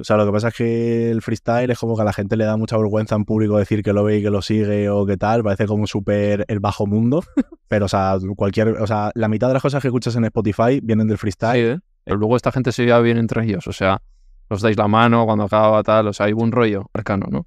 O 0.00 0.04
sea, 0.04 0.16
lo 0.16 0.26
que 0.26 0.32
pasa 0.32 0.48
es 0.48 0.54
que 0.54 1.10
el 1.10 1.22
freestyle 1.22 1.70
es 1.70 1.78
como 1.78 1.96
que 1.96 2.02
a 2.02 2.04
la 2.04 2.12
gente 2.12 2.36
le 2.36 2.44
da 2.44 2.56
mucha 2.56 2.76
vergüenza 2.76 3.14
en 3.16 3.24
público 3.24 3.58
decir 3.58 3.82
que 3.82 3.92
lo 3.92 4.04
ve 4.04 4.18
y 4.18 4.22
que 4.22 4.30
lo 4.30 4.42
sigue 4.42 4.88
o 4.90 5.04
qué 5.06 5.16
tal. 5.16 5.42
Parece 5.42 5.66
como 5.66 5.86
súper 5.86 6.44
el 6.48 6.60
bajo 6.60 6.86
mundo. 6.86 7.22
Pero, 7.68 7.86
o 7.86 7.88
sea, 7.88 8.16
cualquier. 8.36 8.68
O 8.80 8.86
sea, 8.86 9.10
la 9.14 9.28
mitad 9.28 9.48
de 9.48 9.54
las 9.54 9.62
cosas 9.62 9.82
que 9.82 9.88
escuchas 9.88 10.16
en 10.16 10.24
Spotify 10.24 10.80
vienen 10.82 11.06
del 11.06 11.18
Sí, 11.18 11.20
freestyle. 11.20 11.66
¿eh? 11.66 11.78
Pero 12.04 12.16
luego 12.16 12.36
esta 12.36 12.52
gente 12.52 12.72
se 12.72 12.84
lleva 12.84 13.00
bien 13.00 13.18
entre 13.18 13.44
ellos, 13.44 13.66
o 13.66 13.72
sea, 13.72 14.00
os 14.48 14.62
dais 14.62 14.78
la 14.78 14.88
mano 14.88 15.26
cuando 15.26 15.44
acaba 15.44 15.82
tal, 15.82 16.06
o 16.08 16.12
sea, 16.14 16.24
hay 16.24 16.32
buen 16.32 16.52
rollo 16.52 16.88
arcano, 16.94 17.26
¿no? 17.30 17.46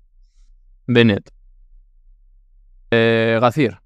Bennett. 0.85 1.31
Eh, 2.91 3.39
Gacir. 3.41 3.79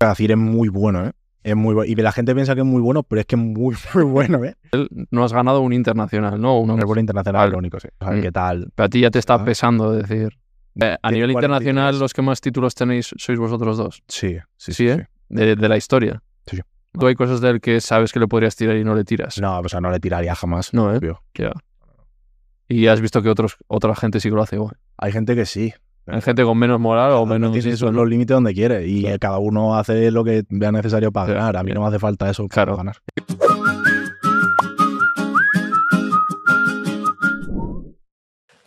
Gacir 0.00 0.32
es 0.32 0.36
muy 0.36 0.68
bueno, 0.68 1.06
¿eh? 1.06 1.12
Es 1.44 1.56
muy 1.56 1.74
bueno. 1.74 1.90
Y 1.90 1.94
la 1.96 2.12
gente 2.12 2.34
piensa 2.34 2.54
que 2.54 2.60
es 2.60 2.66
muy 2.66 2.80
bueno, 2.80 3.02
pero 3.02 3.20
es 3.20 3.26
que 3.26 3.34
es 3.36 3.42
muy, 3.42 3.74
muy 3.94 4.04
bueno, 4.04 4.44
¿eh? 4.44 4.54
No 5.10 5.24
has 5.24 5.32
ganado 5.32 5.60
un 5.60 5.72
internacional, 5.72 6.40
¿no? 6.40 6.60
El 6.78 6.84
vuelo 6.86 7.00
internacional 7.00 7.50
lo 7.50 7.58
único, 7.58 7.80
sí. 7.80 7.88
O 8.00 8.04
sea, 8.04 8.14
Mm. 8.14 8.20
¿qué 8.22 8.32
tal? 8.32 8.68
pero 8.74 8.86
a 8.86 8.88
ti 8.88 9.00
ya 9.00 9.10
te 9.10 9.18
está 9.18 9.34
Ah. 9.34 9.44
pesando 9.44 9.92
decir. 9.92 10.38
Eh, 10.80 10.96
a 11.02 11.10
nivel 11.10 11.32
internacional, 11.32 11.92
43. 11.92 12.00
los 12.00 12.14
que 12.14 12.22
más 12.22 12.40
títulos 12.40 12.74
tenéis 12.74 13.12
sois 13.18 13.38
vosotros 13.38 13.76
dos. 13.76 14.02
Sí, 14.08 14.38
sí, 14.56 14.72
sí. 14.72 14.72
Sí, 14.72 14.88
¿eh? 14.88 15.06
De, 15.28 15.56
de 15.56 15.68
la 15.68 15.76
historia. 15.76 16.22
Sí. 16.46 16.60
Tú 16.98 17.06
hay 17.06 17.14
cosas 17.14 17.40
del 17.40 17.60
que 17.60 17.80
sabes 17.80 18.12
que 18.12 18.20
le 18.20 18.28
podrías 18.28 18.54
tirar 18.56 18.76
y 18.76 18.84
no 18.84 18.94
le 18.94 19.04
tiras. 19.04 19.38
No, 19.40 19.58
o 19.58 19.68
sea, 19.68 19.80
no 19.80 19.90
le 19.90 19.98
tiraría 20.00 20.34
jamás. 20.34 20.72
No, 20.72 20.94
¿eh? 20.94 21.00
Y 22.68 22.86
has 22.86 23.00
visto 23.00 23.22
que 23.22 23.28
otros, 23.28 23.56
otra 23.66 23.94
gente 23.94 24.20
sí 24.20 24.28
que 24.30 24.34
lo 24.34 24.42
hace 24.42 24.56
igual. 24.56 24.76
Hay 24.96 25.12
gente 25.12 25.34
que 25.34 25.44
sí. 25.46 25.74
Hay 26.06 26.20
gente 26.20 26.42
con 26.42 26.58
menos 26.58 26.80
moral 26.80 27.12
o 27.12 27.26
menos. 27.26 27.52
tiene 27.52 27.70
eso, 27.70 27.90
los 27.92 28.08
límites 28.08 28.34
donde 28.34 28.52
quiere 28.54 28.86
y 28.88 29.02
Claro. 29.02 29.18
cada 29.20 29.38
uno 29.38 29.76
hace 29.76 30.10
lo 30.10 30.24
que 30.24 30.44
vea 30.48 30.72
necesario 30.72 31.12
para 31.12 31.32
ganar. 31.32 31.56
A 31.56 31.62
mí 31.62 31.72
no 31.72 31.80
me 31.82 31.86
hace 31.88 31.98
falta 32.00 32.28
eso 32.28 32.48
Claro. 32.48 32.76
para 32.76 32.92
ganar. 32.92 32.96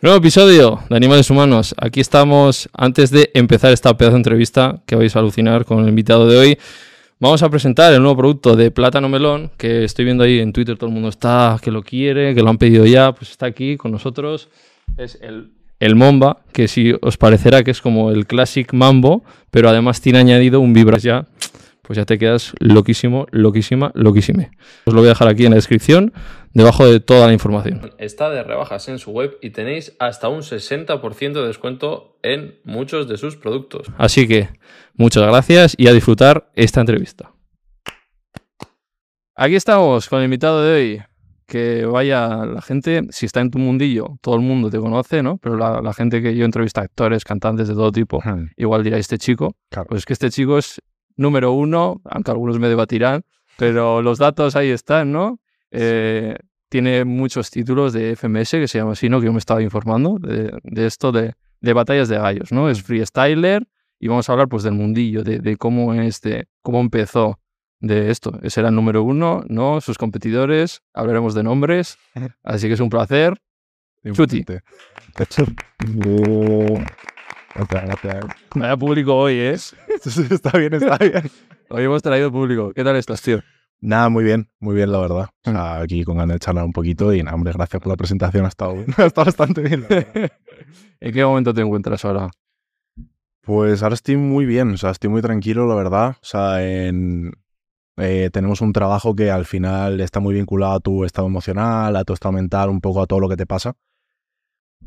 Nuevo 0.02 0.18
episodio 0.18 0.80
de 0.88 0.96
Animales 0.96 1.30
Humanos. 1.30 1.74
Aquí 1.78 2.00
estamos 2.00 2.68
antes 2.74 3.10
de 3.10 3.30
empezar 3.34 3.72
esta 3.72 3.96
pedazo 3.96 4.12
de 4.14 4.18
entrevista 4.18 4.82
que 4.86 4.94
vais 4.94 5.14
a 5.16 5.18
alucinar 5.18 5.64
con 5.64 5.82
el 5.82 5.88
invitado 5.88 6.28
de 6.28 6.36
hoy. 6.38 6.58
Vamos 7.18 7.42
a 7.42 7.48
presentar 7.48 7.92
el 7.94 8.00
nuevo 8.02 8.16
producto 8.16 8.56
de 8.56 8.70
Plátano 8.70 9.08
Melón, 9.08 9.50
que 9.56 9.84
estoy 9.84 10.04
viendo 10.04 10.22
ahí 10.22 10.38
en 10.38 10.52
Twitter, 10.52 10.76
todo 10.76 10.88
el 10.88 10.94
mundo 10.94 11.08
está, 11.08 11.58
que 11.62 11.70
lo 11.70 11.82
quiere, 11.82 12.34
que 12.34 12.42
lo 12.42 12.50
han 12.50 12.58
pedido 12.58 12.84
ya, 12.84 13.12
pues 13.12 13.30
está 13.30 13.46
aquí 13.46 13.76
con 13.78 13.90
nosotros. 13.90 14.50
Es 14.98 15.18
el, 15.22 15.52
el 15.80 15.94
Momba, 15.94 16.38
que 16.52 16.68
si 16.68 16.94
os 17.02 17.16
parecerá 17.16 17.62
que 17.62 17.70
es 17.70 17.80
como 17.80 18.10
el 18.10 18.26
Classic 18.26 18.72
Mambo, 18.72 19.24
pero 19.50 19.68
además 19.68 20.00
tiene 20.00 20.18
añadido 20.18 20.60
un 20.60 20.72
vibra 20.72 20.98
ya, 20.98 21.26
pues 21.82 21.96
ya 21.96 22.04
te 22.04 22.18
quedas 22.18 22.52
loquísimo, 22.58 23.26
loquísima, 23.30 23.92
loquísime. 23.94 24.50
Os 24.86 24.94
lo 24.94 25.00
voy 25.00 25.08
a 25.08 25.10
dejar 25.10 25.28
aquí 25.28 25.44
en 25.44 25.50
la 25.50 25.56
descripción, 25.56 26.12
debajo 26.52 26.84
de 26.84 26.98
toda 26.98 27.26
la 27.28 27.32
información. 27.32 27.92
Está 27.98 28.28
de 28.30 28.42
rebajas 28.42 28.88
en 28.88 28.98
su 28.98 29.12
web 29.12 29.38
y 29.40 29.50
tenéis 29.50 29.94
hasta 30.00 30.28
un 30.28 30.40
60% 30.40 31.32
de 31.32 31.46
descuento 31.46 32.18
en 32.22 32.58
muchos 32.64 33.08
de 33.08 33.18
sus 33.18 33.36
productos. 33.36 33.86
Así 33.98 34.26
que 34.26 34.48
muchas 34.94 35.22
gracias 35.24 35.74
y 35.78 35.86
a 35.86 35.92
disfrutar 35.92 36.50
esta 36.54 36.80
entrevista. 36.80 37.32
Aquí 39.36 39.54
estamos 39.54 40.08
con 40.08 40.20
el 40.20 40.24
invitado 40.24 40.64
de 40.64 40.74
hoy. 40.74 41.02
Que 41.46 41.86
vaya 41.86 42.44
la 42.44 42.60
gente, 42.60 43.02
si 43.10 43.26
está 43.26 43.40
en 43.40 43.50
tu 43.50 43.58
mundillo, 43.58 44.18
todo 44.20 44.34
el 44.34 44.42
mundo 44.42 44.68
te 44.68 44.78
conoce, 44.78 45.22
¿no? 45.22 45.38
Pero 45.38 45.56
la, 45.56 45.80
la 45.80 45.92
gente 45.92 46.20
que 46.20 46.34
yo 46.34 46.44
entrevisto, 46.44 46.80
actores, 46.80 47.24
cantantes 47.24 47.68
de 47.68 47.74
todo 47.74 47.92
tipo, 47.92 48.20
igual 48.56 48.82
dirá 48.82 48.98
este 48.98 49.16
chico. 49.16 49.54
Claro. 49.70 49.86
Pues 49.88 50.00
es 50.00 50.06
que 50.06 50.12
este 50.12 50.30
chico 50.30 50.58
es 50.58 50.82
número 51.16 51.52
uno, 51.52 52.00
aunque 52.04 52.32
algunos 52.32 52.58
me 52.58 52.68
debatirán, 52.68 53.24
pero 53.56 54.02
los 54.02 54.18
datos 54.18 54.56
ahí 54.56 54.70
están, 54.70 55.12
¿no? 55.12 55.40
Eh, 55.70 56.36
tiene 56.68 57.04
muchos 57.04 57.50
títulos 57.50 57.92
de 57.92 58.16
FMS, 58.16 58.50
que 58.50 58.68
se 58.68 58.78
llama 58.78 58.92
así, 58.92 59.08
¿no? 59.08 59.20
Que 59.20 59.26
yo 59.26 59.32
me 59.32 59.38
estaba 59.38 59.62
informando 59.62 60.18
de, 60.20 60.52
de 60.62 60.86
esto 60.86 61.12
de, 61.12 61.34
de 61.60 61.72
batallas 61.72 62.08
de 62.08 62.18
gallos, 62.18 62.52
¿no? 62.52 62.68
Es 62.68 62.82
freestyler 62.82 63.66
y 63.98 64.08
vamos 64.08 64.28
a 64.28 64.32
hablar 64.32 64.48
pues 64.48 64.62
del 64.62 64.74
mundillo, 64.74 65.22
de, 65.22 65.38
de 65.38 65.56
cómo 65.56 65.94
es, 65.94 66.20
de 66.20 66.48
cómo 66.62 66.80
empezó 66.80 67.38
de 67.86 68.10
esto. 68.10 68.38
Ese 68.42 68.60
era 68.60 68.68
el 68.70 68.74
número 68.74 69.02
uno, 69.02 69.44
¿no? 69.48 69.80
Sus 69.80 69.98
competidores, 69.98 70.82
hablaremos 70.94 71.34
de 71.34 71.42
nombres, 71.42 71.98
así 72.44 72.66
que 72.68 72.74
es 72.74 72.80
un 72.80 72.90
placer. 72.90 73.34
Chuti. 74.12 74.44
Vaya 78.54 78.76
público 78.76 79.14
hoy, 79.16 79.34
¿eh? 79.34 79.52
está 80.30 80.58
bien, 80.58 80.74
está 80.74 80.96
bien. 81.00 81.22
Hoy 81.70 81.84
hemos 81.84 82.02
traído 82.02 82.30
público. 82.30 82.72
¿Qué 82.74 82.84
tal 82.84 82.96
estás, 82.96 83.20
tío? 83.22 83.40
Nada, 83.80 84.08
muy 84.08 84.24
bien, 84.24 84.48
muy 84.58 84.74
bien, 84.74 84.90
la 84.90 84.98
verdad. 84.98 85.28
O 85.44 85.50
Mm. 85.50 85.54
sea, 85.54 85.80
aquí 85.80 86.04
con 86.04 86.16
ganas 86.16 86.36
de 86.36 86.38
charlar 86.40 86.64
un 86.64 86.72
poquito 86.72 87.12
y 87.12 87.22
nada, 87.22 87.34
hombre, 87.34 87.52
gracias 87.52 87.80
por 87.82 87.90
la 87.92 87.96
presentación, 87.96 88.44
ha 88.44 88.48
estado, 88.48 88.76
ha 88.96 89.04
estado 89.06 89.24
bastante 89.26 89.60
bien. 89.62 89.86
¿En 91.00 91.12
qué 91.12 91.24
momento 91.24 91.52
te 91.52 91.60
encuentras 91.60 92.04
ahora? 92.04 92.30
Pues 93.42 93.82
ahora 93.82 93.94
estoy 93.94 94.16
muy 94.16 94.44
bien, 94.46 94.72
o 94.72 94.76
sea, 94.76 94.90
estoy 94.90 95.10
muy 95.10 95.22
tranquilo, 95.22 95.66
la 95.68 95.74
verdad. 95.74 96.10
O 96.20 96.24
sea, 96.24 96.64
en, 96.66 97.32
eh, 97.96 98.30
tenemos 98.32 98.60
un 98.60 98.72
trabajo 98.72 99.14
que 99.14 99.30
al 99.30 99.44
final 99.44 100.00
está 100.00 100.20
muy 100.20 100.34
vinculado 100.34 100.74
a 100.74 100.80
tu 100.80 101.04
estado 101.04 101.26
emocional, 101.28 101.96
a 101.96 102.04
tu 102.04 102.12
estado 102.12 102.32
mental, 102.32 102.68
un 102.70 102.80
poco 102.80 103.02
a 103.02 103.06
todo 103.06 103.20
lo 103.20 103.28
que 103.28 103.36
te 103.36 103.46
pasa. 103.46 103.76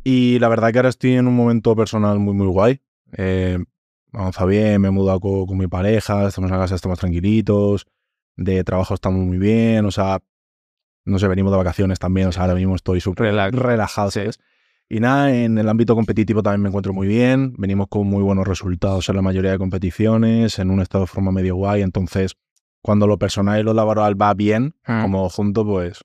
Y 0.04 0.40
la 0.40 0.48
verdad 0.50 0.72
que 0.72 0.80
ahora 0.80 0.90
estoy 0.90 1.14
en 1.14 1.28
un 1.28 1.36
momento 1.36 1.76
personal 1.76 2.20
muy, 2.20 2.34
muy 2.34 2.48
guay. 2.48 2.82
Eh, 3.18 3.58
avanza 4.14 4.46
bien, 4.46 4.82
me 4.82 4.88
he 4.90 4.92
mudado 4.92 5.20
co- 5.20 5.46
con, 5.46 5.58
mi 5.58 5.68
pareja, 5.68 6.28
estamos 6.28 6.50
en 6.50 6.58
la 6.58 6.62
casa, 6.64 6.76
estamos 6.76 7.00
tranquilitos. 7.00 7.88
De 8.36 8.64
trabajo 8.64 8.94
estamos 8.94 9.20
muy 9.26 9.38
bien, 9.38 9.86
o 9.86 9.92
sea, 9.92 10.20
no 11.06 11.20
sé, 11.20 11.28
venimos 11.28 11.52
de 11.52 11.58
vacaciones 11.58 12.00
también, 12.00 12.28
o 12.28 12.32
sea, 12.32 12.44
ahora 12.44 12.56
mismo 12.56 12.76
estoy 12.76 13.02
súper 13.02 13.28
Relax. 13.28 13.58
relajado. 13.58 14.12
Y 14.88 15.00
nada, 15.02 15.36
en 15.36 15.58
el 15.58 15.68
ámbito 15.68 15.94
competitivo 15.96 16.42
también 16.42 16.62
me 16.62 16.70
encuentro 16.70 16.94
muy 16.94 17.08
bien. 17.08 17.54
Venimos 17.58 17.88
con 17.90 18.08
muy 18.08 18.24
buenos 18.24 18.48
resultados 18.48 19.10
en 19.10 19.18
la 19.18 19.22
mayoría 19.22 19.52
de 19.52 19.58
competiciones, 19.58 20.58
en 20.58 20.72
un 20.72 20.80
estado 20.80 21.04
de 21.04 21.08
forma 21.08 21.32
medio 21.32 21.56
guay. 21.56 21.82
Entonces, 21.82 22.38
cuando 22.82 23.08
lo 23.08 23.18
personal 23.18 23.60
y 23.60 23.64
lo 23.64 23.74
laboral 23.74 24.20
va 24.22 24.34
bien, 24.34 24.74
Mm. 24.88 25.02
como 25.04 25.30
junto, 25.30 25.66
pues 25.66 26.02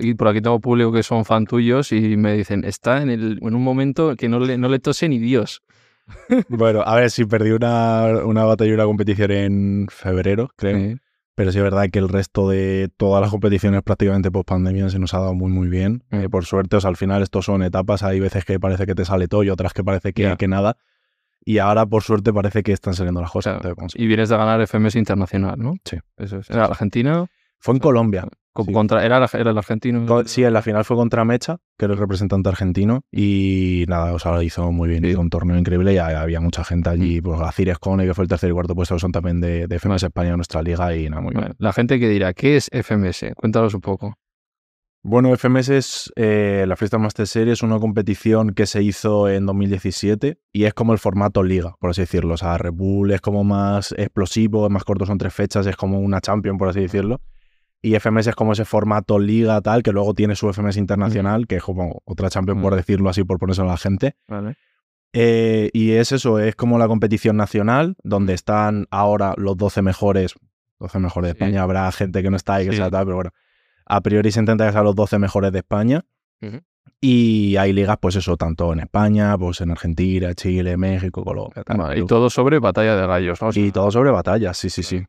y 0.00 0.14
por 0.14 0.28
aquí 0.28 0.40
tengo 0.40 0.58
público 0.58 0.90
que 0.90 1.02
son 1.02 1.26
fan 1.26 1.44
tuyos 1.44 1.92
y 1.92 2.16
me 2.16 2.32
dicen, 2.34 2.64
está 2.64 3.02
en, 3.02 3.10
el, 3.10 3.38
en 3.42 3.54
un 3.54 3.62
momento 3.62 4.16
que 4.16 4.26
no 4.28 4.40
le, 4.40 4.56
no 4.56 4.68
le 4.70 4.78
tose 4.78 5.06
ni 5.08 5.18
Dios. 5.18 5.62
Bueno, 6.48 6.82
a 6.86 6.94
ver, 6.96 7.10
sí, 7.10 7.24
perdí 7.24 7.50
una, 7.50 8.06
una 8.24 8.44
batalla 8.44 8.70
y 8.70 8.74
una 8.74 8.84
competición 8.84 9.30
en 9.32 9.86
febrero, 9.90 10.50
creo. 10.56 10.78
Sí. 10.78 10.96
Pero 11.34 11.52
sí 11.52 11.58
es 11.58 11.64
verdad 11.64 11.90
que 11.92 11.98
el 11.98 12.08
resto 12.08 12.48
de 12.48 12.88
todas 12.96 13.20
las 13.20 13.30
competiciones 13.30 13.82
prácticamente 13.82 14.30
post 14.30 14.48
pandemia 14.48 14.88
se 14.88 14.98
nos 14.98 15.12
ha 15.12 15.18
dado 15.18 15.34
muy, 15.34 15.50
muy 15.52 15.68
bien. 15.68 16.02
Mm. 16.10 16.16
Eh, 16.22 16.28
por 16.30 16.46
suerte, 16.46 16.76
o 16.76 16.80
sea, 16.80 16.88
al 16.88 16.96
final 16.96 17.22
estos 17.22 17.44
son 17.44 17.62
etapas. 17.62 18.02
Hay 18.02 18.20
veces 18.20 18.46
que 18.46 18.58
parece 18.58 18.86
que 18.86 18.94
te 18.94 19.04
sale 19.04 19.28
todo 19.28 19.42
y 19.42 19.50
otras 19.50 19.74
que 19.74 19.84
parece 19.84 20.14
que, 20.14 20.22
Ya. 20.22 20.36
que 20.36 20.48
nada. 20.48 20.78
Y 21.48 21.58
ahora, 21.58 21.86
por 21.86 22.02
suerte, 22.02 22.32
parece 22.32 22.62
que 22.64 22.72
están 22.72 22.92
saliendo 22.94 23.20
las 23.20 23.30
cosas. 23.30 23.64
Entonces, 23.64 23.98
y 23.98 24.06
vienes 24.08 24.28
de 24.28 24.36
ganar 24.36 24.60
FMS 24.66 24.96
Internacional, 24.98 25.54
¿no? 25.58 25.74
Sí. 25.84 25.96
Eso 26.18 26.38
es. 26.40 26.50
Era 26.50 26.64
Argentina. 26.64 27.24
Fue 27.60 27.72
en 27.72 27.80
Colombia. 27.80 28.26
co- 28.52 28.64
Sí. 28.64 28.72
Contra, 28.72 29.04
era, 29.04 29.18
el 29.32 29.58
argentino. 29.58 30.24
Sí, 30.24 30.42
en 30.42 30.52
la 30.54 30.62
final 30.62 30.82
fue 30.84 30.96
contra 30.96 31.24
Mecha, 31.26 31.58
que 31.78 31.84
era 31.84 31.92
el 31.94 32.00
representante 32.00 32.48
argentino, 32.48 33.02
y 33.12 33.84
nada, 33.86 34.14
o 34.14 34.18
sea, 34.18 34.32
lo 34.32 34.40
hizo 34.42 34.72
muy 34.72 34.88
bien, 34.88 35.04
Sí. 35.04 35.10
hizo 35.10 35.20
un 35.20 35.28
torneo 35.30 35.56
increíble 35.58 35.92
y 35.92 35.98
había 35.98 36.40
mucha 36.40 36.64
gente 36.64 36.88
allí, 36.90 37.20
pues 37.20 37.38
Gacir 37.38 37.68
Escone, 37.68 38.06
que 38.06 38.14
fue 38.14 38.24
el 38.24 38.28
tercer 38.28 38.48
y 38.50 38.54
cuarto 38.54 38.74
puesto, 38.74 38.98
son 38.98 39.12
también 39.12 39.40
de, 39.42 39.66
de 39.66 39.76
FMS 39.78 40.06
España 40.06 40.30
de 40.30 40.36
nuestra 40.36 40.62
liga 40.62 40.96
y 40.96 41.08
nada, 41.10 41.20
muy 41.20 41.34
Vale, 41.34 41.48
bien. 41.48 41.56
La 41.58 41.72
gente 41.74 42.00
que 42.00 42.08
dirá, 42.08 42.32
¿qué 42.32 42.56
es 42.56 42.68
FMS? 42.72 43.34
Cuéntanos 43.36 43.74
un 43.74 43.82
poco. 43.82 44.14
Bueno, 45.08 45.32
FMS 45.36 45.68
es 45.68 46.12
eh, 46.16 46.64
la 46.66 46.74
Freestyle 46.74 47.00
Master 47.00 47.28
Series, 47.28 47.62
una 47.62 47.78
competición 47.78 48.54
que 48.54 48.66
se 48.66 48.82
hizo 48.82 49.28
en 49.28 49.46
2017 49.46 50.40
y 50.52 50.64
es 50.64 50.74
como 50.74 50.92
el 50.92 50.98
formato 50.98 51.44
liga, 51.44 51.76
por 51.78 51.90
así 51.90 52.00
decirlo. 52.00 52.34
O 52.34 52.36
sea, 52.36 52.58
Red 52.58 52.72
Bull 52.72 53.12
es 53.12 53.20
como 53.20 53.44
más 53.44 53.92
explosivo, 53.96 54.66
es 54.66 54.72
más 54.72 54.82
corto, 54.82 55.06
son 55.06 55.16
tres 55.18 55.32
fechas, 55.32 55.64
es 55.68 55.76
como 55.76 56.00
una 56.00 56.20
Champion, 56.20 56.58
por 56.58 56.68
así 56.68 56.80
decirlo. 56.80 57.20
Y 57.80 57.94
FMS 57.94 58.26
es 58.30 58.34
como 58.34 58.52
ese 58.52 58.64
formato 58.64 59.20
liga 59.20 59.60
tal, 59.60 59.84
que 59.84 59.92
luego 59.92 60.12
tiene 60.12 60.34
su 60.34 60.48
FMS 60.52 60.76
internacional, 60.76 61.46
que 61.46 61.56
es 61.56 61.62
como 61.62 62.02
otra 62.04 62.28
Champion, 62.28 62.60
por 62.60 62.72
Mm. 62.72 62.76
decirlo 62.76 63.08
así, 63.08 63.22
por 63.22 63.38
ponérselo 63.38 63.68
a 63.68 63.72
la 63.72 63.78
gente. 63.78 64.16
Vale. 64.26 64.56
Eh, 65.12 65.70
y 65.72 65.92
es 65.92 66.10
eso, 66.10 66.40
es 66.40 66.56
como 66.56 66.78
la 66.80 66.88
competición 66.88 67.36
nacional, 67.36 67.94
donde 68.02 68.34
están 68.34 68.86
ahora 68.90 69.34
los 69.36 69.56
12 69.56 69.82
mejores, 69.82 70.34
12 70.80 70.98
mejores 70.98 71.28
de. 71.28 71.32
España. 71.38 71.62
Habrá 71.62 71.92
gente 71.92 72.24
que 72.24 72.30
no 72.30 72.36
está 72.36 72.54
ahí, 72.56 72.64
que 72.64 72.72
Sí. 72.72 72.78
sea 72.78 72.90
tal, 72.90 73.04
pero 73.04 73.14
bueno. 73.14 73.30
A 73.86 74.00
priori 74.00 74.30
se 74.32 74.40
intenta 74.40 74.66
que 74.66 74.72
sean 74.72 74.84
los 74.84 74.94
12 74.94 75.18
mejores 75.18 75.52
de 75.52 75.58
España. 75.58 76.04
Y 77.00 77.56
hay 77.56 77.72
ligas, 77.72 77.98
pues 78.00 78.16
eso, 78.16 78.36
tanto 78.36 78.72
en 78.72 78.80
España, 78.80 79.36
pues 79.38 79.60
en 79.60 79.70
Argentina, 79.70 80.34
Chile, 80.34 80.76
México, 80.76 81.22
Colombia, 81.24 81.62
tal. 81.64 81.76
Vale, 81.78 82.00
y 82.00 82.06
todo 82.06 82.30
sobre 82.30 82.58
batalla 82.58 82.96
de 82.96 83.06
gallos, 83.06 83.40
¿no? 83.42 83.48
O 83.48 83.52
sea, 83.52 83.62
Y 83.62 83.70
todo 83.70 83.90
sobre 83.90 84.10
batallas, 84.10 84.56
sí, 84.56 84.70
sí, 84.70 84.82
sí. 84.82 85.04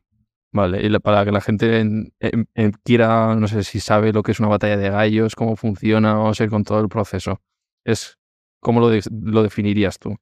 Vale, 0.52 0.84
y 0.86 0.98
para 0.98 1.24
que 1.24 1.32
la 1.32 1.40
gente 1.40 1.80
en- 1.80 2.12
en- 2.20 2.48
en 2.54 2.72
quiera, 2.84 3.34
no 3.36 3.48
sé 3.48 3.62
si 3.64 3.80
sabe 3.80 4.12
lo 4.12 4.22
que 4.22 4.32
es 4.32 4.40
una 4.40 4.48
batalla 4.48 4.76
de 4.76 4.90
gallos, 4.90 5.34
cómo 5.34 5.56
funciona, 5.56 6.20
o 6.20 6.32
sea, 6.34 6.48
con 6.48 6.64
todo 6.64 6.80
el 6.80 6.88
proceso. 6.88 7.40
Es, 7.84 8.18
¿Cómo 8.60 8.80
lo, 8.80 8.88
de- 8.88 9.02
lo 9.10 9.42
definirías 9.42 9.98
tú? 9.98 10.16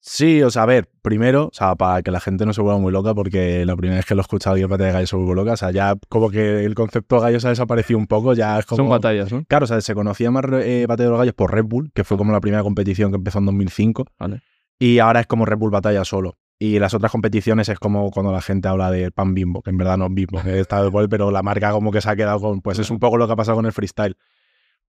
Sí, 0.00 0.40
o 0.42 0.50
sea, 0.50 0.62
a 0.62 0.66
ver, 0.66 0.88
primero, 1.02 1.46
o 1.46 1.50
sea, 1.52 1.74
para 1.74 2.00
que 2.02 2.12
la 2.12 2.20
gente 2.20 2.46
no 2.46 2.52
se 2.52 2.60
vuelva 2.60 2.78
muy 2.78 2.92
loca, 2.92 3.12
porque 3.12 3.66
la 3.66 3.74
primera 3.76 3.96
vez 3.96 4.06
que 4.06 4.14
lo 4.14 4.20
he 4.20 4.22
escuchado 4.22 4.52
alguien 4.54 4.70
batalla 4.70 4.88
de 4.88 4.92
gallos 4.92 5.10
se 5.10 5.16
vuelve 5.16 5.34
loca, 5.34 5.52
o 5.52 5.56
sea, 5.56 5.72
ya 5.72 5.96
como 6.08 6.30
que 6.30 6.64
el 6.64 6.76
concepto 6.76 7.16
de 7.16 7.22
gallos 7.22 7.44
ha 7.44 7.48
desaparecido 7.48 7.98
un 7.98 8.06
poco, 8.06 8.32
ya 8.32 8.58
es 8.58 8.66
como... 8.66 8.76
Son 8.76 8.88
batallas, 8.88 9.32
¿no? 9.32 9.44
Claro, 9.46 9.64
o 9.64 9.66
sea, 9.66 9.80
se 9.80 9.94
conocía 9.94 10.30
más 10.30 10.44
eh, 10.62 10.86
Batalla 10.88 11.06
de 11.06 11.10
los 11.10 11.18
Gallos 11.18 11.34
por 11.34 11.52
Red 11.52 11.64
Bull, 11.64 11.90
que 11.92 12.04
fue 12.04 12.16
como 12.16 12.30
la 12.30 12.40
primera 12.40 12.62
competición 12.62 13.10
que 13.10 13.16
empezó 13.16 13.40
en 13.40 13.46
2005, 13.46 14.06
Vale. 14.18 14.42
y 14.78 15.00
ahora 15.00 15.20
es 15.20 15.26
como 15.26 15.44
Red 15.44 15.58
Bull 15.58 15.70
Batalla 15.70 16.04
solo. 16.04 16.38
Y 16.58 16.78
las 16.78 16.94
otras 16.94 17.12
competiciones 17.12 17.68
es 17.68 17.78
como 17.78 18.10
cuando 18.10 18.32
la 18.32 18.40
gente 18.40 18.68
habla 18.68 18.90
de 18.90 19.10
pan 19.10 19.34
bimbo, 19.34 19.60
que 19.60 19.70
en 19.70 19.76
verdad 19.76 19.98
no 19.98 20.06
es 20.06 20.14
bimbo, 20.14 20.40
está 20.40 20.82
de 20.82 20.88
gol, 20.88 21.08
pero 21.08 21.30
la 21.30 21.42
marca 21.42 21.72
como 21.72 21.90
que 21.90 22.00
se 22.00 22.08
ha 22.08 22.16
quedado 22.16 22.40
con, 22.40 22.62
pues 22.62 22.78
es 22.78 22.90
un 22.90 22.98
poco 22.98 23.18
lo 23.18 23.26
que 23.26 23.32
ha 23.32 23.36
pasado 23.36 23.56
con 23.56 23.66
el 23.66 23.72
freestyle. 23.72 24.16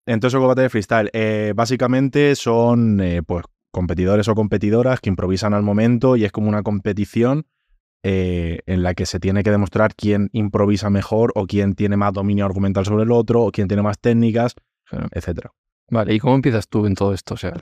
Entonces, 0.05 0.39
el 0.39 0.47
batalla 0.47 0.63
de 0.63 0.69
freestyle, 0.69 1.09
eh, 1.11 1.53
básicamente 1.55 2.35
son 2.35 3.01
eh, 3.01 3.21
pues 3.23 3.43
competidores 3.77 4.27
o 4.27 4.33
competidoras 4.33 4.99
que 4.99 5.09
improvisan 5.09 5.53
al 5.53 5.61
momento 5.61 6.15
y 6.15 6.25
es 6.25 6.31
como 6.31 6.49
una 6.49 6.63
competición 6.63 7.45
eh, 8.01 8.61
en 8.65 8.81
la 8.81 8.95
que 8.95 9.05
se 9.05 9.19
tiene 9.19 9.43
que 9.43 9.51
demostrar 9.51 9.93
quién 9.93 10.29
improvisa 10.33 10.89
mejor 10.89 11.31
o 11.35 11.45
quién 11.45 11.75
tiene 11.75 11.95
más 11.95 12.11
dominio 12.11 12.45
argumental 12.45 12.85
sobre 12.85 13.03
el 13.03 13.11
otro 13.11 13.43
o 13.43 13.51
quién 13.51 13.67
tiene 13.67 13.83
más 13.83 13.99
técnicas, 13.99 14.55
etcétera. 15.11 15.51
Vale, 15.91 16.15
¿y 16.15 16.19
cómo 16.19 16.33
empiezas 16.33 16.67
tú 16.67 16.87
en 16.87 16.95
todo 16.95 17.13
esto? 17.13 17.35
O 17.35 17.37
sea, 17.37 17.53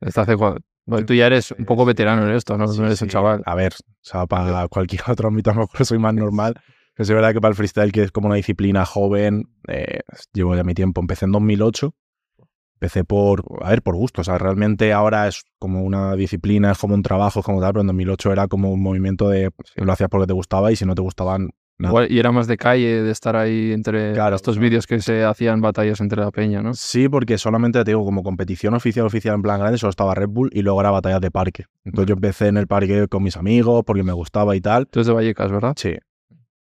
¿desde 0.00 0.20
hace 0.20 0.36
bueno, 0.36 1.06
tú 1.06 1.14
ya 1.14 1.28
eres 1.28 1.50
un 1.52 1.64
poco 1.64 1.86
veterano 1.86 2.28
en 2.28 2.34
esto, 2.34 2.58
¿no? 2.58 2.68
Sí, 2.68 2.78
no 2.78 2.86
eres 2.86 3.00
un 3.00 3.08
sí. 3.08 3.12
chaval. 3.12 3.42
A 3.46 3.54
ver, 3.54 3.72
o 3.72 3.94
sea, 4.02 4.26
para 4.26 4.68
cualquier 4.68 5.00
otro 5.08 5.28
ámbito 5.28 5.50
a 5.50 5.54
lo 5.54 5.60
mejor 5.60 5.86
soy 5.86 5.98
más 5.98 6.12
normal. 6.14 6.54
Pero 6.94 7.04
es 7.04 7.10
verdad 7.10 7.32
que 7.32 7.40
para 7.40 7.50
el 7.50 7.56
freestyle, 7.56 7.90
que 7.90 8.02
es 8.02 8.12
como 8.12 8.26
una 8.26 8.36
disciplina 8.36 8.84
joven, 8.84 9.48
eh, 9.66 10.00
llevo 10.32 10.54
ya 10.54 10.62
mi 10.62 10.74
tiempo. 10.74 11.00
Empecé 11.00 11.24
en 11.24 11.32
2008. 11.32 11.94
Empecé 12.84 13.02
por, 13.02 13.42
a 13.62 13.70
ver, 13.70 13.80
por 13.80 13.96
gusto. 13.96 14.20
O 14.20 14.24
sea, 14.24 14.36
realmente 14.36 14.92
ahora 14.92 15.26
es 15.26 15.42
como 15.58 15.82
una 15.84 16.14
disciplina, 16.16 16.72
es 16.72 16.76
como 16.78 16.94
un 16.94 17.02
trabajo, 17.02 17.40
es 17.40 17.46
como 17.46 17.62
tal, 17.62 17.72
pero 17.72 17.80
en 17.80 17.86
2008 17.86 18.30
era 18.30 18.46
como 18.46 18.70
un 18.70 18.82
movimiento 18.82 19.30
de 19.30 19.50
lo 19.76 19.90
hacías 19.90 20.10
porque 20.10 20.26
te 20.26 20.34
gustaba 20.34 20.70
y 20.70 20.76
si 20.76 20.84
no 20.84 20.94
te 20.94 21.00
gustaban, 21.00 21.48
nada. 21.78 22.06
Y 22.06 22.18
era 22.18 22.30
más 22.30 22.46
de 22.46 22.58
calle, 22.58 23.02
de 23.02 23.10
estar 23.10 23.36
ahí 23.36 23.72
entre 23.72 24.12
Claro, 24.12 24.36
estos 24.36 24.56
claro. 24.56 24.68
vídeos 24.68 24.86
que 24.86 25.00
se 25.00 25.24
hacían 25.24 25.62
batallas 25.62 26.02
entre 26.02 26.20
la 26.20 26.30
peña, 26.30 26.60
¿no? 26.62 26.74
Sí, 26.74 27.08
porque 27.08 27.38
solamente 27.38 27.82
te 27.82 27.90
digo, 27.92 28.04
como 28.04 28.22
competición 28.22 28.74
oficial, 28.74 29.06
oficial 29.06 29.34
en 29.36 29.40
plan 29.40 29.60
grande, 29.60 29.78
solo 29.78 29.88
estaba 29.88 30.14
Red 30.14 30.28
Bull 30.28 30.50
y 30.52 30.60
luego 30.60 30.78
era 30.82 30.90
batallas 30.90 31.22
de 31.22 31.30
parque. 31.30 31.64
Entonces 31.86 32.06
yo 32.10 32.16
empecé 32.16 32.48
en 32.48 32.58
el 32.58 32.66
parque 32.66 33.08
con 33.08 33.22
mis 33.22 33.38
amigos 33.38 33.82
porque 33.86 34.02
me 34.02 34.12
gustaba 34.12 34.54
y 34.56 34.60
tal. 34.60 34.88
Tú 34.88 34.98
eres 34.98 35.06
de 35.06 35.14
Vallecas, 35.14 35.50
¿verdad? 35.50 35.72
Sí. 35.78 35.94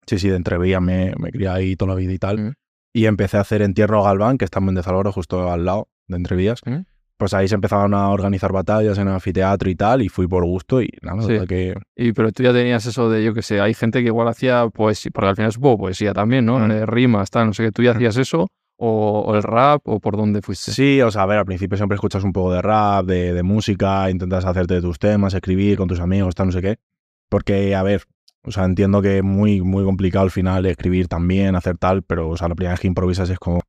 Sí, 0.07 0.19
sí, 0.19 0.27
de 0.27 0.35
entrevía 0.35 0.81
me, 0.81 1.13
me 1.17 1.31
crié 1.31 1.47
ahí 1.47 1.77
toda 1.77 1.93
la 1.93 1.95
vida 1.95 2.11
y 2.11 2.17
tal. 2.17 2.37
Mm. 2.37 2.53
Y 2.93 3.05
empecé 3.05 3.37
a 3.37 3.39
hacer 3.41 3.61
entierro 3.61 4.03
Galván, 4.03 4.37
que 4.37 4.43
está 4.43 4.59
en 4.59 4.65
Mendezalboro, 4.65 5.13
justo 5.13 5.49
al 5.49 5.63
lado 5.63 5.87
de 6.11 6.17
entrevías. 6.17 6.61
Mm. 6.65 6.81
Pues 7.17 7.33
ahí 7.35 7.47
se 7.47 7.53
empezaban 7.55 7.93
a 7.93 8.09
organizar 8.09 8.51
batallas 8.51 8.97
en 8.97 9.07
el 9.07 9.13
anfiteatro 9.13 9.69
y 9.69 9.75
tal, 9.75 10.01
y 10.01 10.09
fui 10.09 10.27
por 10.27 10.43
gusto 10.43 10.81
y 10.81 10.89
nada, 11.03 11.21
Sí. 11.21 11.45
que... 11.47 11.75
Y 11.95 12.13
pero 12.13 12.31
tú 12.31 12.41
ya 12.41 12.51
tenías 12.51 12.85
eso 12.87 13.09
de, 13.11 13.23
yo 13.23 13.33
qué 13.35 13.43
sé, 13.43 13.61
hay 13.61 13.73
gente 13.75 14.01
que 14.01 14.07
igual 14.07 14.27
hacía 14.27 14.67
poesía, 14.69 15.11
porque 15.13 15.29
al 15.29 15.35
final 15.35 15.49
es 15.49 15.57
poco 15.57 15.83
poesía 15.83 16.13
también, 16.13 16.45
¿no? 16.45 16.57
Mm. 16.59 16.85
Rimas, 16.87 17.29
tal, 17.29 17.47
no 17.47 17.53
sé 17.53 17.63
qué, 17.65 17.71
tú 17.71 17.83
ya 17.83 17.91
hacías 17.91 18.17
eso, 18.17 18.47
o, 18.77 19.19
o 19.27 19.35
el 19.35 19.43
rap, 19.43 19.81
o 19.87 19.99
por 19.99 20.17
dónde 20.17 20.41
fuiste. 20.41 20.71
Sí, 20.71 20.99
o 21.01 21.11
sea, 21.11 21.21
a 21.21 21.25
ver, 21.27 21.37
al 21.37 21.45
principio 21.45 21.77
siempre 21.77 21.93
escuchas 21.93 22.23
un 22.23 22.33
poco 22.33 22.53
de 22.53 22.61
rap, 22.63 23.05
de, 23.05 23.33
de 23.33 23.43
música, 23.43 24.09
intentas 24.09 24.43
hacerte 24.45 24.81
tus 24.81 24.97
temas, 24.97 25.35
escribir 25.35 25.77
con 25.77 25.87
tus 25.87 25.99
amigos, 25.99 26.33
tal, 26.33 26.47
no 26.47 26.51
sé 26.53 26.61
qué. 26.63 26.77
Porque, 27.29 27.75
a 27.75 27.83
ver, 27.83 28.01
o 28.43 28.49
sea, 28.51 28.65
entiendo 28.65 28.99
que 29.03 29.19
es 29.19 29.23
muy, 29.23 29.61
muy 29.61 29.83
complicado 29.83 30.25
al 30.25 30.31
final 30.31 30.65
escribir 30.65 31.07
también, 31.07 31.55
hacer 31.55 31.77
tal, 31.77 32.01
pero, 32.01 32.29
o 32.29 32.35
sea, 32.37 32.49
la 32.49 32.55
primera 32.55 32.73
vez 32.73 32.79
que 32.79 32.87
improvisas 32.87 33.29
es 33.29 33.37
como. 33.37 33.61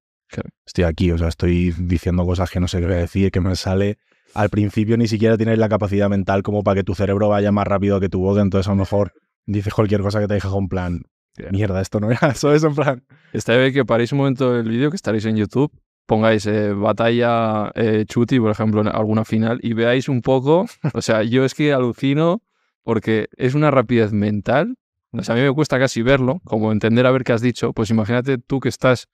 Estoy 0.64 0.84
aquí, 0.84 1.10
o 1.10 1.18
sea, 1.18 1.28
estoy 1.28 1.72
diciendo 1.78 2.24
cosas 2.24 2.50
que 2.50 2.60
no 2.60 2.68
sé 2.68 2.80
qué 2.80 2.86
decir, 2.86 3.30
que 3.30 3.40
me 3.40 3.54
sale. 3.56 3.98
Al 4.34 4.48
principio 4.48 4.96
ni 4.96 5.08
siquiera 5.08 5.36
tienes 5.36 5.58
la 5.58 5.68
capacidad 5.68 6.08
mental 6.08 6.42
como 6.42 6.62
para 6.62 6.76
que 6.76 6.84
tu 6.84 6.94
cerebro 6.94 7.28
vaya 7.28 7.52
más 7.52 7.66
rápido 7.66 8.00
que 8.00 8.08
tu 8.08 8.20
boca, 8.20 8.40
entonces 8.40 8.66
a 8.68 8.70
lo 8.70 8.76
mejor 8.76 9.12
dices 9.44 9.74
cualquier 9.74 10.00
cosa 10.00 10.20
que 10.20 10.28
te 10.28 10.34
deja 10.34 10.48
con 10.48 10.68
plan, 10.68 11.02
mierda, 11.50 11.80
esto 11.80 12.00
no 12.00 12.10
era, 12.10 12.28
eso 12.32 12.52
es 12.54 12.64
en 12.64 12.74
plan. 12.74 13.04
Está 13.32 13.56
bien 13.56 13.72
que 13.72 13.84
paréis 13.84 14.12
un 14.12 14.18
momento 14.18 14.56
el 14.56 14.68
vídeo, 14.68 14.90
que 14.90 14.96
estaréis 14.96 15.24
en 15.26 15.36
YouTube, 15.36 15.70
pongáis 16.06 16.46
eh, 16.46 16.72
batalla 16.72 17.70
eh, 17.74 18.04
chuti, 18.06 18.40
por 18.40 18.50
ejemplo, 18.50 18.80
en 18.80 18.88
alguna 18.88 19.24
final, 19.24 19.58
y 19.62 19.74
veáis 19.74 20.08
un 20.08 20.22
poco, 20.22 20.66
o 20.94 21.02
sea, 21.02 21.22
yo 21.22 21.44
es 21.44 21.54
que 21.54 21.72
alucino 21.72 22.42
porque 22.82 23.28
es 23.36 23.54
una 23.54 23.70
rapidez 23.70 24.12
mental, 24.12 24.76
o 25.12 25.22
sea, 25.22 25.34
a 25.34 25.38
mí 25.38 25.44
me 25.44 25.52
cuesta 25.52 25.78
casi 25.78 26.02
verlo, 26.02 26.40
como 26.44 26.72
entender 26.72 27.06
a 27.06 27.10
ver 27.10 27.22
qué 27.22 27.32
has 27.32 27.42
dicho, 27.42 27.72
pues 27.72 27.90
imagínate 27.90 28.38
tú 28.38 28.60
que 28.60 28.68
estás 28.68 29.08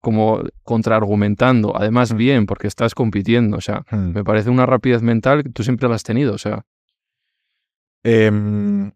como 0.00 0.42
contraargumentando, 0.62 1.76
además 1.76 2.14
bien, 2.14 2.46
porque 2.46 2.66
estás 2.68 2.94
compitiendo, 2.94 3.56
o 3.56 3.60
sea, 3.60 3.84
hmm. 3.90 4.12
me 4.12 4.24
parece 4.24 4.50
una 4.50 4.66
rapidez 4.66 5.02
mental 5.02 5.42
que 5.42 5.50
tú 5.50 5.62
siempre 5.62 5.88
la 5.88 5.96
has 5.96 6.02
tenido, 6.02 6.34
o 6.34 6.38
sea, 6.38 6.64
Em, 8.08 8.92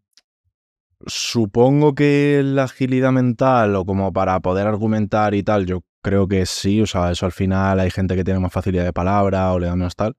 supongo 1.04 1.96
que 1.96 2.42
la 2.44 2.64
agilidad 2.64 3.10
mental 3.10 3.74
o 3.74 3.84
como 3.84 4.12
para 4.12 4.38
poder 4.38 4.68
argumentar 4.68 5.34
y 5.34 5.42
tal, 5.42 5.66
yo 5.66 5.80
creo 6.00 6.28
que 6.28 6.46
sí, 6.46 6.80
o 6.80 6.86
sea, 6.86 7.10
eso 7.10 7.26
al 7.26 7.32
final 7.32 7.80
hay 7.80 7.90
gente 7.90 8.14
que 8.14 8.22
tiene 8.22 8.38
más 8.38 8.52
facilidad 8.52 8.84
de 8.84 8.92
palabra 8.92 9.52
o 9.52 9.58
le 9.58 9.66
da 9.66 9.74
menos 9.74 9.96
tal. 9.96 10.14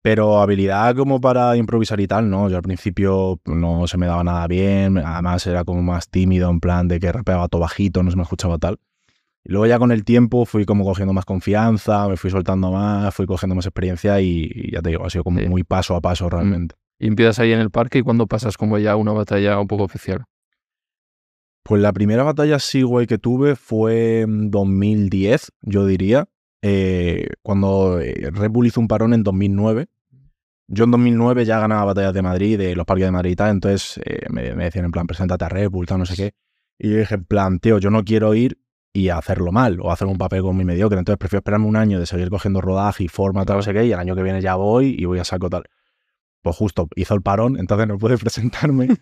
Pero 0.00 0.40
habilidad 0.40 0.96
como 0.96 1.20
para 1.20 1.54
improvisar 1.58 2.00
y 2.00 2.06
tal, 2.06 2.30
no, 2.30 2.48
yo 2.48 2.56
al 2.56 2.62
principio 2.62 3.40
no 3.44 3.86
se 3.86 3.98
me 3.98 4.06
daba 4.06 4.24
nada 4.24 4.46
bien, 4.46 4.96
además 4.96 5.46
era 5.46 5.64
como 5.64 5.82
más 5.82 6.08
tímido 6.08 6.48
en 6.48 6.60
plan 6.60 6.88
de 6.88 7.00
que 7.00 7.12
rapeaba 7.12 7.48
todo 7.48 7.60
bajito, 7.60 8.02
no 8.02 8.10
se 8.10 8.16
me 8.16 8.22
escuchaba 8.22 8.56
tal. 8.56 8.78
Y 9.44 9.52
luego 9.52 9.66
ya 9.66 9.78
con 9.78 9.92
el 9.92 10.04
tiempo 10.04 10.46
fui 10.46 10.64
como 10.64 10.84
cogiendo 10.84 11.12
más 11.12 11.24
confianza, 11.26 12.08
me 12.08 12.16
fui 12.16 12.30
soltando 12.30 12.72
más, 12.72 13.14
fui 13.14 13.26
cogiendo 13.26 13.54
más 13.54 13.66
experiencia 13.66 14.20
y, 14.20 14.50
y 14.54 14.72
ya 14.72 14.80
te 14.80 14.90
digo, 14.90 15.04
ha 15.04 15.10
sido 15.10 15.22
como 15.24 15.38
Sí. 15.40 15.48
muy 15.48 15.64
paso 15.64 15.94
a 15.96 16.00
paso 16.00 16.30
realmente. 16.30 16.74
y 16.98 17.08
empiezas 17.08 17.38
ahí 17.40 17.52
en 17.52 17.60
el 17.60 17.70
parque 17.70 17.98
y 17.98 18.02
cuando 18.02 18.26
pasas 18.26 18.56
como 18.56 18.78
ya 18.78 18.96
una 18.96 19.12
batalla 19.12 19.58
un 19.60 19.66
poco 19.68 19.82
oficial. 19.84 20.24
Pues 21.62 21.80
la 21.80 21.92
primera 21.92 22.22
batalla 22.22 22.58
sí, 22.58 22.82
güey, 22.82 23.06
que 23.06 23.18
tuve 23.18 23.56
fue 23.56 24.20
en 24.22 24.50
2010, 24.50 25.52
yo 25.62 25.86
diría, 25.86 26.26
eh, 26.62 27.28
cuando 27.42 28.00
eh, 28.00 28.30
Red 28.32 28.50
Bull 28.50 28.66
hizo 28.66 28.80
un 28.80 28.88
parón 28.88 29.14
en 29.14 29.22
2009. 29.22 29.86
Yo 30.68 30.84
en 30.84 30.90
2009 30.90 31.44
ya 31.44 31.58
ganaba 31.60 31.84
batallas 31.86 32.14
de 32.14 32.22
Madrid, 32.22 32.58
de 32.58 32.74
los 32.76 32.86
parques 32.86 33.06
de 33.06 33.10
Madrid 33.10 33.32
y 33.32 33.36
tal, 33.36 33.50
entonces 33.50 34.00
eh, 34.04 34.26
me, 34.30 34.54
me 34.54 34.64
decían 34.64 34.86
en 34.86 34.90
plan, 34.90 35.06
preséntate 35.06 35.44
a 35.44 35.48
Red 35.50 35.68
Bull, 35.70 35.86
tal, 35.86 35.98
no 35.98 36.06
sé 36.06 36.16
qué. 36.16 36.32
Y 36.78 36.90
yo 36.90 36.96
dije, 36.98 37.14
en 37.16 37.24
plan, 37.24 37.58
tío, 37.60 37.78
yo 37.78 37.90
no 37.90 38.02
quiero 38.04 38.34
ir 38.34 38.58
y 38.94 39.10
hacerlo 39.10 39.52
mal 39.52 39.80
o 39.82 39.92
hacer 39.92 40.08
un 40.08 40.16
papel 40.18 40.40
con 40.42 40.56
mi 40.56 40.64
mediocre, 40.64 40.98
entonces 40.98 41.18
prefiero 41.18 41.40
esperarme 41.40 41.66
un 41.66 41.76
año 41.76 42.00
de 42.00 42.06
seguir 42.06 42.30
cogiendo 42.30 42.62
rodaje 42.62 43.04
y 43.04 43.08
forma, 43.08 43.44
tal, 43.44 43.56
no 43.58 43.62
sé 43.62 43.74
qué, 43.74 43.84
y 43.84 43.92
el 43.92 43.98
año 43.98 44.16
que 44.16 44.22
viene 44.22 44.40
ya 44.40 44.54
voy 44.54 44.96
y 44.98 45.04
voy 45.04 45.18
a 45.18 45.24
saco 45.24 45.50
tal. 45.50 45.64
Pues 46.42 46.56
justo 46.56 46.88
hizo 46.96 47.14
el 47.14 47.22
parón, 47.22 47.58
entonces 47.58 47.88
no 47.88 47.98
pude 47.98 48.18
presentarme. 48.18 48.88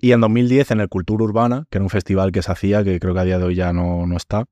Y 0.00 0.12
en 0.12 0.20
2010, 0.20 0.70
en 0.70 0.80
el 0.80 0.88
Cultura 0.88 1.24
Urbana, 1.24 1.66
que 1.70 1.78
era 1.78 1.82
un 1.82 1.90
festival 1.90 2.30
que 2.30 2.42
se 2.42 2.52
hacía, 2.52 2.84
que 2.84 3.00
creo 3.00 3.14
que 3.14 3.20
a 3.20 3.24
día 3.24 3.38
de 3.38 3.44
hoy 3.44 3.56
ya 3.56 3.72
no, 3.72 4.06
no 4.06 4.16
está, 4.16 4.44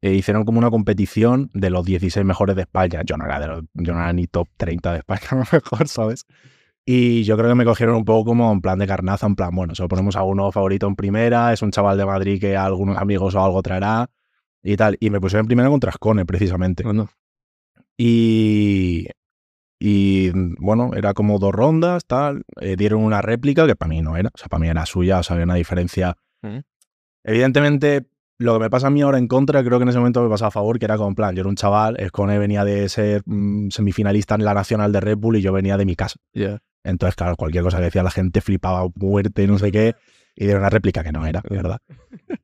eh, 0.00 0.12
hicieron 0.14 0.44
como 0.44 0.58
una 0.60 0.70
competición 0.70 1.50
de 1.54 1.70
los 1.70 1.84
16 1.84 2.24
mejores 2.24 2.54
de 2.54 2.62
España. 2.62 3.02
Yo 3.04 3.16
no 3.16 3.24
era, 3.24 3.40
de 3.40 3.48
los- 3.48 3.64
yo 3.74 3.94
no 3.94 4.00
era 4.00 4.12
ni 4.12 4.28
top 4.28 4.48
30 4.56 4.92
de 4.92 4.98
España, 4.98 5.22
a 5.30 5.34
lo 5.34 5.44
mejor, 5.52 5.88
¿sabes? 5.88 6.24
Y 6.84 7.22
yo 7.22 7.36
creo 7.36 7.48
que 7.48 7.54
me 7.54 7.64
cogieron 7.64 7.94
un 7.94 8.04
poco 8.04 8.30
como 8.30 8.50
en 8.52 8.60
plan 8.60 8.78
de 8.78 8.86
carnaza, 8.88 9.26
en 9.26 9.36
plan, 9.36 9.54
bueno, 9.54 9.74
solo 9.74 9.88
ponemos 9.88 10.16
a 10.16 10.24
uno 10.24 10.50
favorito 10.50 10.86
en 10.88 10.96
primera, 10.96 11.52
es 11.52 11.62
un 11.62 11.70
chaval 11.70 11.96
de 11.96 12.04
Madrid 12.04 12.40
que 12.40 12.56
a 12.56 12.64
algunos 12.64 12.96
amigos 12.98 13.34
o 13.36 13.44
algo 13.44 13.62
traerá 13.62 14.10
y 14.62 14.76
tal. 14.76 14.96
Y 15.00 15.10
me 15.10 15.20
pusieron 15.20 15.44
en 15.44 15.48
primera 15.48 15.68
contra 15.68 15.90
Ascone, 15.90 16.26
precisamente. 16.26 16.82
Bueno, 16.82 17.08
Y, 17.96 19.06
y 19.78 20.30
bueno, 20.58 20.90
era 20.94 21.14
como 21.14 21.38
dos 21.38 21.52
rondas, 21.52 22.04
tal. 22.04 22.42
eh, 22.60 22.74
dieron 22.76 23.02
una 23.02 23.22
réplica 23.22 23.66
que 23.66 23.76
para 23.76 23.88
mí 23.88 24.02
no 24.02 24.16
era, 24.16 24.30
o 24.34 24.38
sea, 24.38 24.48
para 24.48 24.60
mí 24.60 24.68
era 24.68 24.84
suya, 24.86 25.20
o 25.20 25.22
sea, 25.22 25.34
había 25.34 25.44
una 25.44 25.54
diferencia. 25.54 26.16
Mm. 26.42 26.58
Evidentemente, 27.24 28.06
lo 28.38 28.54
que 28.54 28.58
me 28.60 28.70
pasa 28.70 28.88
a 28.88 28.90
mí 28.90 29.02
ahora 29.02 29.18
en 29.18 29.28
contra, 29.28 29.62
creo 29.62 29.78
que 29.78 29.84
en 29.84 29.90
ese 29.90 29.98
momento 29.98 30.20
me 30.22 30.28
pasaba 30.28 30.48
a 30.48 30.52
favor, 30.52 30.80
que 30.80 30.86
era 30.86 30.96
como 30.96 31.10
en 31.10 31.14
plan, 31.14 31.34
yo 31.36 31.42
era 31.42 31.48
un 31.48 31.54
chaval, 31.54 31.96
Escone 32.00 32.38
venía 32.38 32.64
de 32.64 32.88
ser 32.88 33.22
mm, 33.24 33.68
semifinalista 33.70 34.34
en 34.34 34.44
la 34.44 34.54
nacional 34.54 34.90
de 34.90 35.00
Red 35.00 35.18
Bull 35.18 35.36
y 35.36 35.42
yo 35.42 35.52
venía 35.52 35.76
de 35.76 35.84
mi 35.84 35.94
casa. 35.94 36.16
Entonces, 36.84 37.14
claro, 37.16 37.36
cualquier 37.36 37.62
cosa 37.64 37.78
que 37.78 37.84
decía 37.84 38.02
la 38.02 38.10
gente 38.10 38.40
flipaba 38.40 38.86
muerte, 38.96 39.46
no 39.46 39.58
sé 39.58 39.70
qué, 39.70 39.94
y 40.34 40.44
dieron 40.44 40.62
una 40.62 40.70
réplica 40.70 41.04
que 41.04 41.12
no 41.12 41.26
era, 41.26 41.42
de 41.48 41.56
verdad. 41.56 41.78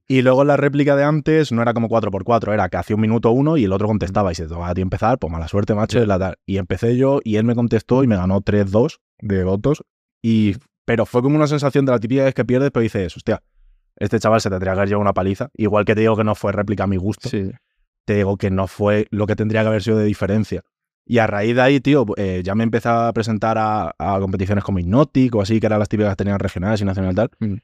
Y 0.07 0.23
luego 0.23 0.45
la 0.45 0.57
réplica 0.57 0.95
de 0.97 1.05
antes 1.05 1.53
no 1.53 1.61
era 1.63 1.75
como 1.75 1.89
4x4, 1.89 2.53
era 2.55 2.69
que 2.69 2.77
hacía 2.77 2.97
un 2.97 3.03
minuto 3.03 3.31
uno 3.31 3.57
y 3.57 3.65
el 3.65 3.73
otro 3.73 3.87
contestaba. 3.89 4.31
Y 4.33 4.35
si 4.35 4.43
te 4.43 4.49
tocaba 4.49 4.69
a 4.69 4.75
ti 4.75 4.81
empezar, 4.81 5.19
pues 5.19 5.33
mala 5.33 5.49
suerte, 5.49 5.75
macho, 5.75 6.05
la. 6.07 6.35
Y 6.47 6.59
empecé 6.59 6.97
yo 6.97 7.21
y 7.25 7.37
él 7.37 7.45
me 7.45 7.55
contestó 7.55 8.05
y 8.05 8.07
me 8.07 8.17
ganó 8.17 8.41
3-2 8.41 8.99
de 9.21 9.45
votos. 9.45 9.83
Y, 10.23 10.57
pero 10.85 11.05
fue 11.07 11.23
como 11.23 11.37
una 11.37 11.47
sensación 11.47 11.85
de 11.85 11.93
la 11.93 11.99
típica 11.99 12.25
vez 12.25 12.35
que 12.35 12.45
pierdes, 12.45 12.71
pero 12.71 12.83
dices, 12.83 13.17
hostia, 13.17 13.43
este 13.97 14.19
chaval 14.21 14.41
se 14.41 14.51
tendría 14.51 14.73
que 14.73 14.79
haber 14.79 14.89
llevado 14.89 15.03
una 15.03 15.13
paliza. 15.15 15.49
Igual 15.55 15.85
que 15.85 15.95
te 15.95 16.03
digo 16.03 16.17
que 16.17 16.25
no 16.25 16.35
fue 16.35 16.53
réplica 16.53 16.85
a 16.85 16.87
mi 16.87 16.97
gusto, 16.97 17.29
Sí. 17.29 17.51
te 18.05 18.15
digo 18.15 18.37
que 18.37 18.51
no 18.51 18.67
fue 18.67 19.07
lo 19.11 19.27
que 19.27 19.37
tendría 19.37 19.63
que 19.63 19.69
haber 19.69 19.83
sido 19.83 19.99
de 19.99 20.05
diferencia. 20.05 20.63
Y 21.11 21.19
a 21.19 21.27
raíz 21.27 21.55
de 21.57 21.63
ahí, 21.63 21.81
tío, 21.81 22.05
eh, 22.19 22.43
ya 22.45 22.55
me 22.55 22.65
empecé 22.65 22.91
a 22.91 23.11
presentar 23.15 23.57
a, 23.57 23.95
a 23.99 24.21
competiciones 24.21 24.63
como 24.63 24.79
Hypnotic 24.79 25.35
o 25.35 25.41
así, 25.41 25.59
que 25.59 25.65
eran 25.67 25.79
las 25.79 25.89
típicas 25.89 26.13
que 26.13 26.17
tenían 26.17 26.39
regionales 26.39 26.83
y 26.83 26.85
nacional 26.85 27.15
tal. 27.15 27.31
Mm. 27.41 27.55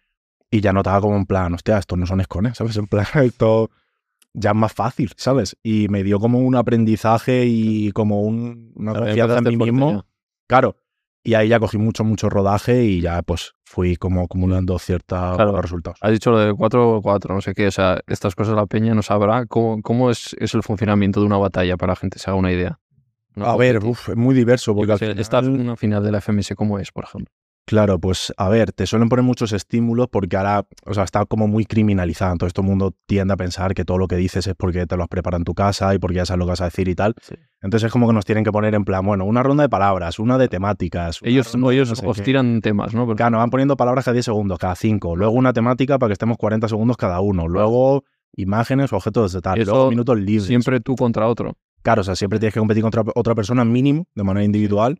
Y 0.50 0.60
ya 0.62 0.72
notaba 0.72 1.00
como 1.02 1.16
en 1.16 1.26
plan, 1.26 1.52
hostia, 1.52 1.76
estos 1.78 1.98
no 1.98 2.06
son 2.06 2.20
escones, 2.22 2.54
¿sabes? 2.58 2.76
En 2.78 2.86
plan, 2.86 3.06
esto 3.22 3.70
ya 4.32 4.50
es 4.50 4.56
más 4.56 4.72
fácil, 4.72 5.12
¿sabes? 5.16 5.56
Y 5.62 5.88
me 5.90 6.02
dio 6.02 6.18
como 6.18 6.38
un 6.38 6.56
aprendizaje 6.56 7.44
y 7.46 7.92
como 7.92 8.22
un- 8.22 8.72
una 8.76 8.92
confianza 8.94 9.38
en 9.38 9.44
mí 9.44 9.56
mismo. 9.56 10.04
Claro, 10.48 10.76
Y 11.26 11.32
ahí 11.34 11.48
ya 11.48 11.58
cogí 11.58 11.78
mucho, 11.78 12.04
mucho 12.04 12.28
rodaje 12.28 12.84
y 12.84 13.00
ya 13.00 13.22
pues 13.22 13.54
fui 13.64 13.96
como 13.96 14.22
acumulando 14.24 14.78
ciertos 14.78 15.36
Claro. 15.36 15.60
resultados. 15.62 15.98
Has 16.02 16.12
dicho 16.12 16.30
lo 16.30 16.38
de 16.38 16.52
4-4, 16.52 17.34
no 17.34 17.40
sé 17.40 17.54
qué, 17.54 17.66
o 17.68 17.70
sea, 17.70 18.00
estas 18.06 18.34
cosas 18.34 18.54
la 18.56 18.66
peña 18.66 18.94
no 18.94 19.00
sabrá. 19.02 19.46
¿Cómo, 19.46 19.80
cómo 19.82 20.10
es, 20.10 20.36
es 20.38 20.52
el 20.54 20.62
funcionamiento 20.62 21.20
de 21.20 21.26
una 21.26 21.38
batalla 21.38 21.76
para 21.78 21.92
la 21.92 21.96
gente 21.96 22.18
se 22.18 22.28
haga 22.30 22.38
una 22.38 22.52
idea? 22.52 22.78
A 23.36 23.56
ver, 23.56 23.84
uf, 23.84 24.10
es 24.10 24.16
muy 24.16 24.34
diverso 24.34 24.74
porque 24.74 24.92
al 24.92 24.98
sé, 24.98 25.14
final- 25.14 25.48
una 25.50 25.76
final 25.76 26.02
de 26.04 26.12
la 26.12 26.18
FMS, 26.20 26.54
¿cómo 26.54 26.78
es, 26.78 26.92
por 26.92 27.04
ejemplo? 27.04 27.32
Claro, 27.66 27.98
pues 27.98 28.30
a 28.36 28.50
ver, 28.50 28.72
te 28.72 28.86
suelen 28.86 29.08
poner 29.08 29.22
muchos 29.24 29.52
estímulos 29.54 30.08
porque 30.12 30.36
ahora, 30.36 30.66
o 30.84 30.92
sea, 30.92 31.04
está 31.04 31.24
como 31.24 31.48
muy 31.48 31.64
criminalizado. 31.64 32.32
Entonces 32.32 32.52
todo 32.52 32.64
el 32.64 32.68
mundo 32.68 32.94
tiende 33.06 33.32
a 33.32 33.38
pensar 33.38 33.72
que 33.72 33.86
todo 33.86 33.96
lo 33.96 34.06
que 34.06 34.16
dices 34.16 34.46
es 34.46 34.54
porque 34.54 34.84
te 34.86 34.98
lo 34.98 35.02
has 35.04 35.08
preparado 35.08 35.40
en 35.40 35.44
tu 35.44 35.54
casa 35.54 35.94
y 35.94 35.98
porque 35.98 36.16
ya 36.16 36.26
sabes 36.26 36.40
lo 36.40 36.44
que 36.44 36.50
vas 36.50 36.60
a 36.60 36.66
decir 36.66 36.88
y 36.88 36.94
tal. 36.94 37.14
Sí. 37.22 37.34
Entonces 37.62 37.86
es 37.86 37.92
como 37.92 38.06
que 38.06 38.12
nos 38.12 38.26
tienen 38.26 38.44
que 38.44 38.52
poner 38.52 38.74
en 38.74 38.84
plan, 38.84 39.02
bueno, 39.06 39.24
una 39.24 39.42
ronda 39.42 39.62
de 39.62 39.70
palabras, 39.70 40.18
una 40.18 40.36
de 40.36 40.48
temáticas. 40.48 41.22
una 41.22 41.30
Ellos, 41.30 41.54
ronda 41.54 41.72
ellos 41.72 41.88
no 41.88 41.96
sé 41.96 42.06
os 42.06 42.16
qué. 42.18 42.22
tiran 42.24 42.60
temas, 42.60 42.92
¿no? 42.92 43.06
Porque- 43.06 43.16
Claro, 43.16 43.30
nos 43.30 43.38
van 43.40 43.50
poniendo 43.50 43.78
palabras 43.78 44.04
cada 44.04 44.12
10 44.12 44.26
segundos, 44.26 44.58
cada 44.58 44.74
5. 44.74 45.16
Luego 45.16 45.32
una 45.32 45.54
temática 45.54 45.98
para 45.98 46.10
que 46.10 46.12
estemos 46.14 46.36
40 46.36 46.68
segundos 46.68 46.98
cada 46.98 47.20
uno. 47.20 47.48
Luego 47.48 48.04
imágenes 48.36 48.92
o 48.92 48.96
objetos 48.96 49.32
de 49.32 49.40
tal. 49.40 49.58
Eso 49.58 49.70
Luego 49.70 49.88
minutos 49.90 50.18
libres. 50.18 50.44
Siempre 50.44 50.80
tú 50.80 50.96
contra 50.96 51.26
otro. 51.28 51.56
Claro, 51.84 52.00
o 52.00 52.04
sea, 52.04 52.16
siempre 52.16 52.40
tienes 52.40 52.54
que 52.54 52.58
competir 52.60 52.82
contra 52.82 53.04
otra 53.14 53.34
persona 53.36 53.64
mínimo, 53.64 54.06
de 54.16 54.24
manera 54.24 54.44
individual. 54.44 54.98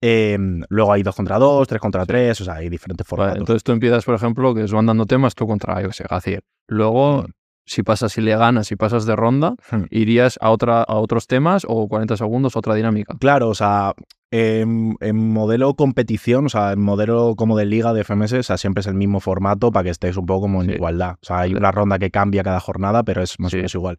Eh, 0.00 0.36
luego 0.68 0.92
hay 0.92 1.02
dos 1.04 1.14
contra 1.14 1.38
dos, 1.38 1.68
tres 1.68 1.80
contra 1.80 2.04
tres, 2.04 2.40
o 2.40 2.44
sea, 2.44 2.54
hay 2.54 2.68
diferentes 2.68 3.06
Vale, 3.06 3.08
formatos. 3.08 3.38
entonces 3.38 3.62
tú 3.62 3.70
empiezas, 3.72 4.04
por 4.04 4.16
ejemplo, 4.16 4.52
que 4.54 4.64
van 4.64 4.86
dando 4.86 5.06
temas 5.06 5.34
tú 5.36 5.46
contra, 5.46 5.80
yo 5.80 5.88
qué 5.88 5.94
sé, 5.94 6.04
Gacier. 6.10 6.42
Luego, 6.66 7.22
Mm. 7.22 7.26
si 7.64 7.84
pasas 7.84 8.18
y 8.18 8.20
le 8.22 8.36
ganas, 8.36 8.66
si 8.66 8.74
pasas 8.74 9.06
de 9.06 9.14
ronda, 9.14 9.54
Hmm. 9.70 9.84
irías 9.90 10.36
a, 10.40 10.50
otra, 10.50 10.82
a 10.82 10.94
otros 10.96 11.28
temas 11.28 11.64
o 11.68 11.86
40 11.86 12.16
segundos, 12.16 12.56
otra 12.56 12.74
dinámica. 12.74 13.14
Claro, 13.20 13.48
o 13.50 13.54
sea, 13.54 13.92
en, 14.32 14.96
en 15.00 15.28
modelo 15.32 15.74
competición, 15.74 16.46
o 16.46 16.48
sea, 16.48 16.72
en 16.72 16.80
modelo 16.80 17.34
como 17.36 17.56
de 17.56 17.66
liga 17.66 17.92
de 17.92 18.00
FMS, 18.02 18.32
o 18.38 18.42
sea, 18.42 18.56
siempre 18.56 18.80
es 18.80 18.88
el 18.88 18.94
mismo 18.94 19.20
formato 19.20 19.70
para 19.70 19.84
que 19.84 19.90
estés 19.90 20.16
un 20.16 20.26
poco 20.26 20.40
como 20.42 20.62
en 20.62 20.70
Sí. 20.70 20.74
igualdad. 20.74 21.12
O 21.22 21.24
sea, 21.26 21.40
hay 21.40 21.50
Vale. 21.50 21.60
una 21.60 21.70
ronda 21.70 21.98
que 22.00 22.10
cambia 22.10 22.42
cada 22.42 22.58
jornada, 22.58 23.04
pero 23.04 23.22
es 23.22 23.38
más 23.38 23.50
Sí. 23.52 23.56
o 23.56 23.58
menos 23.58 23.74
igual. 23.76 23.98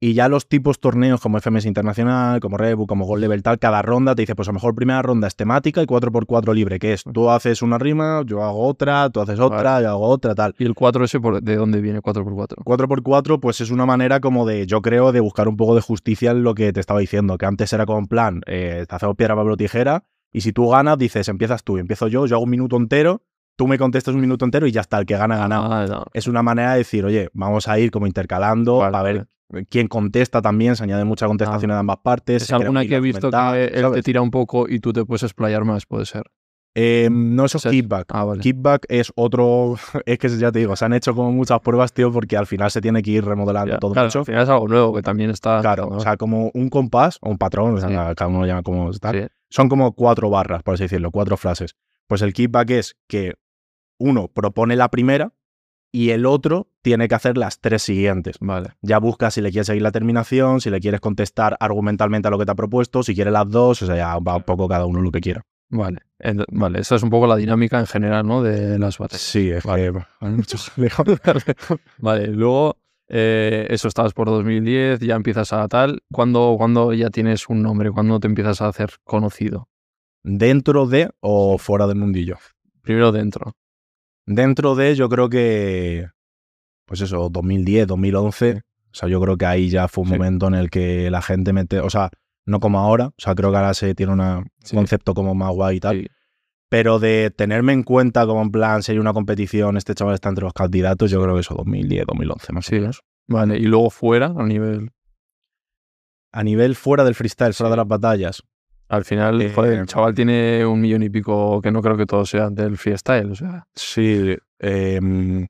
Y 0.00 0.14
ya 0.14 0.28
los 0.28 0.48
tipos 0.48 0.78
torneos 0.78 1.20
como 1.20 1.40
FMS 1.40 1.66
Internacional, 1.66 2.38
como 2.38 2.56
Rebu, 2.56 2.86
como 2.86 3.04
Gold 3.04 3.20
Level, 3.20 3.42
tal, 3.42 3.58
cada 3.58 3.82
ronda 3.82 4.14
te 4.14 4.22
dice, 4.22 4.36
pues 4.36 4.46
a 4.46 4.52
lo 4.52 4.54
mejor 4.54 4.76
primera 4.76 5.02
ronda 5.02 5.26
es 5.26 5.34
temática 5.34 5.82
y 5.82 5.86
4x4 5.86 6.54
libre, 6.54 6.78
que 6.78 6.92
es 6.92 7.02
tú 7.02 7.28
haces 7.30 7.62
una 7.62 7.78
rima, 7.78 8.22
yo 8.24 8.44
hago 8.44 8.64
otra, 8.64 9.10
tú 9.10 9.20
haces 9.20 9.40
otra, 9.40 9.82
yo 9.82 9.88
hago 9.88 10.06
otra, 10.06 10.36
tal. 10.36 10.54
¿Y 10.56 10.66
el 10.66 10.76
4S 10.76 11.20
por, 11.20 11.42
de 11.42 11.56
dónde 11.56 11.80
viene 11.80 12.00
4x4? 12.00 12.62
4x4, 12.64 13.40
pues 13.40 13.60
es 13.60 13.72
una 13.72 13.86
manera 13.86 14.20
como 14.20 14.46
de, 14.46 14.66
yo 14.66 14.82
creo, 14.82 15.10
de 15.10 15.18
buscar 15.18 15.48
un 15.48 15.56
poco 15.56 15.74
de 15.74 15.80
justicia 15.80 16.30
en 16.30 16.44
lo 16.44 16.54
que 16.54 16.72
te 16.72 16.78
estaba 16.78 17.00
diciendo, 17.00 17.36
que 17.36 17.46
antes 17.46 17.72
era 17.72 17.84
como 17.84 17.98
en 17.98 18.06
plan, 18.06 18.40
eh, 18.46 18.86
te 18.88 18.94
hacemos 18.94 19.16
piedra, 19.16 19.34
papel 19.34 19.56
tijera, 19.56 20.04
y 20.32 20.42
si 20.42 20.52
tú 20.52 20.68
ganas, 20.68 20.96
dices, 20.96 21.28
empiezas 21.28 21.64
tú, 21.64 21.76
empiezo 21.76 22.06
yo, 22.06 22.24
yo 22.26 22.36
hago 22.36 22.44
un 22.44 22.50
minuto 22.50 22.76
entero, 22.76 23.22
tú 23.56 23.66
me 23.66 23.76
contestas 23.78 24.14
un 24.14 24.20
minuto 24.20 24.44
entero 24.44 24.68
y 24.68 24.70
ya 24.70 24.82
está, 24.82 25.00
el 25.00 25.06
que 25.06 25.16
gana, 25.16 25.34
ha 25.34 25.38
ganado. 25.38 25.72
Ah, 25.72 25.86
no. 25.88 26.04
Es 26.12 26.28
una 26.28 26.44
manera 26.44 26.72
de 26.72 26.78
decir, 26.78 27.04
oye, 27.04 27.30
vamos 27.32 27.66
a 27.66 27.80
ir 27.80 27.90
como 27.90 28.06
intercalando 28.06 28.78
Vale, 28.78 28.92
para 28.92 29.02
ver 29.02 29.26
quién 29.70 29.88
contesta 29.88 30.42
también, 30.42 30.76
se 30.76 30.84
añade 30.84 31.04
mucha 31.04 31.26
contestación 31.26 31.70
de 31.70 31.76
ambas 31.76 31.98
partes. 31.98 32.42
Es 32.42 32.52
alguna 32.52 32.80
un 32.82 32.88
que 32.88 32.96
he 32.96 33.00
visto 33.00 33.30
que 33.30 33.64
él 33.74 33.92
te 33.92 34.02
tira 34.02 34.20
un 34.20 34.30
poco 34.30 34.68
y 34.68 34.80
tú 34.80 34.92
te 34.92 35.04
puedes 35.04 35.22
explayar 35.22 35.64
más, 35.64 35.86
puede 35.86 36.06
ser. 36.06 36.24
Eh, 36.74 37.08
no, 37.10 37.46
eso 37.46 37.58
es 37.58 37.64
kickback. 37.64 38.06
Ah, 38.10 38.24
vale. 38.24 38.40
Kickback 38.40 38.86
es 38.88 39.10
otro, 39.16 39.74
es 40.06 40.18
que 40.18 40.28
ya 40.28 40.52
te 40.52 40.60
digo, 40.60 40.76
se 40.76 40.84
han 40.84 40.92
hecho 40.92 41.12
como 41.14 41.32
muchas 41.32 41.58
pruebas, 41.60 41.92
tío, 41.92 42.12
porque 42.12 42.36
al 42.36 42.46
final 42.46 42.70
se 42.70 42.80
tiene 42.80 43.02
que 43.02 43.10
ir 43.10 43.24
remodelando 43.24 43.72
Ya, 43.72 43.78
todo 43.80 43.92
claro, 43.94 44.06
mucho. 44.06 44.20
al 44.20 44.24
final 44.26 44.42
es 44.44 44.48
algo 44.48 44.68
nuevo 44.68 44.94
que 44.94 45.02
también 45.02 45.30
está. 45.30 45.60
Claro, 45.60 45.88
o 45.88 45.98
sea, 45.98 46.16
como 46.16 46.50
un 46.54 46.68
compás 46.68 47.18
o 47.20 47.30
un 47.30 47.38
patrón, 47.38 47.74
o 47.74 47.78
sea, 47.80 47.88
Sí. 47.88 47.94
cada 48.14 48.28
uno 48.28 48.40
lo 48.40 48.46
llama 48.46 48.62
como 48.62 48.90
está. 48.90 49.10
Sí. 49.12 49.26
Son 49.50 49.68
como 49.68 49.92
cuatro 49.92 50.30
barras, 50.30 50.62
por 50.62 50.74
así 50.74 50.84
decirlo, 50.84 51.10
cuatro 51.10 51.36
frases. 51.36 51.74
Pues 52.06 52.22
el 52.22 52.32
kickback 52.32 52.70
es 52.70 52.96
que 53.08 53.34
uno 53.98 54.28
propone 54.28 54.76
la 54.76 54.88
primera 54.88 55.32
y 55.92 56.10
el 56.10 56.26
otro 56.26 56.68
tiene 56.82 57.08
que 57.08 57.14
hacer 57.14 57.38
las 57.38 57.60
tres 57.60 57.82
siguientes. 57.82 58.36
Vale. 58.40 58.70
Ya 58.82 58.98
buscas 58.98 59.34
si 59.34 59.40
le 59.40 59.50
quieres 59.50 59.66
seguir 59.66 59.82
la 59.82 59.92
terminación, 59.92 60.60
si 60.60 60.70
le 60.70 60.80
quieres 60.80 61.00
contestar 61.00 61.56
argumentalmente 61.60 62.28
a 62.28 62.30
lo 62.30 62.38
que 62.38 62.44
te 62.44 62.52
ha 62.52 62.56
propuesto, 62.56 63.02
si 63.02 63.14
quiere 63.14 63.30
las 63.30 63.48
dos, 63.48 63.82
o 63.82 63.86
sea, 63.86 63.96
ya 63.96 64.18
va 64.18 64.36
un 64.36 64.42
poco 64.42 64.68
cada 64.68 64.86
uno 64.86 65.00
lo 65.00 65.10
que 65.10 65.20
quiera. 65.20 65.44
Vale. 65.70 65.98
Vale, 66.50 66.80
esa 66.80 66.96
es 66.96 67.02
un 67.02 67.10
poco 67.10 67.26
la 67.26 67.36
dinámica 67.36 67.78
en 67.78 67.86
general, 67.86 68.26
¿no? 68.26 68.42
De 68.42 68.78
las 68.78 68.98
batallas. 68.98 69.22
Sí, 69.22 69.50
es 69.50 69.64
Vale. 69.64 69.92
que 69.92 69.98
hay 70.20 70.32
mucho 70.32 70.56
jaleo. 70.58 70.90
Vale, 71.98 72.28
luego 72.28 72.78
eh, 73.08 73.66
eso 73.70 73.88
estabas 73.88 74.12
por 74.12 74.28
2010, 74.28 75.00
ya 75.00 75.14
empiezas 75.14 75.52
a 75.52 75.68
tal. 75.68 76.02
¿Cuándo, 76.10 76.54
cuándo 76.58 76.92
ya 76.92 77.10
tienes 77.10 77.48
un 77.48 77.62
nombre? 77.62 77.90
¿Cuándo 77.90 78.18
te 78.20 78.26
empiezas 78.26 78.60
a 78.62 78.68
hacer 78.68 78.90
conocido? 79.04 79.68
¿Dentro 80.22 80.86
de 80.86 81.10
o 81.20 81.58
fuera 81.58 81.86
del 81.86 81.96
mundillo? 81.96 82.36
Primero 82.82 83.12
dentro. 83.12 83.54
Dentro 84.30 84.74
de, 84.74 84.94
yo 84.94 85.08
creo 85.08 85.28
que, 85.30 86.08
pues 86.86 87.00
eso, 87.00 87.30
2010, 87.30 87.86
2011. 87.86 88.60
O 88.90 88.94
sea, 88.94 89.08
yo 89.08 89.20
creo 89.22 89.36
que 89.38 89.46
ahí 89.46 89.70
ya 89.70 89.88
fue 89.88 90.02
un 90.02 90.08
Sí. 90.10 90.14
momento 90.16 90.48
en 90.48 90.54
el 90.54 90.68
que 90.70 91.10
la 91.10 91.22
gente 91.22 91.52
mete, 91.54 91.80
o 91.80 91.88
sea, 91.90 92.10
no 92.46 92.60
como 92.60 92.78
ahora, 92.78 93.06
o 93.08 93.14
sea, 93.16 93.34
creo 93.34 93.50
que 93.50 93.56
ahora 93.56 93.72
se 93.74 93.94
tiene 93.94 94.12
un 94.12 94.46
Sí. 94.62 94.76
concepto 94.76 95.14
como 95.14 95.34
más 95.34 95.50
guay 95.52 95.76
y 95.76 95.80
tal. 95.80 96.00
Sí. 96.00 96.06
Pero 96.70 96.98
de 96.98 97.30
tenerme 97.34 97.72
en 97.72 97.82
cuenta 97.82 98.26
como 98.26 98.42
en 98.42 98.50
plan, 98.50 98.82
si 98.82 98.92
hay 98.92 98.98
una 98.98 99.14
competición, 99.14 99.78
este 99.78 99.94
chaval 99.94 100.14
está 100.14 100.28
entre 100.28 100.44
los 100.44 100.52
candidatos, 100.52 101.10
yo 101.10 101.22
creo 101.22 101.34
que 101.34 101.40
eso, 101.40 101.54
2010, 101.54 102.04
2011 102.06 102.52
más 102.52 102.66
Sí. 102.66 102.76
o 102.76 102.80
menos. 102.80 103.00
Vale, 103.28 103.56
y 103.58 103.62
luego 103.62 103.88
fuera, 103.88 104.26
a 104.36 104.42
nivel. 104.44 104.90
A 106.32 106.42
nivel 106.44 106.74
fuera 106.74 107.04
del 107.04 107.14
freestyle, 107.14 107.54
fuera 107.54 107.68
Sí. 107.68 107.72
de 107.72 107.76
las 107.78 107.88
batallas. 107.88 108.42
Al 108.88 109.04
final, 109.04 109.40
Eh, 109.42 109.52
joder, 109.54 109.78
el 109.80 109.86
chaval 109.86 110.14
tiene 110.14 110.64
un 110.64 110.80
millón 110.80 111.02
y 111.02 111.10
pico 111.10 111.60
que 111.60 111.70
no 111.70 111.82
creo 111.82 111.96
que 111.96 112.06
todos 112.06 112.30
sean 112.30 112.54
del 112.54 112.76
freestyle. 112.78 113.30
O 113.30 113.34
sea, 113.34 113.66
Sí. 113.74 114.36
em, 114.60 115.46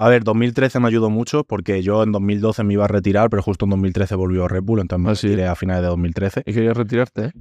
a 0.00 0.08
ver, 0.08 0.24
2013 0.24 0.80
me 0.80 0.88
ayudó 0.88 1.08
mucho 1.10 1.44
porque 1.44 1.82
yo 1.82 2.02
en 2.02 2.10
2012 2.12 2.64
me 2.64 2.72
iba 2.74 2.84
a 2.84 2.88
retirar, 2.88 3.30
pero 3.30 3.42
justo 3.42 3.66
en 3.66 3.70
2013 3.70 4.16
volvió 4.16 4.48
Red 4.48 4.62
Bull, 4.64 4.80
entonces 4.80 5.04
me 5.04 5.10
Ah, 5.12 5.14
sí. 5.14 5.28
retiré 5.28 5.46
a 5.46 5.54
finales 5.54 5.82
de 5.82 5.88
2013. 5.88 6.42
¿y 6.44 6.52
querías 6.52 6.76
retirarte? 6.76 7.26
eh? 7.26 7.32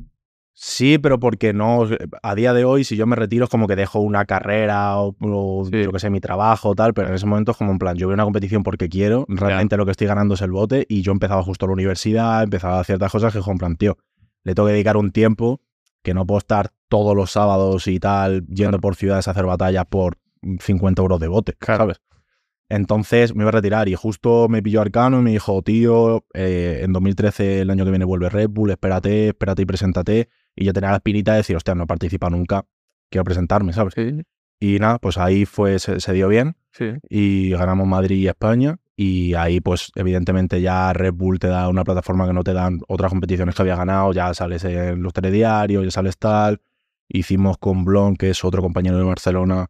Sí, 0.55 0.99
pero 0.99 1.19
porque 1.19 1.51
no, 1.51 1.87
a 2.21 2.35
día 2.35 2.53
de 2.53 2.63
hoy, 2.63 2.83
si 2.83 2.95
yo 2.95 3.07
me 3.07 3.15
retiro 3.15 3.45
es 3.45 3.49
como 3.49 3.65
que 3.67 3.75
dejo 3.75 3.99
una 4.01 4.25
carrera 4.25 4.99
o, 4.99 5.15
o 5.19 5.65
Sí. 5.65 5.81
yo 5.83 5.91
que 5.91 5.97
sé, 5.97 6.11
mi 6.11 6.19
trabajo 6.19 6.75
tal, 6.75 6.93
pero 6.93 7.07
en 7.07 7.15
ese 7.15 7.25
momento 7.25 7.53
es 7.53 7.57
como 7.57 7.71
en 7.71 7.79
plan, 7.79 7.97
yo 7.97 8.07
veo 8.07 8.13
una 8.13 8.23
competición 8.23 8.61
porque 8.61 8.87
quiero, 8.87 9.25
realmente 9.27 9.77
lo 9.77 9.85
que 9.85 9.91
estoy 9.91 10.05
ganando 10.05 10.35
es 10.35 10.41
el 10.41 10.51
bote 10.51 10.85
y 10.87 11.01
yo 11.01 11.11
empezaba 11.11 11.41
justo 11.41 11.65
la 11.65 11.73
universidad, 11.73 12.43
empezaba 12.43 12.83
ciertas 12.83 13.11
cosas 13.11 13.33
que 13.33 13.39
es 13.39 13.43
como 13.43 13.53
en 13.53 13.57
plan, 13.57 13.75
tío, 13.77 13.97
le 14.43 14.55
tengo 14.55 14.67
que 14.67 14.73
dedicar 14.73 14.97
un 14.97 15.11
tiempo 15.11 15.61
que 16.01 16.13
no 16.13 16.25
puedo 16.25 16.39
estar 16.39 16.71
todos 16.89 17.15
los 17.15 17.31
sábados 17.31 17.87
y 17.87 17.99
tal 17.99 18.45
yendo 18.47 18.79
por 18.79 18.95
ciudades 18.95 19.27
a 19.27 19.31
hacer 19.31 19.45
batallas 19.45 19.85
por 19.85 20.17
50 20.59 21.01
euros 21.01 21.19
de 21.19 21.27
bote. 21.27 21.55
¿sabes? 21.65 22.01
Entonces 22.69 23.35
me 23.35 23.43
iba 23.43 23.49
a 23.49 23.51
retirar 23.51 23.87
y 23.87 23.95
justo 23.95 24.47
me 24.49 24.63
pilló 24.63 24.81
Arcano 24.81 25.19
y 25.19 25.21
me 25.21 25.31
dijo, 25.31 25.61
tío, 25.61 26.25
eh, 26.33 26.81
en 26.83 26.93
2013 26.93 27.61
el 27.61 27.69
año 27.69 27.85
que 27.85 27.91
viene 27.91 28.05
vuelve 28.05 28.29
Red 28.29 28.49
Bull, 28.49 28.71
espérate, 28.71 29.29
espérate 29.29 29.61
y 29.61 29.65
preséntate. 29.65 30.29
Y 30.55 30.65
yo 30.65 30.73
tenía 30.73 30.89
la 30.89 30.97
espinita 30.97 31.31
de 31.31 31.37
decir, 31.37 31.55
hostia, 31.55 31.75
no 31.75 31.87
participa 31.87 32.29
nunca, 32.29 32.65
quiero 33.09 33.23
presentarme, 33.25 33.73
¿sabes? 33.73 33.93
Sí, 33.95 34.21
Y 34.59 34.79
nada, 34.79 34.97
pues 34.99 35.17
ahí 35.17 35.45
fue, 35.45 35.79
se, 35.79 35.99
se 35.99 36.13
dio 36.13 36.27
bien 36.27 36.55
sí. 36.71 36.93
y 37.09 37.51
ganamos 37.51 37.87
Madrid 37.87 38.17
y 38.17 38.27
España. 38.27 38.77
Y 38.95 39.33
ahí, 39.33 39.59
pues, 39.59 39.91
evidentemente, 39.95 40.61
ya 40.61 40.93
Red 40.93 41.13
Bull 41.13 41.39
te 41.39 41.47
da 41.47 41.67
una 41.67 41.83
plataforma 41.83 42.27
que 42.27 42.33
no 42.33 42.43
te 42.43 42.53
dan 42.53 42.79
otras 42.87 43.09
competiciones 43.09 43.55
que 43.55 43.61
había 43.63 43.75
ganado. 43.75 44.13
Ya 44.13 44.33
sales 44.33 44.63
en 44.65 45.01
los 45.01 45.13
telediarios, 45.13 45.83
ya 45.83 45.91
sales 45.91 46.17
tal. 46.17 46.61
Hicimos 47.07 47.57
con 47.57 47.85
Blon, 47.85 48.15
que 48.15 48.29
es 48.29 48.43
otro 48.43 48.61
compañero 48.61 48.97
de 48.97 49.03
Barcelona, 49.03 49.67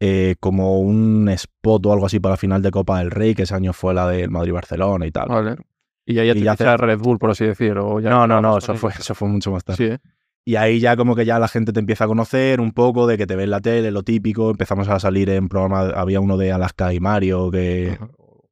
eh, 0.00 0.34
como 0.40 0.80
un 0.80 1.28
spot 1.28 1.86
o 1.86 1.92
algo 1.92 2.06
así 2.06 2.18
para 2.18 2.32
la 2.32 2.36
final 2.36 2.62
de 2.62 2.70
Copa 2.72 2.98
del 2.98 3.10
Rey, 3.10 3.34
que 3.34 3.44
ese 3.44 3.54
año 3.54 3.72
fue 3.72 3.94
la 3.94 4.08
del 4.08 4.30
Madrid-Barcelona 4.30 5.06
y 5.06 5.12
tal. 5.12 5.28
Vale. 5.28 5.56
Y 6.04 6.18
ahí 6.18 6.26
ya 6.26 6.32
Y 6.32 6.38
te 6.38 6.44
ya 6.44 6.56
fichas 6.56 6.80
Red 6.80 6.98
Bull, 6.98 7.18
por 7.18 7.30
así 7.30 7.44
decir. 7.44 7.78
O 7.78 8.00
ya 8.00 8.10
no, 8.10 8.26
no, 8.26 8.40
no, 8.40 8.58
eso 8.58 8.74
fue, 8.74 8.90
eso 8.98 9.14
fue 9.14 9.28
mucho 9.28 9.52
más 9.52 9.64
tarde. 9.64 9.76
Sí, 9.76 9.84
¿eh? 9.84 9.98
Y 10.44 10.56
ahí 10.56 10.80
ya 10.80 10.96
como 10.96 11.14
que 11.14 11.24
ya 11.24 11.38
la 11.38 11.46
gente 11.46 11.72
te 11.72 11.78
empieza 11.78 12.04
a 12.04 12.08
conocer 12.08 12.60
un 12.60 12.72
poco 12.72 13.06
de 13.06 13.16
que 13.16 13.28
te 13.28 13.36
ve 13.36 13.44
en 13.44 13.50
la 13.50 13.60
tele, 13.60 13.92
lo 13.92 14.02
típico. 14.02 14.50
Empezamos 14.50 14.88
a 14.88 14.98
salir 14.98 15.30
en 15.30 15.48
programas, 15.48 15.92
había 15.94 16.18
uno 16.18 16.36
de 16.36 16.50
Alaska 16.50 16.92
y 16.92 16.98
Mario, 16.98 17.50
que... 17.52 17.96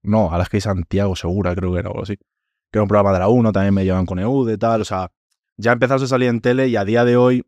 No, 0.03 0.33
Alaska 0.33 0.57
y 0.57 0.61
Santiago 0.61 1.15
Segura, 1.17 1.55
creo 1.55 1.73
que 1.73 1.79
era 1.81 1.89
algo 1.89 2.03
así. 2.03 2.17
Que 2.17 2.79
era 2.79 2.83
un 2.83 2.89
programa 2.89 3.13
de 3.13 3.19
la 3.19 3.29
1, 3.29 3.53
también 3.53 3.75
me 3.75 3.85
llevan 3.85 4.07
con 4.07 4.19
EUD 4.19 4.57
tal. 4.59 4.81
O 4.81 4.85
sea, 4.85 5.11
ya 5.57 5.73
empezamos 5.73 6.03
a 6.03 6.07
salir 6.07 6.29
en 6.29 6.41
tele 6.41 6.69
y 6.69 6.77
a 6.77 6.85
día 6.85 7.05
de 7.05 7.17
hoy, 7.17 7.45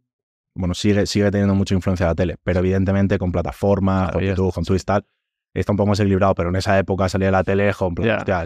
bueno, 0.54 0.74
sigue, 0.74 1.06
sigue 1.06 1.30
teniendo 1.30 1.54
mucha 1.54 1.74
influencia 1.74 2.06
la 2.06 2.14
tele, 2.14 2.36
pero 2.42 2.58
evidentemente 2.60 3.18
con 3.18 3.32
plataformas, 3.32 4.10
Claro, 4.10 4.18
con 4.18 4.22
YouTube, 4.28 4.52
con 4.54 4.64
Twitch 4.64 4.84
tal, 4.84 5.06
está 5.54 5.72
un 5.72 5.76
poco 5.78 5.88
más 5.88 6.00
equilibrado, 6.00 6.34
pero 6.34 6.48
en 6.50 6.56
esa 6.56 6.78
época 6.78 7.08
salía 7.08 7.30
la 7.30 7.42
tele, 7.44 7.72
con 7.72 7.94
Ya. 7.96 8.18
hostia, 8.18 8.44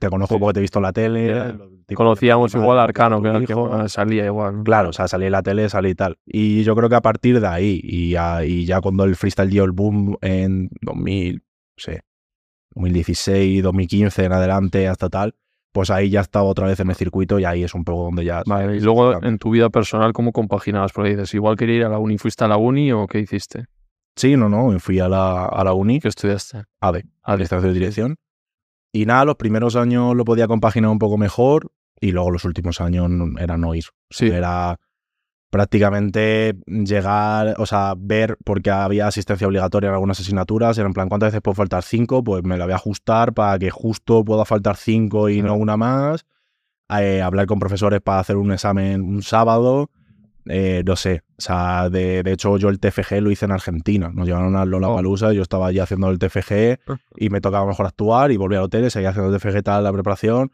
te 0.00 0.08
conozco 0.08 0.34
Sí. 0.34 0.40
porque 0.40 0.54
te 0.54 0.60
he 0.60 0.62
visto 0.62 0.78
en 0.78 0.82
la 0.82 0.92
tele. 0.92 1.34
Lo 1.52 1.68
típico, 1.68 1.98
Conocíamos 1.98 2.52
tu 2.52 2.58
igual 2.58 2.78
a 2.78 2.84
Arcano, 2.84 3.20
que 3.22 3.30
que 3.46 3.52
hijo. 3.52 3.68
bueno, 3.68 3.88
salía 3.88 4.24
igual. 4.24 4.56
¿no? 4.58 4.64
Claro, 4.64 4.88
o 4.88 4.92
sea, 4.92 5.06
salí 5.06 5.26
en 5.26 5.32
la 5.32 5.42
tele, 5.42 5.68
salí 5.68 5.90
y 5.90 5.94
tal. 5.94 6.18
Y 6.24 6.64
yo 6.64 6.74
creo 6.74 6.88
que 6.88 6.94
a 6.96 7.02
partir 7.02 7.40
de 7.40 7.46
ahí, 7.46 7.80
y 7.84 8.10
ya, 8.10 8.44
y 8.44 8.64
ya 8.64 8.80
cuando 8.80 9.04
el 9.04 9.14
freestyle 9.14 9.50
dio 9.50 9.62
el 9.64 9.72
boom 9.72 10.16
en 10.22 10.70
2000, 10.80 11.34
no 11.36 11.40
sé, 11.76 12.00
2016, 12.74 13.62
2015 13.62 14.24
en 14.24 14.32
adelante, 14.32 14.88
hasta 14.88 15.08
tal, 15.08 15.34
pues 15.72 15.90
ahí 15.90 16.10
ya 16.10 16.20
estaba 16.20 16.44
otra 16.44 16.66
vez 16.66 16.78
en 16.80 16.90
el 16.90 16.94
circuito 16.94 17.38
y 17.38 17.44
ahí 17.44 17.64
es 17.64 17.74
un 17.74 17.84
poco 17.84 18.04
donde 18.04 18.24
ya... 18.24 18.42
Vale, 18.46 18.76
y 18.76 18.80
luego 18.80 19.22
en 19.22 19.38
tu 19.38 19.50
vida 19.50 19.70
personal, 19.70 20.12
¿cómo 20.12 20.32
compaginabas? 20.32 20.92
Porque 20.92 21.10
dices, 21.10 21.34
igual 21.34 21.56
quería 21.56 21.76
ir 21.76 21.84
a 21.84 21.88
la 21.88 21.98
uni, 21.98 22.18
¿fuiste 22.18 22.44
a 22.44 22.48
la 22.48 22.56
uni 22.56 22.92
o 22.92 23.06
qué 23.06 23.18
hiciste? 23.18 23.66
Sí, 24.16 24.36
no, 24.36 24.48
no, 24.48 24.78
fui 24.78 25.00
a 25.00 25.08
la, 25.08 25.46
a 25.46 25.64
la 25.64 25.72
uni, 25.72 25.98
¿Qué 25.98 26.08
estudiaste? 26.08 26.64
ADE, 26.80 27.04
Administración 27.22 27.72
de 27.72 27.74
Dirección. 27.74 28.16
Y 28.92 29.06
nada, 29.06 29.24
los 29.24 29.34
primeros 29.34 29.74
años 29.74 30.14
lo 30.14 30.24
podía 30.24 30.46
compaginar 30.46 30.92
un 30.92 31.00
poco 31.00 31.18
mejor 31.18 31.72
y 32.00 32.12
luego 32.12 32.30
los 32.30 32.44
últimos 32.44 32.80
años 32.80 33.10
era 33.40 33.56
no 33.56 33.74
ir. 33.74 33.84
Sí. 34.10 34.28
Era 34.28 34.78
prácticamente 35.54 36.56
llegar, 36.66 37.54
o 37.58 37.66
sea, 37.66 37.94
ver, 37.96 38.36
porque 38.42 38.72
había 38.72 39.06
asistencia 39.06 39.46
obligatoria 39.46 39.86
en 39.86 39.94
algunas 39.94 40.18
asignaturas, 40.18 40.76
era 40.78 40.88
en 40.88 40.92
plan, 40.92 41.08
¿cuántas 41.08 41.28
veces 41.28 41.42
puedo 41.42 41.54
faltar? 41.54 41.84
Cinco, 41.84 42.24
pues 42.24 42.42
me 42.42 42.56
la 42.56 42.64
voy 42.64 42.72
a 42.72 42.74
ajustar 42.74 43.34
para 43.34 43.56
que 43.60 43.70
justo 43.70 44.24
pueda 44.24 44.44
faltar 44.44 44.76
cinco 44.76 45.28
y 45.28 45.42
no 45.42 45.54
una 45.54 45.76
más. 45.76 46.26
Eh, 46.98 47.22
hablar 47.22 47.46
con 47.46 47.60
profesores 47.60 48.00
para 48.00 48.18
hacer 48.18 48.34
un 48.34 48.50
examen 48.50 49.00
un 49.02 49.22
sábado. 49.22 49.90
eh, 50.46 50.82
no 50.84 50.96
sé, 50.96 51.22
o 51.38 51.40
sea, 51.40 51.88
de, 51.88 52.24
de 52.24 52.32
hecho 52.32 52.58
yo 52.58 52.68
el 52.68 52.80
TFG 52.80 53.20
lo 53.20 53.30
hice 53.30 53.44
en 53.44 53.52
Argentina, 53.52 54.10
nos 54.12 54.26
llevaron 54.26 54.56
a 54.56 54.64
Lollapalooza, 54.64 55.32
yo 55.34 55.42
estaba 55.42 55.68
allí 55.68 55.78
haciendo 55.78 56.10
el 56.10 56.18
TFG 56.18 56.80
y 57.14 57.30
me 57.30 57.40
tocaba 57.40 57.64
mejor 57.64 57.86
actuar 57.86 58.32
y 58.32 58.36
volví 58.36 58.56
al 58.56 58.62
hotel, 58.62 58.90
seguía 58.90 59.10
haciendo 59.10 59.32
el 59.32 59.40
TFG 59.40 59.62
tal 59.62 59.84
la 59.84 59.92
preparación, 59.92 60.50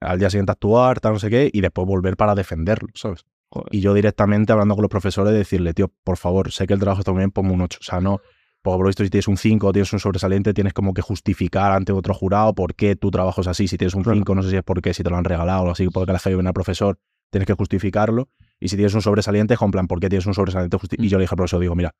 al 0.00 0.18
día 0.18 0.28
siguiente 0.28 0.52
actuar, 0.52 1.00
tal 1.00 1.14
no 1.14 1.18
sé 1.18 1.30
qué, 1.30 1.50
y 1.50 1.62
después 1.62 1.86
volver 1.88 2.18
para 2.18 2.34
defenderlo, 2.34 2.90
¿sabes? 2.92 3.24
Joder. 3.54 3.68
Y 3.74 3.80
yo 3.80 3.94
directamente 3.94 4.52
hablando 4.52 4.74
con 4.74 4.82
los 4.82 4.90
profesores 4.90 5.32
decirle, 5.32 5.74
tío, 5.74 5.90
por 6.02 6.16
favor, 6.16 6.50
sé 6.52 6.66
que 6.66 6.74
el 6.74 6.80
trabajo 6.80 7.00
está 7.00 7.12
muy 7.12 7.20
bien, 7.20 7.30
ponme 7.30 7.52
un 7.52 7.60
8. 7.62 7.78
O 7.80 7.84
sea, 7.84 8.00
no, 8.00 8.20
por 8.62 8.78
lo 8.80 8.86
visto, 8.86 9.04
si 9.04 9.10
tienes 9.10 9.28
un 9.28 9.36
5 9.36 9.68
o 9.68 9.72
tienes 9.72 9.92
un 9.92 10.00
sobresaliente, 10.00 10.52
tienes 10.54 10.72
como 10.72 10.92
que 10.94 11.02
justificar 11.02 11.72
ante 11.72 11.92
otro 11.92 12.14
jurado 12.14 12.54
por 12.54 12.74
qué 12.74 12.96
tu 12.96 13.10
trabajo 13.10 13.40
es 13.42 13.46
así. 13.46 13.68
Si 13.68 13.78
tienes 13.78 13.94
un 13.94 14.02
Claro. 14.02 14.16
5, 14.16 14.34
no 14.34 14.42
sé 14.42 14.50
si 14.50 14.56
es 14.56 14.62
porque 14.64 14.92
si 14.94 15.02
te 15.02 15.10
lo 15.10 15.16
han 15.16 15.24
regalado 15.24 15.64
o 15.64 15.70
así, 15.70 15.88
porque 15.88 16.12
la 16.12 16.18
jefe 16.18 16.34
viene 16.34 16.48
al 16.48 16.54
profesor, 16.54 16.98
tienes 17.30 17.46
que 17.46 17.54
justificarlo. 17.54 18.28
Y 18.60 18.68
si 18.68 18.76
tienes 18.76 18.94
un 18.94 19.02
sobresaliente, 19.02 19.54
es 19.54 19.62
en 19.62 19.70
plan, 19.70 19.86
¿por 19.86 20.00
qué 20.00 20.08
tienes 20.08 20.26
un 20.26 20.34
sobresaliente? 20.34 20.76
Justi- 20.78 20.96
Mm. 20.98 21.04
Y 21.04 21.08
yo 21.08 21.18
le 21.18 21.22
dije 21.24 21.32
al 21.34 21.36
profesor, 21.36 21.60
digo, 21.60 21.74
mira, 21.74 21.94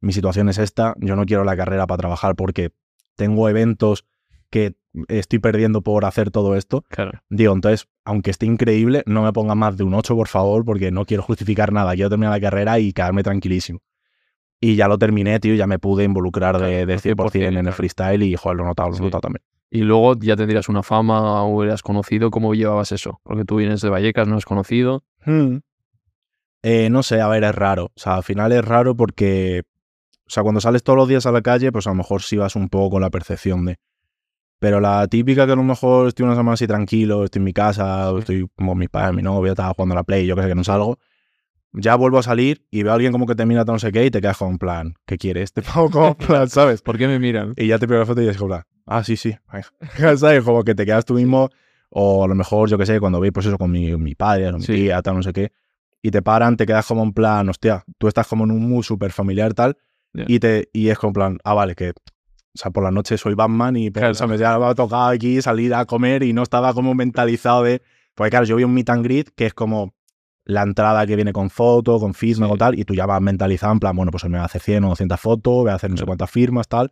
mi 0.00 0.12
situación 0.12 0.48
es 0.48 0.58
esta, 0.58 0.94
yo 0.98 1.16
no 1.16 1.24
quiero 1.24 1.44
la 1.44 1.56
carrera 1.56 1.86
para 1.86 1.98
trabajar 1.98 2.34
porque 2.36 2.70
tengo 3.16 3.48
eventos 3.48 4.04
que 4.50 4.74
estoy 5.08 5.38
perdiendo 5.38 5.82
por 5.82 6.04
hacer 6.04 6.30
todo 6.30 6.56
esto. 6.56 6.84
Claro. 6.88 7.12
Digo, 7.28 7.52
entonces, 7.52 7.86
aunque 8.04 8.30
esté 8.30 8.46
increíble, 8.46 9.02
no 9.06 9.22
me 9.22 9.32
ponga 9.32 9.54
más 9.54 9.76
de 9.76 9.84
un 9.84 9.94
8, 9.94 10.14
por 10.16 10.28
favor, 10.28 10.64
porque 10.64 10.90
no 10.90 11.04
quiero 11.04 11.22
justificar 11.22 11.72
nada. 11.72 11.94
Quiero 11.94 12.10
terminar 12.10 12.32
la 12.32 12.40
carrera 12.40 12.78
y 12.78 12.92
quedarme 12.92 13.22
tranquilísimo. 13.22 13.80
Y 14.60 14.74
ya 14.74 14.88
lo 14.88 14.98
terminé, 14.98 15.38
tío, 15.38 15.54
ya 15.54 15.66
me 15.68 15.78
pude 15.78 16.04
involucrar 16.04 16.58
de, 16.58 16.84
de 16.86 16.98
Claro, 16.98 17.30
100% 17.30 17.34
en 17.36 17.42
el 17.56 17.60
claro. 17.62 17.72
freestyle 17.76 18.22
y, 18.24 18.34
joder, 18.34 18.56
lo 18.56 18.64
he 18.64 18.66
notado, 18.66 18.88
lo 18.88 18.94
he 18.94 18.98
Sí. 18.98 19.04
notado 19.04 19.20
también. 19.20 19.42
Y 19.70 19.82
luego 19.82 20.16
ya 20.18 20.34
tendrías 20.34 20.68
una 20.70 20.82
fama 20.82 21.44
o 21.44 21.62
eras 21.62 21.82
conocido, 21.82 22.30
¿cómo 22.30 22.54
llevabas 22.54 22.90
eso? 22.90 23.20
Porque 23.22 23.44
tú 23.44 23.56
vienes 23.56 23.82
de 23.82 23.90
Vallecas, 23.90 24.26
no 24.26 24.38
es 24.38 24.46
conocido. 24.46 25.04
Eh, 26.62 26.88
no 26.90 27.02
sé, 27.02 27.20
a 27.20 27.28
ver, 27.28 27.44
es 27.44 27.54
raro. 27.54 27.86
O 27.86 27.92
sea, 28.00 28.16
al 28.16 28.24
final 28.24 28.50
es 28.52 28.64
raro 28.64 28.96
porque, 28.96 29.62
o 30.26 30.30
sea, 30.30 30.42
cuando 30.42 30.60
sales 30.60 30.82
todos 30.82 30.96
los 30.96 31.08
días 31.08 31.26
a 31.26 31.32
la 31.32 31.42
calle, 31.42 31.70
pues 31.70 31.86
a 31.86 31.90
lo 31.90 31.96
mejor 31.96 32.22
sí 32.22 32.36
vas 32.36 32.56
un 32.56 32.68
poco 32.68 32.90
con 32.90 33.02
la 33.02 33.10
percepción 33.10 33.64
de... 33.66 33.76
Pero 34.60 34.80
la 34.80 35.06
típica 35.06 35.46
que 35.46 35.52
a 35.52 35.56
lo 35.56 35.62
mejor 35.62 36.08
estoy 36.08 36.24
una 36.26 36.34
semana 36.34 36.54
así 36.54 36.66
tranquilo, 36.66 37.24
estoy 37.24 37.40
en 37.40 37.44
mi 37.44 37.52
casa, 37.52 38.10
estoy 38.18 38.48
como 38.56 38.74
mis 38.74 38.88
padres, 38.88 39.14
mi 39.14 39.22
novia, 39.22 39.52
estaba 39.52 39.72
jugando 39.74 39.92
a 39.94 39.96
la 39.96 40.02
play, 40.02 40.26
yo 40.26 40.34
que 40.34 40.42
sé 40.42 40.48
que 40.48 40.54
no 40.56 40.64
salgo, 40.64 40.98
ya 41.72 41.94
vuelvo 41.94 42.18
a 42.18 42.22
salir 42.24 42.64
y 42.70 42.82
veo 42.82 42.90
a 42.92 42.94
alguien 42.96 43.12
como 43.12 43.26
que 43.26 43.34
te 43.36 43.46
mira 43.46 43.62
no 43.64 43.78
sé 43.78 43.92
qué 43.92 44.06
y 44.06 44.10
te 44.10 44.20
quedas 44.20 44.36
con 44.38 44.50
en 44.50 44.58
plan, 44.58 44.94
¿qué 45.06 45.16
quieres? 45.16 45.52
Te 45.54 45.62
pongo 45.62 45.90
como 45.90 46.16
plan, 46.16 46.48
¿sabes? 46.48 46.82
¿Por 46.82 46.98
qué 46.98 47.06
me 47.06 47.18
miran? 47.20 47.52
Y 47.56 47.68
ya 47.68 47.78
te 47.78 47.86
pido 47.86 48.00
la 48.00 48.06
foto 48.06 48.20
y 48.22 48.26
es 48.28 48.36
como, 48.36 48.54
en 48.56 48.62
plan, 48.62 48.66
ah, 48.86 49.04
sí, 49.04 49.16
sí. 49.16 49.36
¿sabes? 50.16 50.42
Como 50.42 50.64
que 50.64 50.74
te 50.74 50.84
quedas 50.84 51.04
tú 51.04 51.14
mismo, 51.14 51.50
o 51.90 52.24
a 52.24 52.28
lo 52.28 52.34
mejor, 52.34 52.68
yo 52.68 52.76
que 52.78 52.86
sé, 52.86 52.98
cuando 52.98 53.20
veis 53.20 53.32
pues 53.32 53.46
eso 53.46 53.58
con 53.58 53.70
mi, 53.70 53.96
mi 53.96 54.14
padre, 54.16 54.48
o 54.48 54.54
mi 54.54 54.62
Sí. 54.64 54.72
tía, 54.74 55.00
tal, 55.02 55.14
no 55.16 55.22
sé 55.22 55.32
qué, 55.32 55.52
y 56.02 56.10
te 56.10 56.20
paran, 56.22 56.56
te 56.56 56.66
quedas 56.66 56.84
como 56.86 57.04
en 57.04 57.12
plan, 57.12 57.48
hostia, 57.48 57.84
tú 57.98 58.08
estás 58.08 58.26
como 58.26 58.42
en 58.44 58.50
un 58.50 58.68
mood 58.68 58.82
súper 58.82 59.12
familiar, 59.12 59.54
tal, 59.54 59.76
Ya. 60.14 60.24
y, 60.26 60.40
te, 60.40 60.68
y 60.72 60.88
es 60.88 60.98
como 60.98 61.10
en 61.10 61.14
plan, 61.14 61.38
ah, 61.44 61.54
vale, 61.54 61.74
que, 61.76 61.92
o 62.54 62.58
sea, 62.58 62.70
por 62.70 62.82
la 62.82 62.90
noche 62.90 63.16
soy 63.18 63.34
Batman 63.34 63.76
y 63.76 63.90
Claro. 63.90 64.10
o 64.12 64.14
sea, 64.14 64.26
me, 64.26 64.34
ha 64.42 64.74
tocado 64.74 65.08
aquí 65.08 65.40
salir 65.42 65.74
a 65.74 65.84
comer 65.84 66.22
y 66.22 66.32
no 66.32 66.42
estaba 66.42 66.72
como 66.74 66.94
mentalizado 66.94 67.62
de, 67.62 67.82
porque 68.14 68.30
claro, 68.30 68.46
yo 68.46 68.56
vi 68.56 68.64
un 68.64 68.74
meet 68.74 68.90
and 68.90 69.04
greet 69.04 69.28
que 69.36 69.46
es 69.46 69.54
como 69.54 69.94
la 70.44 70.62
entrada 70.62 71.06
que 71.06 71.14
viene 71.14 71.32
con 71.32 71.50
foto, 71.50 72.00
con 72.00 72.14
firma, 72.14 72.46
Sí. 72.46 72.50
con 72.50 72.58
tal, 72.58 72.78
y 72.78 72.84
tú 72.84 72.94
ya 72.94 73.04
vas 73.06 73.20
mentalizado 73.20 73.72
en 73.72 73.80
plan, 73.80 73.94
bueno, 73.94 74.10
pues 74.10 74.24
hoy 74.24 74.30
me 74.30 74.38
voy 74.38 74.42
a 74.42 74.46
hacer 74.46 74.62
100 74.62 74.82
o 74.84 74.88
200 74.88 75.20
fotos, 75.20 75.52
voy 75.62 75.70
a 75.70 75.74
hacer 75.74 75.90
no 75.90 75.96
sé 75.98 76.06
cuántas 76.06 76.30
firmas, 76.30 76.66
tal, 76.68 76.90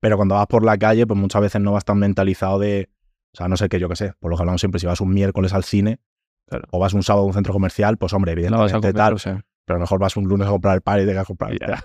pero 0.00 0.16
cuando 0.16 0.34
vas 0.36 0.46
por 0.46 0.64
la 0.64 0.78
calle, 0.78 1.06
pues 1.06 1.18
muchas 1.20 1.42
veces 1.42 1.60
no 1.60 1.72
vas 1.72 1.84
tan 1.84 1.98
mentalizado 1.98 2.58
de, 2.58 2.88
o 3.32 3.36
sea, 3.36 3.46
no 3.48 3.56
sé 3.58 3.68
qué, 3.68 3.78
yo 3.78 3.88
qué 3.90 3.96
sé, 3.96 4.14
por 4.20 4.30
lo 4.30 4.36
que 4.36 4.42
hablamos 4.42 4.60
siempre, 4.62 4.80
si 4.80 4.86
vas 4.86 5.00
un 5.02 5.12
miércoles 5.12 5.52
al 5.52 5.64
cine 5.64 6.00
Claro. 6.46 6.64
o 6.70 6.78
vas 6.78 6.94
un 6.94 7.02
sábado 7.02 7.24
a 7.24 7.26
un 7.28 7.34
centro 7.34 7.52
comercial, 7.52 7.98
pues 7.98 8.12
hombre, 8.14 8.32
evidentemente 8.32 8.72
comer, 8.72 8.94
tal, 8.94 9.12
o 9.14 9.18
sea. 9.18 9.44
Pero 9.64 9.76
a 9.76 9.78
lo 9.78 9.82
mejor 9.84 9.98
vas 9.98 10.16
un 10.16 10.24
lunes 10.24 10.46
a 10.46 10.50
comprar 10.50 10.74
el 10.76 10.82
par 10.82 11.00
y 11.00 11.06
te 11.06 11.16
a 11.18 11.24
comprar. 11.24 11.52
Ya. 11.58 11.82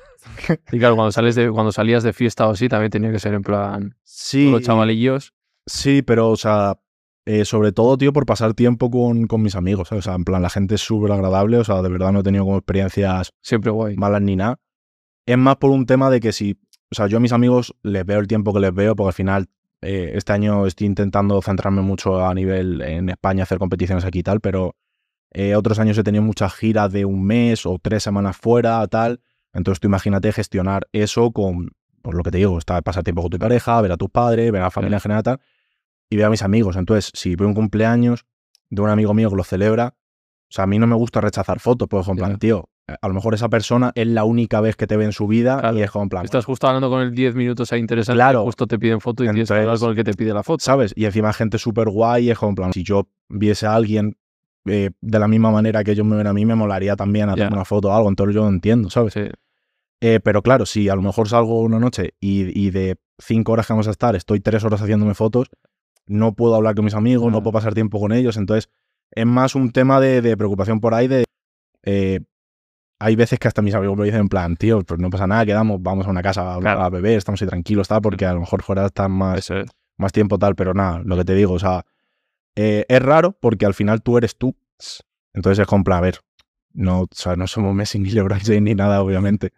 Y 0.72 0.80
claro, 0.80 0.96
cuando, 0.96 1.12
sales 1.12 1.36
de, 1.36 1.50
cuando 1.52 1.72
salías 1.72 2.04
de 2.04 2.14
fiesta 2.14 2.48
o 2.48 2.52
así, 2.52 2.68
también 2.70 2.92
tenía 2.92 3.12
que 3.12 3.20
ser 3.20 3.34
en 3.34 3.42
plan 3.42 3.96
Sí, 4.04 4.52
los 4.52 4.62
chavalillos. 4.62 5.34
sí, 5.66 6.02
pero, 6.02 6.30
o 6.30 6.36
sea, 6.36 6.78
eh, 7.26 7.46
sobre 7.46 7.72
todo, 7.72 7.98
tío, 7.98 8.12
por 8.12 8.26
pasar 8.26 8.54
tiempo 8.54 8.90
con, 8.90 9.28
con 9.28 9.42
mis 9.42 9.56
amigos, 9.56 9.88
¿sabes? 9.90 10.06
O 10.06 10.10
sea, 10.10 10.16
en 10.16 10.26
plan, 10.26 10.42
la 10.42 10.50
gente 10.50 10.76
es 10.76 10.82
súper 10.82 11.12
agradable, 11.12 11.58
o 11.58 11.64
sea, 11.64 11.82
de 11.82 11.90
verdad 11.90 12.12
no 12.12 12.20
he 12.20 12.24
tenido 12.24 12.44
como 12.46 12.58
experiencias 12.58 13.30
Siempre 13.42 13.72
guay. 13.72 13.96
malas 13.96 14.22
ni 14.22 14.36
nada. 14.36 14.58
Es 15.26 15.38
más 15.38 15.58
por 15.58 15.70
un 15.72 15.86
tema 15.86 16.10
de 16.10 16.20
que 16.20 16.32
si, 16.34 16.60
o 16.92 16.96
sea, 16.96 17.08
yo 17.08 17.18
a 17.18 17.20
mis 17.20 17.32
amigos 17.34 17.76
les 17.84 18.04
veo 18.06 18.20
el 18.20 18.28
tiempo 18.28 18.52
que 18.54 18.60
les 18.60 18.74
veo, 18.74 18.96
porque 18.96 19.10
al 19.10 19.14
final 19.14 19.48
eh, 19.82 20.14
este 20.16 20.34
año 20.34 20.66
estoy 20.66 20.88
intentando 20.88 21.42
centrarme 21.42 21.82
mucho 21.82 22.26
a 22.26 22.34
nivel 22.34 22.82
en 22.82 23.10
España, 23.10 23.44
hacer 23.44 23.60
competiciones 23.60 24.06
aquí 24.06 24.20
y 24.20 24.24
tal, 24.24 24.42
pero 24.42 24.76
eh, 25.32 25.56
otros 25.56 25.80
años 25.80 25.98
he 25.98 26.04
tenido 26.04 26.24
muchas 26.24 26.54
giras 26.54 26.92
de 26.92 27.06
un 27.06 27.24
mes 27.26 27.66
o 27.66 27.78
tres 27.82 28.04
semanas 28.04 28.38
fuera, 28.38 28.86
tal. 28.88 29.22
Entonces 29.54 29.80
tú 29.80 29.88
imagínate 29.88 30.32
gestionar 30.32 30.88
eso 30.92 31.32
con, 31.32 31.72
por 32.02 32.16
lo 32.16 32.24
que 32.24 32.32
te 32.32 32.38
digo, 32.40 32.58
pasar 32.84 33.04
tiempo 33.04 33.22
con 33.22 33.32
tu 33.32 33.38
pareja, 33.40 33.80
ver 33.82 33.92
a 33.92 33.98
tus 33.98 34.10
padres, 34.10 34.52
ver 34.52 34.62
a 34.62 34.66
la 34.66 34.72
familia 34.72 34.98
en 34.98 35.02
general, 35.02 35.24
tal, 35.24 35.40
y 36.10 36.16
ver 36.18 36.26
a 36.26 36.30
mis 36.30 36.42
amigos. 36.44 36.76
Entonces, 36.76 37.12
si 37.14 37.36
veo 37.36 37.48
un 37.48 37.54
cumpleaños 37.54 38.26
de 38.70 38.82
un 38.82 38.90
amigo 38.90 39.14
mío 39.14 39.30
que 39.30 39.36
lo 39.36 39.44
celebra, 39.44 39.96
o 39.96 40.52
sea, 40.52 40.64
a 40.64 40.68
mí 40.68 40.80
no 40.80 40.88
me 40.88 40.96
gusta 40.96 41.22
rechazar 41.22 41.60
fotos, 41.60 41.88
pues 41.88 42.08
en 42.08 42.16
plan, 42.16 42.32
Ya. 42.34 42.38
tío, 42.38 42.70
a 43.02 43.08
lo 43.08 43.14
mejor 43.14 43.36
esa 43.36 43.50
persona 43.50 43.92
es 43.94 44.08
la 44.08 44.24
única 44.24 44.62
vez 44.62 44.76
que 44.76 44.88
te 44.88 44.98
ve 44.98 45.06
en 45.06 45.12
su 45.12 45.28
vida 45.28 45.60
Claro. 45.60 45.78
y 45.78 45.82
es 45.84 45.92
como 45.92 46.04
en 46.04 46.10
plan, 46.10 46.26
Estás 46.26 46.46
justo 46.46 46.66
hablando 46.68 46.90
con 46.90 47.02
el 47.02 47.14
10 47.14 47.36
minutos 47.36 47.72
ahí 47.72 47.80
interesante, 47.80 48.16
Claro. 48.18 48.44
justo 48.46 48.66
te 48.66 48.80
piden 48.80 49.00
foto 49.00 49.24
y 49.24 49.28
tienes 49.28 49.36
que 49.48 49.54
Entonces- 49.54 49.62
hablar 49.64 49.80
con 49.80 49.90
el 49.92 49.96
que 49.96 50.04
te 50.04 50.14
pide 50.18 50.34
la 50.34 50.42
foto. 50.42 50.64
¿sabes? 50.64 50.92
Y 50.96 51.06
encima 51.06 51.32
gente 51.34 51.60
súper 51.60 51.90
guay 51.90 52.32
es 52.32 52.40
como 52.40 52.50
en 52.50 52.56
plan, 52.56 52.74
si 52.74 52.84
yo 52.84 53.08
viese 53.30 53.68
a 53.68 53.76
alguien 53.76 54.18
eh, 54.70 54.92
de 55.02 55.20
la 55.20 55.28
misma 55.28 55.52
manera 55.52 55.84
que 55.84 55.92
ellos 55.92 56.06
me 56.06 56.16
ven 56.16 56.28
a 56.28 56.34
mí, 56.34 56.46
me 56.46 56.56
molaría 56.56 56.96
también 56.96 57.30
hacerme 57.30 57.50
Ya. 57.52 57.56
una 57.56 57.66
foto 57.66 57.90
o 57.90 57.94
algo, 57.94 58.10
entonces 58.10 58.36
yo 58.36 58.44
lo 58.44 58.50
entiendo, 58.50 58.90
¿sabes? 58.90 59.14
Sí. 59.14 59.22
Eh, 60.02 60.20
pero 60.24 60.42
claro, 60.42 60.66
si 60.66 60.88
a 60.90 60.96
lo 60.96 61.02
mejor 61.02 61.28
salgo 61.28 61.62
una 61.62 61.80
noche 61.80 62.14
y, 62.20 62.58
y 62.60 62.72
de 62.72 62.96
cinco 63.18 63.52
horas 63.52 63.68
que 63.68 63.74
vamos 63.74 63.88
a 63.88 63.92
estar, 63.92 64.16
estoy 64.16 64.40
tres 64.40 64.64
horas 64.64 64.82
haciéndome 64.82 65.14
fotos, 65.14 65.50
no 66.08 66.34
puedo 66.34 66.56
hablar 66.56 66.74
con 66.76 66.86
mis 66.86 66.94
amigos, 66.94 67.26
no 67.26 67.32
Claro. 67.32 67.44
puedo 67.44 67.54
pasar 67.54 67.74
tiempo 67.74 68.00
con 68.00 68.12
ellos. 68.14 68.38
Entonces, 68.38 68.70
es 69.12 69.26
más 69.26 69.56
un 69.56 69.72
tema 69.72 70.00
de, 70.00 70.22
de 70.22 70.38
preocupación 70.38 70.80
por 70.80 70.94
ahí 70.94 71.08
de. 71.08 71.26
eh, 71.84 72.22
hay 73.02 73.16
veces 73.16 73.40
que 73.40 73.48
hasta 73.48 73.62
mis 73.62 73.74
amigos 73.76 73.98
me 73.98 74.04
dicen 74.06 74.20
en 74.22 74.28
plan, 74.28 74.58
tío, 74.58 74.82
pues 74.84 75.00
no 75.00 75.10
pasa 75.10 75.26
nada, 75.26 75.46
quedamos, 75.46 75.82
vamos 75.82 76.06
a 76.06 76.10
una 76.10 76.22
casa 76.22 76.56
a, 76.56 76.60
Claro. 76.60 76.82
a 76.82 76.90
beber, 76.90 77.18
estamos 77.18 77.42
ahí 77.42 77.48
tranquilos, 77.48 77.88
tal, 77.88 78.02
porque 78.02 78.26
a 78.26 78.34
lo 78.34 78.42
mejor 78.42 78.62
fuera 78.62 78.86
están 78.86 79.12
más, 79.14 79.50
es. 79.50 79.70
más 79.98 80.12
tiempo 80.12 80.38
tal, 80.38 80.56
pero 80.56 80.74
nada, 80.74 81.02
lo 81.06 81.16
que 81.16 81.24
te 81.24 81.34
digo, 81.34 81.54
o 81.54 81.60
sea, 81.60 81.86
eh, 82.62 82.86
es 82.90 83.02
raro 83.02 83.38
porque 83.40 83.66
al 83.66 83.74
final 83.74 84.02
tú 84.02 84.18
eres 84.18 84.38
tú. 84.38 84.58
Entonces 85.34 85.66
es 85.66 85.84
plan, 85.84 85.98
a 86.00 86.02
ver, 86.02 86.20
no, 86.74 87.04
o 87.04 87.08
sea, 87.12 87.38
no 87.38 87.48
somos 87.48 87.74
Messi 87.74 88.00
ni 88.00 88.10
LeBron 88.10 88.40
James 88.40 88.64
ni 88.64 88.76
nada, 88.76 89.02
obviamente. 89.02 89.54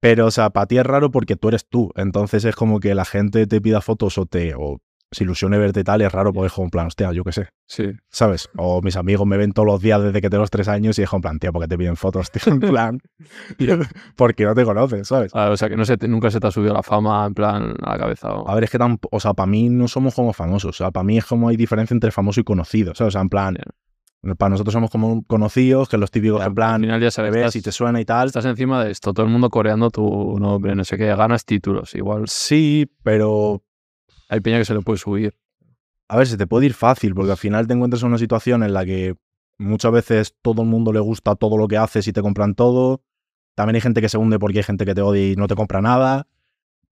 Pero, 0.00 0.26
o 0.26 0.30
sea, 0.32 0.50
para 0.50 0.66
ti 0.66 0.76
es 0.76 0.84
raro 0.84 1.12
porque 1.12 1.36
tú 1.36 1.48
eres 1.48 1.68
tú. 1.68 1.92
Entonces 1.94 2.44
es 2.44 2.56
como 2.56 2.80
que 2.80 2.96
la 2.96 3.04
gente 3.04 3.46
te 3.46 3.60
pida 3.60 3.80
fotos 3.80 4.18
o 4.18 4.26
te 4.26 4.54
o 4.56 4.80
ilusione 5.24 5.58
verte 5.58 5.82
tal, 5.84 6.02
es 6.02 6.12
raro 6.12 6.32
porque 6.32 6.46
es 6.48 6.52
como 6.52 6.66
en 6.66 6.70
plan, 6.70 6.86
hostia, 6.86 7.12
yo 7.12 7.24
qué 7.24 7.32
sé, 7.32 7.48
Sí. 7.66 7.84
¿sabes? 8.08 8.48
O 8.56 8.80
mis 8.82 8.96
amigos 8.96 9.26
me 9.26 9.36
ven 9.36 9.52
todos 9.52 9.66
los 9.66 9.80
días 9.80 10.02
desde 10.02 10.20
que 10.20 10.30
tengo 10.30 10.42
los 10.42 10.50
tres 10.50 10.68
años 10.68 10.98
y 10.98 11.02
es 11.02 11.08
como 11.08 11.18
en 11.18 11.22
plan, 11.22 11.38
tío, 11.38 11.52
¿por 11.52 11.62
qué 11.62 11.68
te 11.68 11.78
piden 11.78 11.96
fotos, 11.96 12.30
tío? 12.30 12.42
En 12.52 12.60
plan, 12.60 12.98
porque 14.16 14.44
no 14.44 14.54
te 14.54 14.64
conoces, 14.64 15.08
¿sabes? 15.08 15.32
Ah, 15.34 15.50
o 15.50 15.56
sea, 15.56 15.68
que 15.68 15.76
no 15.76 15.84
se 15.84 15.96
te- 15.96 16.08
nunca 16.08 16.30
se 16.30 16.40
te 16.40 16.46
ha 16.46 16.50
subido 16.50 16.74
la 16.74 16.82
fama 16.82 17.26
en 17.26 17.34
plan 17.34 17.74
a 17.82 17.92
la 17.92 17.98
cabeza. 17.98 18.32
o- 18.34 18.48
A 18.48 18.54
ver, 18.54 18.64
es 18.64 18.70
que 18.70 18.78
tan, 18.78 18.98
o 19.10 19.20
sea, 19.20 19.34
para 19.34 19.46
mí 19.46 19.68
no 19.68 19.88
somos 19.88 20.14
como 20.14 20.32
famosos, 20.32 20.70
o 20.70 20.78
sea, 20.78 20.90
para 20.90 21.04
mí 21.04 21.18
es 21.18 21.24
como 21.26 21.48
hay 21.48 21.56
diferencia 21.56 21.94
entre 21.94 22.10
famoso 22.10 22.40
y 22.40 22.44
conocido, 22.44 22.94
¿sabes? 22.94 23.12
O 23.12 23.12
sea, 23.12 23.20
en 23.22 23.28
plan, 23.28 23.56
para 24.38 24.48
nosotros 24.50 24.72
somos 24.72 24.90
como 24.90 25.22
conocidos, 25.24 25.88
que 25.88 25.98
los 25.98 26.10
típicos 26.10 26.40
Ya, 26.40 26.46
en 26.46 26.54
plan, 26.54 26.74
al 26.74 26.80
final 26.80 27.00
ya 27.00 27.10
sabes, 27.12 27.32
ves 27.32 27.54
y 27.56 27.62
te 27.62 27.70
suena 27.70 28.00
y 28.00 28.04
tal. 28.04 28.26
estás 28.26 28.44
encima 28.44 28.84
de 28.84 28.90
esto, 28.90 29.12
todo 29.12 29.24
el 29.24 29.30
mundo 29.30 29.50
coreando 29.50 29.90
tu 29.90 30.36
nombre, 30.40 30.74
no 30.74 30.82
sé 30.84 30.96
qué, 30.98 31.06
ganas 31.14 31.44
títulos. 31.44 31.94
Igual 31.94 32.24
Sí, 32.26 32.90
pero 33.04 33.62
hay 34.28 34.40
peña 34.40 34.58
que 34.58 34.64
se 34.64 34.74
le 34.74 34.80
puede 34.80 34.98
subir. 34.98 35.34
a 36.08 36.16
ver, 36.16 36.26
se 36.26 36.36
te 36.36 36.46
puede 36.46 36.66
ir 36.66 36.74
fácil, 36.74 37.14
porque 37.14 37.32
al 37.32 37.36
final 37.36 37.66
te 37.66 37.74
encuentras 37.74 38.02
en 38.02 38.08
una 38.08 38.18
situación 38.18 38.62
en 38.62 38.72
la 38.72 38.84
que 38.84 39.16
muchas 39.58 39.92
veces 39.92 40.34
todo 40.42 40.62
el 40.62 40.68
mundo 40.68 40.92
le 40.92 41.00
gusta 41.00 41.34
todo 41.34 41.56
lo 41.58 41.68
que 41.68 41.76
haces 41.76 42.06
y 42.06 42.12
te 42.12 42.22
compran 42.22 42.54
todo. 42.54 43.02
También 43.54 43.76
hay 43.76 43.80
gente 43.80 44.00
que 44.00 44.08
se 44.08 44.18
hunde 44.18 44.38
porque 44.38 44.58
hay 44.58 44.64
gente 44.64 44.84
que 44.84 44.94
te 44.94 45.00
odia 45.00 45.32
y 45.32 45.36
no 45.36 45.46
te 45.46 45.54
compra 45.54 45.80
nada. 45.80 46.28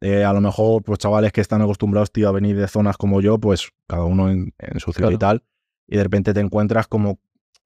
Eh, 0.00 0.24
a 0.24 0.32
lo 0.32 0.40
mejor, 0.40 0.82
pues 0.82 0.98
chavales 0.98 1.32
que 1.32 1.40
están 1.40 1.62
acostumbrados, 1.62 2.10
tío, 2.10 2.28
a 2.28 2.32
venir 2.32 2.56
de 2.56 2.66
zonas 2.68 2.96
como 2.96 3.20
yo, 3.20 3.38
pues 3.38 3.70
cada 3.86 4.04
uno 4.04 4.30
en, 4.30 4.52
en 4.58 4.80
su 4.80 4.92
ciudad 4.92 5.10
y 5.10 5.18
tal. 5.18 5.44
y 5.86 5.96
de 5.96 6.02
repente 6.02 6.34
te 6.34 6.40
encuentras 6.40 6.88
como, 6.88 7.20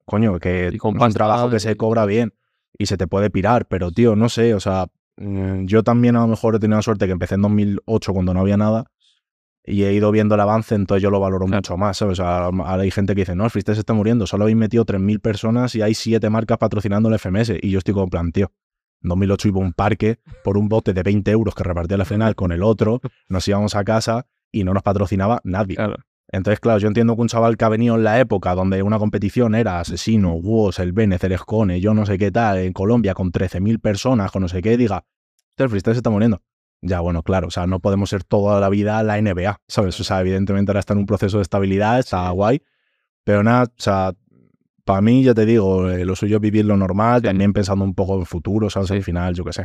coño, 0.05 0.39
que 0.39 0.77
con 0.77 0.97
es 0.97 1.01
un 1.01 1.13
trabajo 1.13 1.49
que 1.49 1.59
se 1.59 1.75
cobra 1.75 2.05
bien 2.05 2.33
y 2.77 2.85
se 2.85 2.97
te 2.97 3.07
puede 3.07 3.29
pirar, 3.29 3.67
pero 3.67 3.91
tío, 3.91 4.15
no 4.15 4.29
sé, 4.29 4.53
o 4.53 4.59
sea, 4.59 4.87
mm, 5.17 5.65
yo 5.65 5.83
también 5.83 6.15
a 6.15 6.21
lo 6.21 6.27
mejor 6.27 6.55
he 6.55 6.59
tenido 6.59 6.77
la 6.77 6.81
suerte 6.81 7.07
que 7.07 7.11
empecé 7.11 7.35
en 7.35 7.41
2008 7.41 8.13
cuando 8.13 8.33
no 8.33 8.41
había 8.41 8.57
nada 8.57 8.85
y 9.69 9.83
he 9.83 9.93
ido 9.93 10.11
viendo 10.11 10.35
el 10.35 10.41
avance, 10.41 10.75
entonces 10.75 11.01
yo 11.03 11.09
lo 11.11 11.19
valoro 11.19 11.45
Claro. 11.45 11.57
mucho 11.59 11.77
más, 11.77 11.97
¿sabes? 11.97 12.13
O 12.19 12.23
sea, 12.23 12.45
ahora 12.45 12.81
hay 12.83 12.91
gente 12.91 13.13
que 13.15 13.21
dice, 13.21 13.35
no, 13.35 13.45
el 13.45 13.49
freestyle 13.51 13.75
se 13.75 13.81
está 13.81 13.93
muriendo, 13.93 14.25
solo 14.27 14.43
habéis 14.43 14.57
metido 14.57 14.85
3.000 14.85 15.19
personas 15.19 15.75
y 15.75 15.81
hay 15.81 15.93
7 15.93 16.29
marcas 16.29 16.57
patrocinando 16.57 17.09
el 17.09 17.15
FMS 17.19 17.53
y 17.61 17.69
yo 17.69 17.77
estoy 17.79 17.93
como 17.93 18.07
plan, 18.07 18.31
tío, 18.31 18.51
en 19.01 19.09
2008 19.09 19.47
iba 19.49 19.57
a 19.61 19.63
un 19.63 19.73
parque 19.73 20.19
por 20.43 20.57
un 20.57 20.67
bote 20.69 20.93
de 20.93 21.03
20 21.03 21.31
euros 21.31 21.55
que 21.55 21.63
repartía 21.63 21.97
la 21.97 22.05
final 22.05 22.35
con 22.35 22.51
el 22.51 22.63
otro, 22.63 22.99
nos 23.29 23.47
íbamos 23.47 23.75
a 23.75 23.83
casa 23.83 24.25
y 24.51 24.63
no 24.63 24.73
nos 24.73 24.83
patrocinaba 24.83 25.39
nadie. 25.43 25.75
Claro. 25.75 25.95
Entonces, 26.31 26.59
claro, 26.59 26.77
yo 26.79 26.87
entiendo 26.87 27.15
que 27.15 27.21
un 27.23 27.27
chaval 27.27 27.57
que 27.57 27.65
ha 27.65 27.69
venido 27.69 27.95
en 27.95 28.03
la 28.03 28.19
época 28.19 28.53
donde 28.53 28.83
una 28.83 28.99
competición 28.99 29.55
era 29.55 29.79
Asesino, 29.79 30.33
Woz, 30.33 30.77
El 30.79 30.91
Bene, 30.91 31.17
Cerescone, 31.17 31.81
yo 31.81 31.95
no 31.95 32.05
sé 32.05 32.19
qué 32.19 32.29
tal, 32.31 32.59
en 32.59 32.71
Colombia 32.73 33.15
con 33.15 33.31
13.000 33.31 33.79
personas, 33.79 34.31
con 34.31 34.43
no 34.43 34.47
sé 34.47 34.61
qué, 34.61 34.77
diga, 34.77 34.97
"Hostia, 34.97 35.63
el 35.63 35.69
freestyle 35.69 35.95
se 35.95 35.99
está 35.99 36.11
muriendo. 36.11 36.41
Ya, 36.81 37.01
bueno, 37.01 37.23
claro, 37.23 37.47
o 37.47 37.51
sea, 37.51 37.67
no 37.67 37.79
podemos 37.79 38.09
ser 38.09 38.23
toda 38.23 38.59
la 38.61 38.69
vida 38.69 39.03
la 39.03 39.21
NBA, 39.21 39.59
¿sabes? 39.67 39.99
O 39.99 40.03
sea, 40.03 40.21
evidentemente 40.21 40.71
ahora 40.71 40.79
está 40.79 40.93
en 40.93 40.99
un 40.99 41.05
proceso 41.05 41.37
de 41.37 41.43
estabilidad, 41.43 41.99
está 41.99 42.29
guay, 42.29 42.61
pero 43.25 43.43
nada, 43.43 43.65
o 43.65 43.71
sea, 43.81 44.13
para 44.85 45.01
mí, 45.01 45.21
ya 45.23 45.33
te 45.33 45.45
digo, 45.45 45.89
eh, 45.89 46.05
lo 46.05 46.15
suyo 46.15 46.37
es 46.37 46.41
vivir 46.41 46.65
lo 46.65 46.77
normal, 46.77 47.19
Sí. 47.21 47.27
también 47.27 47.53
pensando 47.53 47.83
un 47.83 47.93
poco 47.93 48.15
en 48.17 48.25
futuro, 48.25 48.69
¿sabes? 48.69 48.87
Sí. 48.89 48.95
Al 48.95 49.03
final, 49.03 49.35
yo 49.35 49.43
qué 49.43 49.51
sé, 49.53 49.63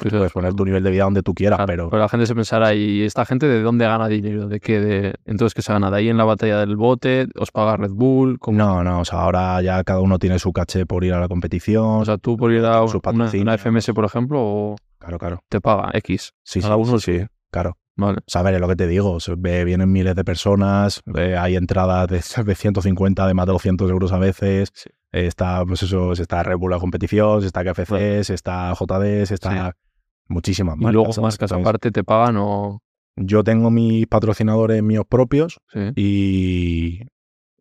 sí. 0.00 0.08
puedes 0.08 0.32
poner 0.32 0.54
tu 0.54 0.64
nivel 0.64 0.82
de 0.84 0.90
vida 0.92 1.02
donde 1.04 1.22
tú 1.22 1.34
quieras, 1.34 1.58
Claro, 1.58 1.88
pero... 1.90 1.98
la 1.98 2.08
gente 2.08 2.26
se 2.26 2.34
pensará, 2.34 2.72
¿y 2.74 3.02
esta 3.02 3.24
gente 3.26 3.46
de 3.48 3.60
dónde 3.60 3.84
gana 3.84 4.06
dinero? 4.06 4.46
¿De 4.46 4.60
qué? 4.60 4.80
De... 4.80 5.14
Entonces, 5.26 5.54
¿qué 5.54 5.62
se 5.62 5.72
gana? 5.72 5.90
¿De 5.90 5.96
ahí 5.98 6.08
en 6.08 6.16
la 6.16 6.24
batalla 6.24 6.60
del 6.60 6.76
bote? 6.76 7.26
¿Os 7.38 7.50
paga 7.50 7.76
Red 7.76 7.90
Bull? 7.90 8.38
¿Cómo? 8.38 8.56
No, 8.56 8.84
no, 8.84 9.00
o 9.00 9.04
sea, 9.04 9.18
ahora 9.22 9.60
ya 9.62 9.82
cada 9.82 9.98
uno 10.00 10.18
tiene 10.20 10.38
su 10.38 10.52
caché 10.52 10.86
por 10.86 11.02
ir 11.04 11.12
a 11.12 11.20
la 11.20 11.26
competición. 11.28 11.84
O 12.00 12.04
sea, 12.04 12.16
tú 12.18 12.36
por 12.36 12.52
ir 12.52 12.64
a 12.64 12.82
una, 12.84 13.30
una. 13.34 13.58
FMS, 13.58 13.92
por 13.92 14.04
ejemplo, 14.04 14.40
o 14.40 14.76
claro, 15.02 15.18
claro. 15.18 15.40
te 15.48 15.60
paga 15.60 15.90
X. 15.94 16.32
Sí, 16.42 16.60
sí, 16.60 16.62
Cada 16.62 16.76
uno 16.76 16.98
sí, 16.98 17.18
sí, 17.20 17.26
claro. 17.50 17.76
Vale. 17.94 18.18
O 18.20 18.24
sea, 18.26 18.40
a 18.40 18.44
ver, 18.44 18.54
es 18.54 18.60
lo 18.60 18.68
que 18.68 18.76
te 18.76 18.86
digo, 18.86 19.20
se 19.20 19.34
ve- 19.36 19.64
vienen 19.64 19.92
miles 19.92 20.14
de 20.16 20.24
personas, 20.24 21.02
eh, 21.14 21.36
hay 21.36 21.56
entradas 21.56 22.08
de, 22.08 22.22
de 22.46 22.54
150, 22.54 23.26
de 23.26 23.34
más 23.34 23.44
de 23.46 23.52
200 23.52 23.90
euros 23.90 24.12
a 24.12 24.18
veces, 24.18 24.70
Sí. 24.74 24.88
eh, 25.12 25.26
está, 25.26 25.62
pues 25.66 25.82
eso, 25.82 26.12
está 26.12 26.42
Red 26.42 26.56
Bull 26.56 26.70
la 26.70 26.78
competición, 26.78 27.44
está 27.44 27.62
KFC, 27.62 28.24
se 28.24 28.32
está 28.34 28.72
JD, 28.74 29.26
se 29.26 29.34
está 29.34 29.76
muchísimas 30.28 30.76
Y 30.76 30.78
marcas. 30.78 30.94
luego 30.94 31.12
¿sabes? 31.12 31.22
marcas 31.22 31.50
Entonces, 31.50 31.66
aparte 31.66 31.90
te 31.90 32.02
pagan 32.04 32.36
o... 32.38 32.80
Yo 33.16 33.44
tengo 33.44 33.70
mis 33.70 34.06
patrocinadores 34.06 34.82
míos 34.82 35.04
propios 35.06 35.60
Sí. 35.70 35.90
y, 35.96 37.00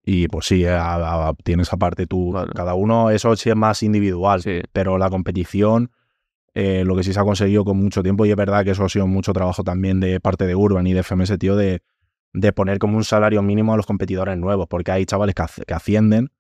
y 0.06 0.28
pues 0.30 0.46
sí, 0.46 0.66
a- 0.66 1.28
a- 1.28 1.34
tienes 1.44 1.74
aparte 1.74 2.08
tú, 2.08 2.32
Vale. 2.32 2.54
cada 2.56 2.74
uno, 2.74 3.10
eso 3.10 3.36
sí 3.36 3.50
es 3.50 3.56
más 3.58 3.84
individual, 3.84 4.42
Sí. 4.42 4.62
pero 4.72 4.98
la 4.98 5.10
competición, 5.10 5.92
eh, 6.54 6.84
lo 6.86 6.96
que 6.96 7.04
sí 7.04 7.14
se 7.14 7.20
ha 7.20 7.24
conseguido 7.24 7.64
con 7.64 7.78
mucho 7.78 8.04
tiempo, 8.04 8.26
y 8.26 8.32
es 8.32 8.36
verdad 8.36 8.64
que 8.64 8.72
eso 8.72 8.84
ha 8.84 8.90
sido 8.90 9.08
mucho 9.08 9.34
trabajo 9.34 9.64
también 9.64 10.00
de 10.00 10.20
parte 10.20 10.46
de 10.46 10.56
Urban 10.56 10.86
y 10.88 10.94
de 10.94 11.04
FMS, 11.04 11.38
tío, 11.40 11.56
de, 11.56 11.82
de 12.34 12.54
poner 12.54 12.80
como 12.80 12.98
un 12.98 13.04
salario 13.04 13.42
mínimo 13.42 13.74
a 13.74 13.78
los 13.78 13.86
competidores 13.86 14.38
nuevos, 14.38 14.68
porque 14.68 14.92
hay 14.92 15.06
chavales 15.06 15.36
que, 15.36 15.44
que 15.66 15.74
ascienden 15.74 16.32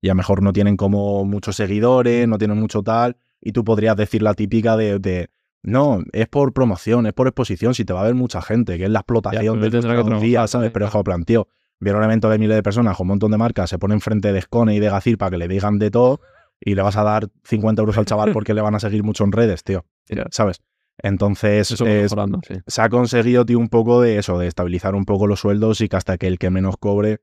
y 0.00 0.08
a 0.08 0.12
lo 0.12 0.16
mejor 0.16 0.42
no 0.42 0.52
tienen 0.52 0.76
como 0.76 1.24
muchos 1.24 1.56
seguidores, 1.56 2.28
no 2.28 2.38
tienen 2.38 2.58
mucho 2.58 2.82
tal, 2.82 3.16
y 3.40 3.52
tú 3.52 3.64
podrías 3.64 3.96
decir 3.96 4.22
la 4.22 4.34
típica 4.34 4.76
de, 4.76 4.98
de, 4.98 5.30
no, 5.62 6.02
es 6.12 6.28
por 6.28 6.52
promoción, 6.52 7.06
es 7.06 7.12
por 7.12 7.26
exposición, 7.26 7.74
si 7.74 7.84
te 7.84 7.92
va 7.92 8.02
a 8.02 8.04
ver 8.04 8.14
mucha 8.14 8.42
gente, 8.42 8.78
que 8.78 8.84
es 8.84 8.90
la 8.90 9.00
explotación 9.00 9.58
pero 9.60 10.04
de 10.04 10.10
los 10.10 10.22
días, 10.22 10.50
¿sabes? 10.50 10.70
Pero 10.70 10.86
ojo, 10.86 11.02
plan, 11.02 11.24
tío, 11.24 11.48
viene 11.80 11.98
un 11.98 12.04
evento 12.04 12.28
de 12.28 12.38
miles 12.38 12.56
de 12.56 12.62
personas 12.62 12.96
con 12.96 13.04
un 13.06 13.08
montón 13.08 13.30
de 13.30 13.38
marcas, 13.38 13.70
se 13.70 13.78
pone 13.78 13.94
enfrente 13.94 14.32
de 14.32 14.40
Scone 14.42 14.74
y 14.74 14.80
de 14.80 14.90
Gacir 14.90 15.18
para 15.18 15.30
que 15.30 15.38
le 15.38 15.48
digan 15.48 15.78
de 15.78 15.90
todo 15.90 16.20
y 16.60 16.74
le 16.74 16.82
vas 16.82 16.96
a 16.96 17.02
dar 17.04 17.28
50 17.44 17.82
euros 17.82 17.98
al 17.98 18.06
chaval 18.06 18.32
porque 18.32 18.54
le 18.54 18.60
van 18.62 18.74
a 18.74 18.80
seguir 18.80 19.02
mucho 19.02 19.24
en 19.24 19.32
redes, 19.32 19.62
tío. 19.64 19.84
¿Sabes? 20.30 20.60
Entonces, 20.98 21.70
es- 21.72 21.78
sí. 22.48 22.54
se 22.66 22.82
ha 22.82 22.88
conseguido, 22.88 23.44
tío, 23.44 23.58
un 23.58 23.68
poco 23.68 24.00
de 24.00 24.18
eso, 24.18 24.38
de 24.38 24.46
estabilizar 24.46 24.94
un 24.94 25.04
poco 25.04 25.26
los 25.26 25.40
sueldos 25.40 25.80
y 25.82 25.88
que 25.88 25.96
hasta 25.96 26.16
que 26.16 26.26
el 26.26 26.38
que 26.38 26.50
menos 26.50 26.76
cobre 26.78 27.18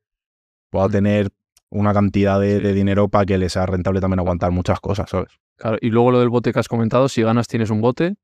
pueda 0.69 0.87
Mm. 0.87 0.91
tener 0.91 1.29
una 1.71 1.91
cantidad 1.93 2.39
de, 2.39 2.57
Sí. 2.57 2.63
de 2.63 2.73
dinero 2.73 3.07
para 3.09 3.25
que 3.25 3.37
le 3.39 3.49
sea 3.49 3.65
rentable 3.65 3.99
también 3.99 4.19
aguantar 4.19 4.51
muchas 4.51 4.79
cosas, 4.79 5.09
¿sabes? 5.09 5.29
Claro, 5.57 5.77
y 5.81 5.89
luego 5.89 6.11
lo 6.11 6.19
del 6.19 6.29
bote 6.29 6.53
que 6.53 6.59
has 6.59 6.67
comentado, 6.67 7.09
si 7.09 7.23
ganas 7.23 7.47
tienes 7.47 7.71
un 7.71 7.81
bote. 7.81 8.15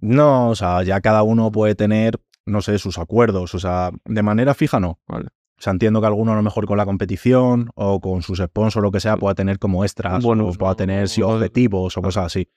No, 0.00 0.50
o 0.50 0.54
sea, 0.54 0.82
ya 0.82 1.00
cada 1.00 1.22
uno 1.22 1.50
puede 1.52 1.74
tener, 1.74 2.18
no 2.46 2.60
sé, 2.62 2.78
sus 2.78 2.98
acuerdos, 2.98 3.54
o 3.54 3.58
sea, 3.58 3.90
de 4.04 4.22
manera 4.22 4.54
fija 4.54 4.80
no. 4.80 4.98
Vale. 5.06 5.28
O 5.58 5.62
sea, 5.62 5.72
entiendo 5.72 6.00
que 6.00 6.06
alguno 6.06 6.32
a 6.32 6.36
lo 6.36 6.42
mejor 6.42 6.66
con 6.66 6.76
la 6.76 6.84
competición 6.84 7.70
o 7.74 8.00
con 8.00 8.22
sus 8.22 8.38
sponsors 8.38 8.76
o 8.76 8.80
lo 8.80 8.90
que 8.90 9.00
sea 9.00 9.16
pueda 9.16 9.34
tener 9.34 9.58
como 9.58 9.84
extras 9.84 10.22
Bonus, 10.22 10.56
o 10.56 10.58
pueda 10.58 10.72
¿no? 10.72 10.76
tener 10.76 11.08
sí, 11.08 11.22
objetivos 11.22 11.96
o 11.96 12.02
cosas 12.02 12.26
así. 12.26 12.48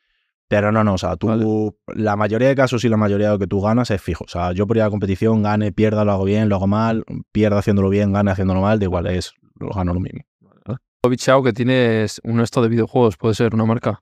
Pero 0.50 0.72
no, 0.72 0.84
no, 0.84 0.94
o 0.94 0.98
sea, 0.98 1.16
tú, 1.18 1.28
Vale. 1.28 1.46
la 2.02 2.16
mayoría 2.16 2.48
de 2.48 2.56
casos 2.56 2.84
y 2.86 2.90
la 2.90 2.96
mayoría 2.98 3.28
de 3.28 3.34
lo 3.34 3.40
que 3.40 3.48
tú 3.48 3.60
ganas 3.62 3.92
es 3.92 4.02
fijo. 4.02 4.24
O 4.24 4.28
sea, 4.30 4.54
yo 4.54 4.66
por 4.66 4.78
ir 4.78 4.82
a 4.82 4.86
la 4.86 4.90
competición, 4.92 5.44
gane, 5.44 5.72
pierda, 5.74 6.06
lo 6.06 6.14
hago 6.14 6.24
bien, 6.24 6.48
lo 6.50 6.56
hago 6.56 6.68
mal, 6.68 7.04
pierda 7.34 7.60
haciéndolo 7.60 7.90
bien, 7.90 8.14
gane 8.14 8.32
haciéndolo 8.32 8.62
mal, 8.62 8.80
da 8.80 8.86
igual, 8.86 9.08
es, 9.08 9.34
lo 9.60 9.70
gano 9.70 9.94
lo 9.94 10.00
mismo. 10.00 10.22
Bichao, 11.10 11.42
que 11.44 11.54
tienes 11.54 12.20
un 12.26 12.42
esto 12.42 12.62
de 12.62 12.68
videojuegos, 12.70 13.16
¿puede 13.18 13.34
ser 13.36 13.54
una 13.56 13.64
marca? 13.66 14.02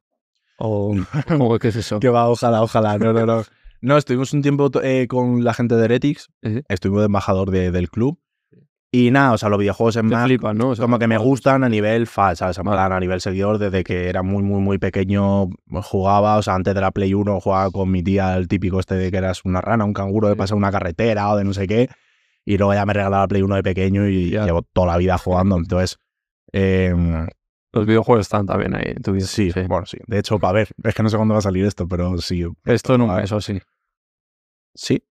¿O, 0.57 0.95
o 1.39 1.59
qué 1.59 1.67
es 1.67 1.75
eso? 1.75 1.99
Que 1.99 2.09
va, 2.09 2.27
ojalá, 2.29 2.63
ojalá, 2.63 2.97
no, 2.97 3.11
no, 3.13 3.25
no. 3.25 3.43
No, 3.81 3.97
estuvimos 3.97 4.33
un 4.33 4.41
tiempo 4.41 4.71
eh, 4.81 5.05
con 5.07 5.43
la 5.43 5.53
gente 5.53 5.75
de 5.75 5.85
Heretics, 5.85 6.29
Sí. 6.41 6.61
estuvimos 6.69 7.01
de 7.01 7.05
embajador 7.07 7.51
de- 7.51 7.69
del 7.71 7.89
club. 7.91 8.17
Y 8.97 9.11
nada, 9.11 9.33
o 9.33 9.37
sea, 9.37 9.49
los 9.49 9.59
videojuegos 9.59 9.97
es 9.97 10.01
Te 10.03 10.07
más 10.07 10.23
flipan, 10.25 10.57
¿no? 10.57 10.69
O 10.69 10.75
sea, 10.75 10.83
como 10.83 10.97
que 10.99 11.07
me 11.07 11.17
gustan 11.17 11.65
a 11.65 11.69
nivel 11.69 12.07
fan, 12.07 12.33
¿sabes? 12.37 12.57
En 12.57 12.65
a 12.69 12.99
nivel 13.01 13.19
seguidor, 13.19 13.57
desde 13.57 13.83
que 13.83 14.07
era 14.07 14.23
muy, 14.23 14.41
muy, 14.41 14.61
muy 14.61 14.77
pequeño 14.77 15.49
jugaba, 15.83 16.37
o 16.37 16.41
sea, 16.41 16.55
antes 16.55 16.73
de 16.73 16.79
la 16.79 16.91
Play 16.91 17.13
1 17.13 17.41
jugaba 17.41 17.71
con 17.71 17.91
mi 17.91 18.01
tía 18.03 18.37
el 18.37 18.47
típico 18.47 18.79
este 18.79 18.95
de 18.95 19.11
que 19.11 19.17
eras 19.17 19.43
una 19.43 19.59
rana, 19.59 19.83
un 19.83 19.91
canguro 19.93 20.29
de 20.29 20.35
Sí. 20.35 20.37
pasar 20.37 20.55
una 20.57 20.71
carretera 20.71 21.29
o 21.29 21.35
de 21.35 21.43
no 21.43 21.53
sé 21.53 21.67
qué, 21.67 21.89
y 22.45 22.57
luego 22.57 22.73
ya 22.73 22.85
me 22.85 22.93
regalaba 22.93 23.23
la 23.23 23.27
Play 23.27 23.41
1 23.41 23.55
de 23.55 23.63
pequeño 23.63 24.07
y 24.07 24.29
llevo 24.29 24.61
toda 24.61 24.87
la 24.87 24.97
vida 24.97 25.17
jugando, 25.17 25.57
entonces... 25.57 25.97
eh, 26.53 26.93
Los 27.73 27.85
videojuegos 27.85 28.21
están 28.21 28.45
también 28.45 28.75
ahí 28.75 28.93
en 28.95 29.01
tu 29.01 29.11
vida. 29.11 29.25
sí, 29.25 29.51
bueno, 29.67 29.85
sí. 29.85 29.97
De 30.07 30.19
hecho, 30.19 30.39
para 30.39 30.53
ver, 30.53 30.69
es 30.81 30.95
que 30.95 31.03
no 31.03 31.09
sé 31.09 31.17
cuándo 31.17 31.33
va 31.33 31.39
a 31.39 31.41
salir 31.41 31.65
esto, 31.65 31.85
pero 31.85 32.17
sí. 32.19 32.45
Esto 32.63 32.95
en 32.95 33.01
un 33.01 33.09
a 33.09 33.15
ver. 33.15 33.23
mes 33.23 33.31
o 33.33 33.41
sí. 33.41 33.59
Sí. 34.73 35.03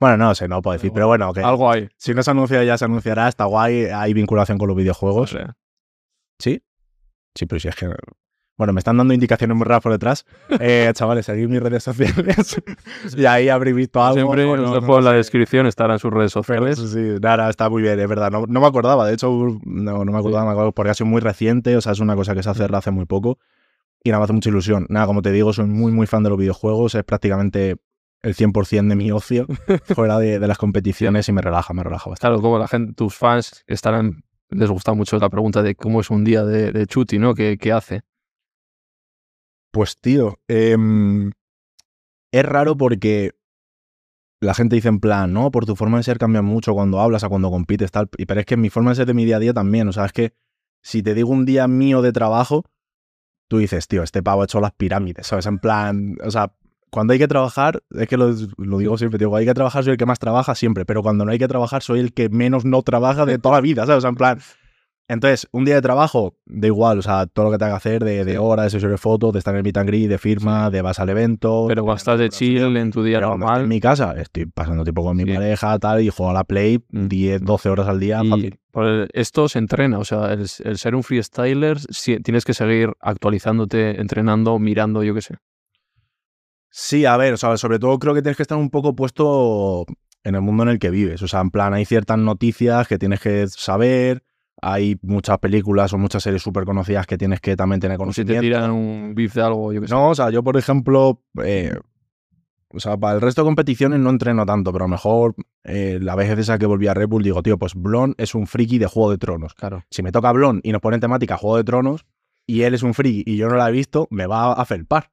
Bueno, 0.00 0.16
no 0.16 0.34
sé, 0.34 0.48
no 0.48 0.62
puedo 0.62 0.72
decir, 0.76 0.90
pero 0.94 1.06
bueno, 1.06 1.32
que 1.34 1.40
Algo 1.40 1.70
hay. 1.70 1.88
si 1.96 2.14
no 2.14 2.22
se 2.22 2.30
anuncia 2.30 2.64
ya 2.64 2.78
se 2.78 2.86
anunciará, 2.86 3.28
está 3.28 3.44
guay, 3.44 3.84
hay 3.84 4.14
vinculación 4.14 4.56
con 4.56 4.66
los 4.68 4.76
videojuegos. 4.76 5.34
Vale. 5.34 5.52
¿Sí? 6.38 6.62
Sí, 7.34 7.46
pero 7.46 7.60
si 7.60 7.68
es 7.68 7.76
que... 7.76 7.92
Bueno, 8.56 8.74
me 8.74 8.80
están 8.80 8.96
dando 8.98 9.14
indicaciones 9.14 9.56
muy 9.56 9.64
raras 9.64 9.82
por 9.82 9.92
detrás. 9.92 10.26
Eh, 10.60 10.90
chavales, 10.94 11.24
seguid 11.26 11.48
mis 11.48 11.62
redes 11.62 11.82
sociales 11.82 12.60
y 13.16 13.24
ahí 13.26 13.48
habréis 13.48 13.76
visto 13.76 14.02
algo. 14.02 14.14
Siempre 14.34 14.44
no, 14.46 14.80
no 14.80 14.98
en 14.98 15.04
la 15.04 15.10
sé. 15.12 15.16
descripción, 15.18 15.66
estarán 15.66 15.98
sus 15.98 16.12
redes 16.12 16.32
sociales. 16.32 16.78
sí, 16.78 16.88
sí, 16.88 17.16
nada, 17.20 17.48
está 17.50 17.68
muy 17.68 17.82
bien, 17.82 17.98
es 18.00 18.08
verdad. 18.08 18.30
No, 18.30 18.44
no 18.46 18.60
me 18.60 18.66
acordaba, 18.66 19.06
de 19.06 19.14
hecho, 19.14 19.30
no, 19.64 20.04
no 20.04 20.12
me 20.12 20.18
acordaba, 20.18 20.44
me 20.44 20.50
acuerdo 20.52 20.72
porque 20.72 20.90
ha 20.90 20.94
sido 20.94 21.06
muy 21.06 21.20
reciente, 21.20 21.76
o 21.76 21.80
sea, 21.80 21.92
es 21.92 22.00
una 22.00 22.16
cosa 22.16 22.34
que 22.34 22.42
se 22.42 22.50
hace 22.50 22.64
hace 22.64 22.90
muy 22.90 23.04
poco 23.06 23.38
y 24.02 24.10
nada, 24.10 24.20
me 24.20 24.24
hace 24.24 24.32
mucha 24.32 24.48
ilusión. 24.50 24.86
Nada, 24.88 25.06
como 25.06 25.22
te 25.22 25.30
digo, 25.30 25.52
soy 25.52 25.66
muy, 25.66 25.92
muy 25.92 26.06
fan 26.06 26.22
de 26.22 26.30
los 26.30 26.38
videojuegos, 26.38 26.94
es 26.94 27.04
prácticamente 27.04 27.76
el 28.22 28.34
100% 28.34 28.88
de 28.88 28.96
mi 28.96 29.10
ocio 29.10 29.46
fuera 29.94 30.18
de, 30.18 30.38
de 30.38 30.46
las 30.46 30.58
competiciones 30.58 31.28
y 31.28 31.32
me 31.32 31.42
relaja, 31.42 31.72
me 31.72 31.82
relaja 31.82 32.10
bastante. 32.10 32.32
Claro, 32.32 32.42
como 32.42 32.58
la 32.58 32.68
gente, 32.68 32.92
tus 32.92 33.14
fans 33.14 33.64
estarán, 33.66 34.24
les 34.50 34.70
gusta 34.70 34.94
mucho 34.94 35.18
la 35.18 35.30
pregunta 35.30 35.62
de 35.62 35.74
cómo 35.74 36.00
es 36.00 36.10
un 36.10 36.24
día 36.24 36.44
de, 36.44 36.72
de 36.72 36.86
Chuti, 36.86 37.18
¿no? 37.18 37.34
¿Qué, 37.34 37.58
qué 37.58 37.72
hace? 37.72 38.02
Pues 39.72 39.96
tío, 40.00 40.38
em, 40.48 41.30
es 42.32 42.44
raro 42.44 42.76
porque 42.76 43.32
la 44.40 44.54
gente 44.54 44.76
dice 44.76 44.88
en 44.88 45.00
plan, 45.00 45.32
no, 45.32 45.50
por 45.50 45.66
tu 45.66 45.76
forma 45.76 45.98
de 45.98 46.02
ser 46.02 46.18
cambia 46.18 46.42
mucho 46.42 46.74
cuando 46.74 47.00
hablas 47.00 47.24
a 47.24 47.28
cuando 47.28 47.50
compites, 47.50 47.90
tal. 47.90 48.08
Y 48.16 48.26
pero 48.26 48.40
es 48.40 48.46
que 48.46 48.56
mi 48.56 48.70
forma 48.70 48.90
de 48.90 48.96
ser 48.96 49.06
de 49.06 49.14
mi 49.14 49.24
día 49.24 49.36
a 49.36 49.40
día 49.40 49.52
también. 49.52 49.86
O 49.88 49.92
sea, 49.92 50.06
es 50.06 50.12
que 50.12 50.32
si 50.82 51.02
te 51.02 51.14
digo 51.14 51.30
un 51.30 51.44
día 51.44 51.68
mío 51.68 52.00
de 52.02 52.12
trabajo, 52.12 52.64
tú 53.48 53.58
dices, 53.58 53.86
tío, 53.86 54.02
este 54.02 54.22
pavo 54.22 54.42
ha 54.42 54.44
hecho 54.44 54.60
las 54.60 54.72
pirámides, 54.72 55.26
¿sabes? 55.26 55.46
En 55.46 55.58
plan, 55.58 56.16
o 56.24 56.30
sea, 56.30 56.54
cuando 56.90 57.12
hay 57.12 57.18
que 57.18 57.28
trabajar, 57.28 57.82
es 57.90 58.08
que 58.08 58.16
lo, 58.16 58.34
lo 58.58 58.78
digo 58.78 58.98
siempre, 58.98 59.18
digo, 59.18 59.34
hay 59.36 59.46
que 59.46 59.54
trabajar, 59.54 59.84
soy 59.84 59.92
el 59.92 59.96
que 59.98 60.06
más 60.06 60.18
trabaja 60.18 60.54
siempre, 60.54 60.84
pero 60.84 61.02
cuando 61.02 61.24
no 61.24 61.32
hay 61.32 61.38
que 61.38 61.48
trabajar, 61.48 61.82
soy 61.82 62.00
el 62.00 62.12
que 62.12 62.28
menos 62.28 62.64
no 62.64 62.82
trabaja 62.82 63.24
de 63.26 63.38
toda 63.38 63.56
la 63.56 63.60
vida, 63.60 63.82
¿sabes? 63.86 63.98
O 63.98 64.00
sea, 64.02 64.10
en 64.10 64.16
plan. 64.16 64.38
Entonces, 65.08 65.48
un 65.50 65.64
día 65.64 65.74
de 65.74 65.82
trabajo, 65.82 66.36
da 66.46 66.68
igual, 66.68 67.00
o 67.00 67.02
sea, 67.02 67.26
todo 67.26 67.46
lo 67.46 67.50
que 67.50 67.58
tenga 67.58 67.72
que 67.72 67.76
hacer 67.78 68.04
de, 68.04 68.24
de 68.24 68.38
horas, 68.38 68.66
de 68.66 68.70
sesión 68.70 68.92
de 68.92 68.96
fotos, 68.96 69.32
de 69.32 69.40
estar 69.40 69.52
en 69.54 69.58
el 69.58 69.64
meet 69.64 69.76
and 69.76 69.88
greet, 69.88 70.08
de 70.08 70.18
firma, 70.18 70.70
de 70.70 70.82
vas 70.82 71.00
al 71.00 71.08
evento. 71.08 71.64
Pero 71.66 71.82
cuando 71.82 71.96
estás 71.96 72.16
de 72.20 72.28
chill 72.28 72.76
en 72.76 72.92
tu 72.92 73.02
día 73.02 73.20
normal 73.20 73.62
en 73.62 73.68
mi 73.68 73.80
casa, 73.80 74.14
estoy 74.16 74.46
pasando 74.46 74.84
tiempo 74.84 75.02
con 75.02 75.16
mi 75.16 75.24
Sí. 75.24 75.32
pareja, 75.34 75.76
tal, 75.80 76.00
y 76.02 76.10
juego 76.10 76.30
a 76.30 76.34
la 76.34 76.44
Play 76.44 76.78
Mm. 76.92 77.08
10, 77.08 77.42
12 77.42 77.68
horas 77.70 77.88
al 77.88 77.98
día, 77.98 78.20
y 78.22 78.28
fácil. 78.28 78.58
esto 79.12 79.48
se 79.48 79.58
entrena, 79.58 79.98
o 79.98 80.04
sea, 80.04 80.32
el, 80.32 80.46
el 80.62 80.78
ser 80.78 80.94
un 80.94 81.02
freestyler 81.02 81.80
sí, 81.90 82.18
tienes 82.20 82.44
que 82.44 82.54
seguir 82.54 82.92
actualizándote, 83.00 84.00
entrenando, 84.00 84.60
mirando, 84.60 85.02
yo 85.02 85.12
qué 85.14 85.22
sé. 85.22 85.34
Sí, 86.70 87.04
a 87.04 87.16
ver, 87.16 87.34
o 87.34 87.36
sea, 87.36 87.56
sobre 87.56 87.78
todo 87.78 87.98
creo 87.98 88.14
que 88.14 88.22
tienes 88.22 88.36
que 88.36 88.42
estar 88.42 88.56
un 88.58 88.70
poco 88.70 88.94
puesto 88.94 89.84
en 90.22 90.34
el 90.34 90.40
mundo 90.40 90.62
en 90.62 90.68
el 90.70 90.78
que 90.78 90.90
vives. 90.90 91.22
O 91.22 91.28
sea, 91.28 91.40
en 91.40 91.50
plan, 91.50 91.74
hay 91.74 91.84
ciertas 91.84 92.18
noticias 92.18 92.86
que 92.86 92.98
tienes 92.98 93.20
que 93.20 93.46
saber, 93.48 94.22
hay 94.62 94.98
muchas 95.02 95.38
películas 95.38 95.92
o 95.92 95.98
muchas 95.98 96.22
series 96.22 96.42
súper 96.42 96.64
conocidas 96.64 97.06
que 97.06 97.18
tienes 97.18 97.40
que 97.40 97.56
también 97.56 97.80
tener 97.80 97.98
Como 97.98 98.12
si 98.12 98.22
conocimiento. 98.22 98.40
te 98.42 98.46
tiran 98.46 98.70
un 98.70 99.14
beef 99.14 99.34
de 99.34 99.42
algo, 99.42 99.72
yo 99.72 99.80
que 99.80 99.88
sé. 99.88 99.94
No, 99.94 100.10
o 100.10 100.14
sea, 100.14 100.30
yo 100.30 100.42
por 100.44 100.56
ejemplo, 100.56 101.22
eh, 101.42 101.74
o 102.72 102.78
sea, 102.78 102.96
para 102.96 103.14
el 103.14 103.20
resto 103.20 103.42
de 103.42 103.46
competiciones 103.46 103.98
no 103.98 104.10
entreno 104.10 104.46
tanto, 104.46 104.72
pero 104.72 104.84
a 104.84 104.88
lo 104.88 104.92
mejor 104.92 105.34
eh, 105.64 105.98
la 106.00 106.14
vez 106.14 106.38
esa 106.38 106.58
que 106.58 106.66
volví 106.66 106.86
a 106.86 106.94
Red 106.94 107.08
Bull 107.08 107.22
digo, 107.22 107.42
tío, 107.42 107.58
pues 107.58 107.74
Blon 107.74 108.14
es 108.18 108.34
un 108.34 108.46
friki 108.46 108.78
de 108.78 108.86
Juego 108.86 109.10
de 109.10 109.18
Tronos. 109.18 109.54
Claro. 109.54 109.84
Si 109.90 110.02
me 110.02 110.12
toca 110.12 110.30
Blon 110.32 110.60
y 110.62 110.72
nos 110.72 110.80
pone 110.80 110.96
en 110.96 111.00
temática 111.00 111.36
Juego 111.36 111.56
de 111.56 111.64
Tronos 111.64 112.06
y 112.46 112.62
él 112.62 112.74
es 112.74 112.82
un 112.82 112.94
friki 112.94 113.24
y 113.26 113.36
yo 113.36 113.48
no 113.48 113.56
la 113.56 113.68
he 113.68 113.72
visto, 113.72 114.06
me 114.10 114.26
va 114.26 114.52
a 114.52 114.64
felpar. 114.64 115.10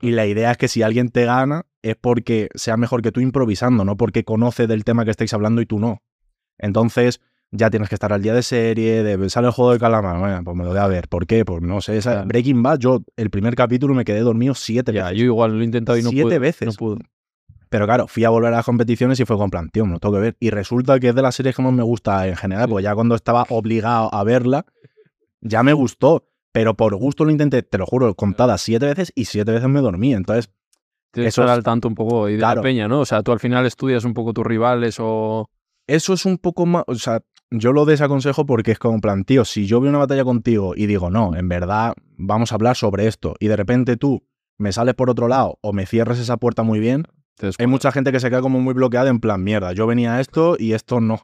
Y 0.00 0.10
la 0.12 0.26
idea 0.26 0.52
es 0.52 0.56
que 0.58 0.68
si 0.68 0.82
alguien 0.82 1.08
te 1.08 1.24
gana 1.24 1.66
es 1.82 1.96
porque 1.96 2.48
sea 2.54 2.76
mejor 2.76 3.02
que 3.02 3.12
tú 3.12 3.20
improvisando, 3.20 3.84
no 3.84 3.96
porque 3.96 4.24
conoce 4.24 4.66
del 4.66 4.84
tema 4.84 5.04
que 5.04 5.10
estáis 5.10 5.32
hablando 5.34 5.60
y 5.60 5.66
tú 5.66 5.78
no. 5.78 6.02
Entonces 6.58 7.20
ya 7.50 7.70
tienes 7.70 7.88
que 7.88 7.94
estar 7.94 8.12
al 8.12 8.22
día 8.22 8.34
de 8.34 8.42
serie, 8.42 9.02
de 9.02 9.30
sale 9.30 9.46
el 9.46 9.52
juego 9.52 9.72
de 9.72 9.78
calamar, 9.78 10.18
bueno, 10.18 10.42
pues 10.44 10.56
me 10.56 10.64
lo 10.64 10.70
voy 10.70 10.78
a 10.78 10.86
ver. 10.86 11.08
¿Por 11.08 11.26
qué? 11.26 11.44
Pues 11.44 11.62
no 11.62 11.80
sé, 11.80 11.96
esa-. 11.96 12.24
Breaking 12.24 12.62
Bad, 12.62 12.78
yo 12.78 13.02
el 13.16 13.30
primer 13.30 13.54
capítulo 13.54 13.94
me 13.94 14.04
quedé 14.04 14.20
dormido 14.20 14.54
siete 14.54 14.92
Ya, 14.92 15.04
veces. 15.04 15.18
yo 15.18 15.24
igual 15.24 15.56
lo 15.56 15.62
he 15.62 15.64
intentado 15.64 15.96
y 15.98 16.02
no 16.02 16.10
Siete 16.10 16.24
pude. 16.24 16.38
veces. 16.38 16.66
No 16.66 16.72
pude. 16.74 16.98
Pero 17.70 17.84
claro, 17.86 18.06
fui 18.06 18.24
a 18.24 18.30
volver 18.30 18.52
a 18.52 18.56
las 18.56 18.64
competiciones 18.64 19.18
y 19.20 19.24
fue 19.24 19.36
con 19.36 19.50
plan, 19.50 19.68
tío, 19.70 19.84
me 19.84 19.92
lo 19.92 19.98
tengo 19.98 20.14
que 20.14 20.20
ver. 20.20 20.36
Y 20.40 20.50
resulta 20.50 20.98
que 21.00 21.08
es 21.08 21.14
de 21.14 21.22
las 21.22 21.34
series 21.34 21.54
que 21.56 21.62
más 21.62 21.72
me 21.72 21.82
gusta 21.82 22.26
en 22.26 22.36
general, 22.36 22.68
porque 22.68 22.84
ya 22.84 22.94
cuando 22.94 23.14
estaba 23.14 23.44
obligado 23.50 24.12
a 24.14 24.24
verla, 24.24 24.64
ya 25.40 25.62
me 25.62 25.72
gustó. 25.72 26.27
Pero 26.52 26.74
por 26.74 26.94
gusto 26.96 27.24
lo 27.24 27.30
intenté, 27.30 27.62
te 27.62 27.78
lo 27.78 27.86
juro, 27.86 28.14
contadas 28.14 28.60
siete 28.62 28.86
veces 28.86 29.12
y 29.14 29.26
siete 29.26 29.52
veces 29.52 29.68
me 29.68 29.80
dormí. 29.80 30.14
Entonces, 30.14 30.50
Tienes 31.10 31.28
que 31.34 31.40
Eso 31.40 31.42
estar 31.42 31.54
es- 31.54 31.58
al 31.58 31.64
tanto 31.64 31.88
un 31.88 31.94
poco 31.94 32.28
y 32.28 32.32
de 32.32 32.38
Claro. 32.38 32.56
la 32.56 32.62
peña, 32.62 32.86
¿no? 32.86 33.00
O 33.00 33.04
sea, 33.06 33.22
tú 33.22 33.32
al 33.32 33.40
final 33.40 33.64
estudias 33.64 34.04
un 34.04 34.12
poco 34.12 34.34
tus 34.34 34.44
rivales 34.46 34.96
o... 35.00 35.48
eso 35.86 36.12
es 36.12 36.26
un 36.26 36.36
poco 36.36 36.66
más. 36.66 36.84
O 36.86 36.94
sea, 36.96 37.22
yo 37.50 37.72
lo 37.72 37.86
desaconsejo 37.86 38.44
porque 38.44 38.72
es 38.72 38.78
como 38.78 39.00
plan, 39.00 39.24
tío, 39.24 39.46
si 39.46 39.66
yo 39.66 39.80
veo 39.80 39.88
una 39.88 40.00
batalla 40.00 40.22
contigo 40.22 40.74
y 40.76 40.84
digo, 40.86 41.08
no, 41.08 41.34
en 41.34 41.48
verdad 41.48 41.94
vamos 42.18 42.52
a 42.52 42.56
hablar 42.56 42.76
sobre 42.76 43.06
esto, 43.06 43.34
y 43.40 43.48
de 43.48 43.56
repente 43.56 43.96
tú 43.96 44.22
me 44.58 44.70
sales 44.70 44.94
por 44.94 45.08
otro 45.08 45.28
lado 45.28 45.58
o 45.62 45.72
me 45.72 45.86
cierras 45.86 46.18
esa 46.18 46.36
puerta 46.36 46.62
muy 46.62 46.78
bien, 46.78 47.04
hay 47.58 47.66
mucha 47.66 47.90
gente 47.90 48.12
que 48.12 48.20
se 48.20 48.28
queda 48.28 48.42
como 48.42 48.60
muy 48.60 48.74
bloqueada 48.74 49.08
en 49.08 49.20
plan, 49.20 49.42
mierda, 49.42 49.72
yo 49.72 49.86
venía 49.86 50.16
a 50.16 50.20
esto 50.20 50.56
y 50.58 50.74
esto 50.74 51.00
no. 51.00 51.22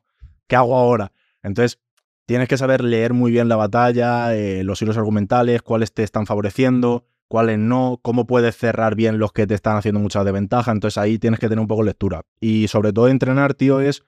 ¿Qué 0.48 0.56
hago 0.56 0.76
ahora? 0.78 1.12
Entonces, 1.42 1.78
tienes 2.26 2.48
que 2.48 2.56
saber 2.56 2.82
leer 2.82 3.12
muy 3.12 3.30
bien 3.30 3.48
la 3.48 3.56
batalla, 3.56 4.34
eh, 4.34 4.64
los 4.64 4.80
hilos 4.82 4.96
argumentales, 4.96 5.62
cuáles 5.62 5.92
te 5.92 6.02
están 6.02 6.26
favoreciendo, 6.26 7.04
cuáles 7.28 7.58
no, 7.58 7.98
cómo 8.02 8.26
puedes 8.26 8.56
cerrar 8.56 8.94
bien 8.94 9.18
los 9.18 9.32
que 9.32 9.46
te 9.46 9.54
están 9.54 9.76
haciendo 9.76 10.00
mucha 10.00 10.24
desventaja. 10.24 10.72
Entonces 10.72 10.98
ahí 10.98 11.18
tienes 11.18 11.40
que 11.40 11.48
tener 11.48 11.60
un 11.60 11.66
poco 11.68 11.82
de 11.82 11.86
lectura. 11.90 12.22
Y 12.40 12.68
sobre 12.68 12.92
todo 12.92 13.08
entrenar, 13.08 13.54
tío, 13.54 13.80
es 13.80 14.04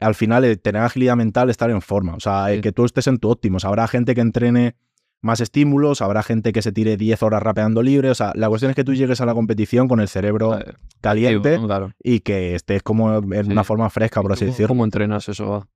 al 0.00 0.14
final 0.14 0.44
eh, 0.44 0.56
tener 0.56 0.82
agilidad 0.82 1.16
mental, 1.16 1.50
estar 1.50 1.70
en 1.70 1.82
forma. 1.82 2.14
O 2.14 2.20
sea, 2.20 2.50
eh, 2.52 2.56
Sí. 2.56 2.60
que 2.62 2.72
tú 2.72 2.84
estés 2.84 3.06
en 3.06 3.18
tu 3.18 3.28
óptimo. 3.30 3.56
O 3.58 3.60
sea, 3.60 3.68
habrá 3.68 3.86
gente 3.86 4.14
que 4.14 4.20
entrene 4.22 4.76
más 5.22 5.40
estímulos, 5.42 6.00
habrá 6.00 6.22
gente 6.22 6.52
que 6.52 6.62
se 6.62 6.72
tire 6.72 6.96
10 6.96 7.22
horas 7.22 7.42
rapeando 7.42 7.82
libre. 7.82 8.08
O 8.08 8.14
sea, 8.14 8.32
la 8.34 8.48
cuestión 8.48 8.70
es 8.70 8.76
que 8.76 8.84
tú 8.84 8.94
llegues 8.94 9.20
a 9.20 9.26
la 9.26 9.34
competición 9.34 9.86
con 9.88 10.00
el 10.00 10.08
cerebro 10.08 10.58
Eh, 10.58 10.72
caliente 11.02 11.58
sí, 11.58 11.62
claro. 11.66 11.92
y 12.02 12.20
que 12.20 12.54
estés 12.54 12.82
como 12.82 13.14
en 13.18 13.44
Sí. 13.44 13.50
una 13.52 13.62
forma 13.64 13.90
fresca, 13.90 14.22
por 14.22 14.30
¿Y 14.30 14.34
así 14.34 14.46
decirlo. 14.46 14.68
¿Cómo 14.68 14.84
entrenas 14.84 15.28
eso? 15.28 15.46
va? 15.50 15.68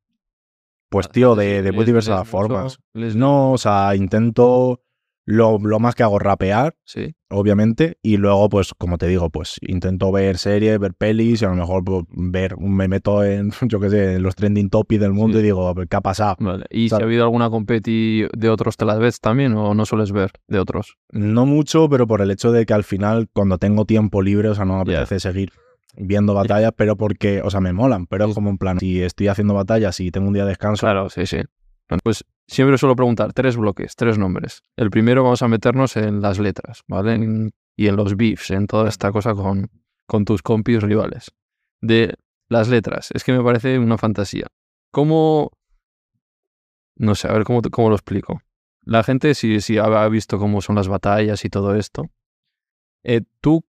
Pues 0.94 1.08
tío, 1.10 1.34
de, 1.34 1.62
de 1.62 1.72
muy 1.72 1.84
diversas 1.84 2.26
formas. 2.28 2.78
No, 2.94 3.50
o 3.52 3.58
sea, 3.58 3.96
intento 3.96 4.80
lo, 5.26 5.58
lo 5.58 5.80
más 5.80 5.94
que 5.94 6.02
hago 6.02 6.18
rapear, 6.18 6.76
Sí. 6.84 7.14
obviamente, 7.30 7.96
y 8.02 8.18
luego, 8.18 8.48
pues, 8.48 8.74
como 8.78 8.96
te 8.98 9.06
digo, 9.08 9.28
pues 9.30 9.56
intento 9.62 10.12
ver 10.12 10.36
series, 10.38 10.78
ver 10.78 10.92
pelis, 10.94 11.40
y 11.42 11.44
a 11.46 11.48
lo 11.48 11.54
mejor 11.56 11.82
pues, 11.82 12.04
ver, 12.10 12.56
me 12.58 12.86
meto 12.88 13.24
en, 13.24 13.50
yo 13.62 13.80
qué 13.80 13.90
sé, 13.90 14.14
en 14.16 14.22
los 14.22 14.34
trending 14.36 14.68
topics 14.70 15.00
del 15.00 15.12
mundo 15.14 15.38
Sí. 15.38 15.40
y 15.40 15.44
digo, 15.46 15.74
¿qué 15.74 15.96
ha 15.96 16.00
pasado? 16.00 16.36
Vale. 16.38 16.66
¿Y 16.70 16.90
si 16.90 16.94
ha 16.94 16.98
habido 16.98 17.24
alguna 17.24 17.48
competi 17.50 18.24
de 18.36 18.50
otros 18.50 18.76
te 18.76 18.84
las 18.84 18.98
ves 19.00 19.18
también 19.20 19.54
o 19.54 19.74
no 19.74 19.86
sueles 19.86 20.12
ver 20.12 20.30
de 20.46 20.58
otros? 20.58 20.96
No 21.10 21.44
mucho, 21.46 21.88
pero 21.88 22.06
por 22.06 22.20
el 22.20 22.30
hecho 22.30 22.52
de 22.52 22.66
que 22.66 22.74
al 22.74 22.84
final, 22.84 23.28
cuando 23.32 23.58
tengo 23.58 23.84
tiempo 23.86 24.22
libre, 24.22 24.50
o 24.50 24.54
sea, 24.54 24.64
no 24.64 24.74
me 24.76 24.82
apetece 24.82 25.18
seguir 25.20 25.50
viendo 25.96 26.34
batallas, 26.34 26.72
pero 26.76 26.96
porque, 26.96 27.40
o 27.42 27.50
sea, 27.50 27.60
me 27.60 27.72
molan, 27.72 28.06
pero 28.06 28.26
es 28.26 28.34
como 28.34 28.50
en 28.50 28.58
plan, 28.58 28.78
si 28.78 29.02
estoy 29.02 29.28
haciendo 29.28 29.54
batallas 29.54 29.98
y 30.00 30.10
tengo 30.10 30.28
un 30.28 30.34
día 30.34 30.44
de 30.44 30.50
descanso, 30.50 30.80
Claro, 30.86 31.08
sí, 31.10 31.26
sí. 31.26 31.38
Pues 32.02 32.24
siempre 32.46 32.78
suelo 32.78 32.96
preguntar 32.96 33.32
tres 33.32 33.56
bloques, 33.56 33.94
tres 33.94 34.18
nombres. 34.18 34.62
El 34.76 34.90
primero 34.90 35.22
vamos 35.22 35.42
a 35.42 35.48
meternos 35.48 35.96
en 35.96 36.20
las 36.22 36.38
letras, 36.38 36.82
¿vale? 36.88 37.14
En- 37.14 37.50
y 37.76 37.88
en 37.88 37.96
los 37.96 38.16
beefs, 38.16 38.50
en 38.50 38.66
toda 38.66 38.88
esta 38.88 39.10
cosa 39.12 39.34
con, 39.34 39.68
con 40.06 40.24
tus 40.24 40.42
compis 40.42 40.82
rivales. 40.82 41.32
De 41.80 42.14
las 42.48 42.68
letras, 42.68 43.10
es 43.12 43.24
que 43.24 43.32
me 43.32 43.42
parece 43.42 43.78
una 43.78 43.98
fantasía. 43.98 44.46
¿Cómo...? 44.90 45.50
No 46.96 47.14
sé, 47.14 47.28
a 47.28 47.32
ver 47.32 47.44
cómo, 47.44 47.60
cómo 47.70 47.88
lo 47.88 47.96
explico. 47.96 48.40
La 48.82 49.02
gente, 49.02 49.34
si, 49.34 49.78
ha 49.78 50.08
visto 50.08 50.38
cómo 50.38 50.60
son 50.60 50.76
las 50.76 50.88
batallas 50.88 51.44
y 51.44 51.48
todo 51.50 51.74
esto, 51.74 52.10
eh, 53.02 53.22
tú, 53.40 53.64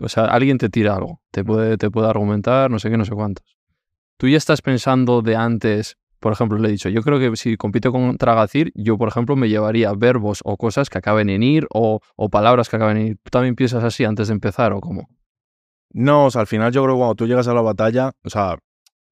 o 0.00 0.08
sea, 0.08 0.24
alguien 0.24 0.58
te 0.58 0.68
tira 0.68 0.96
algo, 0.96 1.20
te 1.30 1.44
puede, 1.44 1.76
te 1.76 1.90
puede 1.90 2.08
argumentar, 2.08 2.70
no 2.70 2.78
sé 2.78 2.90
qué, 2.90 2.96
no 2.96 3.04
sé 3.04 3.12
cuántos. 3.12 3.44
Tú 4.16 4.28
ya 4.28 4.36
estás 4.36 4.62
pensando 4.62 5.22
de 5.22 5.36
antes, 5.36 5.96
por 6.20 6.32
ejemplo, 6.32 6.58
le 6.58 6.68
he 6.68 6.72
dicho, 6.72 6.88
yo 6.88 7.02
creo 7.02 7.18
que 7.18 7.36
si 7.36 7.56
compito 7.56 7.92
contra 7.92 8.34
Gacir, 8.34 8.72
yo, 8.74 8.96
por 8.96 9.08
ejemplo, 9.08 9.36
me 9.36 9.48
llevaría 9.48 9.92
verbos 9.92 10.40
o 10.44 10.56
cosas 10.56 10.88
que 10.88 10.98
acaben 10.98 11.28
en 11.30 11.42
ir 11.42 11.66
o, 11.72 12.00
o 12.16 12.28
palabras 12.28 12.68
que 12.68 12.76
acaben 12.76 12.96
en 12.96 13.06
ir. 13.08 13.16
¿Tú 13.22 13.30
también 13.30 13.54
piensas 13.54 13.84
así 13.84 14.04
antes 14.04 14.28
de 14.28 14.34
empezar 14.34 14.72
o 14.72 14.80
cómo? 14.80 15.08
No, 15.92 16.26
o 16.26 16.30
sea, 16.30 16.40
al 16.40 16.46
final 16.46 16.72
yo 16.72 16.82
creo 16.82 16.94
que 16.94 16.98
cuando 16.98 17.14
tú 17.14 17.26
llegas 17.26 17.46
a 17.46 17.54
la 17.54 17.60
batalla, 17.60 18.12
o 18.24 18.30
sea, 18.30 18.58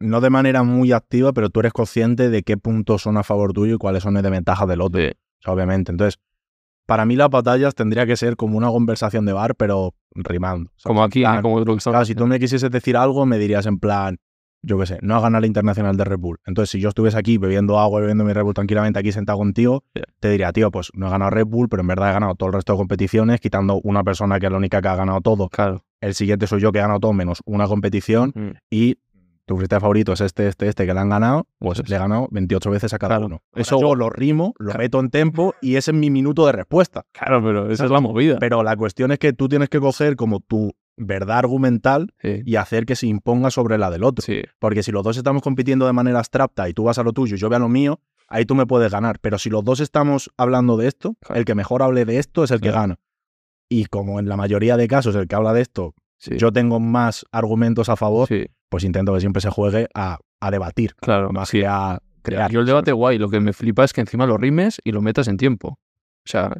no 0.00 0.20
de 0.20 0.30
manera 0.30 0.62
muy 0.64 0.92
activa, 0.92 1.32
pero 1.32 1.48
tú 1.50 1.60
eres 1.60 1.72
consciente 1.72 2.28
de 2.28 2.42
qué 2.42 2.56
puntos 2.56 3.02
son 3.02 3.16
a 3.16 3.22
favor 3.22 3.52
tuyo 3.52 3.76
y 3.76 3.78
cuáles 3.78 4.02
son 4.02 4.14
de 4.14 4.28
ventaja 4.28 4.66
del 4.66 4.80
otro. 4.80 5.00
Sí. 5.00 5.08
O 5.08 5.42
sea, 5.42 5.52
obviamente. 5.52 5.92
Entonces, 5.92 6.20
para 6.86 7.04
mí 7.04 7.16
las 7.16 7.30
batallas 7.30 7.74
tendría 7.74 8.06
que 8.06 8.16
ser 8.16 8.36
como 8.36 8.58
una 8.58 8.68
conversación 8.68 9.24
de 9.26 9.32
bar, 9.32 9.54
pero 9.56 9.94
rimando. 10.14 10.70
¿sabes? 10.76 10.84
Como 10.84 11.02
aquí, 11.02 11.24
En 11.24 11.30
plan, 11.30 11.42
como 11.42 11.58
estamos 11.60 11.82
Claro, 11.84 12.04
si 12.04 12.14
tú 12.14 12.26
me 12.26 12.38
quisieses 12.40 12.70
decir 12.70 12.96
algo, 12.96 13.24
me 13.26 13.38
dirías 13.38 13.66
en 13.66 13.78
plan, 13.78 14.18
yo 14.64 14.78
qué 14.78 14.86
sé, 14.86 14.98
no 15.02 15.16
has 15.16 15.22
ganado 15.22 15.40
la 15.40 15.46
internacional 15.48 15.96
de 15.96 16.04
Red 16.04 16.18
Bull. 16.18 16.38
Entonces, 16.46 16.70
si 16.70 16.80
yo 16.80 16.88
estuviese 16.90 17.18
aquí 17.18 17.36
bebiendo 17.38 17.78
agua 17.80 17.98
y 17.98 18.02
bebiendo 18.02 18.24
mi 18.24 18.32
Red 18.32 18.44
Bull 18.44 18.54
tranquilamente 18.54 18.98
aquí 18.98 19.10
sentado 19.10 19.38
contigo, 19.38 19.82
Yeah. 19.94 20.04
te 20.20 20.30
diría, 20.30 20.52
tío, 20.52 20.70
pues 20.70 20.90
no 20.94 21.06
he 21.08 21.10
ganado 21.10 21.30
Red 21.30 21.46
Bull, 21.46 21.68
pero 21.68 21.80
en 21.82 21.88
verdad 21.88 22.10
he 22.10 22.12
ganado 22.12 22.34
todo 22.36 22.48
el 22.48 22.52
resto 22.54 22.72
de 22.74 22.78
competiciones, 22.78 23.40
quitando 23.40 23.80
una 23.82 24.04
persona 24.04 24.38
que 24.38 24.46
es 24.46 24.52
la 24.52 24.58
única 24.58 24.80
que 24.80 24.88
ha 24.88 24.94
ganado 24.96 25.20
todo. 25.20 25.48
Claro. 25.48 25.84
El 26.00 26.14
siguiente 26.14 26.46
soy 26.46 26.60
yo 26.60 26.70
que 26.72 26.78
he 26.78 26.82
ganado 26.82 27.00
todo 27.00 27.12
menos 27.12 27.42
una 27.44 27.66
competición 27.66 28.32
Mm. 28.34 28.50
y 28.70 28.98
tu 29.52 29.58
freestyle 29.58 29.80
favorito 29.80 30.12
es 30.14 30.20
este, 30.22 30.48
este, 30.48 30.66
este 30.68 30.86
que 30.86 30.94
le 30.94 31.00
han 31.00 31.10
ganado, 31.10 31.46
pues 31.58 31.86
le 31.88 31.94
he 31.94 31.98
ganado 31.98 32.26
28 32.30 32.70
veces 32.70 32.92
a 32.94 32.98
cada 32.98 33.16
Claro. 33.16 33.26
uno. 33.26 33.42
Eso- 33.54 33.76
Eso 33.76 33.80
yo 33.80 33.94
lo 33.94 34.08
rimo, 34.08 34.54
lo 34.58 34.72
meto 34.74 34.98
en 35.00 35.10
tempo 35.10 35.54
y 35.60 35.76
ese 35.76 35.90
es 35.90 35.96
mi 35.96 36.08
minuto 36.10 36.46
de 36.46 36.52
respuesta. 36.52 37.04
Claro, 37.12 37.42
pero 37.42 37.70
esa 37.70 37.84
es 37.84 37.90
la 37.90 38.00
movida. 38.00 38.38
Pero 38.40 38.62
la 38.62 38.76
cuestión 38.76 39.12
es 39.12 39.18
que 39.18 39.32
tú 39.34 39.48
tienes 39.48 39.68
que 39.68 39.78
coger 39.80 40.16
como 40.16 40.40
tu 40.40 40.72
verdad 40.96 41.38
argumental 41.38 42.12
Sí. 42.22 42.42
y 42.44 42.56
hacer 42.56 42.86
que 42.86 42.96
se 42.96 43.06
imponga 43.06 43.50
sobre 43.50 43.76
la 43.78 43.90
del 43.90 44.04
otro. 44.04 44.24
Sí. 44.24 44.42
Porque 44.58 44.82
si 44.82 44.90
los 44.92 45.02
dos 45.02 45.16
estamos 45.16 45.42
compitiendo 45.42 45.86
de 45.86 45.92
manera 45.92 46.18
abstracta 46.18 46.68
y 46.68 46.72
tú 46.74 46.84
vas 46.84 46.98
a 46.98 47.02
lo 47.02 47.12
tuyo 47.12 47.36
y 47.36 47.38
yo 47.38 47.48
voy 47.48 47.56
a 47.56 47.58
lo 47.58 47.68
mío, 47.68 48.00
ahí 48.28 48.44
tú 48.46 48.54
me 48.54 48.66
puedes 48.66 48.90
ganar. 48.92 49.18
Pero 49.20 49.36
si 49.38 49.50
los 49.50 49.64
dos 49.64 49.80
estamos 49.80 50.30
hablando 50.36 50.76
de 50.76 50.88
esto, 50.88 51.14
Claro. 51.20 51.38
el 51.40 51.44
que 51.44 51.54
mejor 51.54 51.82
hable 51.82 52.04
de 52.04 52.18
esto 52.18 52.44
es 52.44 52.50
el 52.50 52.60
que 52.60 52.70
gana. 52.70 52.98
Y 53.68 53.86
como 53.86 54.18
en 54.18 54.28
la 54.28 54.36
mayoría 54.36 54.76
de 54.76 54.86
casos 54.88 55.14
el 55.16 55.26
que 55.28 55.34
habla 55.34 55.52
de 55.52 55.60
esto, 55.62 55.94
yo 56.38 56.52
tengo 56.52 56.78
más 56.78 57.26
argumentos 57.32 57.88
a 57.88 57.96
favor, 57.96 58.28
sí. 58.28 58.46
Pues 58.72 58.82
intento 58.82 59.14
que 59.14 59.20
siempre 59.20 59.40
se 59.40 59.50
juegue 59.50 59.86
a, 59.94 60.18
a 60.40 60.50
debatir, 60.50 60.96
Claro. 60.96 61.30
más 61.30 61.48
sí. 61.50 61.60
que 61.60 61.66
a 61.68 62.00
crear. 62.22 62.50
Yo 62.50 62.58
el 62.60 62.66
debate 62.66 62.90
guay, 62.90 63.18
lo 63.18 63.28
que 63.28 63.38
me 63.38 63.52
flipa 63.52 63.84
es 63.84 63.92
que 63.92 64.00
encima 64.00 64.26
lo 64.26 64.36
rimes 64.36 64.80
y 64.82 64.90
lo 64.90 65.00
metas 65.00 65.28
en 65.28 65.36
tiempo. 65.36 65.78
O 65.78 66.28
sea, 66.28 66.50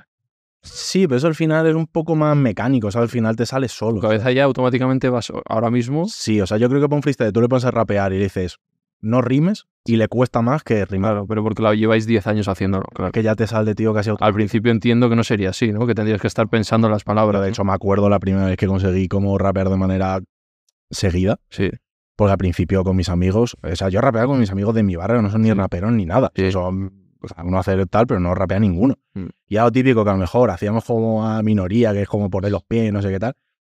Sí, 0.65 1.09
pero 1.09 1.17
eso 1.19 1.27
al 1.27 1.35
final 1.35 1.67
es 1.67 1.75
un 1.75 1.89
poco 1.89 2.15
más 2.15 2.37
mecánico, 2.37 2.87
o 2.87 2.91
sea, 2.93 3.03
al 3.03 3.09
final 3.09 3.35
te 3.35 3.47
sale 3.47 3.67
solo. 3.67 3.97
tu 3.97 4.03
cabeza 4.03 4.31
ya 4.31 4.45
automáticamente 4.45 5.09
vas 5.09 5.33
ahora 5.49 5.73
mismo. 5.73 6.07
Sí, 6.07 6.41
o 6.41 6.47
sea, 6.47 6.57
yo 6.57 6.69
creo 6.69 6.81
que 6.81 6.87
para 6.89 6.97
un 6.99 7.03
freestyle 7.03 7.33
tú 7.33 7.41
le 7.41 7.49
pones 7.49 7.65
a 7.65 7.73
rapear 7.73 8.13
y 8.13 8.19
le 8.19 8.23
dices, 8.25 8.59
no 9.01 9.23
rimes, 9.23 9.67
y 9.85 9.97
le 9.97 10.07
cuesta 10.07 10.41
más 10.41 10.63
que 10.63 10.85
rimar. 10.85 11.15
Claro, 11.15 11.27
pero 11.27 11.43
porque 11.43 11.63
lo 11.63 11.75
lleváis 11.75 12.07
10 12.07 12.29
años 12.29 12.47
haciéndolo. 12.47 12.85
Claro. 12.95 13.11
Que 13.11 13.25
ya 13.25 13.35
te 13.35 13.49
sale, 13.49 13.75
tío, 13.75 13.93
casi 13.93 14.11
Al 14.11 14.13
automático. 14.13 14.37
principio 14.37 14.71
entiendo 14.71 15.09
que 15.11 15.17
no 15.17 15.25
sería 15.25 15.51
así, 15.51 15.73
¿no? 15.73 15.85
Que 15.85 15.97
tendrías 15.97 16.21
que 16.21 16.29
estar 16.29 16.49
pensando 16.49 16.87
en 16.87 16.93
las 16.93 17.03
Pero 17.03 17.17
palabras. 17.17 17.43
de 17.43 17.49
hecho 17.49 17.65
me 17.65 17.73
acuerdo 17.73 18.09
la 18.09 18.21
primera 18.21 18.47
vez 18.47 18.57
que 18.57 18.69
conseguí 18.69 19.09
como 19.09 19.37
rapear 19.39 19.69
de 19.69 19.77
manera 19.77 20.21
seguida, 20.93 21.39
Sí. 21.51 21.71
Porque 22.23 22.33
al 22.33 22.39
principio 22.39 22.85
con 22.85 22.97
mis 22.97 23.09
amigos, 23.09 23.57
o 23.63 23.77
sea, 23.77 23.89
yo 23.89 24.01
rapeaba 24.01 24.29
con 24.29 24.39
mis 24.41 24.51
amigos 24.51 24.75
de 24.75 24.83
mi 24.83 24.97
barrio, 24.97 25.23
no 25.23 25.31
son 25.31 25.43
ni 25.43 25.49
Sí. 25.49 25.55
raperos 25.55 25.93
ni 25.93 26.07
nada. 26.07 26.31
Sí. 26.35 26.51
Son, 26.53 26.93
o 27.21 27.29
sea, 27.29 27.45
uno 27.45 27.59
hace 27.59 27.85
tal, 27.87 28.07
pero 28.07 28.21
no 28.21 28.35
rapea 28.35 28.59
ninguno. 28.61 28.95
Mm. 29.15 29.27
Y 29.49 29.57
a 29.57 29.65
lo 29.65 29.73
típico 29.73 30.05
que 30.05 30.11
a 30.11 30.13
lo 30.15 30.19
mejor 30.19 30.51
hacíamos 30.51 30.85
como 30.85 31.27
a 31.27 31.43
minoría, 31.43 31.93
que 31.93 32.03
es 32.03 32.09
como 32.09 32.31
poner 32.31 32.51
los 32.53 32.63
pies, 32.65 32.93
no 32.93 33.03
sé 33.03 33.11
qué 33.11 33.19
tal. 33.19 33.35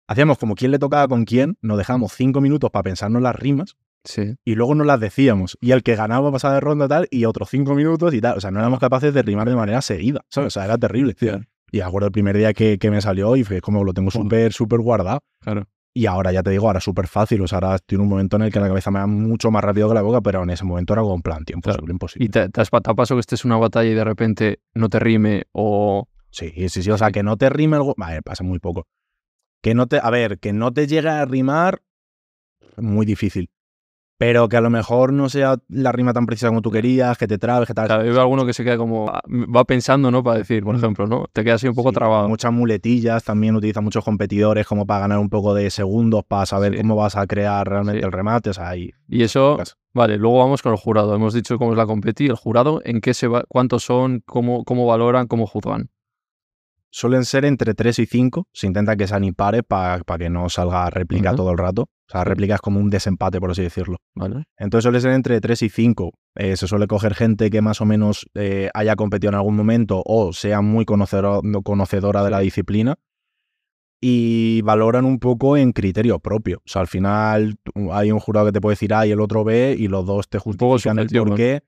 Hacíamos 0.08 0.38
como 0.38 0.54
quién 0.54 0.70
le 0.70 0.78
tocaba 0.78 1.08
con 1.08 1.24
quién, 1.24 1.56
nos 1.62 1.78
dejamos 1.78 2.12
cinco 2.12 2.40
minutos 2.40 2.70
para 2.70 2.84
pensarnos 2.84 3.20
las 3.22 3.34
rimas 3.34 3.76
Sí. 4.04 4.36
y 4.44 4.54
luego 4.54 4.74
nos 4.76 4.86
las 4.86 5.00
decíamos. 5.00 5.58
Y 5.60 5.72
el 5.72 5.82
que 5.82 5.96
ganaba 5.96 6.30
pasaba 6.30 6.54
de 6.54 6.60
ronda 6.60 6.86
tal 6.86 7.08
y 7.10 7.24
otros 7.24 7.48
cinco 7.50 7.74
minutos 7.74 8.14
y 8.14 8.20
tal. 8.20 8.38
O 8.38 8.40
sea, 8.40 8.52
no 8.52 8.60
éramos 8.60 8.78
capaces 8.78 9.12
de 9.12 9.22
rimar 9.22 9.48
de 9.48 9.56
manera 9.56 9.82
seguida. 9.82 10.20
¿sabes? 10.30 10.48
O 10.48 10.50
sea, 10.50 10.64
era 10.64 10.78
terrible. 10.78 11.12
Hostia. 11.12 11.40
Y 11.72 11.80
acuerdo 11.80 12.06
el 12.06 12.12
primer 12.12 12.36
día 12.36 12.52
que, 12.54 12.78
que 12.78 12.90
me 12.92 13.00
salió 13.00 13.34
y 13.34 13.42
fue 13.42 13.60
como 13.60 13.82
lo 13.82 13.92
tengo 13.92 14.12
súper, 14.12 14.52
súper 14.52 14.78
guardado. 14.78 15.20
Claro. 15.40 15.66
Y 15.96 16.04
ahora 16.04 16.30
ya 16.30 16.42
te 16.42 16.50
digo, 16.50 16.66
ahora 16.66 16.76
es 16.76 16.84
súper 16.84 17.08
fácil. 17.08 17.40
O 17.40 17.48
sea, 17.48 17.56
ahora 17.56 17.76
estoy 17.76 17.96
en 17.96 18.02
un 18.02 18.08
momento 18.10 18.36
en 18.36 18.42
el 18.42 18.52
que 18.52 18.60
la 18.60 18.68
cabeza 18.68 18.90
me 18.90 18.98
va 18.98 19.06
mucho 19.06 19.50
más 19.50 19.64
rápido 19.64 19.88
que 19.88 19.94
la 19.94 20.02
boca, 20.02 20.20
pero 20.20 20.42
en 20.42 20.50
ese 20.50 20.62
momento 20.62 20.92
era 20.92 21.00
como 21.00 21.22
plan, 21.22 21.42
tiempo 21.46 21.70
Claro. 21.70 21.90
imposible. 21.90 22.26
¿Y 22.26 22.28
te, 22.28 22.50
te, 22.50 22.60
has, 22.60 22.68
pasado 22.68 23.16
que 23.16 23.20
estés 23.20 23.46
en 23.46 23.50
una 23.50 23.58
batalla 23.58 23.88
y 23.90 23.94
de 23.94 24.04
repente 24.04 24.60
no 24.74 24.90
te 24.90 24.98
rime 24.98 25.44
o... 25.52 26.06
Sí, 26.30 26.52
sí, 26.68 26.82
sí. 26.82 26.90
O 26.90 26.98
sea, 26.98 27.10
que 27.12 27.22
no 27.22 27.38
te 27.38 27.48
rime 27.48 27.76
algo. 27.76 27.94
Vale, 27.96 28.20
pasa 28.20 28.44
muy 28.44 28.58
poco. 28.58 28.86
Que 29.62 29.74
no 29.74 29.86
te. 29.86 29.98
A 30.02 30.10
ver, 30.10 30.38
que 30.38 30.52
no 30.52 30.70
te 30.70 30.86
llegue 30.86 31.08
a 31.08 31.24
rimar. 31.24 31.80
Muy 32.76 33.06
difícil. 33.06 33.48
Pero 34.18 34.48
que 34.48 34.56
a 34.56 34.62
lo 34.62 34.70
mejor 34.70 35.12
no 35.12 35.28
sea 35.28 35.58
la 35.68 35.92
rima 35.92 36.14
tan 36.14 36.24
precisa 36.24 36.48
como 36.48 36.62
tú 36.62 36.70
querías, 36.70 37.18
que 37.18 37.26
te 37.26 37.36
trabes, 37.36 37.66
que 37.68 37.74
tal. 37.74 37.86
Claro, 37.86 38.04
yo 38.04 38.12
veo 38.12 38.20
alguno 38.22 38.46
que 38.46 38.54
se 38.54 38.64
queda 38.64 38.78
como... 38.78 39.10
ah, 39.10 39.20
Va 39.28 39.64
pensando, 39.64 40.10
¿no? 40.10 40.22
Para 40.24 40.38
decir, 40.38 40.64
por 40.64 40.74
ejemplo, 40.74 41.06
¿no? 41.06 41.26
Te 41.32 41.44
queda 41.44 41.54
así 41.54 41.68
un 41.68 41.74
poco 41.74 41.90
Sí, 41.90 41.96
trabado. 41.96 42.26
Muchas 42.28 42.50
muletillas, 42.52 43.24
también 43.24 43.54
utilizan 43.56 43.84
muchos 43.84 44.04
competidores 44.04 44.66
como 44.66 44.86
para 44.86 45.00
ganar 45.00 45.18
un 45.18 45.28
poco 45.28 45.52
de 45.52 45.68
segundos, 45.70 46.24
para 46.26 46.46
saber 46.46 46.72
Sí. 46.72 46.78
cómo 46.80 46.96
vas 46.96 47.14
a 47.16 47.26
crear 47.26 47.68
realmente 47.68 48.00
Sí. 48.00 48.06
el 48.06 48.12
remate. 48.12 48.50
O 48.50 48.54
sea, 48.54 48.70
ahí. 48.70 48.90
Y 49.08 49.22
eso... 49.22 49.58
Vale, 49.92 50.18
luego 50.18 50.38
vamos 50.38 50.60
con 50.62 50.72
el 50.72 50.78
jurado. 50.78 51.14
Hemos 51.14 51.32
dicho 51.34 51.58
cómo 51.58 51.72
es 51.72 51.76
la 51.78 51.86
competi. 51.86 52.26
¿El 52.26 52.36
jurado 52.36 52.80
en 52.84 53.00
qué 53.00 53.14
se 53.14 53.28
va... 53.28 53.44
¿Cuántos 53.48 53.82
son? 53.84 54.22
¿Cómo, 54.26 54.64
cómo 54.64 54.86
valoran? 54.86 55.26
¿Cómo 55.26 55.46
juzgan? 55.46 55.88
Suelen 56.96 57.26
ser 57.26 57.44
entre 57.44 57.74
3 57.74 57.98
y 57.98 58.06
5. 58.06 58.48
Se 58.54 58.66
intenta 58.66 58.96
que 58.96 59.06
sean 59.06 59.22
impares 59.22 59.64
para 59.68 60.00
que 60.18 60.30
no 60.30 60.48
salga 60.48 60.88
réplica 60.88 61.36
todo 61.36 61.50
el 61.50 61.58
rato. 61.58 61.82
O 61.82 62.10
sea, 62.10 62.24
réplica 62.24 62.54
es 62.54 62.62
como 62.62 62.80
un 62.80 62.88
desempate, 62.88 63.38
por 63.38 63.50
así 63.50 63.60
decirlo. 63.60 63.98
¿Vale? 64.14 64.44
Entonces 64.56 64.84
suele 64.84 65.02
ser 65.02 65.12
entre 65.12 65.42
3 65.42 65.60
y 65.60 65.68
5. 65.68 66.12
Eh, 66.36 66.56
se 66.56 66.66
suele 66.66 66.86
coger 66.86 67.14
gente 67.14 67.50
que 67.50 67.60
más 67.60 67.82
o 67.82 67.84
menos 67.84 68.24
eh, 68.32 68.70
haya 68.72 68.96
competido 68.96 69.28
en 69.28 69.34
algún 69.34 69.56
momento 69.56 70.02
o 70.06 70.32
sea 70.32 70.62
muy 70.62 70.86
conocedora, 70.86 71.42
conocedora 71.62 72.24
de 72.24 72.30
la 72.30 72.38
disciplina 72.38 72.94
y 74.00 74.62
valoran 74.62 75.04
un 75.04 75.18
poco 75.18 75.58
en 75.58 75.72
criterio 75.72 76.18
propio. 76.18 76.62
O 76.64 76.68
sea, 76.68 76.80
al 76.80 76.88
final 76.88 77.56
hay 77.92 78.10
un 78.10 78.20
jurado 78.20 78.46
que 78.46 78.52
te 78.52 78.62
puede 78.62 78.72
decir 78.72 78.94
A 78.94 79.06
y 79.06 79.10
el 79.10 79.20
otro 79.20 79.44
B 79.44 79.76
y 79.78 79.88
los 79.88 80.06
dos 80.06 80.30
te 80.30 80.38
justifican 80.38 80.98
el 80.98 81.10
subjetivo, 81.10 81.24
por 81.24 81.30
¿no? 81.32 81.36
qué. 81.36 81.62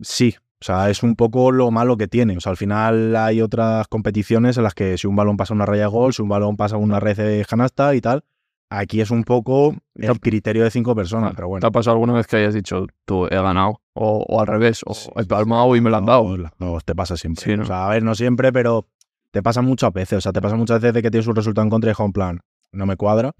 Sí, 0.00 0.36
o 0.60 0.64
sea, 0.64 0.88
es 0.90 1.02
un 1.02 1.14
poco 1.16 1.52
lo 1.52 1.70
malo 1.70 1.96
que 1.96 2.08
tiene. 2.08 2.36
O 2.36 2.40
sea, 2.40 2.50
al 2.50 2.56
final 2.56 3.14
hay 3.16 3.42
otras 3.42 3.86
competiciones 3.88 4.56
en 4.56 4.62
las 4.64 4.74
que 4.74 4.96
si 4.96 5.06
un 5.06 5.16
balón 5.16 5.36
pasa 5.36 5.52
una 5.54 5.66
raya 5.66 5.82
de 5.82 5.88
gol, 5.88 6.14
si 6.14 6.22
un 6.22 6.28
balón 6.28 6.56
pasa 6.56 6.76
una 6.76 7.00
red 7.00 7.16
de 7.16 7.44
canasta 7.44 7.94
y 7.94 8.00
tal, 8.00 8.24
aquí 8.70 9.00
es 9.00 9.10
un 9.10 9.24
poco 9.24 9.74
el 9.94 10.20
criterio 10.20 10.64
de 10.64 10.70
cinco 10.70 10.94
personas, 10.94 11.32
pero 11.34 11.46
¿Te 11.46 11.50
bueno. 11.50 11.66
ha 11.66 11.70
pasado 11.70 11.94
alguna 11.96 12.14
vez 12.14 12.26
que 12.26 12.36
hayas 12.36 12.54
dicho, 12.54 12.86
tú 13.04 13.26
he 13.26 13.34
ganado? 13.34 13.80
O, 13.92 14.24
o 14.26 14.40
al 14.40 14.46
revés, 14.46 14.80
o 14.86 14.94
Sí, 14.94 15.10
he 15.16 15.24
palmado 15.24 15.76
y 15.76 15.80
me 15.80 15.90
lo 15.90 15.96
han 15.98 16.06
dado. 16.06 16.36
No, 16.58 16.78
te 16.84 16.94
pasa 16.94 17.16
siempre. 17.16 17.44
Sí, 17.44 17.56
¿no? 17.56 17.62
O 17.62 17.66
sea, 17.66 17.86
a 17.86 17.90
ver, 17.90 18.02
no 18.02 18.14
siempre, 18.14 18.52
pero 18.52 18.86
te 19.30 19.42
pasa 19.42 19.62
muchas 19.62 19.92
veces. 19.92 20.18
O 20.18 20.20
sea, 20.20 20.32
te 20.32 20.40
pasa 20.40 20.56
muchas 20.56 20.80
veces 20.80 20.94
de 20.94 21.02
que 21.02 21.10
tienes 21.10 21.26
un 21.26 21.36
resultado 21.36 21.64
en 21.64 21.70
contra 21.70 21.90
y 21.90 21.94
en 22.02 22.12
plan, 22.12 22.40
no 22.72 22.86
me 22.86 22.96
cuadra. 22.96 23.32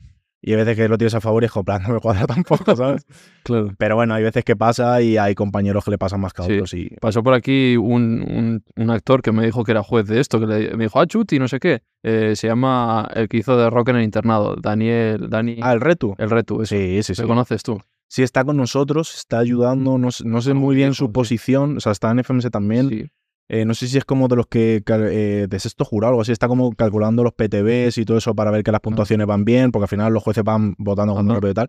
Y 0.47 0.51
hay 0.51 0.57
veces 0.59 0.77
que 0.77 0.89
lo 0.89 0.99
tienes 0.99 1.15
a 1.15 1.23
favor 1.23 1.43
y 1.43 1.47
es 1.47 1.53
como 1.53 1.63
en 1.63 1.65
plan, 1.65 1.83
no 1.89 1.95
me 1.95 2.01
cuadra 2.01 2.27
tampoco, 2.27 2.77
¿sabes? 2.77 3.07
Claro. 3.45 3.69
Pero 3.79 3.95
bueno, 3.97 4.15
hay 4.15 4.23
veces 4.23 4.45
que 4.45 4.57
pasa 4.57 5.01
y 5.03 5.17
hay 5.17 5.35
compañeros 5.35 5.85
que 5.85 5.91
le 5.91 5.99
pasan 5.99 6.21
más 6.21 6.33
que 6.33 6.43
a 6.43 6.45
Sí. 6.47 6.53
otros 6.55 6.75
y 6.75 6.89
Pasó 7.01 7.23
por 7.23 7.35
aquí 7.35 7.77
un, 7.77 8.23
un- 8.23 8.65
un 8.77 8.91
actor 8.91 9.21
que 9.23 9.33
me 9.33 9.45
dijo 9.45 9.65
que 9.65 9.73
era 9.73 9.83
juez 9.83 10.07
de 10.07 10.21
esto, 10.21 10.41
que 10.41 10.47
le- 10.47 10.77
me 10.77 10.85
dijo, 10.85 10.99
ah, 11.01 11.07
Chuti, 11.07 11.39
no 11.39 11.49
sé 11.49 11.59
qué. 11.61 11.83
Eh, 12.03 12.37
se 12.37 12.47
llama 12.47 13.09
el 13.15 13.29
que 13.29 13.39
hizo 13.39 13.57
de 13.57 13.69
rock 13.71 13.89
en 13.91 13.97
el 13.97 14.03
internado, 14.05 14.57
Daniel, 14.57 15.29
Dani, 15.31 15.59
Ah, 15.63 15.73
el 15.73 15.81
reto. 15.81 16.15
el 16.19 16.29
reto. 16.31 16.63
eso. 16.63 16.75
Sí, 16.75 17.03
sí, 17.03 17.15
sí. 17.15 17.23
¿Le 17.23 17.29
conoces 17.29 17.63
tú? 17.63 17.81
Sí, 18.09 18.23
está 18.23 18.45
con 18.45 18.57
nosotros, 18.59 19.15
está 19.15 19.39
ayudando, 19.39 19.97
no, 19.99 20.11
sé- 20.11 20.25
no 20.27 20.41
sé 20.43 20.53
muy 20.55 20.77
bien 20.77 20.95
su 20.95 21.11
posición, 21.13 21.79
o 21.79 21.81
sea, 21.81 21.93
está 21.93 22.11
en 22.11 22.19
FMS 22.21 22.51
también. 22.51 22.89
Sí. 22.91 23.07
Eh, 23.49 23.65
no 23.67 23.75
sé 23.75 23.89
si 23.89 23.99
es 23.99 24.05
como 24.05 24.27
de 24.29 24.37
los 24.37 24.47
que, 24.47 24.83
eh, 24.87 25.47
de 25.49 25.59
sexto 25.59 25.85
jurado, 25.85 26.11
algo 26.13 26.23
así, 26.23 26.33
está 26.33 26.49
como 26.49 26.73
calculando 26.73 27.23
los 27.23 27.33
PTBs 27.35 27.99
y 27.99 28.05
todo 28.05 28.17
eso 28.17 28.35
para 28.35 28.51
ver 28.51 28.63
que 28.65 28.73
las 28.73 28.81
puntuaciones 28.81 29.27
van 29.27 29.45
bien, 29.45 29.71
porque 29.71 29.85
al 29.85 29.89
final 29.89 30.13
los 30.15 30.23
jueces 30.23 30.45
van 30.45 30.75
votando 30.79 31.15
con 31.15 31.29
rápido 31.29 31.51
y 31.51 31.55
tal. 31.55 31.69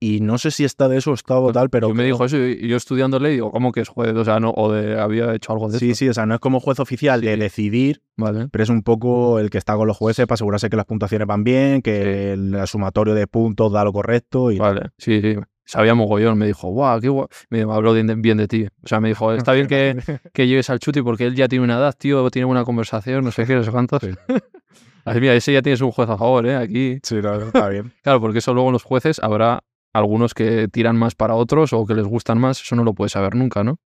Y 0.00 0.18
no 0.20 0.36
sé 0.36 0.50
si 0.50 0.64
está 0.64 0.88
de 0.88 0.98
eso 0.98 1.12
o 1.12 1.14
está 1.14 1.38
o 1.38 1.52
tal, 1.52 1.70
pero... 1.70 1.86
Yo 1.88 1.94
me 1.94 2.02
dijo 2.04 2.24
eso 2.24 2.36
y 2.36 2.66
yo 2.66 2.76
estudiándole 2.76 3.28
digo, 3.30 3.52
¿cómo 3.52 3.70
que 3.70 3.80
es 3.82 3.88
juez? 3.88 4.12
O 4.16 4.24
sea, 4.24 4.40
no, 4.40 4.50
o 4.56 4.72
de, 4.72 4.98
había 5.00 5.32
hecho 5.32 5.52
algo 5.52 5.68
de 5.68 5.78
Sí, 5.78 5.90
esto. 5.90 5.98
sí, 6.00 6.08
o 6.08 6.14
sea, 6.14 6.26
no 6.26 6.34
es 6.34 6.40
como 6.40 6.58
juez 6.58 6.80
oficial 6.80 7.20
de 7.20 7.34
Sí. 7.34 7.40
decidir, 7.40 8.02
Vale. 8.16 8.48
pero 8.50 8.64
es 8.64 8.70
un 8.70 8.82
poco 8.82 9.38
el 9.38 9.48
que 9.48 9.58
está 9.58 9.76
con 9.76 9.86
los 9.86 9.96
jueces 9.96 10.26
para 10.26 10.34
asegurarse 10.34 10.70
que 10.70 10.76
las 10.76 10.86
puntuaciones 10.86 11.28
van 11.28 11.44
bien, 11.44 11.82
que 11.82 12.32
el 12.32 12.56
sumatorio 12.66 13.14
de 13.14 13.28
puntos 13.28 13.70
da 13.72 13.84
lo 13.84 13.92
correcto 13.92 14.50
y... 14.50 14.58
Vale, 14.58 14.90
sí, 14.98 15.20
sí. 15.20 15.36
Sabía 15.72 15.94
mogollón, 15.94 16.36
me 16.36 16.44
dijo, 16.44 16.68
guau, 16.68 17.00
qué 17.00 17.08
guay. 17.08 17.28
Me 17.48 17.62
habló 17.62 17.94
bien 17.94 18.06
de, 18.06 18.14
bien 18.14 18.36
de 18.36 18.46
ti. 18.46 18.66
O 18.84 18.86
sea, 18.86 19.00
me 19.00 19.08
dijo, 19.08 19.32
está 19.32 19.54
bien 19.54 19.68
que, 19.68 19.96
que 20.34 20.46
llegues 20.46 20.68
al 20.68 20.78
chuti 20.80 21.00
porque 21.00 21.24
él 21.24 21.34
ya 21.34 21.48
tiene 21.48 21.64
una 21.64 21.78
edad, 21.78 21.94
tío, 21.96 22.30
tiene 22.30 22.44
buena 22.44 22.62
conversación, 22.64 23.24
no 23.24 23.30
sé 23.30 23.46
qué, 23.46 23.54
no 23.54 23.64
sé 23.64 23.70
cuántos. 23.70 24.02
Sí. 24.02 24.10
Así, 25.06 25.18
mira, 25.18 25.32
ese 25.34 25.50
ya 25.50 25.62
tienes 25.62 25.80
un 25.80 25.90
juez 25.90 26.10
a 26.10 26.18
favor, 26.18 26.46
¿eh? 26.46 26.56
Aquí. 26.56 27.00
Sí, 27.02 27.14
no, 27.22 27.40
está 27.40 27.70
bien. 27.70 27.90
Claro, 28.02 28.20
porque 28.20 28.40
eso 28.40 28.52
luego 28.52 28.68
en 28.68 28.74
los 28.74 28.82
jueces 28.82 29.18
habrá 29.22 29.60
algunos 29.94 30.34
que 30.34 30.68
tiran 30.68 30.98
más 30.98 31.14
para 31.14 31.36
otros 31.36 31.72
o 31.72 31.86
que 31.86 31.94
les 31.94 32.04
gustan 32.06 32.38
más, 32.38 32.60
eso 32.60 32.76
no 32.76 32.84
lo 32.84 32.92
puedes 32.92 33.12
saber 33.12 33.34
nunca, 33.34 33.64
¿no? 33.64 33.78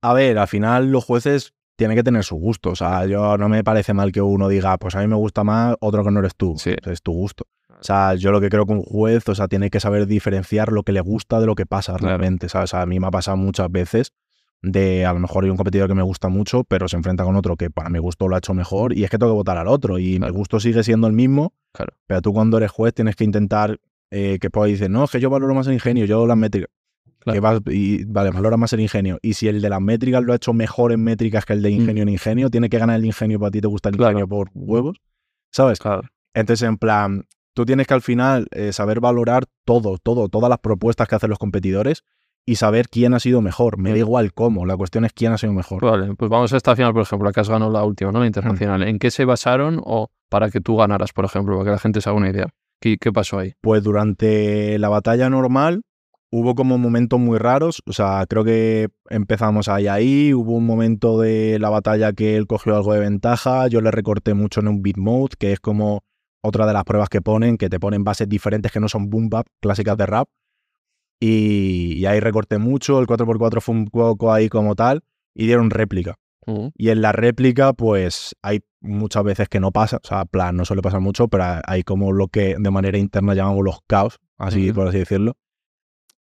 A 0.00 0.14
ver, 0.14 0.38
al 0.38 0.48
final 0.48 0.90
los 0.90 1.04
jueces 1.04 1.52
tienen 1.76 1.94
que 1.94 2.02
tener 2.02 2.24
su 2.24 2.36
gusto. 2.36 2.70
O 2.70 2.74
sea, 2.74 3.04
yo 3.04 3.36
no 3.36 3.50
me 3.50 3.62
parece 3.62 3.92
mal 3.92 4.12
que 4.12 4.22
uno 4.22 4.48
diga, 4.48 4.78
pues 4.78 4.94
a 4.94 5.00
mí 5.00 5.08
me 5.08 5.16
gusta 5.16 5.44
más, 5.44 5.76
otro 5.80 6.02
que 6.02 6.10
no 6.10 6.20
eres 6.20 6.34
tú. 6.36 6.54
Sí. 6.56 6.74
Es 6.84 7.02
tu 7.02 7.12
gusto. 7.12 7.44
O 7.84 7.86
sea, 7.86 8.14
yo 8.14 8.32
lo 8.32 8.40
que 8.40 8.48
creo 8.48 8.64
que 8.64 8.72
un 8.72 8.82
juez, 8.82 9.28
o 9.28 9.34
sea, 9.34 9.46
tiene 9.46 9.68
que 9.68 9.78
saber 9.78 10.06
diferenciar 10.06 10.72
lo 10.72 10.84
que 10.84 10.92
le 10.92 11.02
gusta 11.02 11.38
de 11.38 11.44
lo 11.44 11.54
que 11.54 11.66
pasa 11.66 11.98
realmente. 11.98 12.48
¿sabes? 12.48 12.70
O 12.70 12.72
sea, 12.72 12.82
a 12.82 12.86
mí 12.86 12.98
me 12.98 13.06
ha 13.06 13.10
pasado 13.10 13.36
muchas 13.36 13.70
veces 13.70 14.12
de 14.62 15.04
a 15.04 15.12
lo 15.12 15.18
mejor 15.20 15.44
hay 15.44 15.50
un 15.50 15.58
competidor 15.58 15.88
que 15.88 15.94
me 15.94 16.02
gusta 16.02 16.28
mucho, 16.30 16.64
pero 16.64 16.88
se 16.88 16.96
enfrenta 16.96 17.24
con 17.24 17.36
otro 17.36 17.56
que 17.56 17.68
para 17.68 17.90
mi 17.90 17.98
gusto 17.98 18.26
lo 18.26 18.36
ha 18.36 18.38
hecho 18.38 18.54
mejor 18.54 18.96
y 18.96 19.04
es 19.04 19.10
que 19.10 19.18
tengo 19.18 19.32
que 19.32 19.36
votar 19.36 19.58
al 19.58 19.68
otro 19.68 19.98
y 19.98 20.16
Claro. 20.16 20.32
mi 20.32 20.38
gusto 20.38 20.58
sigue 20.60 20.82
siendo 20.82 21.06
el 21.06 21.12
mismo, 21.12 21.52
Claro. 21.74 21.92
pero 22.06 22.22
tú 22.22 22.32
cuando 22.32 22.56
eres 22.56 22.70
juez 22.70 22.94
tienes 22.94 23.16
que 23.16 23.24
intentar 23.24 23.78
eh, 24.10 24.38
que 24.40 24.48
puedas 24.48 24.70
decir, 24.72 24.88
no, 24.88 25.04
es 25.04 25.10
que 25.10 25.20
yo 25.20 25.28
valoro 25.28 25.54
más 25.54 25.66
el 25.66 25.74
ingenio, 25.74 26.06
yo 26.06 26.26
las 26.26 26.36
métricas. 26.38 26.70
Claro. 27.18 27.34
Que 27.34 27.40
vas- 27.40 27.60
y, 27.66 28.04
vale, 28.04 28.30
valora 28.30 28.56
más 28.56 28.72
el 28.72 28.80
ingenio. 28.80 29.18
Y 29.20 29.34
si 29.34 29.48
el 29.48 29.60
de 29.60 29.68
las 29.68 29.80
métricas 29.82 30.22
lo 30.22 30.32
ha 30.32 30.36
hecho 30.36 30.52
mejor 30.54 30.92
en 30.92 31.02
métricas 31.04 31.44
que 31.44 31.52
el 31.52 31.60
de 31.62 31.70
ingenio 31.70 32.02
en 32.04 32.08
ingenio, 32.10 32.48
tiene 32.48 32.68
que 32.70 32.78
ganar 32.78 32.96
el 32.98 33.04
ingenio 33.04 33.38
para 33.40 33.50
ti 33.50 33.60
te 33.60 33.66
gusta 33.66 33.88
el 33.90 33.96
Mm. 33.98 34.02
Ingenio 34.02 34.28
por 34.28 34.50
huevos. 34.54 34.96
¿Sabes? 35.50 35.78
Claro. 35.80 36.02
Entonces, 36.32 36.66
en 36.68 36.78
plan, 36.78 37.24
tú 37.54 37.64
tienes 37.64 37.86
que 37.86 37.94
al 37.94 38.02
final 38.02 38.46
eh, 38.50 38.72
saber 38.72 39.00
valorar 39.00 39.44
todo, 39.64 39.98
todo, 39.98 40.28
todas 40.28 40.48
las 40.50 40.58
propuestas 40.58 41.08
que 41.08 41.14
hacen 41.14 41.30
los 41.30 41.38
competidores 41.38 42.02
y 42.46 42.56
saber 42.56 42.88
quién 42.90 43.14
ha 43.14 43.20
sido 43.20 43.40
mejor. 43.40 43.78
Me 43.78 43.90
da 43.90 43.96
Mm. 43.96 43.98
igual 44.00 44.34
cómo, 44.34 44.66
la 44.66 44.76
cuestión 44.76 45.04
es 45.06 45.12
quién 45.14 45.32
ha 45.32 45.38
sido 45.38 45.52
mejor. 45.54 45.82
Vale, 45.82 46.14
pues 46.14 46.30
vamos 46.30 46.52
a 46.52 46.56
esta 46.58 46.76
final, 46.76 46.92
por 46.92 47.02
ejemplo, 47.02 47.26
la 47.26 47.32
que 47.32 47.40
has 47.40 47.48
ganado 47.48 47.70
la 47.70 47.84
última, 47.84 48.12
¿no? 48.12 48.20
La 48.20 48.26
internacional. 48.26 48.80
Mm. 48.80 48.88
¿En 48.88 48.98
qué 48.98 49.10
se 49.10 49.24
basaron 49.24 49.80
o 49.82 50.10
para 50.28 50.50
que 50.50 50.60
tú 50.60 50.76
ganaras, 50.76 51.12
por 51.12 51.24
ejemplo, 51.24 51.54
para 51.56 51.64
que 51.64 51.70
la 51.70 51.78
gente 51.78 52.00
se 52.02 52.08
haga 52.10 52.18
una 52.18 52.28
idea? 52.30 52.48
¿Qué, 52.80 52.98
qué 52.98 53.12
pasó 53.12 53.38
ahí? 53.38 53.54
Pues 53.62 53.82
durante 53.82 54.78
la 54.78 54.88
batalla 54.90 55.30
normal 55.30 55.82
hubo 56.30 56.54
como 56.54 56.76
momentos 56.76 57.18
muy 57.20 57.38
raros. 57.38 57.82
O 57.86 57.92
sea, 57.92 58.26
creo 58.28 58.44
que 58.44 58.88
empezamos 59.08 59.68
ahí 59.68 59.86
ahí. 59.86 60.34
Hubo 60.34 60.52
un 60.52 60.66
momento 60.66 61.20
de 61.20 61.58
la 61.60 61.70
batalla 61.70 62.12
que 62.12 62.36
él 62.36 62.46
cogió 62.46 62.76
algo 62.76 62.92
de 62.92 63.00
ventaja. 63.00 63.68
Yo 63.68 63.80
le 63.80 63.90
recorté 63.90 64.34
mucho 64.34 64.60
en 64.60 64.68
un 64.68 64.82
beat 64.82 64.96
mode, 64.98 65.36
que 65.38 65.52
es 65.52 65.60
como 65.60 66.02
otra 66.44 66.66
de 66.66 66.72
las 66.74 66.84
pruebas 66.84 67.08
que 67.08 67.20
ponen, 67.22 67.56
que 67.56 67.68
te 67.70 67.80
ponen 67.80 68.04
bases 68.04 68.28
diferentes 68.28 68.70
que 68.70 68.80
no 68.80 68.88
son 68.88 69.08
boom 69.10 69.28
bap, 69.30 69.46
clásicas 69.60 69.96
de 69.96 70.06
rap. 70.06 70.28
Y, 71.20 71.94
y 71.96 72.06
ahí 72.06 72.20
recorté 72.20 72.58
mucho. 72.58 72.98
El 73.00 73.06
4x4 73.06 73.60
fue 73.60 73.74
un 73.74 73.86
poco 73.86 74.32
ahí 74.32 74.48
como 74.48 74.74
tal. 74.74 75.02
Y 75.34 75.46
dieron 75.46 75.70
réplica. 75.70 76.16
Y 76.76 76.90
en 76.90 77.00
la 77.00 77.12
réplica, 77.12 77.72
pues 77.72 78.36
hay 78.42 78.60
muchas 78.82 79.24
veces 79.24 79.48
que 79.48 79.60
no 79.60 79.72
pasa, 79.72 79.96
o 79.96 80.06
sea, 80.06 80.26
plan, 80.26 80.54
no 80.54 80.66
suele 80.66 80.82
pasar 80.82 81.00
mucho, 81.00 81.26
pero 81.28 81.44
hay 81.66 81.82
como 81.84 82.12
lo 82.12 82.28
que 82.28 82.56
de 82.58 82.70
manera 82.70 82.98
interna 82.98 83.32
llamamos 83.32 83.64
los 83.64 83.78
caos, 83.86 84.18
así 84.36 84.70
por 84.74 84.86
así 84.86 84.98
decirlo. 84.98 85.38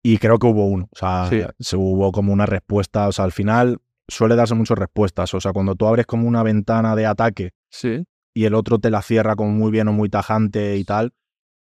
Y 0.03 0.19
creo 0.19 0.39
que 0.39 0.47
hubo 0.47 0.67
uno, 0.67 0.89
o 0.93 0.97
sea, 0.99 1.27
Sí. 1.31 1.41
se 1.59 1.77
hubo 1.79 2.13
como 2.13 2.35
una 2.35 2.45
respuesta, 2.45 3.09
o 3.09 3.13
sea, 3.13 3.25
al 3.25 3.33
final 3.33 3.79
suele 4.09 4.37
darse 4.37 4.55
muchas 4.55 4.79
respuestas, 4.79 5.33
o 5.33 5.41
sea, 5.41 5.55
cuando 5.55 5.75
tú 5.75 5.87
abres 5.87 6.05
como 6.05 6.29
una 6.29 6.43
ventana 6.43 6.95
de 6.95 7.07
ataque 7.07 7.51
Sí. 7.71 8.05
Y 8.35 8.45
el 8.45 8.55
otro 8.55 8.79
te 8.79 8.91
la 8.91 9.03
cierra 9.03 9.37
como 9.37 9.51
muy 9.51 9.71
bien 9.71 9.89
o 9.89 9.93
muy 9.93 10.09
tajante 10.09 10.77
y 10.77 10.85
tal, 10.85 11.13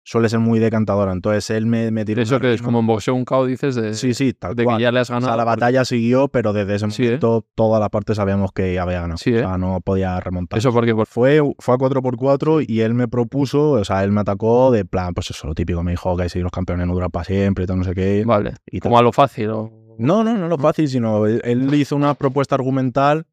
suele 0.04 0.30
ser 0.30 0.40
muy 0.40 0.58
decantadora. 0.60 1.12
Entonces 1.12 1.50
él 1.50 1.66
me, 1.66 1.92
me 1.92 2.06
tiró 2.06 2.22
Eso 2.22 2.40
que 2.40 2.54
es 2.54 2.62
como 2.62 2.80
en 2.80 2.88
boxeo 2.88 3.14
un 3.14 3.26
KO, 3.26 3.46
dices, 3.46 3.76
de, 3.76 3.94
Sí, 3.94 4.14
sí, 4.14 4.32
tal 4.34 4.56
de 4.56 4.64
cual. 4.64 4.78
que 4.78 4.84
ya 4.84 4.92
le 4.92 5.02
has 5.02 5.10
O 5.10 5.14
ganado. 5.14 5.32
sea, 5.32 5.38
la 5.38 5.44
batalla 5.44 5.84
siguió, 5.84 6.30
pero 6.30 6.54
desde 6.54 6.76
ese 6.76 6.90
Sí, 6.92 7.04
¿eh? 7.04 7.06
momento 7.08 7.46
toda 7.56 7.80
la 7.80 7.90
parte 7.90 8.16
sabíamos 8.16 8.52
que 8.54 8.80
había 8.80 9.02
ganado. 9.02 9.18
Sí, 9.18 9.32
¿eh? 9.32 9.40
O 9.46 9.50
sea, 9.50 9.58
no 9.58 9.82
podía 9.82 10.18
remontar. 10.22 10.58
Eso 10.60 10.72
porque, 10.72 10.96
por- 10.96 11.08
Fue, 11.08 11.42
fue 11.60 11.76
a 11.76 11.78
4x4 11.78 12.62
y 12.66 12.80
él 12.82 12.94
me 12.94 13.08
propuso, 13.10 13.72
o 13.72 13.84
sea, 13.84 14.04
él 14.06 14.12
me 14.12 14.22
atacó 14.22 14.72
de 14.72 14.86
plan, 14.86 15.14
pues 15.14 15.30
eso, 15.30 15.46
lo 15.46 15.54
típico, 15.54 15.84
me 15.84 15.92
dijo 15.92 16.16
que 16.16 16.30
si 16.30 16.40
los 16.40 16.52
campeones 16.52 16.88
no 16.88 16.94
duran 16.94 17.12
para 17.12 17.26
siempre 17.26 17.66
y 17.66 17.68
tal, 17.68 17.78
no 17.78 17.84
sé 17.84 17.94
qué. 17.94 18.24
vale, 18.26 18.54
y 18.66 18.80
tal. 18.80 18.90
como 18.90 19.00
a 19.00 19.02
lo 19.02 19.12
fácil. 19.12 19.50
o- 19.50 19.72
No, 20.00 20.24
no, 20.24 20.38
no 20.38 20.48
lo 20.48 20.58
fácil, 20.58 20.88
sino 20.88 21.26
él, 21.26 21.42
él 21.44 21.74
hizo 21.74 21.96
una 21.98 22.14
propuesta 22.14 22.56
argumental 22.56 23.26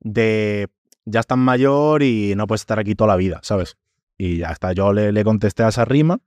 de 0.00 0.68
ya 1.04 1.20
estás 1.20 1.38
mayor 1.38 2.02
y 2.02 2.34
no 2.36 2.46
puedes 2.46 2.62
estar 2.62 2.78
aquí 2.78 2.94
toda 2.94 3.08
la 3.08 3.16
vida, 3.16 3.40
¿sabes? 3.42 3.76
Y 4.18 4.38
ya 4.38 4.50
está, 4.50 4.72
yo 4.72 4.92
le, 4.92 5.10
le 5.12 5.24
contesté 5.24 5.62
a 5.64 5.68
esa 5.68 5.84
rima 5.84 6.18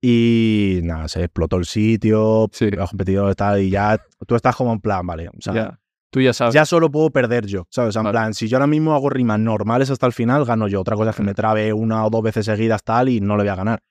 y 0.00 0.80
nada, 0.82 1.08
se 1.08 1.22
explotó 1.24 1.56
el 1.56 1.64
sitio, 1.64 2.48
Sí. 2.52 2.70
los 2.70 2.90
competidores 2.90 3.36
tal, 3.36 3.60
y 3.62 3.70
ya 3.70 4.00
tú 4.26 4.34
estás 4.34 4.56
como 4.56 4.72
en 4.72 4.80
plan, 4.80 5.06
vale, 5.06 5.28
o 5.28 5.32
sea, 5.40 5.54
Ya. 5.54 5.78
Tú 6.10 6.20
ya 6.20 6.34
sabes. 6.34 6.52
ya 6.52 6.66
solo 6.66 6.90
puedo 6.90 7.08
perder 7.08 7.46
yo, 7.46 7.66
¿sabes? 7.70 7.88
O 7.90 7.92
sea, 7.92 8.00
en 8.00 8.04
Vale. 8.04 8.12
plan, 8.12 8.34
si 8.34 8.46
yo 8.46 8.58
ahora 8.58 8.66
mismo 8.66 8.92
hago 8.94 9.08
rimas 9.08 9.38
normales 9.40 9.88
hasta 9.88 10.04
el 10.06 10.12
final, 10.12 10.44
gano 10.44 10.68
yo. 10.68 10.82
Otra 10.82 10.94
cosa 10.94 11.08
es 11.10 11.16
que 11.16 11.22
me 11.22 11.32
trabe 11.32 11.72
una 11.72 12.04
o 12.04 12.10
dos 12.10 12.20
veces 12.22 12.44
seguidas 12.44 12.84
tal 12.84 13.08
y 13.08 13.22
no 13.22 13.36
le 13.38 13.44
voy 13.44 13.48
a 13.48 13.54
ganar. 13.54 13.82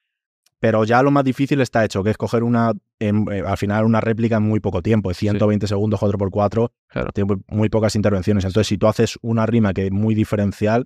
Pero 0.62 0.84
ya 0.86 1.02
lo 1.02 1.10
más 1.10 1.24
difícil 1.24 1.60
está 1.60 1.84
hecho, 1.84 2.04
que 2.04 2.12
es 2.12 2.18
coger 2.18 2.44
una, 2.44 2.72
en- 3.00 3.26
eh, 3.32 3.42
al 3.46 3.58
final 3.58 3.84
una 3.84 4.00
réplica 4.00 4.38
en 4.38 4.44
muy 4.44 4.60
poco 4.60 4.82
tiempo, 4.84 5.10
de 5.10 5.16
120 5.16 5.66
segundos 5.68 6.00
4x4, 6.00 6.72
Claro. 6.88 7.12
tiene 7.12 7.28
muy, 7.34 7.44
muy 7.50 7.70
pocas 7.70 7.96
intervenciones. 7.96 8.46
Entonces, 8.46 8.68
si 8.68 8.78
tú 8.78 8.88
haces 8.88 9.18
una 9.24 9.48
rima 9.48 9.74
que 9.74 9.88
es 9.88 9.92
muy 9.92 10.14
diferencial, 10.14 10.86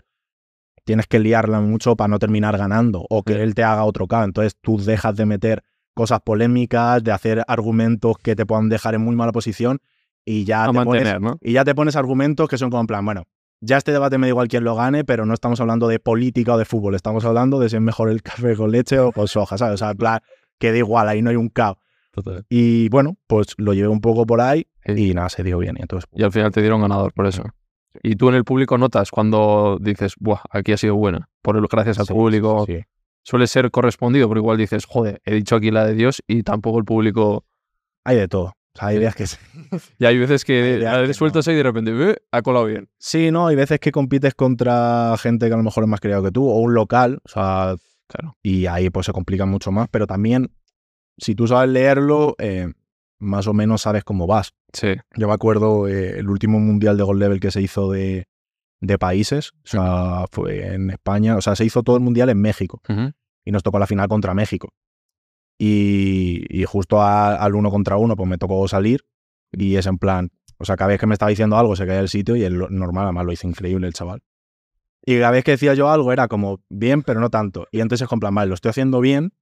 tienes 0.86 1.08
que 1.08 1.20
liarla 1.20 1.60
mucho 1.60 1.96
para 1.98 2.08
no 2.08 2.20
terminar 2.20 2.58
ganando 2.58 3.06
o 3.10 3.24
que 3.24 3.34
Sí. 3.34 3.40
él 3.40 3.54
te 3.54 3.64
haga 3.64 3.84
otro 3.84 4.08
K. 4.08 4.24
Entonces, 4.24 4.56
tú 4.62 4.78
dejas 4.78 5.16
de 5.18 5.26
meter 5.26 5.62
cosas 5.94 6.22
polémicas, 6.22 7.04
de 7.04 7.12
hacer 7.12 7.44
argumentos 7.48 8.18
que 8.18 8.36
te 8.36 8.46
puedan 8.46 8.70
dejar 8.70 8.96
en 8.96 9.02
muy 9.02 9.16
mala 9.16 9.34
posición 9.34 9.80
y 10.24 10.46
ya 10.46 10.64
a 10.64 10.72
te 10.72 10.84
pones 10.84 11.22
¿no? 11.22 11.38
y 11.42 11.52
ya 11.54 11.66
te 11.66 11.76
pones 11.76 11.96
argumentos 11.98 12.48
que 12.50 12.58
son 12.58 12.70
como 12.70 12.82
en 12.82 12.88
plan, 12.88 13.04
bueno, 13.06 13.24
ya 13.62 13.78
este 13.78 13.92
debate 13.92 14.18
me 14.18 14.28
da 14.28 14.30
igual 14.30 14.48
quién 14.48 14.64
lo 14.64 14.76
gane, 14.76 15.04
pero 15.04 15.26
no 15.26 15.34
estamos 15.34 15.60
hablando 15.60 15.88
de 15.88 16.00
política 16.00 16.56
o 16.56 16.58
de 16.58 16.66
fútbol, 16.66 16.96
estamos 16.96 17.26
hablando 17.26 17.60
de 17.60 17.70
si 17.70 17.76
es 17.76 17.82
mejor 17.82 18.10
el 18.10 18.22
café 18.24 18.56
con 18.56 18.72
leche 18.72 19.00
o 19.00 19.12
con 19.12 19.28
soja, 19.28 19.58
¿sabes? 19.58 19.76
O 19.76 19.78
sea, 19.78 19.92
en 19.92 19.98
plan, 19.98 20.20
que 20.60 20.72
da 20.72 20.78
igual, 20.78 21.10
ahí 21.10 21.22
no 21.22 21.30
hay 21.30 21.36
un 21.36 21.50
caos. 21.50 21.78
Total. 22.12 22.46
Y 22.50 22.88
bueno, 22.90 23.18
pues 23.28 23.48
lo 23.58 23.74
llevé 23.74 23.90
un 23.90 24.00
poco 24.00 24.26
por 24.26 24.40
ahí 24.40 24.68
y 24.86 25.14
nada, 25.14 25.30
se 25.30 25.44
dio 25.44 25.58
bien. 25.58 25.76
Y 25.78 25.82
entonces, 25.82 26.10
Y 26.14 26.24
al 26.24 26.32
final 26.32 26.52
te 26.52 26.62
dieron 26.62 26.82
ganador 26.82 27.14
por 27.14 27.28
eso. 27.28 27.44
Y 28.04 28.16
tú 28.16 28.30
en 28.30 28.36
el 28.36 28.44
público 28.44 28.78
notas 28.78 29.12
cuando 29.12 29.78
dices, 29.82 30.16
buah, 30.20 30.42
aquí 30.50 30.72
ha 30.72 30.78
sido 30.78 30.96
buena, 30.96 31.30
por 31.42 31.58
el, 31.58 31.66
gracias 31.68 32.00
al 32.00 32.06
sí, 32.06 32.14
público. 32.14 32.66
sí. 32.66 32.84
Suele 33.24 33.48
ser 33.48 33.72
correspondido, 33.72 34.28
pero 34.30 34.40
igual 34.40 34.58
dices, 34.58 34.86
joder, 34.86 35.20
he 35.26 35.34
dicho 35.34 35.56
aquí 35.56 35.72
la 35.72 35.84
de 35.86 35.96
Dios 35.96 36.22
y 36.28 36.44
tampoco 36.44 36.78
el 36.78 36.86
público. 36.86 37.44
Hay 38.04 38.18
de 38.18 38.28
todo. 38.28 38.54
O 38.76 38.80
sea, 38.80 38.88
hay 38.90 39.00
días 39.00 39.16
que 39.16 39.26
sí. 39.28 39.38
Y 40.00 40.06
hay 40.06 40.18
veces 40.18 40.44
Hay 40.50 41.08
que 41.08 41.14
sueltas 41.14 41.48
ahí 41.48 41.54
y 41.54 41.58
de 41.58 41.64
repente, 41.64 41.92
"Eh, 42.12 42.16
ha 42.32 42.42
colado 42.42 42.66
bien. 42.66 42.90
Sí, 43.00 43.32
no, 43.32 43.48
hay 43.48 43.56
veces 43.56 43.80
que 43.80 43.92
compites 43.92 44.36
contra 44.36 45.16
gente 45.18 45.48
que 45.48 45.54
a 45.54 45.58
lo 45.58 45.64
mejor 45.64 45.84
es 45.84 45.90
más 45.90 46.00
creado 46.02 46.24
que 46.24 46.32
tú 46.32 46.48
o 46.50 46.60
un 46.60 46.74
local, 46.74 47.20
o 47.26 47.30
sea, 47.30 47.76
Claro. 48.08 48.38
y 48.44 48.68
ahí 48.68 48.90
pues 48.92 49.08
se 49.08 49.14
complica 49.14 49.46
mucho 49.46 49.72
más, 49.72 49.88
pero 49.90 50.06
también 50.06 50.52
si 51.18 51.34
tú 51.34 51.48
sabes 51.48 51.70
leerlo, 51.72 52.36
eh, 52.38 52.68
más 53.20 53.48
o 53.48 53.54
menos 53.54 53.82
sabes 53.84 54.04
cómo 54.04 54.28
vas. 54.28 54.52
Sí. 54.74 54.90
Yo 55.16 55.28
me 55.28 55.34
acuerdo 55.34 55.88
eh, 55.88 56.20
el 56.20 56.30
último 56.30 56.60
mundial 56.60 56.98
de 56.98 57.04
Gold 57.04 57.20
Level 57.22 57.40
que 57.40 57.50
se 57.52 57.62
hizo 57.62 57.90
de, 57.92 58.28
de 58.82 58.98
países, 59.00 59.54
o 59.64 59.68
sea, 59.68 60.26
fue 60.32 60.74
en 60.74 60.90
España, 60.92 61.38
o 61.38 61.42
sea, 61.42 61.56
se 61.56 61.64
hizo 61.66 61.82
todo 61.82 61.96
el 61.96 62.04
mundial 62.04 62.30
en 62.30 62.40
México 62.42 62.82
y 63.46 63.52
nos 63.52 63.64
tocó 63.64 63.80
la 63.80 63.88
final 63.88 64.08
contra 64.10 64.34
México. 64.34 64.70
Y, 65.58 66.46
y 66.50 66.66
justo 66.66 67.02
a- 67.02 67.36
al 67.36 67.56
uno 67.56 67.70
contra 67.72 67.98
uno, 67.98 68.16
pues 68.16 68.28
me 68.30 68.38
tocó 68.38 68.68
salir 68.68 69.06
y 69.52 69.76
es 69.78 69.86
en 69.86 69.98
plan, 69.98 70.32
o 70.58 70.66
sea, 70.66 70.76
cada 70.76 70.90
vez 70.90 71.00
que 71.00 71.08
me 71.08 71.14
estaba 71.14 71.30
diciendo 71.30 71.58
algo 71.58 71.76
se 71.76 71.86
caía 71.88 72.00
el 72.02 72.10
sitio 72.10 72.36
y 72.36 72.44
el 72.44 72.58
normal, 72.70 73.06
además 73.06 73.26
lo 73.26 73.32
hizo 73.32 73.48
increíble 73.48 73.88
el 73.88 73.94
chaval. 73.94 74.22
Y 75.06 75.20
cada 75.20 75.32
vez 75.32 75.44
que 75.44 75.52
decía 75.52 75.74
yo 75.76 75.90
algo 75.90 76.12
era 76.12 76.28
como 76.28 76.62
bien, 76.70 77.04
pero 77.04 77.20
no 77.20 77.30
tanto. 77.30 77.68
Y 77.72 77.80
entonces 77.80 78.06
es 78.08 78.12
en 78.12 78.20
plan, 78.20 78.34
vale, 78.36 78.50
lo 78.50 78.56
estoy 78.56 78.70
haciendo 78.70 79.00
bien 79.02 79.34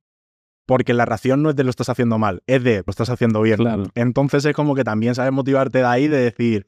porque 0.65 0.93
la 0.93 1.05
ración 1.05 1.41
no 1.41 1.49
es 1.49 1.55
de 1.55 1.63
lo 1.63 1.69
estás 1.69 1.89
haciendo 1.89 2.17
mal, 2.19 2.41
es 2.47 2.63
de 2.63 2.83
lo 2.85 2.89
estás 2.91 3.09
haciendo 3.09 3.41
bien. 3.41 3.57
Claro. 3.57 3.83
Entonces 3.95 4.45
es 4.45 4.53
como 4.53 4.75
que 4.75 4.83
también 4.83 5.15
sabes 5.15 5.31
motivarte 5.31 5.79
de 5.79 5.85
ahí 5.85 6.07
de 6.07 6.17
decir 6.17 6.67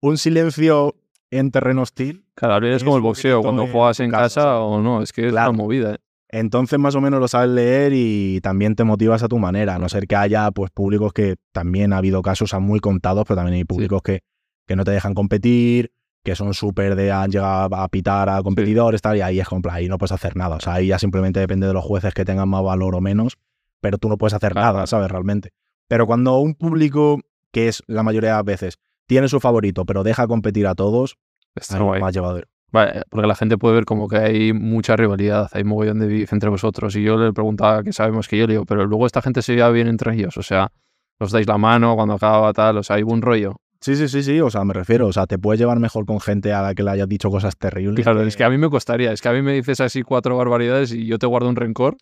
un 0.00 0.18
silencio 0.18 0.94
en 1.30 1.50
terreno 1.50 1.82
hostil. 1.82 2.24
Claro, 2.34 2.66
es 2.66 2.76
Es 2.76 2.84
como 2.84 2.96
el 2.96 3.02
boxeo, 3.02 3.42
cuando 3.42 3.66
juegas 3.66 3.98
en 4.00 4.10
casa, 4.10 4.60
o 4.60 4.80
no, 4.80 5.02
es 5.02 5.12
que 5.12 5.26
es 5.26 5.32
una 5.32 5.50
movida. 5.52 5.94
¿eh? 5.94 5.98
Entonces 6.36 6.80
más 6.80 6.96
o 6.96 7.00
menos 7.00 7.20
lo 7.20 7.28
sabes 7.28 7.50
leer 7.50 7.92
y 7.94 8.40
también 8.40 8.74
te 8.74 8.82
motivas 8.82 9.22
a 9.22 9.28
tu 9.28 9.38
manera, 9.38 9.76
a 9.76 9.78
no 9.78 9.88
ser 9.88 10.08
que 10.08 10.16
haya 10.16 10.50
pues 10.50 10.72
públicos 10.72 11.12
que 11.12 11.36
también 11.52 11.92
ha 11.92 11.98
habido 11.98 12.22
casos 12.22 12.54
a 12.54 12.58
muy 12.58 12.80
contados, 12.80 13.24
pero 13.28 13.36
también 13.36 13.54
hay 13.58 13.64
públicos 13.64 14.02
que, 14.02 14.22
que 14.66 14.74
no 14.74 14.82
te 14.82 14.90
dejan 14.90 15.14
competir, 15.14 15.92
que 16.24 16.34
son 16.34 16.52
súper 16.52 16.96
de 16.96 17.12
han 17.12 17.30
llegado 17.30 17.76
a 17.76 17.86
pitar 17.88 18.28
a 18.28 18.42
competidores, 18.42 19.00
tal, 19.00 19.16
y 19.16 19.20
ahí 19.20 19.38
es 19.38 19.46
plan, 19.46 19.76
ahí 19.76 19.86
no 19.86 19.96
puedes 19.96 20.10
hacer 20.10 20.34
nada. 20.34 20.56
O 20.56 20.60
sea, 20.60 20.74
ahí 20.74 20.88
ya 20.88 20.98
simplemente 20.98 21.38
depende 21.38 21.68
de 21.68 21.72
los 21.72 21.84
jueces 21.84 22.12
que 22.14 22.24
tengan 22.24 22.48
más 22.48 22.64
valor 22.64 22.96
o 22.96 23.00
menos, 23.00 23.38
pero 23.80 23.98
tú 23.98 24.08
no 24.08 24.18
puedes 24.18 24.34
hacer 24.34 24.54
Claro. 24.54 24.72
nada, 24.72 24.86
¿sabes? 24.88 25.08
Realmente. 25.12 25.50
Pero 25.86 26.04
cuando 26.04 26.38
un 26.38 26.54
público, 26.54 27.20
que 27.52 27.68
es 27.68 27.84
la 27.86 28.02
mayoría 28.02 28.30
de 28.30 28.36
las 28.38 28.44
veces, 28.44 28.78
tiene 29.06 29.28
su 29.28 29.38
favorito, 29.38 29.84
pero 29.84 30.02
deja 30.02 30.26
competir 30.26 30.66
a 30.66 30.74
todos, 30.74 31.16
guay. 31.78 32.00
más 32.00 32.12
llevadero. 32.12 32.48
Vale, 32.74 33.02
porque 33.08 33.28
la 33.28 33.36
gente 33.36 33.56
puede 33.56 33.76
ver 33.76 33.84
como 33.84 34.08
que 34.08 34.16
hay 34.16 34.52
mucha 34.52 34.96
rivalidad, 34.96 35.48
hay 35.52 35.62
mogollón 35.62 36.00
de 36.00 36.08
beef 36.08 36.32
entre 36.32 36.50
vosotros. 36.50 36.96
Y 36.96 37.04
yo 37.04 37.16
le 37.16 37.32
preguntaba 37.32 37.84
que 37.84 37.92
sabemos 37.92 38.26
que 38.26 38.36
yo 38.36 38.48
le 38.48 38.54
digo, 38.54 38.66
pero 38.66 38.84
luego 38.84 39.06
esta 39.06 39.22
gente 39.22 39.42
se 39.42 39.54
lleva 39.54 39.70
bien 39.70 39.86
entre 39.86 40.12
ellos. 40.12 40.36
O 40.38 40.42
sea, 40.42 40.72
os 41.20 41.30
dais 41.30 41.46
la 41.46 41.56
mano 41.56 41.94
cuando 41.94 42.14
acaba 42.14 42.52
tal, 42.52 42.78
o 42.78 42.82
sea, 42.82 42.96
hay 42.96 43.04
buen 43.04 43.22
rollo. 43.22 43.60
Sí, 43.84 43.96
sí, 43.96 44.08
sí, 44.08 44.22
sí, 44.22 44.40
o 44.40 44.48
sea, 44.48 44.64
me 44.64 44.72
refiero, 44.72 45.06
o 45.08 45.12
sea, 45.12 45.26
te 45.26 45.36
puedes 45.38 45.60
llevar 45.60 45.78
mejor 45.78 46.06
con 46.06 46.18
gente 46.18 46.54
a 46.54 46.62
la 46.62 46.74
que 46.74 46.82
le 46.82 46.90
hayas 46.92 47.06
dicho 47.06 47.28
cosas 47.28 47.54
terribles. 47.58 48.02
Claro, 48.02 48.22
es 48.22 48.34
que 48.34 48.42
a 48.42 48.48
mí 48.48 48.56
me 48.56 48.70
costaría. 48.70 49.12
Es 49.12 49.20
que 49.20 49.28
a 49.28 49.32
mí 49.34 49.42
me 49.42 49.52
dices 49.52 49.78
así 49.80 50.00
cuatro 50.02 50.38
barbaridades 50.38 50.90
y 50.92 51.04
yo 51.06 51.18
te 51.18 51.26
guardo 51.26 51.50
un 51.50 51.56
rencor. 51.56 51.98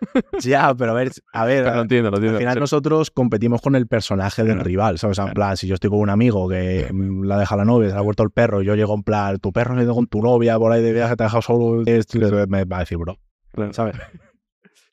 Ya, 0.40 0.72
pero 0.74 0.92
a 0.92 0.94
ver, 0.94 1.10
a 1.32 1.44
ver, 1.44 1.64
Pero 1.64 1.74
lo 1.76 1.82
entiendo, 1.82 2.10
lo 2.10 2.16
al 2.18 2.22
entiendo. 2.22 2.38
final 2.38 2.54
Sí. 2.54 2.60
nosotros 2.60 3.10
competimos 3.10 3.60
con 3.60 3.74
el 3.74 3.88
personaje 3.88 4.42
del 4.44 4.52
Claro. 4.52 4.64
rival, 4.68 4.98
¿sabes? 4.98 5.18
O 5.18 5.22
sea, 5.22 5.28
en 5.30 5.34
plan, 5.34 5.56
si 5.56 5.66
yo 5.66 5.74
estoy 5.74 5.90
con 5.90 5.98
un 5.98 6.10
amigo 6.10 6.48
que 6.48 6.88
la 7.24 7.38
deja 7.38 7.56
la 7.56 7.64
novia, 7.64 7.90
se 7.90 7.96
ha 7.96 8.02
vuelto 8.02 8.22
el 8.22 8.30
perro, 8.30 8.62
y 8.62 8.66
yo 8.66 8.74
llego 8.76 8.94
en 8.94 9.02
plan, 9.02 9.38
tu 9.38 9.52
perro 9.52 9.74
se 9.74 9.80
ha 9.80 9.82
ido 9.84 9.94
con 9.94 10.06
tu 10.06 10.22
novia 10.22 10.58
por 10.58 10.70
ahí 10.70 10.80
de 10.82 10.92
viaje, 10.92 11.16
te 11.16 11.24
ha 11.24 11.26
dejado 11.26 11.42
solo, 11.42 11.82
esto", 11.86 12.18
me 12.46 12.64
va 12.66 12.76
a 12.76 12.80
decir, 12.80 12.98
bro, 12.98 13.16
Claro. 13.52 13.72
¿sabes? 13.72 13.96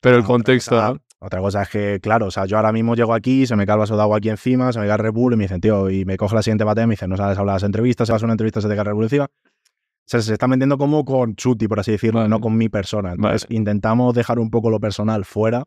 Pero 0.00 0.16
el 0.16 0.24
contexto. 0.24 0.98
Otra 1.20 1.40
cosa 1.40 1.62
es 1.62 1.68
que, 1.70 2.00
claro, 2.02 2.26
o 2.26 2.30
sea, 2.30 2.44
yo 2.44 2.56
ahora 2.56 2.72
mismo 2.72 2.94
llego 2.94 3.14
aquí, 3.14 3.46
se 3.46 3.56
me 3.56 3.64
cae 3.66 3.74
el 3.74 3.80
vaso 3.80 3.96
de 3.96 4.02
agua 4.02 4.18
aquí 4.18 4.28
encima, 4.28 4.72
se 4.72 4.78
me 4.80 4.86
cae 4.86 4.96
el 4.96 4.98
Red 4.98 5.12
Bull 5.12 5.32
y 5.32 5.36
me 5.36 5.44
dicen, 5.44 5.60
tío, 5.60 5.88
y 5.88 6.04
me 6.04 6.16
coge 6.16 6.34
la 6.34 6.42
siguiente 6.42 6.64
batalla 6.64 6.84
y 6.84 6.88
me 6.88 6.92
dicen, 6.92 7.08
no 7.08 7.16
sabes 7.16 7.38
hablar 7.38 7.56
las 7.56 7.62
entrevistas, 7.62 8.06
se 8.06 8.12
vas 8.12 8.22
a 8.22 8.26
una 8.26 8.34
entrevista, 8.34 8.60
se 8.60 8.68
te 8.68 8.74
cae 8.74 8.80
el 8.82 8.86
Red 8.86 8.94
Bull 8.94 9.04
encima. 9.04 9.24
O 9.24 10.06
sea, 10.06 10.20
se 10.20 10.34
está 10.34 10.46
vendiendo 10.46 10.76
como 10.76 11.04
con 11.06 11.34
Chuti, 11.34 11.66
por 11.66 11.80
así 11.80 11.92
decirlo, 11.92 12.20
Vale. 12.20 12.28
no 12.28 12.40
con 12.40 12.56
mi 12.58 12.68
persona. 12.68 13.12
Entonces, 13.12 13.44
Vale. 13.48 13.56
intentamos 13.56 14.14
dejar 14.14 14.38
un 14.38 14.50
poco 14.50 14.68
lo 14.68 14.78
personal 14.80 15.24
fuera 15.24 15.64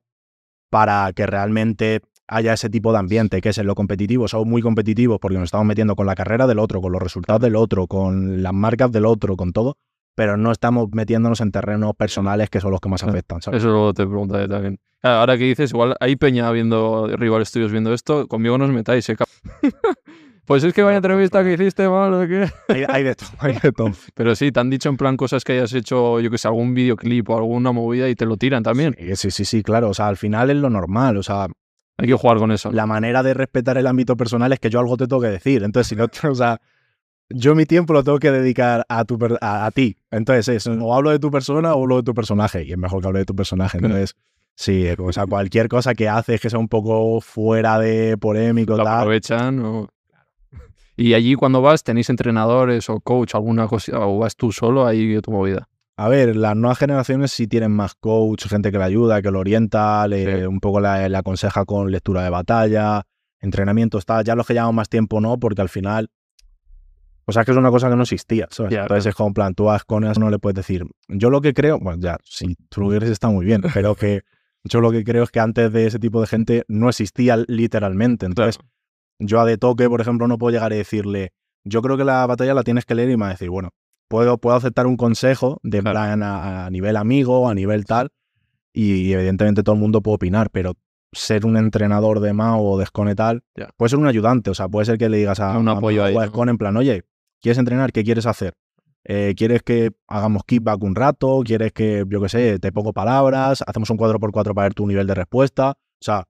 para 0.69 1.11
que 1.13 1.25
realmente 1.25 2.01
haya 2.27 2.53
ese 2.53 2.69
tipo 2.69 2.91
de 2.91 2.99
ambiente, 2.99 3.41
que 3.41 3.49
es 3.49 3.57
en 3.57 3.65
lo 3.65 3.73
competitivo. 3.73 4.27
Somos 4.27 4.45
muy 4.45 4.61
competitivos 4.61 5.17
porque 5.19 5.37
nos 5.37 5.45
estamos 5.45 5.65
metiendo 5.65 5.95
con 5.95 6.05
la 6.05 6.13
carrera 6.13 6.45
del 6.45 6.59
otro, 6.59 6.81
con 6.81 6.91
los 6.91 7.01
resultados 7.01 7.41
del 7.41 7.55
otro, 7.55 7.87
con 7.87 8.43
las 8.43 8.53
marcas 8.53 8.91
del 8.91 9.05
otro, 9.05 9.35
con 9.37 9.53
todo, 9.53 9.77
pero 10.13 10.37
no 10.37 10.51
estamos 10.51 10.89
metiéndonos 10.91 11.41
en 11.41 11.51
terrenos 11.51 11.93
personales 11.95 12.49
que 12.49 12.59
son 12.59 12.71
los 12.71 12.79
que 12.81 12.89
más 12.89 13.03
afectan, 13.03 13.41
¿sabes? 13.41 13.61
Eso 13.61 13.69
luego 13.69 13.93
te 13.93 14.05
preguntaré 14.05 14.47
también. 14.47 14.77
Ahora 15.03 15.37
que 15.37 15.43
dices, 15.45 15.71
igual 15.71 15.95
hay 15.99 16.15
peña 16.15 16.51
viendo 16.51 17.07
rivales 17.15 17.51
tuyos 17.51 17.71
viendo 17.71 17.93
esto, 17.93 18.27
conmigo 18.27 18.57
no 18.57 18.65
os 18.65 18.71
metáis, 18.71 19.07
¿eh? 19.09 19.15
pues 20.45 20.63
es 20.63 20.73
que 20.73 20.81
vaya 20.81 20.97
entrevista 20.97 21.43
que 21.43 21.53
hiciste 21.53 21.87
mal 21.87 22.13
o 22.13 22.27
qué. 22.27 22.49
Hay, 22.69 22.83
hay 22.87 23.03
de 23.03 23.15
todo, 23.15 23.29
hay 23.39 23.59
de 23.59 23.71
todo. 23.71 23.91
Pero 24.15 24.35
sí, 24.35 24.51
te 24.51 24.59
han 24.59 24.69
dicho 24.69 24.89
en 24.89 24.97
plan 24.97 25.17
cosas 25.17 25.43
que 25.43 25.53
hayas 25.53 25.73
hecho, 25.73 26.19
yo 26.19 26.31
que 26.31 26.37
sé, 26.37 26.47
algún 26.47 26.73
videoclip 26.73 27.29
o 27.29 27.37
alguna 27.37 27.71
movida 27.71 28.09
y 28.09 28.15
te 28.15 28.25
lo 28.25 28.37
tiran 28.37 28.63
también. 28.63 28.95
Sí, 28.97 29.15
sí, 29.15 29.31
sí, 29.31 29.45
sí, 29.45 29.63
claro. 29.63 29.89
O 29.89 29.93
sea, 29.93 30.07
al 30.07 30.17
final 30.17 30.49
es 30.49 30.57
lo 30.57 30.69
normal. 30.69 31.17
O 31.17 31.23
sea, 31.23 31.47
Hay 31.97 32.07
que 32.07 32.13
jugar 32.13 32.37
con 32.37 32.51
eso. 32.51 32.71
la 32.71 32.85
manera 32.85 33.23
de 33.23 33.33
respetar 33.33 33.77
el 33.77 33.87
ámbito 33.87 34.17
personal 34.17 34.51
es 34.53 34.59
que 34.59 34.69
yo 34.69 34.79
algo 34.79 34.97
te 34.97 35.07
tengo 35.07 35.21
que 35.21 35.29
decir. 35.29 35.63
Entonces, 35.63 35.89
si 35.89 35.95
no, 35.95 36.05
o 36.31 36.35
sea, 36.35 36.59
yo 37.29 37.55
mi 37.55 37.65
tiempo 37.65 37.93
lo 37.93 38.03
tengo 38.03 38.19
que 38.19 38.31
dedicar 38.31 38.85
a, 38.89 39.03
tu, 39.05 39.19
a, 39.41 39.65
a 39.65 39.71
ti. 39.71 39.97
Entonces, 40.11 40.47
es, 40.47 40.67
o 40.67 40.95
hablo 40.95 41.11
de 41.11 41.19
tu 41.19 41.29
persona 41.29 41.75
o 41.75 41.83
hablo 41.83 41.97
de 41.97 42.03
tu 42.03 42.13
personaje. 42.13 42.63
Y 42.63 42.71
es 42.71 42.77
mejor 42.77 43.01
que 43.01 43.07
hable 43.07 43.19
de 43.19 43.25
tu 43.25 43.35
personaje. 43.35 43.77
Entonces, 43.77 44.15
sí, 44.59 44.87
o 44.97 45.13
sea, 45.13 45.27
cualquier 45.27 45.67
cosa 45.67 45.93
que 45.93 46.09
haces 46.09 46.41
que 46.41 46.49
sea 46.49 46.57
un 46.59 46.67
poco 46.67 47.21
fuera 47.21 47.77
de 47.77 48.17
polémico, 48.17 48.75
lo 48.75 48.83
tal. 48.83 48.97
aprovechan. 49.01 49.59
o- 49.59 49.87
Y 50.97 51.13
allí 51.13 51.35
cuando 51.35 51.61
vas, 51.61 51.83
¿tenéis 51.83 52.09
entrenadores 52.09 52.89
o 52.89 52.99
coach, 52.99 53.35
alguna 53.35 53.67
cosa, 53.67 53.99
o 53.99 54.17
vas 54.17 54.35
tú 54.35 54.51
solo 54.51 54.87
ahí 54.87 55.21
tu 55.21 55.31
movida? 55.31 55.69
A 55.95 56.09
ver, 56.09 56.35
las 56.35 56.55
nuevas 56.55 56.79
generaciones 56.79 57.31
sí 57.31 57.47
tienen 57.47 57.71
más 57.71 57.93
coach, 57.95 58.47
gente 58.47 58.71
que 58.71 58.77
le 58.79 58.83
ayuda, 58.83 59.21
que 59.21 59.29
lo 59.29 59.39
orienta, 59.39 60.07
le, 60.07 60.39
Sí. 60.41 60.45
un 60.45 60.59
poco 60.59 60.79
le, 60.79 61.07
le 61.09 61.17
aconseja 61.17 61.65
con 61.65 61.91
lectura 61.91 62.23
de 62.23 62.29
batalla, 62.31 63.03
entrenamiento, 63.39 63.97
está. 63.99 64.23
Ya 64.23 64.35
los 64.35 64.47
que 64.47 64.53
llevan 64.53 64.73
más 64.75 64.89
tiempo 64.89 65.21
no, 65.21 65.39
porque 65.39 65.61
al 65.61 65.69
final. 65.69 66.09
O 67.25 67.31
sea, 67.31 67.43
que 67.43 67.51
es 67.51 67.57
una 67.57 67.69
cosa 67.71 67.89
que 67.89 67.95
no 67.95 68.03
existía. 68.03 68.47
¿sabes? 68.49 68.71
Ya, 68.71 68.83
Entonces 68.83 69.07
es 69.07 69.15
como 69.15 69.27
en 69.27 69.33
plan, 69.33 69.53
tú 69.53 69.65
vas 69.65 69.83
con 69.83 70.03
eso, 70.03 70.19
no 70.19 70.29
le 70.29 70.39
puedes 70.39 70.55
decir. 70.55 70.85
Yo 71.09 71.29
lo 71.29 71.41
que 71.41 71.53
creo, 71.53 71.77
bueno, 71.79 71.99
ya, 72.01 72.17
si 72.23 72.55
tú 72.69 72.81
lo 72.81 72.89
quieres 72.89 73.09
está 73.09 73.27
muy 73.29 73.45
bien, 73.45 73.61
pero 73.73 73.95
que 73.95 74.21
yo 74.67 74.81
lo 74.81 74.91
que 74.91 75.03
creo 75.03 75.23
es 75.23 75.31
que 75.31 75.39
antes 75.39 75.71
de 75.71 75.87
ese 75.87 75.99
tipo 75.99 76.21
de 76.21 76.27
gente 76.27 76.63
no 76.67 76.89
existía 76.89 77.37
literalmente. 77.47 78.25
Entonces, 78.25 78.59
yo 79.19 79.39
a 79.39 79.45
de 79.45 79.57
toque, 79.57 79.87
por 79.89 80.01
ejemplo, 80.01 80.27
no 80.27 80.37
puedo 80.37 80.51
llegar 80.53 80.73
y 80.73 80.77
decirle, 80.77 81.31
yo 81.63 81.81
creo 81.81 81.97
que 81.97 82.03
la 82.03 82.25
batalla 82.25 82.53
la 82.53 82.63
tienes 82.63 82.85
que 82.85 82.95
leer 82.95 83.09
y 83.09 83.17
me 83.17 83.21
va 83.21 83.27
a 83.27 83.31
decir, 83.31 83.49
bueno, 83.49 83.69
puedo, 84.07 84.37
puedo 84.37 84.55
aceptar 84.55 84.87
un 84.87 84.97
consejo 84.97 85.59
de 85.63 85.81
Claro. 85.81 85.93
plan 85.95 86.23
a, 86.23 86.65
a 86.65 86.69
nivel 86.69 86.95
amigo, 86.97 87.49
a 87.49 87.53
nivel 87.55 87.85
tal, 87.85 88.09
y 88.73 89.11
evidentemente 89.11 89.63
todo 89.63 89.75
el 89.75 89.81
mundo 89.81 90.01
puede 90.01 90.15
opinar, 90.15 90.49
pero 90.51 90.73
ser 91.13 91.45
un 91.45 91.57
entrenador 91.57 92.19
de 92.19 92.33
MAO 92.33 92.61
o 92.61 92.77
de 92.77 92.85
Scone 92.85 93.15
tal, 93.15 93.41
puede 93.77 93.89
ser 93.89 93.99
un 93.99 94.07
ayudante, 94.07 94.49
o 94.49 94.53
sea, 94.53 94.67
puede 94.67 94.85
ser 94.85 94.97
que 94.97 95.09
le 95.09 95.17
digas 95.17 95.39
a, 95.39 95.57
Un 95.57 95.67
a 95.69 95.73
apoyo 95.73 96.01
Mao 96.01 96.07
ahí, 96.07 96.15
a 96.17 96.25
¿no? 96.25 96.27
Scone 96.27 96.51
en 96.51 96.57
plan, 96.57 96.77
oye, 96.77 97.03
¿quieres 97.41 97.57
entrenar? 97.57 97.91
¿Qué 97.91 98.03
quieres 98.03 98.25
hacer? 98.25 98.53
Eh, 99.03 99.33
¿Quieres 99.37 99.63
que 99.63 99.91
hagamos 100.07 100.43
kickback 100.45 100.83
un 100.83 100.95
rato? 100.95 101.41
¿Quieres 101.45 101.71
que, 101.71 102.03
yo 102.07 102.21
qué 102.21 102.29
sé, 102.29 102.59
te 102.59 102.71
pongo 102.71 102.93
palabras? 102.93 103.63
¿Hacemos 103.65 103.89
un 103.89 103.97
4x4 103.97 104.53
para 104.53 104.65
ver 104.65 104.73
tu 104.73 104.85
nivel 104.85 105.07
de 105.07 105.15
respuesta? 105.15 105.71
O 105.71 106.03
sea, 106.03 106.25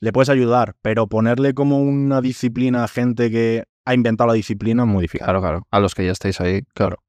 le 0.00 0.12
puedes 0.12 0.28
ayudar, 0.28 0.76
pero 0.82 1.08
ponerle 1.08 1.54
como 1.54 1.80
una 1.80 2.20
disciplina 2.20 2.84
a 2.84 2.88
gente 2.88 3.30
que 3.30 3.64
ha 3.84 3.94
inventado 3.94 4.28
la 4.28 4.34
disciplina 4.34 4.82
es 4.82 4.88
muy 4.88 5.02
difícil. 5.02 5.24
Claro, 5.24 5.40
claro. 5.40 5.66
A 5.70 5.80
los 5.80 5.94
que 5.94 6.04
ya 6.04 6.12
estáis 6.12 6.40
ahí, 6.40 6.62
claro. 6.74 7.02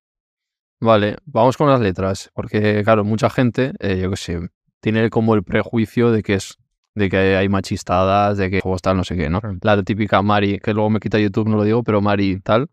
Vale, 0.80 1.18
vamos 1.26 1.58
con 1.58 1.70
las 1.70 1.82
letras. 1.82 2.32
Porque, 2.34 2.84
claro, 2.84 3.04
mucha 3.04 3.30
gente, 3.30 3.74
eh, 3.80 4.00
yo 4.02 4.10
qué 4.10 4.16
sé, 4.16 4.40
tiene 4.80 5.10
como 5.10 5.36
el 5.36 5.44
prejuicio 5.44 6.12
de 6.12 6.24
que 6.24 6.36
es 6.36 6.58
de 6.96 7.10
que 7.10 7.18
hay 7.18 7.50
machistadas, 7.50 8.38
de 8.38 8.50
que 8.50 8.62
juegos 8.62 8.82
tal, 8.82 8.98
no 8.98 9.04
sé 9.04 9.16
qué, 9.16 9.30
¿no? 9.30 9.40
La 9.62 9.82
típica 9.84 10.22
Mari, 10.22 10.60
que 10.60 10.74
luego 10.74 10.90
me 10.90 11.00
quita 11.00 11.20
YouTube, 11.20 11.48
no 11.48 11.56
lo 11.56 11.64
digo, 11.64 11.84
pero 11.84 12.02
Mari 12.02 12.40
tal. 12.42 12.70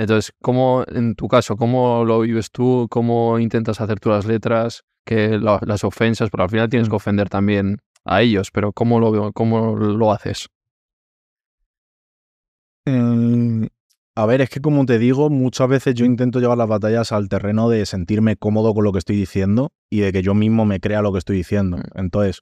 Entonces, 0.00 0.32
¿cómo, 0.40 0.82
en 0.88 1.14
tu 1.14 1.28
caso, 1.28 1.58
cómo 1.58 2.06
lo 2.06 2.20
vives 2.20 2.50
tú? 2.50 2.86
¿Cómo 2.90 3.38
intentas 3.38 3.82
hacer 3.82 4.00
tú 4.00 4.08
las 4.08 4.24
letras? 4.24 4.82
Que 5.04 5.38
la- 5.38 5.60
las 5.66 5.84
ofensas, 5.84 6.30
porque 6.30 6.44
al 6.44 6.48
final 6.48 6.70
tienes 6.70 6.88
que 6.88 6.96
ofender 6.96 7.28
también 7.28 7.76
a 8.06 8.22
ellos, 8.22 8.50
pero 8.50 8.72
¿cómo 8.72 8.98
lo, 8.98 9.30
cómo 9.34 9.76
lo 9.76 10.10
haces? 10.10 10.48
Mm, 12.86 13.66
a 14.16 14.24
ver, 14.26 14.40
es 14.40 14.48
que 14.48 14.60
como 14.62 14.86
te 14.86 14.98
digo, 14.98 15.28
muchas 15.28 15.68
veces 15.68 15.94
yo 15.94 16.06
intento 16.06 16.40
llevar 16.40 16.56
las 16.56 16.68
batallas 16.68 17.12
al 17.12 17.28
terreno 17.28 17.68
de 17.68 17.84
sentirme 17.84 18.36
cómodo 18.36 18.72
con 18.72 18.84
lo 18.84 18.92
que 18.92 18.98
estoy 19.00 19.16
diciendo 19.16 19.70
y 19.90 20.00
de 20.00 20.12
que 20.14 20.22
yo 20.22 20.32
mismo 20.34 20.64
me 20.64 20.80
crea 20.80 21.02
lo 21.02 21.12
que 21.12 21.18
estoy 21.18 21.36
diciendo. 21.36 21.76
Mm. 21.76 21.82
Entonces, 21.98 22.40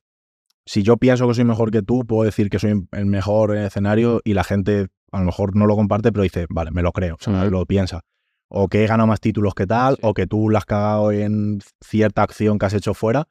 si 0.65 0.85
yo 0.85 0.97
pienso 0.97 1.27
que 1.27 1.35
soy 1.35 1.45
mejor 1.45 1.73
que 1.73 1.83
tú, 1.83 2.07
puedo 2.07 2.23
decir 2.25 2.51
que 2.51 2.61
soy 2.61 2.87
el 2.93 3.07
mejor 3.07 3.53
en 3.53 3.63
el 3.63 3.67
escenario 3.67 4.21
y 4.25 4.35
la 4.35 4.45
gente 4.45 4.89
a 5.13 5.19
lo 5.21 5.25
mejor 5.27 5.57
no 5.57 5.67
lo 5.67 5.77
comparte, 5.77 6.13
pero 6.13 6.23
dice, 6.23 6.47
vale, 6.51 6.71
me 6.71 6.83
lo 6.83 6.93
creo, 6.93 7.17
o 7.17 7.19
sea, 7.23 7.45
lo 7.47 7.65
piensa. 7.67 8.01
O 8.49 8.69
que 8.69 8.83
he 8.85 8.87
ganado 8.87 9.07
más 9.07 9.21
títulos 9.21 9.55
que 9.55 9.67
tal, 9.67 9.95
Sí. 9.97 10.01
o 10.05 10.15
que 10.15 10.27
tú 10.27 10.49
la 10.51 10.59
has 10.59 10.65
cagado 10.65 11.13
en 11.13 11.61
cierta 11.85 12.23
acción 12.23 12.59
que 12.59 12.67
has 12.67 12.75
hecho 12.75 12.95
fuera 12.95 13.29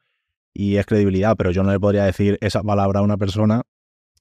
y 0.54 0.76
es 0.76 0.86
credibilidad, 0.86 1.36
pero 1.36 1.50
yo 1.50 1.62
no 1.62 1.70
le 1.72 1.80
podría 1.80 2.04
decir 2.04 2.38
esa 2.40 2.62
palabra 2.62 3.00
a 3.00 3.02
una 3.02 3.16
persona 3.16 3.62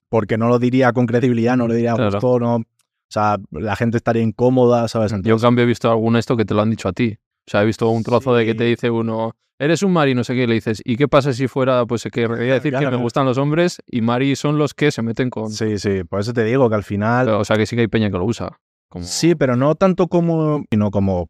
porque 0.10 0.38
no 0.38 0.48
lo 0.48 0.58
diría 0.60 0.94
con 0.94 1.06
credibilidad, 1.06 1.56
no 1.58 1.68
le 1.68 1.76
diría 1.76 1.94
Claro. 1.94 2.12
justo, 2.12 2.40
no. 2.40 2.56
O 2.58 2.64
sea, 3.10 3.38
la 3.52 3.76
gente 3.76 3.98
estaría 3.98 4.22
incómoda, 4.22 4.88
¿sabes? 4.88 5.14
Yo 5.24 5.36
en 5.36 5.40
cambio 5.40 5.64
he 5.64 5.68
visto 5.68 5.90
algún 5.90 6.16
esto 6.18 6.36
que 6.36 6.46
te 6.46 6.54
lo 6.54 6.62
han 6.62 6.70
dicho 6.70 6.90
a 6.90 6.94
ti. 6.94 7.18
O 7.48 7.50
sea, 7.50 7.64
he 7.64 7.66
visto 7.66 7.90
un 7.90 8.04
trozo 8.04 8.36
de 8.36 8.46
que 8.46 8.54
te 8.56 8.66
dice 8.66 8.90
uno, 8.90 9.36
eres 9.58 9.82
un 9.84 9.94
Mari, 9.94 10.14
no 10.14 10.24
sé 10.24 10.36
qué, 10.36 10.44
y 10.44 10.48
le 10.48 10.56
dices, 10.56 10.82
¿y 10.84 10.98
qué 10.98 11.08
pasa 11.08 11.32
si 11.34 11.48
fuera, 11.48 11.86
pues 11.86 12.04
que 12.04 12.10
quería 12.12 12.54
decir 12.56 12.74
que 12.76 12.90
me 12.90 12.98
gustan 12.98 13.26
los 13.26 13.38
hombres 13.38 13.82
y 13.88 14.02
Mari 14.02 14.36
son 14.36 14.58
los 14.58 14.74
que 14.74 14.92
se 14.92 15.02
meten 15.02 15.30
con... 15.30 15.50
sí, 15.50 15.78
sí, 15.80 16.04
por 16.04 16.20
eso 16.20 16.34
te 16.34 16.44
digo 16.44 16.70
que 16.70 16.76
al 16.76 16.84
final. 16.84 17.30
O 17.30 17.46
sea, 17.46 17.56
que 17.58 17.66
sí 17.66 17.76
que 17.76 17.84
hay 17.84 17.88
peña 17.88 18.12
que 18.12 18.18
lo 18.18 18.26
usa. 18.26 18.60
Como... 18.90 19.06
Sí, 19.06 19.36
pero 19.36 19.56
no 19.56 19.76
tanto 19.76 20.08
como. 20.08 20.64
sino 20.70 20.92
como 20.92 21.30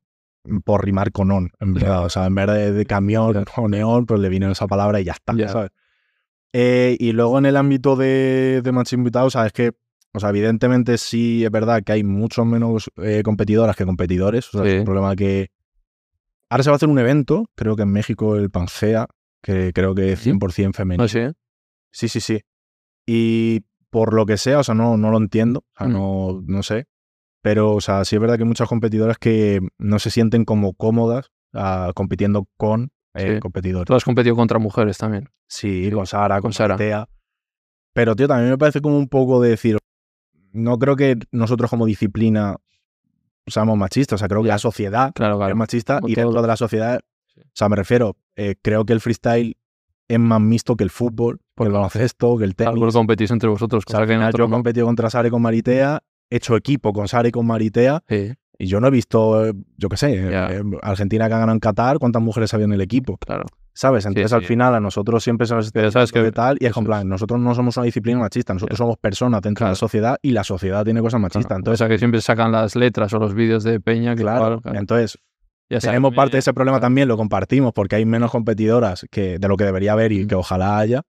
por 0.63 0.85
rimar 0.85 1.11
con 1.11 1.29
on, 1.31 1.51
en 1.59 1.73
verdad. 1.73 2.05
O 2.05 2.09
sea, 2.09 2.25
en 2.25 2.35
vez 2.35 2.47
de, 2.47 2.71
de 2.71 2.85
camión 2.85 3.43
o 3.57 3.67
neón, 3.67 4.05
pues 4.05 4.19
le 4.21 4.29
vino 4.29 4.49
esa 4.51 4.65
palabra 4.67 4.99
y 5.01 5.03
ya 5.05 5.13
está, 5.13 5.33
Ya. 5.35 5.49
¿sabes? 5.49 5.71
Eh, 6.53 6.95
y 6.99 7.11
luego 7.11 7.37
en 7.37 7.45
el 7.45 7.57
ámbito 7.57 7.95
de, 7.95 8.61
de 8.63 8.71
match 8.71 8.93
invitados, 8.93 9.33
sabes 9.33 9.51
que. 9.53 9.71
O 10.13 10.19
sea, 10.19 10.29
evidentemente 10.29 10.97
sí 10.97 11.43
es 11.45 11.51
verdad 11.51 11.83
que 11.83 11.91
hay 11.91 12.03
muchos 12.03 12.45
menos 12.45 12.89
eh, 12.97 13.21
competidoras 13.23 13.75
que 13.75 13.85
competidores. 13.85 14.47
O 14.47 14.51
sea, 14.59 14.63
Sí. 14.63 14.69
es 14.69 14.79
un 14.79 14.85
problema 14.85 15.15
que. 15.15 15.49
Ahora 16.49 16.63
se 16.63 16.69
va 16.69 16.75
a 16.75 16.77
hacer 16.77 16.89
un 16.89 16.99
evento, 16.99 17.45
creo 17.55 17.75
que 17.75 17.83
en 17.83 17.91
México 17.91 18.35
el 18.35 18.49
Pangea, 18.49 19.07
que 19.43 19.71
creo 19.73 19.93
que 19.95 20.13
es 20.13 20.25
100% 20.25 20.73
femenino. 20.73 21.03
No 21.03 21.07
sé. 21.07 21.33
Sí, 21.91 22.07
sí, 22.07 22.19
sí. 22.21 22.41
Y 23.05 23.61
por 23.89 24.13
lo 24.13 24.25
que 24.25 24.37
sea, 24.37 24.59
o 24.59 24.63
sea, 24.63 24.75
no, 24.75 24.97
no 24.97 25.11
lo 25.11 25.17
entiendo, 25.17 25.59
o 25.59 25.77
sea, 25.77 25.87
Mm. 25.87 25.91
no, 25.93 26.41
no 26.45 26.63
sé. 26.63 26.85
Pero, 27.41 27.73
o 27.75 27.81
sea, 27.81 28.03
sí 28.05 28.15
es 28.15 28.21
verdad 28.21 28.35
que 28.37 28.43
hay 28.43 28.47
muchas 28.47 28.67
competidoras 28.67 29.17
que 29.17 29.61
no 29.77 29.99
se 29.99 30.09
sienten 30.09 30.43
como 30.45 30.73
cómodas 30.73 31.31
ah, 31.53 31.91
compitiendo 31.95 32.47
con 32.57 32.91
eh, 33.13 33.35
Sí. 33.35 33.39
competidores. 33.39 33.85
Tú 33.87 33.95
has 33.95 34.03
competido 34.03 34.35
contra 34.35 34.59
mujeres 34.59 34.97
también. 34.97 35.29
Sí, 35.47 35.89
con 35.91 36.05
Sara, 36.05 36.35
con, 36.35 36.43
con 36.43 36.53
Sara. 36.53 36.77
Sara. 36.77 37.09
Pero, 37.93 38.15
tío, 38.15 38.27
también 38.27 38.51
me 38.51 38.57
parece 38.57 38.81
como 38.81 38.97
un 38.97 39.07
poco 39.07 39.41
de 39.41 39.49
decir, 39.51 39.77
no 40.51 40.77
creo 40.77 40.95
que 40.95 41.17
nosotros 41.31 41.69
como 41.69 41.85
disciplina 41.85 42.57
seamos 43.47 43.77
machistas, 43.77 44.15
o 44.15 44.19
sea, 44.19 44.27
creo 44.27 44.43
que 44.43 44.49
la 44.49 44.57
sociedad 44.59 45.11
Claro, 45.13 45.47
es 45.47 45.55
machista 45.55 45.95
Como 46.01 46.09
y 46.09 46.13
todo. 46.15 46.25
dentro 46.25 46.41
de 46.41 46.47
la 46.47 46.57
sociedad, 46.57 46.99
Sí. 47.27 47.41
o 47.41 47.49
sea, 47.53 47.69
me 47.69 47.75
refiero, 47.75 48.15
eh, 48.35 48.55
creo 48.61 48.85
que 48.85 48.93
el 48.93 48.99
freestyle 49.01 49.55
es 50.07 50.19
más 50.19 50.39
mixto 50.41 50.75
que 50.75 50.83
el 50.83 50.89
fútbol, 50.89 51.39
que 51.55 51.63
el 51.63 51.71
baloncesto, 51.71 52.37
que 52.37 52.45
el 52.45 52.55
tenis. 52.55 52.73
Algo 52.73 52.89
competís 52.91 53.29
entre 53.31 53.49
vosotros. 53.49 53.83
O 53.87 53.91
sea, 53.91 53.99
al 54.01 54.07
final 54.07 54.33
yo 54.35 54.45
he 54.45 54.47
no. 54.47 54.53
competido 54.55 54.85
contra 54.85 55.09
Sara 55.09 55.27
y 55.27 55.31
con 55.31 55.41
Maritea, 55.41 56.01
he 56.29 56.35
hecho 56.37 56.55
equipo 56.55 56.93
con 56.93 57.07
Sara 57.07 57.27
y 57.27 57.31
con 57.31 57.45
Maritea, 57.45 58.03
Sí, 58.07 58.31
y 58.57 58.65
yo 58.67 58.79
no 58.79 58.87
he 58.87 58.91
visto, 58.91 59.45
eh, 59.45 59.53
yo 59.77 59.89
qué 59.89 59.97
sé, 59.97 60.13
eh, 60.15 60.63
Argentina 60.81 61.27
que 61.27 61.33
ha 61.33 61.39
ganado 61.39 61.53
en 61.53 61.59
Qatar, 61.59 61.99
cuántas 61.99 62.21
mujeres 62.21 62.53
había 62.53 62.65
en 62.65 62.73
el 62.73 62.81
equipo, 62.81 63.17
claro. 63.17 63.45
¿Sabes? 63.77 64.05
Entonces 64.07 64.33
al 64.33 64.41
sí. 64.41 64.47
final 64.47 64.73
a 64.73 64.79
nosotros 64.79 65.23
siempre 65.23 65.45
se 65.45 65.53
nos 65.53 65.67
está 65.67 65.91
sabes 65.91 66.11
que- 66.11 66.31
tal, 66.31 66.57
y 66.59 66.65
es 66.65 66.75
es. 66.75 66.83
plan, 66.83 67.07
nosotros 67.07 67.39
no 67.39 67.53
somos 67.53 67.77
una 67.77 67.85
disciplina 67.85 68.19
machista, 68.19 68.53
nosotros 68.53 68.77
somos 68.77 68.97
personas 68.97 69.41
dentro 69.41 69.65
de 69.67 69.71
la 69.71 69.75
sociedad 69.75 70.17
y 70.21 70.31
la 70.31 70.43
sociedad 70.43 70.83
tiene 70.83 70.99
cosas 71.01 71.21
machistas. 71.21 71.45
Claro. 71.45 71.59
Entonces, 71.59 71.81
o 71.81 71.83
sea, 71.85 71.87
que 71.89 71.99
siempre 71.99 72.19
sacan 72.21 72.51
las 72.51 72.75
letras 72.75 73.13
o 73.13 73.19
los 73.19 73.35
vídeos 73.35 73.63
de 73.63 73.79
peña. 73.79 74.15
Que 74.15 74.23
claro, 74.23 74.61
claro. 74.61 74.79
entonces 74.79 75.19
Ya 75.69 75.79
tenemos 75.79 76.13
parte 76.15 76.37
de 76.37 76.39
ese 76.39 76.53
problema 76.53 76.79
también, 76.79 77.07
lo 77.07 77.17
compartimos 77.17 77.71
porque 77.73 77.97
hay 77.97 78.05
menos 78.05 78.31
competidoras 78.31 79.05
que 79.11 79.37
de 79.37 79.47
lo 79.47 79.57
que 79.57 79.65
debería 79.65 79.91
haber 79.93 80.11
y 80.11 80.25
que 80.25 80.35
ojalá 80.35 80.79
haya. 80.79 81.03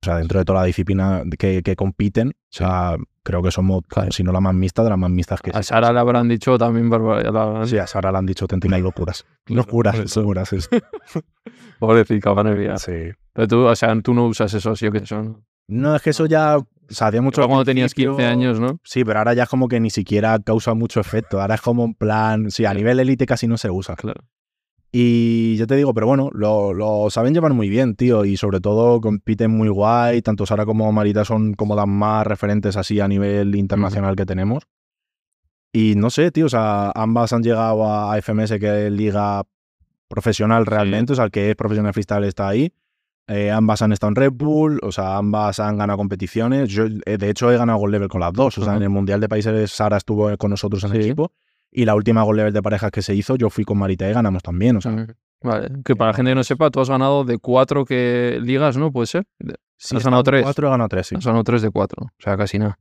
O 0.00 0.04
sea, 0.04 0.16
dentro 0.18 0.38
de 0.38 0.44
toda 0.44 0.60
la 0.60 0.64
disciplina 0.66 1.22
que, 1.38 1.62
que 1.62 1.74
compiten, 1.74 2.28
o 2.28 2.32
sea, 2.50 2.96
creo 3.24 3.42
que 3.42 3.50
somos, 3.50 3.82
Claro. 3.88 4.12
si 4.12 4.22
no 4.22 4.30
la 4.32 4.40
más 4.40 4.54
mixta, 4.54 4.84
de 4.84 4.90
las 4.90 4.98
más 4.98 5.10
mixtas 5.10 5.40
que 5.40 5.50
A 5.50 5.62
sí. 5.62 5.68
Sara 5.70 5.92
le 5.92 5.98
habrán 5.98 6.28
dicho 6.28 6.56
también 6.56 6.88
barbaridad. 6.88 7.64
Sí, 7.66 7.78
a 7.78 7.86
Sara 7.88 8.12
le 8.12 8.18
han 8.18 8.26
dicho 8.26 8.44
auténticas 8.44 8.80
locuras. 8.80 9.26
Locuras, 9.46 9.98
eso. 9.98 10.20
locuras. 10.20 10.50
Pobrecita, 11.78 12.34
madre 12.34 12.54
mía. 12.54 12.76
Sí. 12.78 13.10
Pero 13.32 13.48
tú, 13.48 13.58
o 13.66 13.76
sea, 13.76 14.00
tú 14.00 14.14
no 14.14 14.26
usas 14.26 14.52
esos, 14.54 14.80
yo 14.80 14.90
que 14.92 15.04
son. 15.06 15.44
No, 15.68 15.94
es 15.96 16.02
que 16.02 16.10
eso 16.10 16.26
ya, 16.26 16.56
o 16.58 16.66
sea, 16.88 17.08
hacía 17.08 17.20
mucho... 17.20 17.42
al 17.42 17.48
cuando 17.48 17.64
tenías 17.64 17.92
principio- 17.94 18.16
15 18.16 18.26
años, 18.26 18.60
¿no? 18.60 18.80
Sí, 18.84 19.04
pero 19.04 19.18
ahora 19.18 19.34
ya 19.34 19.42
es 19.44 19.48
como 19.48 19.68
que 19.68 19.78
ni 19.80 19.90
siquiera 19.90 20.38
causa 20.38 20.74
mucho 20.74 21.00
efecto. 21.00 21.40
Ahora 21.40 21.56
es 21.56 21.60
como 21.60 21.84
en 21.84 21.94
plan, 21.94 22.50
sí, 22.50 22.64
a 22.64 22.72
nivel 22.72 22.98
élite 23.00 23.26
casi 23.26 23.46
no 23.46 23.58
se 23.58 23.68
usa. 23.70 23.94
Claro. 23.96 24.22
Y 24.90 25.56
yo 25.56 25.66
te 25.66 25.76
digo, 25.76 25.92
pero 25.92 26.06
bueno, 26.06 26.30
lo, 26.32 26.72
lo 26.72 27.10
saben 27.10 27.34
llevar 27.34 27.52
muy 27.52 27.68
bien, 27.68 27.94
tío. 27.94 28.24
Y 28.24 28.36
sobre 28.36 28.60
todo 28.60 29.00
compiten 29.00 29.50
muy 29.50 29.68
guay. 29.68 30.22
Tanto 30.22 30.46
Sara 30.46 30.64
como 30.64 30.90
Marita 30.92 31.24
son 31.24 31.54
como 31.54 31.76
las 31.76 31.86
más 31.86 32.26
referentes 32.26 32.76
así 32.76 32.98
a 33.00 33.08
nivel 33.08 33.54
internacional 33.54 34.16
que 34.16 34.24
tenemos. 34.26 34.64
Y 35.72 35.94
no 35.96 36.08
sé, 36.08 36.30
tío, 36.30 36.46
o 36.46 36.48
sea, 36.48 36.90
ambas 36.94 37.32
han 37.34 37.42
llegado 37.42 37.84
a 37.86 38.16
FMS, 38.20 38.58
que 38.58 38.86
es 38.86 38.92
liga 38.92 39.42
profesional 40.08 40.64
realmente, 40.64 41.12
o 41.12 41.16
sea, 41.16 41.26
el 41.26 41.30
que 41.30 41.50
es 41.50 41.56
profesional 41.56 41.92
freestyle 41.92 42.24
está 42.24 42.48
ahí. 42.48 42.72
Eh, 43.26 43.50
ambas 43.50 43.82
han 43.82 43.92
estado 43.92 44.08
en 44.08 44.16
Red 44.16 44.32
Bull, 44.32 44.80
o 44.82 44.90
sea, 44.90 45.18
ambas 45.18 45.60
han 45.60 45.76
ganado 45.76 45.98
competiciones. 45.98 46.70
Yo, 46.70 46.86
eh, 47.04 47.18
de 47.18 47.28
hecho, 47.28 47.52
he 47.52 47.58
ganado 47.58 47.78
Gold 47.78 47.92
Level 47.92 48.08
con 48.08 48.22
las 48.22 48.32
dos. 48.32 48.56
O 48.56 48.64
sea, 48.64 48.76
en 48.76 48.82
el 48.82 48.88
Mundial 48.88 49.20
de 49.20 49.28
Países, 49.28 49.70
Sara 49.70 49.98
estuvo 49.98 50.34
con 50.38 50.50
nosotros 50.50 50.82
en 50.84 50.92
Sí. 50.92 50.96
equipo. 51.00 51.30
Y 51.70 51.84
la 51.84 51.94
última 51.94 52.22
Gold 52.22 52.36
Level 52.38 52.52
de 52.52 52.62
parejas 52.62 52.90
que 52.90 53.02
se 53.02 53.14
hizo, 53.14 53.36
yo 53.36 53.50
fui 53.50 53.64
con 53.64 53.78
Marita 53.78 54.08
y 54.08 54.12
ganamos 54.12 54.42
también. 54.42 54.76
O 54.76 54.80
sea, 54.80 55.06
Vale. 55.40 55.68
Que 55.84 55.94
para 55.94 56.10
la 56.10 56.14
gente 56.16 56.30
que 56.32 56.34
no 56.34 56.42
sepa, 56.42 56.70
tú 56.70 56.80
has 56.80 56.88
ganado 56.90 57.24
de 57.24 57.38
cuatro 57.38 57.84
que 57.84 58.38
ligas, 58.42 58.76
¿no? 58.76 58.90
Puede 58.90 59.06
ser. 59.06 59.24
Sí, 59.76 59.94
has 59.96 60.02
ganado 60.04 60.22
tres. 60.24 60.42
Cuatro 60.42 60.66
he 60.66 60.70
ganado 60.70 60.88
tres, 60.88 61.06
sí. 61.06 61.14
Has 61.16 61.24
ganado 61.24 61.44
tres 61.44 61.62
de 61.62 61.70
cuatro. 61.70 62.06
O 62.06 62.10
sea, 62.18 62.36
casi 62.36 62.58
nada. 62.58 62.78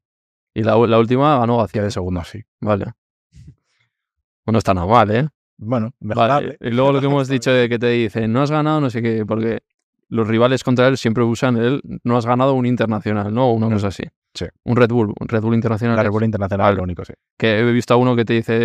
Y 0.55 0.63
la, 0.63 0.75
la 0.87 0.97
última 0.97 1.37
ganó 1.37 1.57
García. 1.57 1.83
de 1.83 1.91
segundo, 1.91 2.23
sí. 2.23 2.41
Vale. 2.59 2.93
Bueno, 4.45 4.57
está 4.59 4.73
nada 4.73 4.87
mal, 4.87 5.11
¿eh? 5.11 5.27
Bueno, 5.57 5.91
Vale. 5.99 6.15
mejorable. 6.15 6.57
Y 6.61 6.69
luego 6.71 6.91
lo 6.93 6.99
que 6.99 7.05
hemos 7.07 7.27
dicho 7.27 7.51
de 7.51 7.67
que 7.69 7.77
te 7.79 7.89
dicen, 7.89 8.31
no 8.31 8.41
has 8.41 8.51
ganado, 8.51 8.79
no 8.81 8.89
sé 8.89 9.01
qué, 9.01 9.25
porque 9.25 9.59
los 10.09 10.27
rivales 10.27 10.63
contra 10.63 10.87
él 10.87 10.97
siempre 10.97 11.23
usan 11.23 11.57
el 11.57 11.81
no 12.03 12.17
has 12.17 12.25
ganado 12.25 12.53
un 12.53 12.65
internacional, 12.65 13.33
¿no? 13.33 13.47
O 13.49 13.53
una 13.53 13.67
Mm. 13.67 13.73
cosa 13.73 13.87
así. 13.89 14.03
Sí. 14.33 14.45
Un 14.65 14.75
Red 14.75 14.89
Bull, 14.89 15.13
un 15.19 15.27
Red 15.27 15.41
Bull 15.41 15.55
internacional. 15.55 15.95
La 15.95 16.03
Red 16.03 16.11
Bull 16.11 16.23
Internacional 16.25 16.75
lo 16.75 16.83
único, 16.83 17.03
sí. 17.05 17.13
que 17.37 17.59
he 17.59 17.71
visto 17.71 17.93
a 17.93 17.97
uno 17.97 18.15
que 18.15 18.23
te 18.25 18.33
dice, 18.33 18.55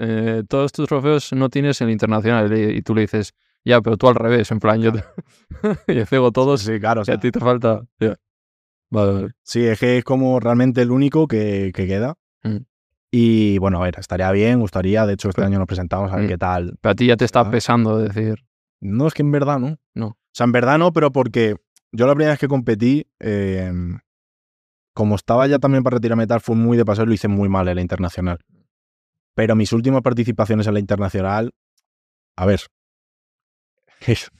eh, 0.00 0.42
todos 0.48 0.72
tus 0.72 0.88
trofeos 0.88 1.32
no 1.32 1.48
tienes 1.48 1.80
el 1.80 1.90
internacional. 1.90 2.52
Y, 2.56 2.76
y 2.78 2.82
tú 2.82 2.94
le 2.94 3.02
dices, 3.02 3.32
ya, 3.64 3.80
pero 3.80 3.96
tú 3.96 4.08
al 4.08 4.14
revés, 4.16 4.50
en 4.50 4.58
plan, 4.58 4.80
yo 4.80 4.92
te... 4.92 5.04
y 6.00 6.04
cego 6.06 6.32
todos 6.32 6.62
Sí, 6.62 6.80
claro. 6.80 7.02
o 7.02 7.04
y 7.06 7.10
a 7.12 7.18
ti 7.20 7.30
te 7.30 7.38
falta. 7.38 7.82
Ya. 8.00 8.16
Vale, 8.90 9.12
vale. 9.12 9.28
sí, 9.42 9.64
es 9.64 9.78
que 9.78 9.98
es 9.98 10.04
como 10.04 10.38
realmente 10.40 10.82
el 10.82 10.90
único 10.90 11.26
que, 11.28 11.70
que 11.74 11.86
queda. 11.86 12.16
Mm. 12.42 12.56
Y 13.10 13.58
bueno, 13.58 13.78
a 13.78 13.84
ver, 13.84 13.94
estaría 13.98 14.30
bien, 14.32 14.58
gustaría. 14.60 15.06
De 15.06 15.14
hecho, 15.14 15.28
este 15.28 15.40
Pero- 15.42 15.48
año 15.48 15.58
nos 15.58 15.66
presentamos 15.68 16.10
a 16.12 16.16
ver 16.16 16.24
Mm. 16.24 16.28
qué 16.28 16.38
tal. 16.38 16.76
Pero 16.80 16.92
a 16.92 16.94
ti 16.94 17.06
ya 17.06 17.16
te 17.16 17.24
está 17.24 17.48
pesando 17.50 17.98
decir, 17.98 18.42
No, 18.80 19.06
es 19.06 19.14
que 19.14 19.22
en 19.22 19.30
verdad 19.30 19.58
no. 19.60 19.78
No. 19.94 20.06
O 20.08 20.16
sea, 20.32 20.44
en 20.44 20.52
verdad 20.52 20.78
no, 20.78 20.92
pero 20.92 21.12
porque 21.12 21.56
yo 21.92 22.06
la 22.06 22.14
primera 22.14 22.32
vez 22.32 22.40
que 22.40 22.48
competí, 22.48 23.06
eh, 23.20 23.70
como 24.94 25.16
estaba 25.16 25.46
ya 25.46 25.58
también 25.58 25.82
para 25.82 25.96
retirarme 25.96 26.26
tal, 26.26 26.40
fue 26.40 26.56
muy 26.56 26.76
de 26.76 26.84
paseo 26.84 27.04
y 27.04 27.08
lo 27.08 27.14
hice 27.14 27.28
muy 27.28 27.48
mal 27.48 27.68
en 27.68 27.76
la 27.76 27.82
internacional. 27.82 28.38
Pero 29.34 29.56
mis 29.56 29.72
últimas 29.72 30.02
participaciones 30.02 30.66
en 30.66 30.74
la 30.74 30.80
internacional, 30.80 31.52
a 32.36 32.46
ver, 32.46 32.60
es 34.06 34.30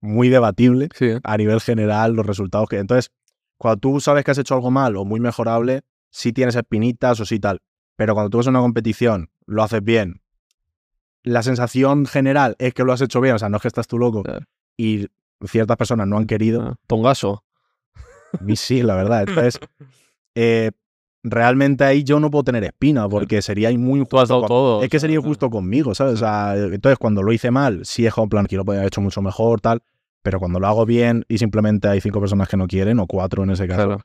muy 0.00 0.28
debatible 0.28 0.88
sí, 0.94 1.06
¿eh? 1.06 1.20
a 1.24 1.36
nivel 1.36 1.60
general 1.60 2.12
los 2.12 2.26
resultados 2.26 2.68
que. 2.68 2.78
Entonces, 2.78 3.10
cuando 3.58 3.80
tú 3.80 4.00
sabes 4.00 4.24
que 4.24 4.30
has 4.30 4.38
hecho 4.38 4.54
algo 4.54 4.70
mal 4.70 4.96
o 4.96 5.04
muy 5.04 5.20
mejorable, 5.20 5.82
sí 6.10 6.32
tienes 6.32 6.54
espinitas 6.54 7.18
o 7.20 7.26
sí 7.26 7.40
tal. 7.40 7.60
Pero 7.96 8.14
cuando 8.14 8.30
tú 8.30 8.38
vas 8.38 8.46
a 8.46 8.50
una 8.50 8.60
competición, 8.60 9.30
lo 9.46 9.62
haces 9.62 9.82
bien. 9.82 10.20
La 11.22 11.42
sensación 11.42 12.06
general 12.06 12.54
es 12.58 12.74
que 12.74 12.84
lo 12.84 12.92
has 12.92 13.00
hecho 13.00 13.20
bien, 13.20 13.34
o 13.34 13.38
sea, 13.38 13.48
no 13.48 13.56
es 13.56 13.62
que 13.62 13.68
estás 13.68 13.88
tú 13.88 13.98
loco. 13.98 14.22
Claro. 14.22 14.46
Y 14.76 15.08
ciertas 15.44 15.76
personas 15.76 16.06
no 16.06 16.18
han 16.18 16.26
querido. 16.26 16.62
Ah, 16.62 16.74
Tongaso. 16.86 17.42
Mí 18.40 18.56
sí, 18.56 18.82
la 18.82 18.94
verdad. 18.96 19.24
Entonces, 19.28 19.58
eh, 20.34 20.70
realmente 21.22 21.84
ahí 21.84 22.04
yo 22.04 22.20
no 22.20 22.30
puedo 22.30 22.44
tener 22.44 22.64
espina 22.64 23.08
porque 23.08 23.42
sería 23.42 23.70
muy 23.78 24.04
Tú 24.04 24.18
has 24.18 24.28
dado 24.28 24.42
con- 24.42 24.48
todo. 24.48 24.82
Es 24.82 24.88
que 24.90 25.00
sería 25.00 25.16
injusto 25.16 25.50
conmigo, 25.50 25.94
¿sabes? 25.94 26.14
O 26.14 26.18
sea, 26.18 26.54
entonces 26.56 26.98
cuando 26.98 27.22
lo 27.22 27.32
hice 27.32 27.50
mal, 27.50 27.84
sí 27.84 28.06
es 28.06 28.14
como 28.14 28.28
plan, 28.28 28.46
que 28.46 28.56
lo 28.56 28.64
podía 28.64 28.80
haber 28.80 28.88
hecho 28.88 29.00
mucho 29.00 29.22
mejor, 29.22 29.60
tal. 29.60 29.82
Pero 30.22 30.38
cuando 30.40 30.58
lo 30.60 30.66
hago 30.66 30.84
bien 30.86 31.24
y 31.28 31.38
simplemente 31.38 31.88
hay 31.88 32.00
cinco 32.00 32.20
personas 32.20 32.48
que 32.48 32.56
no 32.56 32.66
quieren, 32.66 32.98
o 32.98 33.06
cuatro 33.06 33.44
en 33.44 33.50
ese 33.50 33.66
caso, 33.68 33.86
Claro. 33.86 34.02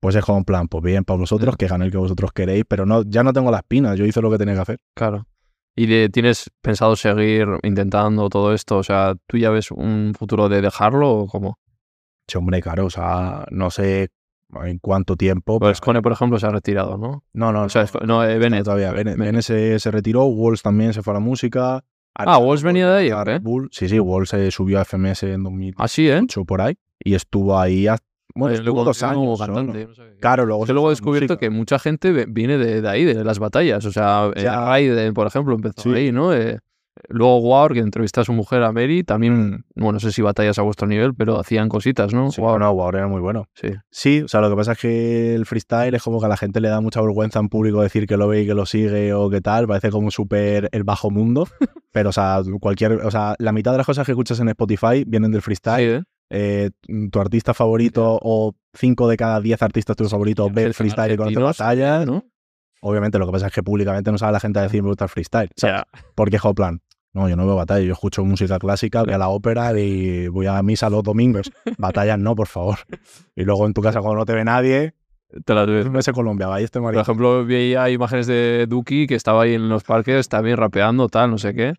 pues 0.00 0.14
es 0.14 0.24
como 0.24 0.38
en 0.38 0.44
plan, 0.44 0.68
pues 0.68 0.82
bien 0.84 1.04
para 1.04 1.18
vosotros, 1.18 1.56
que 1.56 1.66
gane 1.66 1.86
el 1.86 1.90
que 1.90 1.96
vosotros 1.96 2.32
queréis, 2.32 2.64
pero 2.68 2.84
no, 2.86 3.02
ya 3.04 3.22
no 3.22 3.32
tengo 3.32 3.50
la 3.50 3.58
espina, 3.58 3.94
yo 3.94 4.04
hice 4.04 4.20
lo 4.20 4.30
que 4.30 4.38
tenía 4.38 4.54
que 4.54 4.60
hacer. 4.60 4.78
Claro. 4.94 5.26
¿Y 5.74 5.86
de- 5.86 6.10
tienes 6.10 6.50
pensado 6.60 6.94
seguir 6.96 7.46
intentando 7.62 8.28
todo 8.28 8.52
esto? 8.52 8.76
O 8.76 8.82
sea, 8.82 9.14
¿tú 9.26 9.38
ya 9.38 9.48
ves 9.48 9.70
un 9.70 10.12
futuro 10.18 10.50
de 10.50 10.60
dejarlo 10.60 11.10
o 11.10 11.26
cómo? 11.26 11.58
Sí, 12.28 12.38
hombre, 12.38 12.60
claro, 12.62 12.86
o 12.86 12.90
sea, 12.90 13.44
no 13.50 13.70
sé 13.70 14.10
en 14.64 14.78
cuánto 14.78 15.16
tiempo. 15.16 15.58
Pues 15.58 15.78
Scone, 15.78 16.02
por 16.02 16.12
ejemplo, 16.12 16.38
se 16.38 16.46
ha 16.46 16.50
retirado, 16.50 16.98
¿no? 16.98 17.24
no, 17.32 17.52
no, 17.52 17.62
O 17.64 17.68
sea, 17.68 17.86
no, 18.06 18.24
eh, 18.24 18.34
no, 18.34 18.40
Bennett. 18.40 18.64
todavía. 18.64 18.92
Bennett, 18.92 19.16
Bennett. 19.16 19.42
Se, 19.42 19.78
se 19.78 19.90
retiró, 19.90 20.24
Walls 20.24 20.62
también 20.62 20.92
se 20.92 21.02
fue 21.02 21.12
a 21.12 21.14
la 21.14 21.20
música. 21.20 21.84
Ah, 22.14 22.36
Walls 22.38 22.62
venía 22.62 22.90
de 22.90 23.10
ahí, 23.12 23.28
¿eh? 23.28 23.38
Bull. 23.40 23.68
Sí, 23.72 23.88
sí, 23.88 23.98
Walls 23.98 24.28
se 24.28 24.50
subió 24.50 24.78
a 24.78 24.84
FMS 24.84 25.22
en 25.22 25.42
2008 25.42 25.82
Así, 25.82 26.08
¿eh? 26.10 26.20
por 26.46 26.60
ahí 26.60 26.74
y 27.02 27.14
estuvo 27.14 27.58
ahí 27.58 27.86
hasta, 27.88 28.06
bueno, 28.34 28.54
estuvo 28.54 28.84
dos 28.84 29.02
años. 29.02 29.38
cantante, 29.40 29.86
no 29.86 29.94
sé. 29.94 30.02
Claro, 30.20 30.44
luego 30.44 30.66
Yo 30.66 30.74
luego 30.74 30.88
he 30.88 30.92
descubierto 30.92 31.32
música. 31.34 31.40
que 31.40 31.48
mucha 31.50 31.78
gente 31.78 32.26
viene 32.28 32.58
de, 32.58 32.82
de 32.82 32.88
ahí, 32.88 33.04
de 33.04 33.24
las 33.24 33.38
batallas. 33.38 33.84
O 33.86 33.92
sea, 33.92 34.30
Ya. 34.36 34.66
Raiden, 34.66 35.14
por 35.14 35.26
ejemplo, 35.26 35.54
empezó 35.54 35.82
Sí. 35.82 35.94
ahí, 35.94 36.12
¿no? 36.12 36.34
Eh, 36.34 36.58
luego 37.08 37.38
War, 37.40 37.72
que 37.72 37.80
entrevista 37.80 38.20
a 38.20 38.24
su 38.24 38.32
mujer, 38.32 38.62
a 38.62 38.72
Mary, 38.72 39.04
también, 39.04 39.64
bueno, 39.74 39.92
no 39.92 40.00
sé 40.00 40.12
si 40.12 40.22
batallas 40.22 40.58
a 40.58 40.62
vuestro 40.62 40.86
nivel, 40.86 41.14
pero 41.14 41.38
hacían 41.38 41.68
cositas, 41.68 42.12
¿no? 42.14 42.30
Sí, 42.30 42.40
Wow. 42.40 42.58
no, 42.58 42.72
Wow 42.74 42.88
era 42.90 43.06
muy 43.08 43.20
bueno. 43.20 43.46
Sí. 43.54 43.68
Sí, 43.90 44.22
o 44.22 44.28
sea, 44.28 44.40
lo 44.40 44.50
que 44.50 44.56
pasa 44.56 44.72
es 44.72 44.78
que 44.78 45.34
el 45.34 45.46
freestyle 45.46 45.94
es 45.94 46.02
como 46.02 46.20
que 46.20 46.26
a 46.26 46.28
la 46.28 46.36
gente 46.36 46.60
le 46.60 46.68
da 46.68 46.80
mucha 46.80 47.00
vergüenza 47.00 47.38
en 47.40 47.48
público 47.48 47.82
decir 47.82 48.06
que 48.06 48.16
lo 48.16 48.28
ve 48.28 48.42
y 48.42 48.46
que 48.46 48.54
lo 48.54 48.66
sigue 48.66 49.12
o 49.14 49.28
qué 49.30 49.40
tal, 49.40 49.66
parece 49.66 49.90
como 49.90 50.10
súper 50.10 50.68
el 50.72 50.84
bajo 50.84 51.10
mundo, 51.10 51.46
pero 51.92 52.10
o 52.10 52.12
sea, 52.12 52.40
cualquier, 52.60 52.92
o 52.92 53.10
sea, 53.10 53.34
la 53.38 53.52
mitad 53.52 53.72
de 53.72 53.78
las 53.78 53.86
cosas 53.86 54.06
que 54.06 54.12
escuchas 54.12 54.38
en 54.40 54.48
Spotify 54.48 55.04
vienen 55.06 55.30
del 55.32 55.40
Sí, 55.40 55.44
freestyle. 55.44 55.90
¿eh? 55.90 56.02
Eh, 56.34 56.70
tu 57.10 57.20
artista 57.20 57.52
favorito 57.52 58.18
o 58.22 58.54
cinco 58.72 59.06
de 59.06 59.18
cada 59.18 59.38
diez 59.42 59.60
artistas 59.60 59.96
tuyos 59.96 60.10
favoritos 60.12 60.46
Ya, 60.48 60.52
ve 60.54 60.62
el 60.64 60.72
son 60.72 60.86
freestyle 60.86 61.12
y 61.12 61.16
conoce 61.16 61.38
argentinos, 61.38 61.58
batallas. 61.58 62.06
¿no? 62.06 62.24
Obviamente 62.80 63.18
lo 63.18 63.26
que 63.26 63.32
pasa 63.32 63.46
es 63.48 63.52
que 63.52 63.62
públicamente 63.62 64.10
no 64.10 64.16
sabe 64.18 64.32
la 64.32 64.40
gente 64.40 64.58
a 64.58 64.62
decir 64.62 64.82
me 64.82 64.88
gusta 64.88 65.04
el 65.04 65.10
freestyle. 65.10 65.50
O 65.50 65.60
sea, 65.60 65.86
Porque 66.14 66.36
es 66.36 66.42
plan, 66.56 66.80
no, 67.14 67.28
yo 67.28 67.36
no 67.36 67.46
veo 67.46 67.56
batallas, 67.56 67.86
yo 67.86 67.92
escucho 67.92 68.24
música 68.24 68.58
clásica, 68.58 69.02
voy 69.04 69.12
a 69.12 69.18
la 69.18 69.28
ópera 69.28 69.78
y 69.78 70.28
voy 70.28 70.46
a 70.46 70.62
misa 70.62 70.88
los 70.90 71.02
domingos. 71.02 71.52
Batallas 71.78 72.18
no, 72.18 72.34
por 72.34 72.46
favor. 72.48 72.78
Y 73.36 73.44
luego 73.44 73.66
en 73.66 73.74
tu 73.74 73.82
casa 73.82 74.00
cuando 74.00 74.18
no 74.18 74.24
te 74.24 74.32
ve 74.34 74.44
nadie, 74.44 74.94
te 75.44 75.54
las 75.54 75.66
ves. 75.66 75.90
me 75.90 75.98
ese 76.00 76.12
Colombia, 76.12 76.46
vaya 76.46 76.64
este 76.64 76.78
Por 76.78 76.86
marido. 76.86 77.02
ejemplo, 77.02 77.44
veía 77.44 77.88
imágenes 77.90 78.26
de 78.26 78.66
Duki 78.68 79.06
que 79.06 79.14
estaba 79.14 79.42
ahí 79.42 79.54
en 79.54 79.68
los 79.68 79.84
parques 79.84 80.28
también 80.28 80.56
rapeando, 80.56 81.08
tal, 81.08 81.30
no 81.30 81.38
sé 81.38 81.54
qué. 81.54 81.74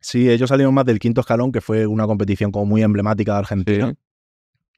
Sí, 0.00 0.30
ellos 0.30 0.48
salieron 0.48 0.74
más 0.74 0.84
del 0.84 0.98
quinto 1.00 1.20
escalón, 1.20 1.50
que 1.50 1.60
fue 1.60 1.86
una 1.86 2.06
competición 2.06 2.52
como 2.52 2.66
muy 2.66 2.82
emblemática 2.82 3.32
de 3.32 3.38
Argentina. 3.38 3.88
Sí. 3.90 3.96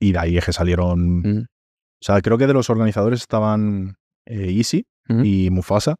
Y 0.08 0.12
de 0.12 0.18
ahí 0.18 0.38
es 0.38 0.44
que 0.46 0.52
salieron. 0.54 1.18
Mm. 1.20 1.42
O 1.42 2.02
sea, 2.02 2.20
creo 2.22 2.38
que 2.38 2.46
de 2.46 2.54
los 2.54 2.70
organizadores 2.70 3.20
estaban 3.20 3.96
eh, 4.26 4.50
Easy 4.56 4.86
Mm. 5.08 5.24
y 5.24 5.50
Mufasa. 5.50 5.96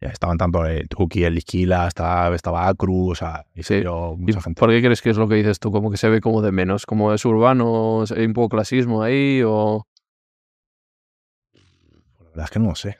Estaban 0.00 0.36
tanto 0.36 0.64
el 0.66 0.88
Tuki, 0.88 1.24
el 1.24 1.38
Isquila, 1.38 1.88
estaba, 1.88 2.34
estaba 2.34 2.68
Acru, 2.68 3.10
o 3.10 3.14
sea, 3.14 3.46
y 3.54 3.62
Sí. 3.62 3.76
salió 3.76 4.12
¿Y 4.14 4.16
mucha 4.18 4.42
gente. 4.42 4.60
por 4.60 4.68
qué 4.70 4.82
crees 4.82 5.00
que 5.00 5.10
es 5.10 5.16
lo 5.16 5.26
que 5.26 5.36
dices 5.36 5.58
tú? 5.58 5.72
Como 5.72 5.90
que 5.90 5.96
se 5.96 6.08
ve 6.10 6.20
como 6.20 6.42
de 6.42 6.52
menos, 6.52 6.84
como 6.84 7.14
es 7.14 7.24
urbano, 7.24 8.04
hay 8.14 8.26
un 8.26 8.34
poco 8.34 8.50
clasismo 8.50 9.02
ahí 9.02 9.42
o... 9.44 9.86
La 11.54 12.24
verdad 12.30 12.44
es 12.44 12.50
que 12.50 12.58
no 12.58 12.68
lo 12.68 12.74
sé. 12.74 12.96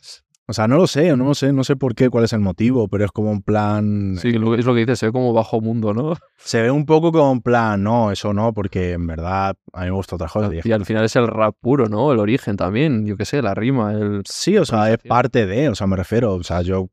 O 0.49 0.53
sea, 0.53 0.69
no 0.69 0.77
lo 0.77 0.87
sé, 0.87 1.17
no 1.17 1.25
lo 1.25 1.35
sé, 1.35 1.53
no 1.53 1.65
sé 1.65 1.75
por 1.75 1.97
qué, 1.97 2.09
cuál 2.09 2.25
es 2.25 2.33
el 2.33 2.39
motivo, 2.39 2.87
pero 2.87 3.05
es 3.05 3.11
como 3.11 3.33
un 3.33 3.43
plan. 3.43 4.17
Sí, 4.21 4.29
es 4.29 4.35
lo 4.65 4.75
que 4.75 4.81
dices, 4.81 4.99
se 5.01 5.07
ve 5.07 5.13
como 5.13 5.33
bajo 5.33 5.61
mundo, 5.61 5.93
¿no? 5.93 6.15
Se 6.39 6.63
ve 6.63 6.71
un 6.71 6.87
poco 6.87 7.11
como 7.11 7.33
un 7.33 7.43
plan, 7.43 7.83
no, 7.83 8.13
eso 8.13 8.33
no, 8.33 8.53
porque 8.55 8.93
en 8.93 9.07
verdad 9.09 9.57
a 9.73 9.81
mí 9.81 9.87
me 9.87 9.91
gusta 9.93 10.15
otras 10.15 10.31
cosas. 10.31 10.53
Y 10.65 10.71
al 10.71 10.85
final 10.85 11.05
es 11.05 11.17
el 11.17 11.27
rap 11.27 11.57
puro, 11.61 11.89
¿no? 11.89 12.13
El 12.13 12.21
origen 12.21 12.57
también, 12.57 13.05
yo 13.07 13.17
qué 13.17 13.25
sé, 13.25 13.43
la 13.43 13.55
rima, 13.55 13.93
el... 13.93 14.23
Sí, 14.25 14.57
o 14.57 14.65
sea, 14.65 14.93
es 14.93 14.99
parte 14.99 15.47
de, 15.47 15.69
o 15.69 15.75
sea, 15.75 15.89
me 15.89 15.97
refiero, 15.97 16.35
o 16.35 16.43
sea, 16.45 16.63
yo 16.63 16.91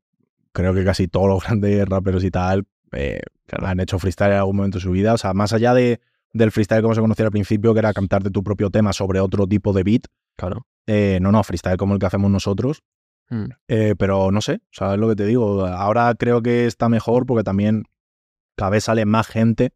creo 0.52 0.74
que 0.74 0.84
casi 0.84 1.06
todos 1.06 1.28
los 1.28 1.44
grandes 1.46 1.86
raperos 1.88 2.24
y 2.24 2.30
tal 2.32 2.66
eh, 2.92 3.20
Claro. 3.46 3.66
han 3.68 3.78
hecho 3.78 3.98
freestyle 3.98 4.32
en 4.32 4.38
algún 4.38 4.56
momento 4.56 4.78
de 4.78 4.82
su 4.82 4.90
vida, 4.90 5.12
o 5.14 5.18
sea, 5.18 5.32
más 5.34 5.52
allá 5.52 5.74
de, 5.74 6.00
del 6.32 6.50
freestyle 6.50 6.82
como 6.82 6.94
se 6.94 7.00
conocía 7.02 7.26
al 7.26 7.30
principio, 7.30 7.72
que 7.74 7.78
era 7.80 7.92
cantarte 7.92 8.30
tu 8.30 8.42
propio 8.42 8.70
tema 8.70 8.92
sobre 8.92 9.20
otro 9.20 9.46
tipo 9.46 9.72
de 9.72 9.82
beat, 9.84 10.02
Claro. 10.36 10.66
eh, 10.88 11.18
no, 11.20 11.30
no, 11.30 11.44
freestyle 11.44 11.76
como 11.76 11.92
el 11.94 12.00
que 12.00 12.06
hacemos 12.06 12.30
nosotros, 12.30 12.82
Mm. 13.30 13.44
eh, 13.68 13.94
pero 13.98 14.30
no 14.30 14.40
sé, 14.40 14.54
o 14.56 14.68
sea, 14.72 14.94
es 14.94 14.98
lo 15.00 15.08
que 15.08 15.16
te 15.16 15.24
digo, 15.26 15.64
ahora 15.66 16.14
creo 16.18 16.42
que 16.42 16.66
está 16.66 16.88
mejor 16.88 17.24
porque 17.26 17.42
también 17.44 17.84
cada 18.56 18.70
vez 18.70 18.84
sale 18.84 19.04
más 19.06 19.26
gente 19.26 19.72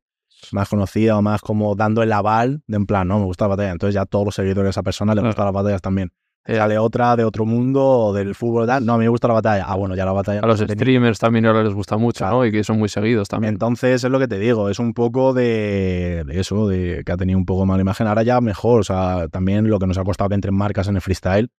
más 0.52 0.68
conocida 0.68 1.16
o 1.18 1.22
más 1.22 1.40
como 1.40 1.74
dando 1.74 2.02
el 2.02 2.12
aval 2.12 2.62
de 2.68 2.76
en 2.76 2.86
plan, 2.86 3.08
no, 3.08 3.18
me 3.18 3.24
gusta 3.24 3.46
la 3.46 3.48
batalla, 3.56 3.72
entonces 3.72 3.94
ya 3.94 4.04
todos 4.06 4.24
los 4.26 4.34
seguidores 4.34 4.64
de 4.64 4.70
esa 4.70 4.82
persona 4.84 5.14
le 5.14 5.20
Claro. 5.20 5.30
gustan 5.30 5.44
las 5.46 5.54
batallas 5.54 5.82
también. 5.82 6.12
Sale 6.46 6.78
otra 6.78 7.14
de 7.16 7.24
otro 7.24 7.44
mundo 7.44 7.84
o 7.84 8.12
del 8.14 8.34
fútbol, 8.34 8.66
tal. 8.66 8.86
No, 8.86 8.94
a 8.94 8.96
mí 8.96 9.04
me 9.04 9.08
gusta 9.10 9.28
la 9.28 9.34
batalla. 9.34 9.64
Ah, 9.66 9.74
bueno, 9.76 9.94
ya 9.94 10.06
la 10.06 10.12
batalla. 10.12 10.40
a 10.40 10.46
los 10.46 10.58
streamers 10.60 11.18
también 11.18 11.44
ahora 11.44 11.62
les 11.62 11.74
gusta 11.74 11.98
mucho, 11.98 12.18
Claro. 12.20 12.36
¿no? 12.38 12.46
Y 12.46 12.52
que 12.52 12.64
son 12.64 12.78
muy 12.78 12.88
seguidos 12.88 13.28
también. 13.28 13.52
Entonces 13.54 14.02
es 14.02 14.10
lo 14.10 14.18
que 14.18 14.28
te 14.28 14.38
digo, 14.38 14.70
es 14.70 14.78
un 14.78 14.94
poco 14.94 15.34
de, 15.34 16.22
de 16.26 16.40
eso, 16.40 16.66
de 16.66 17.02
que 17.04 17.12
ha 17.12 17.18
tenido 17.18 17.38
un 17.38 17.44
poco 17.44 17.66
mala 17.66 17.82
imagen. 17.82 18.06
Ahora 18.06 18.22
ya 18.22 18.40
mejor, 18.40 18.80
o 18.80 18.84
sea, 18.84 19.28
también 19.28 19.68
lo 19.68 19.78
que 19.78 19.86
nos 19.86 19.98
ha 19.98 20.04
costado 20.04 20.28
que 20.30 20.36
entren 20.36 20.54
marcas 20.54 20.88
en 20.88 20.94
el 20.94 21.02
freestyle, 21.02 21.50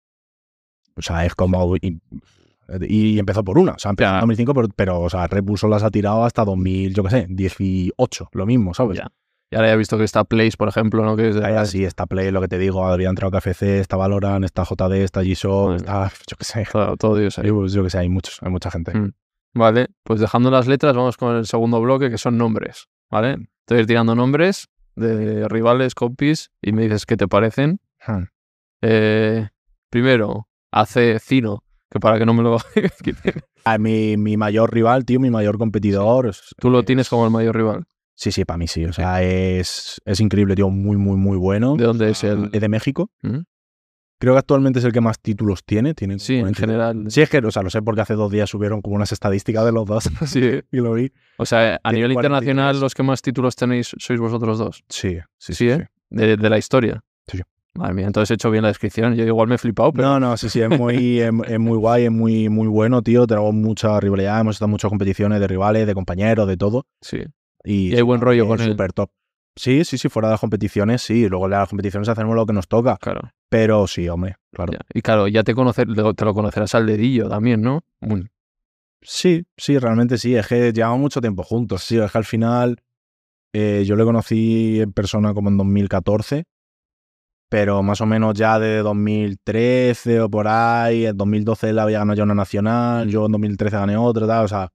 o 1.00 1.02
sea, 1.02 1.26
es 1.26 1.34
como... 1.36 1.76
Y, 1.78 2.00
y 2.88 3.18
empezó 3.18 3.44
por 3.44 3.58
una, 3.58 3.72
o 3.72 3.80
sea, 3.80 3.90
empezó 3.90 4.12
en 4.14 4.20
2005, 4.20 4.54
pero, 4.54 4.68
pero, 4.76 5.00
o 5.02 5.10
sea, 5.10 5.26
Red 5.26 5.44
Bull 5.44 5.58
solo 5.58 5.74
las 5.74 5.84
ha 5.84 5.90
tirado 5.90 6.24
hasta 6.24 6.46
2000, 6.46 6.94
yo 6.94 7.04
qué 7.04 7.10
sé, 7.10 7.26
18, 7.28 8.30
lo 8.34 8.46
mismo, 8.46 8.74
¿sabes? 8.76 9.00
Ya. 9.00 9.08
Y 9.52 9.56
ahora 9.56 9.70
ya 9.70 9.74
he 9.74 9.78
visto 9.78 9.98
que 9.98 10.04
está 10.04 10.24
Place, 10.24 10.56
por 10.56 10.68
ejemplo, 10.68 11.04
¿no? 11.04 11.16
Que 11.16 11.30
es 11.30 11.36
de- 11.36 11.44
Ahí 11.44 11.56
así 11.56 11.84
está 11.84 12.06
Play, 12.06 12.30
lo 12.30 12.40
que 12.42 12.48
te 12.48 12.60
digo, 12.60 12.86
había 12.86 13.10
entrado 13.10 13.32
KFC, 13.32 13.80
está 13.80 13.98
Valorant, 13.98 14.46
está 14.46 14.64
JD, 14.64 15.04
está 15.04 15.24
G-Shock, 15.24 15.78
está, 15.78 16.12
yo 16.28 16.38
qué 16.38 16.46
sé, 16.46 16.68
todo, 16.72 16.96
todo 16.98 17.16
Dios 17.18 17.40
ahí. 17.40 17.48
yo, 17.48 17.84
qué 17.84 17.90
sé, 17.90 17.98
hay 17.98 18.10
muchos, 18.10 18.38
hay 18.44 18.52
mucha 18.52 18.70
gente. 18.70 18.96
Mm. 18.96 19.14
Vale, 19.56 19.88
pues 20.04 20.20
dejando 20.20 20.52
las 20.52 20.68
letras, 20.68 20.96
vamos 20.96 21.18
con 21.18 21.36
el 21.36 21.48
segundo 21.48 21.82
bloque, 21.82 22.12
que 22.12 22.20
son 22.20 22.38
nombres, 22.38 22.88
¿vale? 23.10 23.38
Te 23.66 23.74
voy 23.74 23.78
a 23.78 23.82
ir 23.82 23.88
tirando 23.88 24.14
nombres 24.14 24.68
de 24.96 25.48
rivales, 25.48 25.96
compis, 25.96 26.52
y 26.62 26.72
me 26.72 26.84
dices 26.84 27.08
qué 27.08 27.18
te 27.18 27.28
parecen. 27.28 27.80
Hmm. 28.06 28.26
Eh, 28.84 29.48
primero, 29.90 30.48
hace 30.72 31.20
Cino, 31.20 31.64
que 31.90 32.00
para 32.00 32.18
que 32.20 32.26
no 32.26 32.34
me 32.34 32.44
lo... 32.44 32.58
A 33.66 33.78
mi, 33.78 34.16
mi 34.18 34.38
mayor 34.38 34.74
rival, 34.74 35.06
tío, 35.06 35.20
mi 35.20 35.30
mayor 35.30 35.58
competidor. 35.58 36.32
Tú 36.60 36.70
lo 36.70 36.80
es- 36.80 36.86
tienes 36.86 37.10
como 37.10 37.26
el 37.26 37.32
mayor 37.32 37.56
rival. 37.56 37.86
Sí, 38.16 38.32
sí, 38.32 38.44
para 38.46 38.58
mí 38.58 38.68
sí. 38.68 38.86
O 38.86 38.94
sea, 38.94 39.22
es, 39.24 40.02
es 40.06 40.20
increíble, 40.20 40.56
tío, 40.56 40.70
muy, 40.70 40.98
muy, 40.98 41.16
muy 41.18 41.38
bueno. 41.38 41.76
¿De 41.76 41.84
dónde 41.86 42.10
es 42.10 42.24
el...? 42.24 42.50
Es 42.52 42.62
de 42.62 42.68
México. 42.70 43.12
¿Mm? 43.22 43.40
Creo 44.20 44.34
que 44.34 44.40
actualmente 44.40 44.80
es 44.80 44.86
el 44.86 44.92
que 44.92 45.00
más 45.00 45.20
títulos 45.22 45.64
tiene. 45.64 45.94
tiene 45.94 46.20
Sí, 46.20 46.36
en 46.36 46.42
42. 46.42 46.58
general. 46.60 47.12
Sí, 47.12 47.22
es 47.22 47.30
que, 47.30 47.38
o 47.38 47.52
sea, 47.52 47.64
lo 47.64 47.70
sé 47.70 47.82
porque 47.82 48.02
hace 48.02 48.16
dos 48.16 48.30
días 48.30 48.50
subieron 48.50 48.82
como 48.82 48.96
unas 48.98 49.14
estadísticas 49.14 49.64
de 49.64 49.72
los 49.72 49.86
dos 49.86 50.04
Sí. 50.26 50.60
y 50.72 50.78
lo 50.78 50.94
vi. 50.94 51.12
O 51.38 51.46
sea, 51.46 51.80
a 51.84 51.92
nivel 51.94 52.12
43. 52.14 52.16
internacional, 52.16 52.80
los 52.82 52.94
que 52.94 53.04
más 53.04 53.22
títulos 53.22 53.56
tenéis 53.56 53.96
sois 53.98 54.20
vosotros 54.20 54.58
dos. 54.58 54.84
Sí, 54.90 55.18
sí, 55.38 55.54
Sí, 55.54 55.70
¿eh? 55.70 55.88
De, 56.10 56.36
de 56.36 56.50
la 56.50 56.58
historia. 56.58 57.02
Sí. 57.28 57.40
Madre 57.80 57.94
mía, 57.94 58.08
entonces 58.08 58.32
he 58.32 58.34
hecho 58.36 58.52
bien 58.52 58.62
la 58.64 58.68
descripción. 58.68 59.16
Yo 59.16 59.24
igual 59.26 59.48
me 59.48 59.56
he 59.56 59.58
flipado, 59.58 59.92
pero... 59.94 60.08
No, 60.10 60.20
no, 60.20 60.38
sí, 60.38 60.50
sí, 60.50 60.62
es 60.62 60.70
muy, 60.70 61.20
es, 61.20 61.32
es 61.48 61.60
muy 61.60 61.78
guay, 61.78 62.06
es 62.06 62.12
muy, 62.12 62.50
muy 62.50 62.68
bueno, 62.68 63.02
tío. 63.02 63.26
Tenemos 63.26 63.54
mucha 63.54 64.00
rivalidad, 64.00 64.40
hemos 64.42 64.56
estado 64.58 64.68
en 64.68 64.72
muchas 64.72 64.90
competiciones 64.90 65.40
de 65.40 65.48
rivales, 65.48 65.88
de 65.88 65.94
compañeros, 65.94 66.48
de 66.48 66.58
todo. 66.58 66.86
Sí. 67.02 67.24
Y, 67.64 67.94
Y 67.94 67.96
hay 67.96 68.02
buen 68.02 68.22
rollo 68.22 68.48
con 68.48 68.60
él. 68.62 68.72
súper 68.72 68.94
top. 68.94 69.10
Sí, 69.56 69.84
sí, 69.84 69.98
sí, 69.98 70.08
fuera 70.10 70.28
de 70.30 70.34
las 70.34 70.40
competiciones, 70.42 71.02
sí. 71.02 71.28
Luego 71.28 71.46
en 71.46 71.52
las 71.52 71.70
competiciones 71.70 72.08
hacemos 72.10 72.36
lo 72.36 72.46
que 72.46 72.54
nos 72.54 72.68
toca. 72.68 72.98
Claro. 72.98 73.22
Pero 73.50 73.88
sí, 73.88 74.08
hombre, 74.08 74.36
claro. 74.54 74.74
ya. 74.74 74.80
Y 74.94 75.02
claro, 75.02 75.28
ya 75.28 75.44
te, 75.44 75.54
conocer, 75.56 75.88
te 76.16 76.26
lo 76.26 76.34
conocerás 76.34 76.76
al 76.76 76.86
dedillo 76.86 77.28
también, 77.30 77.62
¿no? 77.62 77.84
Muy- 78.00 78.28
Sí, 79.02 79.46
sí, 79.58 79.78
realmente 79.78 80.18
sí. 80.18 80.36
Es 80.36 80.48
que 80.48 80.74
llevamos 80.74 81.00
mucho 81.00 81.22
tiempo 81.22 81.44
juntos. 81.44 81.84
Sí, 81.84 81.98
es 81.98 82.12
que 82.12 82.18
al 82.18 82.26
final 82.26 82.82
eh, 83.54 83.84
yo 83.86 83.96
le 83.96 84.04
conocí 84.04 84.82
en 84.82 84.92
persona 84.92 85.34
como 85.34 85.50
en 85.50 85.58
2014, 85.58 86.44
pero 87.50 87.84
más 87.84 88.00
o 88.02 88.06
menos 88.06 88.36
ya 88.36 88.60
de 88.60 88.78
2013 88.78 90.22
o 90.22 90.30
por 90.30 90.48
ahí. 90.48 91.08
En 91.08 91.18
2012 91.18 91.70
él 91.70 91.80
había 91.80 92.00
ganado 92.00 92.16
ya 92.18 92.24
una 92.24 92.36
nacional, 92.36 93.10
yo 93.10 93.26
en 93.26 93.32
2013 93.32 93.76
gané 93.76 93.98
otra, 93.98 94.28
tal. 94.28 94.46
O 94.46 94.48
sea, 94.48 94.70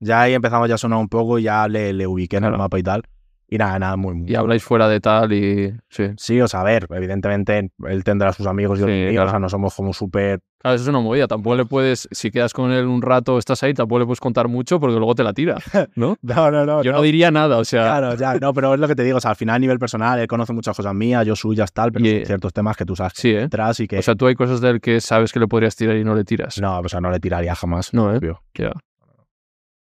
ya 0.00 0.22
ahí 0.22 0.34
empezamos 0.34 0.68
ya 0.68 0.76
a 0.76 0.78
sonar 0.78 0.98
un 0.98 1.08
poco 1.08 1.38
y 1.38 1.44
ya 1.44 1.66
le, 1.68 1.92
le 1.92 2.06
ubiqué 2.06 2.36
en 2.36 2.44
el 2.44 2.56
mapa 2.56 2.78
y 2.78 2.82
tal. 2.82 3.02
Y 3.50 3.56
nada, 3.56 3.78
nada, 3.78 3.96
muy, 3.96 4.14
muy. 4.14 4.30
Y 4.30 4.34
habláis 4.34 4.62
fuera 4.62 4.88
de 4.88 5.00
tal 5.00 5.32
y. 5.32 5.72
Sí. 5.88 6.04
Sí, 6.18 6.38
o 6.40 6.46
sea, 6.48 6.60
a 6.60 6.64
ver, 6.64 6.86
evidentemente 6.90 7.70
él 7.86 8.04
tendrá 8.04 8.28
a 8.28 8.32
sus 8.34 8.46
amigos 8.46 8.78
y 8.78 8.82
Sí, 8.82 8.88
míos, 8.88 9.12
claro. 9.12 9.28
o 9.28 9.30
sea, 9.30 9.38
no 9.38 9.48
somos 9.48 9.74
como 9.74 9.94
súper. 9.94 10.40
Claro, 10.60 10.74
eso 10.74 10.82
es 10.84 10.88
una 10.88 11.00
movida. 11.00 11.26
Tampoco 11.28 11.56
le 11.56 11.64
puedes. 11.64 12.08
Si 12.10 12.30
quedas 12.30 12.52
con 12.52 12.72
él 12.72 12.84
un 12.84 13.00
rato, 13.00 13.38
estás 13.38 13.62
ahí, 13.62 13.72
tampoco 13.72 14.00
le 14.00 14.04
puedes 14.04 14.20
contar 14.20 14.48
mucho 14.48 14.78
porque 14.80 14.96
luego 14.96 15.14
te 15.14 15.22
la 15.24 15.32
tira. 15.32 15.56
¿No? 15.94 16.16
No, 16.22 16.50
no, 16.50 16.66
no. 16.66 16.82
Yo 16.82 16.92
no 16.92 17.00
diría 17.00 17.30
nada, 17.30 17.56
o 17.56 17.64
sea. 17.64 17.84
Claro, 17.84 18.14
ya, 18.16 18.34
no, 18.34 18.52
pero 18.52 18.74
es 18.74 18.80
lo 18.80 18.86
que 18.86 18.94
te 18.94 19.02
digo, 19.02 19.16
o 19.16 19.20
sea, 19.20 19.30
al 19.30 19.36
final 19.36 19.56
a 19.56 19.58
nivel 19.60 19.78
personal, 19.78 20.18
él 20.18 20.26
conoce 20.26 20.52
muchas 20.52 20.76
cosas 20.76 20.94
mías, 20.94 21.24
yo 21.26 21.34
suyas, 21.34 21.72
tal, 21.72 21.90
pero 21.90 22.04
Y- 22.04 22.08
hay 22.10 22.26
ciertos 22.26 22.52
temas 22.52 22.76
que 22.76 22.84
tú 22.84 22.96
sabes 22.96 23.14
que 23.14 23.20
Sí, 23.22 23.30
¿eh? 23.30 23.48
y 23.78 23.86
que 23.88 23.98
O 23.98 24.02
sea, 24.02 24.14
tú 24.14 24.26
hay 24.26 24.34
cosas 24.34 24.60
de 24.60 24.68
él 24.68 24.80
que 24.82 25.00
sabes 25.00 25.32
que 25.32 25.40
le 25.40 25.46
podrías 25.48 25.74
tirar 25.74 25.96
y 25.96 26.04
no 26.04 26.14
le 26.14 26.24
tiras. 26.24 26.60
no, 26.60 26.80
o 26.80 26.88
sea, 26.90 27.00
no 27.00 27.10
le 27.10 27.18
tiraría 27.18 27.54
jamás. 27.54 27.94
No, 27.94 28.12
¿eh? 28.12 28.18
obvio. 28.18 28.42
Ya. 28.54 28.72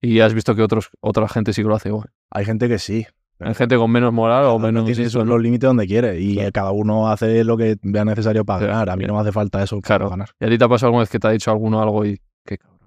Y 0.01 0.19
has 0.21 0.33
visto 0.33 0.55
que 0.55 0.63
otros, 0.63 0.89
otra 0.99 1.27
gente 1.27 1.53
sí 1.53 1.61
que 1.61 1.67
lo 1.67 1.75
hace 1.75 1.89
igual. 1.89 2.09
Hay 2.31 2.43
gente 2.45 2.67
que 2.67 2.79
sí. 2.79 3.05
Hay 3.43 3.53
gente 3.55 3.75
con 3.77 3.89
menos 3.91 4.13
moral 4.13 4.45
o 4.45 4.59
menos. 4.59 4.85
tiene 4.85 5.01
eso, 5.03 5.19
sus- 5.19 5.25
¿no? 5.25 5.33
los 5.33 5.41
límites 5.41 5.67
donde 5.67 5.87
quiere 5.87 6.19
y 6.19 6.35
Claro. 6.35 6.51
cada 6.53 6.71
uno 6.71 7.09
hace 7.09 7.43
lo 7.43 7.57
que 7.57 7.77
vea 7.81 8.05
necesario 8.05 8.45
para 8.45 8.65
ganar. 8.67 8.89
A 8.89 8.95
mí 8.95 9.05
no 9.05 9.13
me 9.15 9.19
hace 9.21 9.31
falta 9.31 9.63
eso 9.63 9.79
Claro. 9.81 10.05
para 10.05 10.17
ganar. 10.17 10.29
¿Y 10.39 10.45
a 10.45 10.49
ti 10.49 10.57
te 10.57 10.63
ha 10.63 10.69
pasado 10.69 10.87
alguna 10.87 11.01
vez 11.01 11.09
que 11.09 11.19
te 11.19 11.27
ha 11.27 11.31
dicho 11.31 11.49
alguno 11.51 11.81
algo 11.81 12.05
y 12.05 12.19
qué 12.45 12.57
cabrón? 12.57 12.79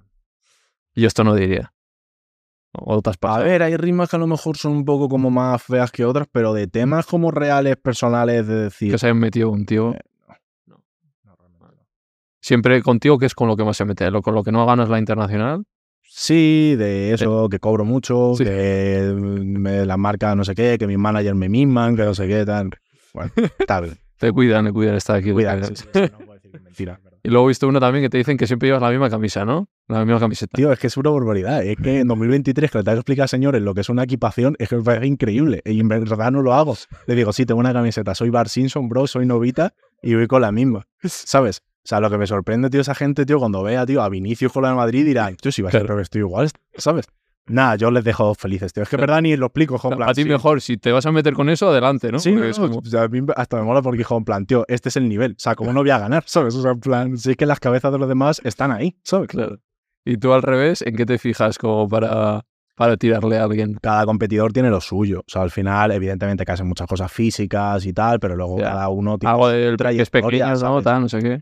Yo 0.95 1.07
esto 1.07 1.25
no 1.25 1.35
diría. 1.35 1.73
O 2.77 3.01
te 3.03 3.11
has 3.11 3.17
A 3.23 3.39
ver, 3.39 3.63
hay 3.63 3.77
rimas 3.77 4.11
que 4.11 4.17
a 4.17 4.19
lo 4.19 4.27
mejor 4.27 4.57
son 4.57 4.73
un 4.73 4.85
poco 4.85 5.09
como 5.09 5.31
más 5.31 5.63
feas 5.63 5.93
que 5.93 6.05
otras, 6.05 6.27
pero 6.31 6.53
de 6.53 6.67
temas 6.67 7.07
como 7.07 7.31
reales, 7.31 7.77
personales, 7.77 8.47
de 8.49 8.55
decir. 8.65 8.91
que 8.91 8.99
se 8.99 9.07
hayan 9.07 9.19
metido 9.19 9.51
contigo. 9.51 9.93
Eh, 9.95 10.01
Siempre 12.41 12.83
contigo, 12.83 13.19
que 13.19 13.27
es 13.27 13.35
con 13.35 13.49
lo 13.49 13.57
que 13.57 13.65
más 13.65 13.77
se 13.77 13.85
mete. 13.87 14.11
Lo, 14.11 14.21
con 14.21 14.35
lo 14.35 14.43
que 14.43 14.53
no 14.53 14.67
ganas 14.67 14.89
la 14.91 14.99
internacional. 14.99 15.65
Sí, 16.17 16.77
de 16.79 17.13
eso, 17.13 17.49
que 17.49 17.59
cobro 17.59 17.85
mucho, 17.85 18.35
Sí. 18.39 18.45
que 18.45 19.13
me 19.19 19.85
la 19.85 19.97
marca 19.97 20.35
no 20.37 20.45
sé 20.45 20.55
qué, 20.55 20.77
que 20.79 20.87
mis 20.87 20.97
managers 20.97 21.37
me 21.37 21.49
miman, 21.49 21.97
que 21.97 22.05
no 22.05 22.15
sé 22.15 22.29
qué, 22.29 22.45
tal. 22.47 22.71
Bueno, 23.13 23.33
tal. 23.67 23.99
Te 24.17 24.31
cuidan, 24.31 24.65
te 24.67 24.73
cuidan 24.73 24.95
estar 24.95 25.17
aquí. 25.17 25.33
Cuidado. 25.33 25.59
Eh, 25.63 25.65
sí, 25.67 25.75
sí, 25.75 25.85
sí, 25.93 26.01
no 26.01 26.19
puedo 26.19 26.35
decir 26.35 26.51
que 26.53 26.57
es 26.59 26.63
mentira. 26.63 26.93
es 26.95 27.03
verdad. 27.03 27.19
Y 27.25 27.31
luego 27.31 27.47
he 27.47 27.49
visto 27.49 27.67
uno 27.67 27.81
también 27.81 28.05
que 28.05 28.09
te 28.11 28.17
dicen 28.19 28.37
que 28.37 28.47
siempre 28.47 28.69
llevas 28.69 28.81
la 28.81 28.91
misma 28.91 29.11
camisa, 29.11 29.45
¿no? 29.45 29.67
La 29.89 30.05
misma 30.05 30.21
camiseta. 30.21 30.57
Tío, 30.57 30.71
es 30.73 30.79
que 30.79 30.87
es 30.87 30.97
una 30.97 31.11
barbaridad. 31.11 31.65
Es 31.65 31.77
que 31.77 31.99
en 32.01 32.07
2023, 32.07 32.71
que 32.71 32.79
le 32.79 32.85
tengo 32.85 32.95
que 32.95 33.01
explicar 33.01 33.29
señores 33.29 33.61
lo 33.61 33.75
que 33.75 33.81
es 33.81 33.89
una 33.89 34.05
equipación, 34.05 34.55
es 34.61 34.69
que 34.69 34.77
parece 34.77 35.07
increíble. 35.09 35.63
Y 35.65 35.81
en 35.81 35.89
verdad 35.89 36.31
no 36.31 36.43
lo 36.43 36.55
hago. 36.55 36.77
Le 37.09 37.15
digo, 37.17 37.33
sí, 37.33 37.45
tengo 37.45 37.59
una 37.59 37.73
camiseta, 37.73 38.15
soy 38.15 38.31
Bar 38.31 38.49
Simpson, 38.49 38.89
bro, 38.89 39.07
soy 39.09 39.27
novita 39.27 39.75
y 40.01 40.15
voy 40.15 40.29
con 40.29 40.43
la 40.43 40.53
misma. 40.53 40.87
¿Sabes? 41.03 41.63
O 41.85 41.87
sea, 41.87 42.01
lo 42.01 42.09
que 42.09 42.17
me 42.17 42.27
sorprende, 42.27 42.71
tío, 42.71 42.81
esa 42.81 42.95
gente, 42.95 43.27
tío, 43.27 43.39
cuando 43.39 43.63
vea, 43.63 43.85
tío, 43.85 44.03
a 44.03 44.09
Vinicius 44.09 44.51
con 44.53 44.63
la 44.63 44.71
de 44.71 44.75
Madrid, 44.77 45.05
dirá, 45.05 45.31
tío, 45.35 45.53
si 45.53 45.61
va 45.61 45.69
a 45.69 45.73
ser 45.73 45.83
Claro. 45.83 45.97
vestido 45.97 46.27
igual, 46.27 46.51
¿sabes? 46.77 47.05
Nada, 47.47 47.77
yo 47.77 47.91
les 47.91 48.03
dejo 48.05 48.35
felices, 48.35 48.73
tío. 48.73 48.85
Es 48.85 48.89
que 48.89 48.97
verdad 48.97 49.21
ni 49.21 49.37
lo 49.37 49.45
explico, 49.47 49.75
hijo, 49.75 49.91
en 49.91 49.99
plan, 49.99 50.09
a 50.09 50.15
ti 50.15 50.23
sí. 50.23 50.29
mejor, 50.31 50.63
si 50.63 50.79
te 50.79 50.93
vas 50.93 51.05
a 51.05 51.13
meter 51.13 51.35
con 51.35 51.51
eso, 51.51 51.69
adelante, 51.69 52.11
¿no? 52.11 52.19
Sí, 52.19 52.33
no, 52.33 52.43
es 52.43 52.59
como- 52.59 52.79
o 52.79 52.85
sea, 52.87 53.03
a 53.03 53.09
mí 53.09 53.21
hasta 53.37 53.59
me 53.59 53.65
mola 53.65 53.83
porque, 53.83 54.01
hijo, 54.01 54.17
en 54.17 54.25
plan, 54.25 54.47
tío, 54.47 54.65
este 54.67 54.89
es 54.89 54.97
el 54.97 55.07
nivel. 55.11 55.33
O 55.33 55.35
sea, 55.39 55.55
¿cómo 55.55 55.71
no 55.75 55.81
voy 55.81 55.91
a 55.91 55.99
ganar? 55.99 56.23
¿Sabes? 56.27 56.55
O 56.55 56.63
sea, 56.63 56.71
en 56.71 56.81
plan, 56.81 57.19
sí 57.19 57.35
que 57.35 57.45
las 57.45 57.61
cabezas 57.61 57.93
de 57.93 57.99
los 57.99 58.09
demás 58.09 58.41
están 58.45 58.73
ahí, 58.73 58.97
¿sabes? 59.03 59.29
Claro. 59.29 59.59
Y 60.07 60.17
tú 60.17 60.33
al 60.33 60.41
revés, 60.43 60.81
¿en 60.81 60.97
qué 60.97 61.05
te 61.05 61.19
fijas 61.19 61.59
como 61.59 61.87
para, 61.87 62.47
para 62.77 62.97
tirarle 62.97 63.37
a 63.37 63.45
alguien? 63.45 63.77
cada 63.83 64.07
competidor 64.07 64.55
tiene 64.55 64.71
lo 64.71 64.81
suyo. 64.81 65.21
O 65.21 65.25
sea, 65.31 65.43
al 65.43 65.51
final, 65.51 65.93
evidentemente, 65.93 66.47
que 66.47 66.53
hacen 66.53 66.67
muchas 66.67 66.87
cosas 66.89 67.13
físicas 67.13 67.85
y 67.85 67.93
tal, 67.93 68.21
pero 68.21 68.37
luego 68.37 68.57
Ya. 68.59 68.71
cada 68.71 68.89
uno 68.89 69.19
tiene. 69.19 69.33
Algo 69.33 69.49
del 69.49 69.77
trayectoria, 69.77 70.47
pequeño, 70.47 70.61
¿no? 70.77 70.83
Tal, 70.83 71.03
no 71.03 71.09
sé 71.11 71.19
qué. 71.19 71.41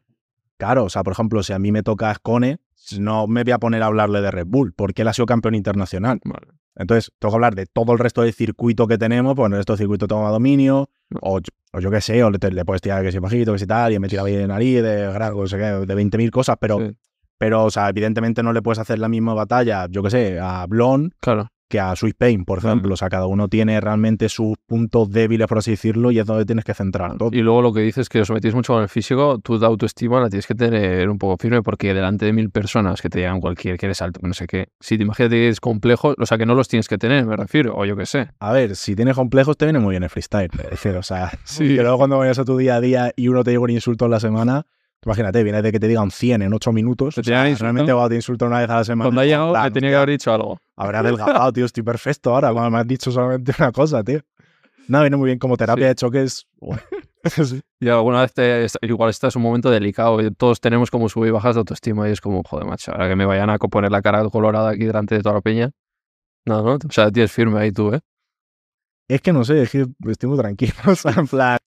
Claro, 0.58 0.84
o 0.84 0.88
sea, 0.88 1.02
por 1.02 1.12
ejemplo, 1.12 1.42
si 1.42 1.52
a 1.52 1.58
mí 1.58 1.72
me 1.72 1.82
toca 1.82 2.12
Scone, 2.14 2.58
no 2.98 3.26
me 3.26 3.42
voy 3.44 3.52
a 3.52 3.58
poner 3.58 3.82
a 3.82 3.86
hablarle 3.86 4.20
de 4.20 4.30
Red 4.30 4.46
Bull, 4.46 4.72
porque 4.74 5.02
él 5.02 5.08
ha 5.08 5.12
sido 5.12 5.26
campeón 5.26 5.54
internacional. 5.54 6.20
Vale. 6.24 6.46
Entonces, 6.74 7.12
tengo 7.18 7.32
que 7.32 7.36
hablar 7.36 7.54
de 7.54 7.66
todo 7.66 7.92
el 7.92 7.98
resto 7.98 8.22
del 8.22 8.32
circuito 8.32 8.86
que 8.86 8.96
tenemos, 8.96 9.34
pues 9.34 9.46
en 9.46 9.52
el 9.52 9.58
resto 9.58 9.74
del 9.74 9.78
circuito 9.78 10.06
toma 10.06 10.30
dominio, 10.30 10.88
o, 11.20 11.40
o 11.72 11.80
yo 11.80 11.90
qué 11.90 12.00
sé, 12.00 12.22
o 12.24 12.30
le, 12.30 12.38
le 12.50 12.64
puedes 12.64 12.80
tirar 12.80 13.02
que 13.02 13.12
si 13.12 13.18
bajito, 13.18 13.52
que 13.52 13.58
si 13.58 13.66
tal, 13.66 13.92
y 13.92 13.98
me 13.98 14.08
tira 14.08 14.22
bien 14.22 14.38
de 14.38 14.46
nariz, 14.46 14.82
de 14.82 15.12
grado, 15.12 15.42
de 15.44 15.94
20.000 15.94 16.30
cosas, 16.30 16.56
pero, 16.60 16.78
Sí. 16.78 16.96
pero, 17.38 17.64
o 17.64 17.70
sea, 17.70 17.88
evidentemente 17.90 18.42
no 18.42 18.52
le 18.54 18.62
puedes 18.62 18.78
hacer 18.78 18.98
la 18.98 19.08
misma 19.08 19.34
batalla, 19.34 19.86
yo 19.90 20.02
qué 20.02 20.10
sé, 20.10 20.38
a 20.40 20.64
Blon 20.66 21.12
Claro. 21.20 21.48
Que 21.72 21.80
a 21.80 21.96
Sweet 21.96 22.16
Pain, 22.18 22.44
por 22.44 22.60
Claro. 22.60 22.74
ejemplo. 22.74 22.92
O 22.94 22.96
sea, 22.98 23.08
cada 23.08 23.26
uno 23.26 23.48
tiene 23.48 23.80
realmente 23.80 24.28
sus 24.28 24.56
puntos 24.66 25.10
débiles, 25.10 25.46
por 25.48 25.56
así 25.58 25.70
decirlo, 25.70 26.10
y 26.10 26.18
es 26.18 26.26
donde 26.26 26.44
tienes 26.44 26.64
que 26.66 26.74
centrar. 26.74 27.16
Y 27.32 27.40
luego 27.40 27.62
lo 27.62 27.72
que 27.72 27.80
dices 27.80 28.08
que 28.10 28.20
os 28.20 28.30
metís 28.30 28.54
mucho 28.54 28.74
con 28.74 28.82
el 28.82 28.88
físico, 28.90 29.38
tu 29.38 29.54
autoestima 29.64 30.20
la 30.20 30.28
tienes 30.28 30.46
que 30.46 30.54
tener 30.54 31.08
un 31.08 31.16
poco 31.18 31.38
firme 31.38 31.62
porque 31.62 31.94
delante 31.94 32.26
de 32.26 32.32
mil 32.34 32.50
personas 32.50 33.00
que 33.00 33.08
te 33.08 33.20
digan 33.20 33.40
cualquier 33.40 33.78
que 33.78 33.86
eres 33.86 34.02
alto, 34.02 34.20
no 34.22 34.34
sé 34.34 34.46
qué, 34.46 34.68
si 34.80 34.98
te 34.98 35.04
imaginas 35.04 35.30
que 35.30 35.48
es 35.48 35.60
complejo, 35.60 36.14
o 36.18 36.26
sea, 36.26 36.36
que 36.36 36.44
no 36.44 36.54
los 36.54 36.68
tienes 36.68 36.88
que 36.88 36.98
tener, 36.98 37.24
me 37.24 37.36
refiero, 37.36 37.74
o 37.74 37.84
yo 37.86 37.96
qué 37.96 38.04
sé. 38.04 38.28
A 38.38 38.52
ver, 38.52 38.76
si 38.76 38.94
tienes 38.94 39.16
complejos, 39.16 39.56
te 39.56 39.64
viene 39.64 39.78
muy 39.78 39.92
bien 39.92 40.02
el 40.02 40.10
freestyle. 40.10 40.50
Es 40.64 40.70
decir, 40.70 40.94
o 40.96 41.02
sea, 41.02 41.30
Sí. 41.44 41.74
que 41.74 41.80
luego 41.82 41.96
cuando 41.96 42.18
vayas 42.18 42.38
a 42.38 42.44
tu 42.44 42.56
día 42.58 42.76
a 42.76 42.80
día 42.82 43.12
y 43.16 43.28
uno 43.28 43.42
te 43.44 43.50
llega 43.52 43.62
un 43.62 43.70
insulto 43.70 44.04
en 44.04 44.10
la 44.10 44.20
semana, 44.20 44.66
imagínate, 45.04 45.42
vienes 45.42 45.62
de 45.62 45.72
que 45.72 45.80
te 45.80 45.88
digan 45.88 46.10
100 46.10 46.42
en 46.42 46.52
8 46.54 46.72
minutos. 46.72 47.18
O 47.18 47.22
sea, 47.22 47.44
realmente 47.54 47.92
cuando 47.92 48.08
te 48.10 48.14
insulta 48.16 48.46
una 48.46 48.60
vez 48.60 48.70
a 48.70 48.76
la 48.76 48.84
semana. 48.84 49.08
Cuando 49.08 49.20
ha 49.20 49.24
llegado, 49.24 49.50
claro, 49.50 49.64
me 49.64 49.70
tenía 49.70 49.90
que 49.90 49.96
haber 49.96 50.10
dicho 50.10 50.32
algo. 50.32 50.58
Habrá 50.76 51.00
adelgazado, 51.00 51.52
tío, 51.52 51.64
estoy 51.64 51.82
perfecto 51.82 52.34
ahora, 52.34 52.52
cuando 52.52 52.70
me 52.70 52.78
has 52.78 52.86
dicho 52.86 53.10
solamente 53.10 53.52
una 53.58 53.72
cosa, 53.72 54.02
tío. 54.04 54.20
Nada, 54.88 55.04
viene 55.04 55.16
muy 55.16 55.26
bien 55.26 55.38
como 55.38 55.56
terapia 55.56 55.84
Sí. 55.84 55.88
de 55.88 55.94
choques. 55.94 56.46
Sí. 57.24 57.60
Y 57.78 57.88
alguna 57.88 58.22
vez 58.22 58.34
te, 58.34 58.66
igual 58.80 59.08
estás 59.10 59.36
en 59.36 59.42
un 59.42 59.44
momento 59.44 59.70
delicado, 59.70 60.18
todos 60.32 60.60
tenemos 60.60 60.90
como 60.90 61.08
sub 61.08 61.24
y 61.24 61.30
bajas 61.30 61.54
de 61.54 61.60
autoestima 61.60 62.08
y 62.08 62.10
es 62.12 62.20
como, 62.20 62.42
joder, 62.42 62.66
macho, 62.66 62.90
ahora 62.90 63.08
que 63.08 63.14
me 63.14 63.24
vayan 63.24 63.48
a 63.48 63.58
poner 63.58 63.92
la 63.92 64.02
cara 64.02 64.28
colorada 64.28 64.70
aquí 64.70 64.86
delante 64.86 65.14
de 65.14 65.22
toda 65.22 65.36
la 65.36 65.40
peña. 65.40 65.70
No, 66.44 66.64
no, 66.64 66.74
o 66.74 66.90
sea, 66.90 67.12
tienes 67.12 67.30
firme 67.30 67.60
ahí 67.60 67.70
tú, 67.70 67.94
¿eh? 67.94 68.00
Es 69.06 69.20
que 69.20 69.32
no 69.32 69.44
sé, 69.44 69.62
es 69.62 69.70
que 69.70 69.86
estoy 70.08 70.28
muy 70.30 70.38
tranquilo. 70.38 70.72
O 70.88 70.96
sea, 70.96 71.12
en 71.16 71.28
plan, 71.28 71.58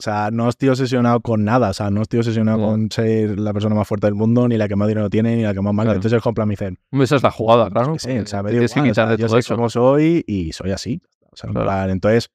o 0.00 0.02
sea, 0.02 0.30
no 0.32 0.48
estoy 0.48 0.70
obsesionado 0.70 1.20
con 1.20 1.44
nada. 1.44 1.68
O 1.70 1.74
sea, 1.74 1.90
no 1.90 2.00
estoy 2.00 2.20
obsesionado 2.20 2.58
con 2.58 2.90
ser 2.90 3.38
la 3.38 3.52
persona 3.52 3.74
más 3.74 3.86
fuerte 3.86 4.06
del 4.06 4.14
mundo, 4.14 4.48
ni 4.48 4.56
la 4.56 4.66
que 4.66 4.74
más 4.74 4.88
dinero 4.88 5.10
tiene, 5.10 5.36
ni 5.36 5.42
la 5.42 5.52
que 5.52 5.60
más 5.60 5.74
mal. 5.74 5.84
Claro. 5.84 5.96
Entonces 5.96 6.16
el 6.16 6.22
compra 6.22 6.46
dicen, 6.46 6.78
Hombre, 6.90 7.04
Esa 7.04 7.16
es 7.16 7.22
la 7.22 7.30
jugada, 7.30 7.68
claro. 7.70 7.98
sí, 7.98 8.18
o 8.18 8.26
sea, 8.26 8.42
me 8.42 8.50
que 8.50 8.66
quitar 8.66 9.08
de 9.10 9.16
yo 9.18 9.26
todo 9.26 9.28
soy 9.28 9.40
eso. 9.40 9.54
como 9.56 9.68
soy 9.68 10.24
y 10.26 10.52
soy 10.52 10.70
así. 10.70 11.02
O 11.30 11.36
sea, 11.36 11.48
en 11.48 11.52
Claro. 11.54 11.66
plan, 11.68 11.90
entonces 11.90 12.30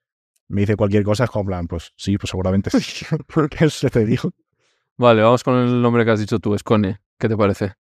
me 0.47 0.61
dice 0.61 0.75
cualquier 0.75 1.03
cosa, 1.03 1.23
es 1.23 1.29
como 1.31 1.45
plan, 1.45 1.65
pues 1.67 1.91
sí, 1.97 2.17
pues 2.19 2.29
seguramente 2.29 2.69
sí. 2.69 3.05
Porque 3.33 3.67
se 3.69 3.89
te 3.89 4.05
dijo. 4.05 4.29
Vale, 4.97 5.23
vamos 5.23 5.43
con 5.43 5.55
el 5.55 5.81
nombre 5.81 6.05
que 6.05 6.11
has 6.11 6.19
dicho 6.19 6.37
tú, 6.39 6.53
Escone. 6.55 6.99
¿Qué 7.17 7.27
te 7.27 7.35
parece? 7.35 7.73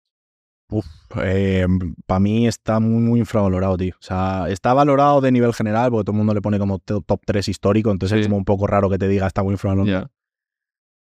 Para 2.06 2.20
mí 2.20 2.46
está 2.46 2.80
muy, 2.80 3.02
muy 3.02 3.20
infravalorado, 3.20 3.76
tío. 3.76 3.94
O 3.94 4.02
sea, 4.02 4.46
está 4.48 4.72
valorado 4.74 5.20
de 5.20 5.32
nivel 5.32 5.52
general, 5.54 5.90
porque 5.90 6.04
todo 6.04 6.12
el 6.14 6.18
mundo 6.18 6.34
le 6.34 6.40
pone 6.42 6.58
como 6.58 6.78
to- 6.78 7.00
top 7.02 7.20
3 7.26 7.48
histórico, 7.48 7.90
entonces 7.90 8.16
Sí. 8.16 8.20
es 8.22 8.26
como 8.26 8.36
un 8.38 8.44
poco 8.44 8.66
raro 8.66 8.88
que 8.90 8.98
te 8.98 9.08
diga 9.08 9.26
está 9.26 9.42
muy 9.42 9.52
infravalorado. 9.52 10.00
Ya. 10.04 10.10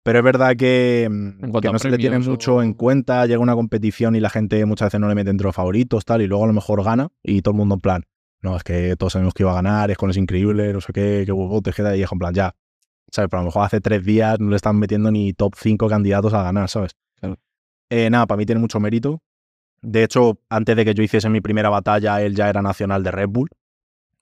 Pero 0.04 0.20
es 0.20 0.24
verdad 0.26 0.56
que, 0.56 1.08
cuanto 1.40 1.62
que 1.62 1.68
a 1.68 1.72
no 1.72 1.80
se 1.80 1.90
le 1.90 1.98
tiene 1.98 2.20
mucho 2.20 2.56
o- 2.58 2.62
en 2.62 2.74
cuenta. 2.74 3.26
Llega 3.26 3.40
una 3.40 3.56
competición 3.56 4.16
y 4.16 4.20
la 4.20 4.30
gente 4.30 4.64
muchas 4.66 4.88
veces 4.88 5.00
no 5.00 5.08
le 5.10 5.16
mete 5.16 5.32
entre 5.32 5.46
los 5.46 5.56
favoritos, 5.56 6.06
tal, 6.06 6.22
y 6.22 6.28
luego 6.28 6.44
a 6.44 6.48
lo 6.48 6.54
mejor 6.54 6.84
gana 6.84 7.08
y 7.24 7.42
todo 7.42 7.54
el 7.54 7.58
mundo 7.58 7.76
en 7.76 7.82
plan, 7.82 8.04
no, 8.42 8.56
es 8.56 8.64
que 8.64 8.96
todos 8.98 9.14
sabemos 9.14 9.34
que 9.34 9.42
iba 9.42 9.52
a 9.52 9.56
ganar, 9.56 9.90
es 9.90 9.98
con 9.98 10.12
es 10.12 10.18
increíble, 10.18 10.72
no 10.74 10.82
sé 10.82 10.94
qué, 10.94 11.24
qué 11.26 11.32
huevotes, 11.32 11.74
queda 11.74 11.96
y 11.98 12.04
es 12.04 12.12
en 12.12 12.20
plan, 12.20 12.34
ya. 12.36 12.54
¿Sabes? 13.12 13.30
Pero 13.30 13.40
a 13.40 13.44
lo 13.44 13.48
mejor 13.48 13.64
hace 13.66 13.82
tres 13.82 14.04
días 14.06 14.40
no 14.40 14.50
le 14.52 14.58
están 14.58 14.78
metiendo 14.78 15.10
ni 15.10 15.34
top 15.34 15.54
5 15.58 15.88
candidatos 15.88 16.34
a 16.36 16.44
ganar, 16.44 16.70
¿sabes? 16.70 16.92
Claro. 17.20 17.38
Eh, 17.90 18.10
nada, 18.12 18.28
para 18.28 18.38
mí 18.38 18.46
tiene 18.46 18.60
mucho 18.62 18.80
mérito. 18.80 19.22
De 19.86 20.04
hecho, 20.04 20.40
antes 20.50 20.76
de 20.76 20.84
que 20.86 20.94
yo 20.94 21.04
hiciese 21.04 21.30
mi 21.30 21.42
primera 21.42 21.70
batalla, 21.70 22.22
él 22.22 22.36
ya 22.36 22.50
era 22.50 22.62
nacional 22.62 23.04
de 23.04 23.12
Red 23.12 23.30
Bull. 23.30 23.50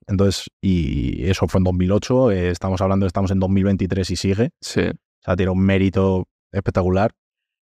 Entonces, 0.08 0.50
y 0.62 1.26
eso 1.30 1.48
fue 1.48 1.60
en 1.60 1.64
2008. 1.64 2.32
eh, 2.32 2.50
estamos 2.50 2.82
hablando, 2.82 3.06
estamos 3.06 3.32
en 3.32 3.40
2023 3.40 4.10
y 4.12 4.16
sigue. 4.16 4.50
Sí. 4.62 4.82
O 4.82 5.24
sea, 5.24 5.36
tiene 5.36 5.52
un 5.52 5.60
mérito 5.62 6.28
espectacular. 6.52 7.12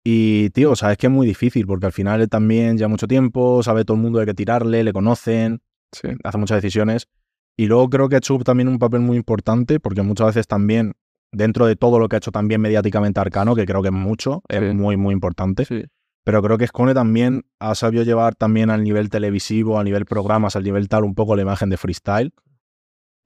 Y, 0.05 0.51
tío, 0.51 0.70
o 0.70 0.76
sea, 0.76 0.93
es 0.93 0.99
que 0.99 1.09
es 1.09 1.12
muy 1.12 1.26
difícil, 1.26 1.66
porque 1.66 1.86
al 1.86 1.93
final 1.93 2.20
él 2.20 2.28
también 2.28 2.78
ya 2.78 2.88
mucho 2.88 3.07
tiempo, 3.07 3.62
sabe 3.62 3.84
todo 3.84 3.97
el 3.97 4.03
mundo 4.03 4.18
de 4.20 4.26
qué 4.26 4.34
tirarle, 4.34 4.84
le 4.84 4.93
conocen, 4.93 5.61
Sí. 5.93 6.09
hace 6.22 6.38
muchas 6.38 6.62
decisiones. 6.62 7.09
Y 7.59 7.66
luego 7.66 7.91
creo 7.91 8.09
que 8.09 8.14
ha 8.14 8.18
hecho 8.18 8.38
también 8.38 8.68
un 8.68 8.78
papel 8.78 9.01
muy 9.01 9.16
importante, 9.16 9.80
porque 9.80 10.03
muchas 10.03 10.28
veces 10.28 10.47
también, 10.47 10.93
dentro 11.32 11.66
de 11.66 11.76
todo 11.76 11.99
lo 11.99 12.09
que 12.09 12.16
ha 12.16 12.18
hecho 12.18 12.30
también 12.30 12.61
mediáticamente 12.61 13.20
Arcano, 13.20 13.55
que 13.57 13.66
creo 13.66 13.82
que 13.82 13.88
es 13.88 13.95
mucho, 13.95 14.43
es 14.49 14.74
muy, 14.74 14.97
muy 14.97 15.12
importante. 15.12 15.64
Sí. 15.64 15.82
Pero 16.24 16.42
creo 16.42 16.58
que 16.58 16.66
Scone 16.66 16.94
también 16.94 17.44
ha 17.60 17.74
sabido 17.74 18.02
llevar 18.02 18.34
también 18.34 18.70
al 18.70 18.82
nivel 18.84 19.08
televisivo, 19.08 19.78
a 19.78 19.84
nivel 19.84 20.04
programas, 20.04 20.54
al 20.56 20.64
nivel 20.64 20.88
tal, 20.88 21.04
un 21.04 21.14
poco 21.14 21.34
la 21.34 21.42
imagen 21.42 21.70
de 21.70 21.76
freestyle. 21.76 22.32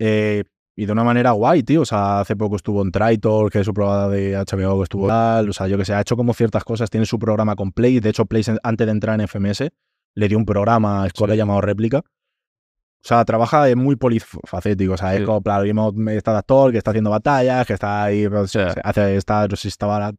Eh, 0.01 0.45
y 0.77 0.87
de 0.87 0.93
una 0.93 1.05
manera 1.05 1.33
guay, 1.33 1.63
tío. 1.63 1.83
O 1.83 1.85
sea, 1.85 2.21
hace 2.21 2.35
poco 2.37 2.57
estuvo 2.57 2.83
en 2.83 2.91
Traitor, 2.91 3.51
que 3.51 3.61
es 3.61 3.67
su 3.67 3.73
programa 3.75 4.09
de 4.09 4.37
HBO 4.37 4.79
que 4.79 4.83
estuvo 4.85 5.07
tal. 5.09 5.49
O 5.51 5.53
sea, 5.53 5.69
yo 5.69 5.77
que 5.79 5.85
sé, 5.85 5.95
ha 5.95 6.01
hecho 6.01 6.17
como 6.17 6.35
ciertas 6.35 6.65
cosas. 6.65 6.91
Tiene 6.91 7.07
su 7.07 7.19
programa 7.19 7.55
con 7.57 7.73
Play. 7.73 8.01
De 8.01 8.11
hecho, 8.11 8.27
Play, 8.27 8.43
antes 8.63 8.87
de 8.87 8.91
entrar 8.93 9.21
en 9.21 9.27
FMS, 9.29 9.71
le 10.17 10.29
dio 10.29 10.37
un 10.39 10.45
programa 10.45 11.05
a 11.05 11.09
Scone 11.11 11.33
Sí. 11.33 11.39
llamado 11.39 11.61
Réplica. 11.61 11.99
O 11.99 13.07
sea, 13.07 13.25
trabaja 13.25 13.69
es 13.69 13.77
muy 13.77 13.97
polifacético. 13.97 14.95
O 14.95 14.97
sea, 14.97 15.15
es 15.15 15.21
Sí. 15.21 15.27
como, 15.27 15.43
claro, 15.43 15.65
vimos 15.65 15.95
está 16.09 16.33
de 16.33 16.39
actor, 16.39 16.73
que 16.73 16.79
está 16.79 16.91
haciendo 16.91 17.11
batallas, 17.11 17.67
que 17.67 17.75
está 17.75 18.05
ahí, 18.05 18.29
pues, 18.29 18.51
Sí. 18.51 18.59
hace, 18.83 19.17
está, 19.17 19.47
no 19.47 19.57
sé 19.57 19.63
si 19.63 19.69
estaba 19.69 20.13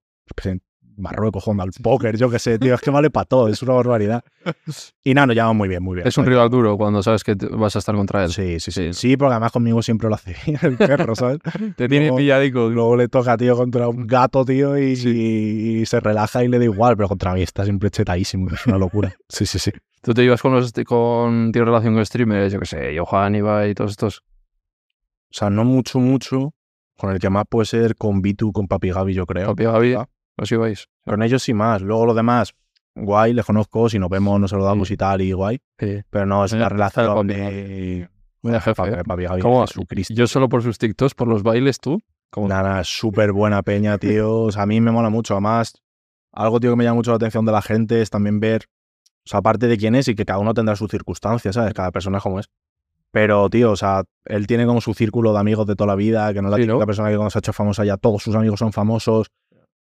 Marruecos 0.98 1.44
jugando 1.44 1.64
al 1.64 1.72
póker, 1.82 2.18
yo 2.18 2.30
qué 2.30 2.40
sé, 2.40 2.58
tío, 2.60 2.74
es 2.76 2.82
que 2.82 2.90
vale 2.92 3.10
para 3.10 3.26
todo, 3.26 3.48
es 3.48 3.62
una 3.62 3.74
barbaridad. 3.74 4.24
Y 5.04 5.14
nada, 5.14 5.28
nos 5.28 5.36
llevamos 5.36 5.56
muy 5.58 5.68
bien, 5.70 5.84
muy 5.84 5.96
bien. 5.96 6.08
Es 6.08 6.18
un 6.18 6.26
rival 6.26 6.50
duro 6.50 6.78
cuando 6.78 7.02
sabes 7.04 7.24
que 7.24 7.36
vas 7.52 7.76
a 7.76 7.80
estar 7.80 7.96
contra 7.96 8.24
él. 8.24 8.32
Sí, 8.32 8.60
sí, 8.60 8.72
sí. 8.72 8.94
Sí, 8.94 9.18
porque 9.18 9.34
además 9.34 9.52
conmigo 9.52 9.82
siempre 9.82 10.10
lo 10.10 10.16
hace 10.16 10.36
bien 10.46 10.58
el 10.62 10.78
perro, 10.78 11.16
¿sabes? 11.16 11.40
Te 11.78 11.88
tiene 11.88 12.06
Luego- 12.08 12.18
pilladico. 12.18 12.70
Luego 12.70 12.96
le 12.96 13.08
toca, 13.08 13.38
tío, 13.38 13.56
contra 13.56 13.88
un 13.88 14.08
gato, 14.08 14.46
tío, 14.46 14.78
y, 14.78 14.94
y- 14.94 15.82
y 15.82 15.86
se 15.86 16.00
relaja 16.00 16.44
y 16.44 16.48
le 16.48 16.58
da 16.60 16.66
igual, 16.66 16.96
pero 16.98 17.08
contra 17.10 17.34
mí 17.34 17.42
está 17.42 17.64
siempre 17.66 17.90
chetadísimo, 17.90 18.50
es 18.50 18.66
una 18.68 18.78
locura. 18.78 19.16
Sí, 19.30 19.46
sí, 19.46 19.60
sí. 19.60 19.72
Tú 20.02 20.14
te 20.14 20.24
ibas 20.24 20.42
con 20.42 20.54
los 20.54 20.72
con 20.86 21.52
tienes 21.52 21.68
relación 21.68 21.96
con 21.96 22.06
streamers, 22.06 22.54
yo 22.54 22.60
qué 22.60 22.66
sé, 22.66 22.98
Johan, 22.98 23.36
Ibai 23.36 23.72
y 23.72 23.74
todos 23.74 23.92
estos. 23.92 24.20
O 24.20 25.38
sea, 25.38 25.50
no 25.50 25.66
mucho, 25.66 26.00
mucho. 26.00 26.54
Con 26.98 27.12
el 27.12 27.20
que 27.20 27.30
más 27.30 27.44
puede 27.50 27.66
ser 27.66 27.96
con 27.98 28.22
Bitu, 28.22 28.54
con 28.54 28.68
Papi 28.70 28.92
Gaby, 28.92 29.14
yo 29.14 29.26
creo. 29.26 29.48
Papi 29.48 29.64
Gaby, 29.66 29.96
Ah. 30.38 30.44
os 30.44 30.52
ibais. 30.52 30.88
Con 31.06 31.22
ellos 31.24 31.44
sí 31.44 31.54
más. 31.54 31.82
Luego 31.82 32.06
los 32.06 32.16
demás, 32.16 32.54
guay, 32.96 33.34
les 33.34 33.46
conozco, 33.46 33.90
si 33.90 34.00
nos 34.00 34.10
vemos 34.10 34.40
nos 34.40 34.52
saludamos 34.52 34.88
Sí. 34.88 34.94
y 34.96 34.98
tal, 34.98 35.22
y 35.22 35.32
guay. 35.32 35.60
Sí. 35.80 36.02
Pero 36.10 36.26
no 36.26 36.46
es 36.46 36.54
una 36.54 36.70
relación 36.70 37.28
de... 37.28 38.10
Jefe, 38.44 38.76
Papi, 38.76 39.24
¿eh? 39.26 40.04
Yo 40.10 40.28
solo 40.28 40.48
por 40.50 40.62
sus 40.62 40.78
TikToks, 40.78 41.16
por 41.16 41.28
los 41.28 41.42
bailes, 41.42 41.80
tú. 41.80 42.00
Nada, 42.38 42.84
súper 42.84 43.32
buena 43.32 43.64
peña, 43.64 43.98
tío. 43.98 44.42
O 44.44 44.52
sea, 44.52 44.64
a 44.64 44.66
mí 44.68 44.80
me 44.82 44.92
mola 44.92 45.10
mucho. 45.10 45.34
Además, 45.34 45.74
algo, 46.32 46.60
tío, 46.60 46.70
que 46.72 46.76
me 46.76 46.84
llama 46.84 46.96
mucho 46.98 47.12
la 47.12 47.16
atención 47.18 47.46
de 47.46 47.52
la 47.52 47.62
gente 47.64 48.02
es 48.02 48.10
también 48.12 48.40
ver, 48.40 48.66
o 49.26 49.30
sea, 49.30 49.40
aparte 49.40 49.68
de 49.68 49.78
quién 49.78 49.96
es 49.96 50.08
y 50.10 50.16
que 50.16 50.26
cada 50.26 50.38
uno 50.40 50.54
tendrá 50.54 50.76
sus 50.76 50.92
circunstancias, 50.92 51.56
¿sabes? 51.56 51.74
Cada 51.74 51.92
persona 51.92 52.18
es 52.18 52.24
como 52.24 52.40
es. 52.40 52.50
Pero, 53.10 53.50
tío, 53.50 53.72
o 53.72 53.76
sea, 53.78 54.04
él 54.26 54.46
tiene 54.46 54.66
como 54.68 54.82
su 54.82 54.94
círculo 54.94 55.32
de 55.34 55.40
amigos 55.40 55.66
de 55.66 55.76
toda 55.76 55.88
la 55.88 55.96
vida, 55.96 56.32
que 56.34 56.42
no 56.42 56.50
es 56.50 56.52
la 56.52 56.58
Sí, 56.58 56.64
típica 56.64 56.80
¿no? 56.80 56.86
persona 56.86 57.10
que 57.10 57.16
cuando 57.16 57.30
se 57.32 57.38
ha 57.38 57.40
hecho 57.40 57.54
famosa 57.54 57.86
ya 57.86 57.98
todos 57.98 58.22
sus 58.22 58.36
amigos 58.36 58.60
son 58.60 58.74
famosos. 58.74 59.28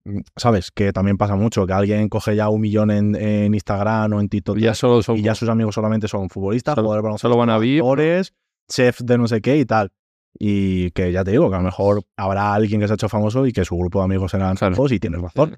Mm, 0.05 0.19
¿Sabes? 0.35 0.71
Que 0.71 0.91
también 0.93 1.17
pasa 1.17 1.35
mucho, 1.35 1.65
que 1.67 1.73
alguien 1.73 2.09
coge 2.09 2.35
ya 2.35 2.49
un 2.49 2.61
millón 2.61 2.89
en, 2.91 3.15
en 3.15 3.53
Instagram 3.53 4.13
o 4.13 4.21
en 4.21 4.29
TikTok 4.29 4.57
Ya 4.57 4.73
solo 4.73 5.03
son. 5.03 5.17
y 5.17 5.21
ya 5.21 5.35
sus 5.35 5.47
amigos 5.49 5.75
solamente 5.75 6.07
son 6.07 6.29
futbolistas, 6.29 6.75
Solo- 6.75 6.87
jugadores 6.89 7.21
solo 7.21 7.37
van 7.37 7.49
a 7.51 7.55
actores, 7.55 8.33
chef 8.67 9.01
de 9.01 9.17
no 9.17 9.27
sé 9.27 9.41
qué 9.41 9.57
y 9.57 9.65
tal. 9.65 9.91
Y 10.39 10.91
que 10.91 11.11
ya 11.11 11.23
te 11.23 11.31
digo, 11.31 11.49
que 11.49 11.55
a 11.55 11.59
lo 11.59 11.65
mejor 11.65 12.03
habrá 12.17 12.53
alguien 12.53 12.79
que 12.81 12.87
se 12.87 12.93
ha 12.93 12.95
hecho 12.95 13.09
famoso 13.09 13.45
y 13.45 13.51
que 13.51 13.65
su 13.65 13.75
grupo 13.77 13.99
de 13.99 14.05
amigos 14.05 14.31
serán 14.31 14.55
Claro. 14.55 14.75
famosos 14.75 14.93
y 14.95 14.99
tienes 14.99 15.21
razón. 15.21 15.57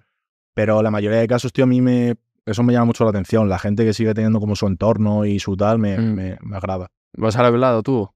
Pero 0.56 0.82
la 0.82 0.92
mayoría 0.92 1.20
de 1.20 1.28
casos, 1.28 1.54
tío, 1.54 1.64
a 1.64 1.68
mí 1.68 1.80
me... 1.82 2.16
Eso 2.46 2.62
me 2.64 2.74
llama 2.74 2.86
mucho 2.88 3.06
la 3.06 3.12
atención. 3.12 3.48
La 3.48 3.58
gente 3.60 3.86
que 3.86 3.94
sigue 3.94 4.14
teniendo 4.14 4.40
como 4.42 4.58
su 4.58 4.68
entorno 4.68 5.24
y 5.26 5.40
su 5.40 5.56
tal 5.56 5.80
me, 5.80 5.98
Mm. 5.98 6.14
me, 6.16 6.38
me 6.42 6.58
agrada. 6.58 6.88
¿Vas 7.16 7.38
a 7.38 7.44
revelado 7.44 7.82
tú? 7.84 8.10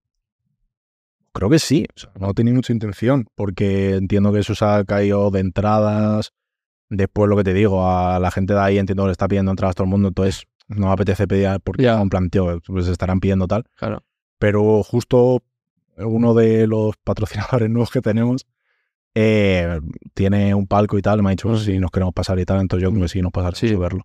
Creo 1.38 1.50
que 1.50 1.60
sí. 1.60 1.86
O 1.96 2.00
sea, 2.00 2.12
no 2.20 2.34
tenía 2.34 2.54
mucha 2.54 2.74
intención 2.74 3.28
porque 3.36 3.96
entiendo 3.96 4.32
que 4.34 4.40
eso 4.40 4.56
se 4.56 4.66
ha 4.66 4.84
caído 4.84 5.30
de 5.32 5.40
entradas. 5.40 6.34
Después 6.90 7.30
lo 7.30 7.36
que 7.38 7.44
te 7.44 7.54
digo, 7.54 7.88
a 7.90 8.20
la 8.20 8.32
gente 8.32 8.54
de 8.54 8.60
ahí 8.60 8.78
entiendo 8.78 9.04
que 9.04 9.08
le 9.08 9.12
está 9.12 9.28
pidiendo 9.28 9.52
entradas 9.52 9.74
a 9.74 9.76
todo 9.76 9.84
el 9.86 9.90
mundo. 9.92 10.08
Entonces 10.10 10.44
no 10.68 10.88
me 10.88 10.94
apetece 10.94 11.28
pedir 11.28 11.60
porque 11.64 11.84
Ya. 11.84 11.96
es 11.96 12.02
un 12.02 12.10
planteo, 12.10 12.60
pues 12.66 12.88
estarán 12.88 13.20
pidiendo 13.20 13.48
tal. 13.48 13.64
Claro. 13.76 14.04
pero 14.40 14.84
justo 14.84 15.42
uno 15.98 16.34
de 16.36 16.68
los 16.68 16.96
patrocinadores 17.04 17.70
nuevos 17.72 17.90
que 17.90 18.02
tenemos 18.02 18.46
eh, 19.16 19.80
tiene 20.14 20.54
un 20.54 20.68
palco 20.68 20.98
y 20.98 21.02
tal, 21.02 21.24
me 21.24 21.30
ha 21.30 21.32
dicho 21.32 21.58
si 21.58 21.80
nos 21.80 21.90
queremos 21.90 22.14
pasar 22.14 22.38
y 22.40 22.46
tal, 22.46 22.62
entonces 22.62 22.84
yo 22.84 22.92
creo 22.92 23.02
que 23.02 23.10
sí 23.10 23.22
nos 23.22 23.32
pasaremos 23.32 23.58
Sí. 23.60 23.74
a 23.74 23.80
verlo. 23.80 24.04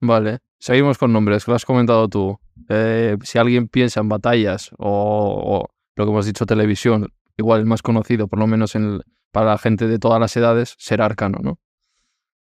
Vale. 0.00 0.38
Seguimos 0.58 0.96
con 0.96 1.12
nombres, 1.12 1.44
que 1.44 1.50
lo 1.50 1.56
has 1.56 1.66
comentado 1.66 2.08
tú. 2.08 2.38
Eh, 2.70 3.16
si 3.22 3.38
alguien 3.38 3.68
piensa 3.68 4.00
en 4.00 4.08
batallas 4.08 4.70
o, 4.78 5.58
o 5.68 5.73
lo 5.96 6.04
que 6.04 6.10
hemos 6.10 6.26
dicho, 6.26 6.46
televisión, 6.46 7.08
igual 7.36 7.60
el 7.60 7.66
más 7.66 7.82
conocido, 7.82 8.28
por 8.28 8.38
lo 8.38 8.46
menos 8.46 8.74
en 8.74 8.84
el- 8.84 9.02
para 9.32 9.46
la 9.50 9.58
gente 9.58 9.86
de 9.88 9.98
todas 9.98 10.20
las 10.20 10.36
edades, 10.36 10.74
será 10.78 11.06
Arcano, 11.06 11.38
¿no? 11.42 11.58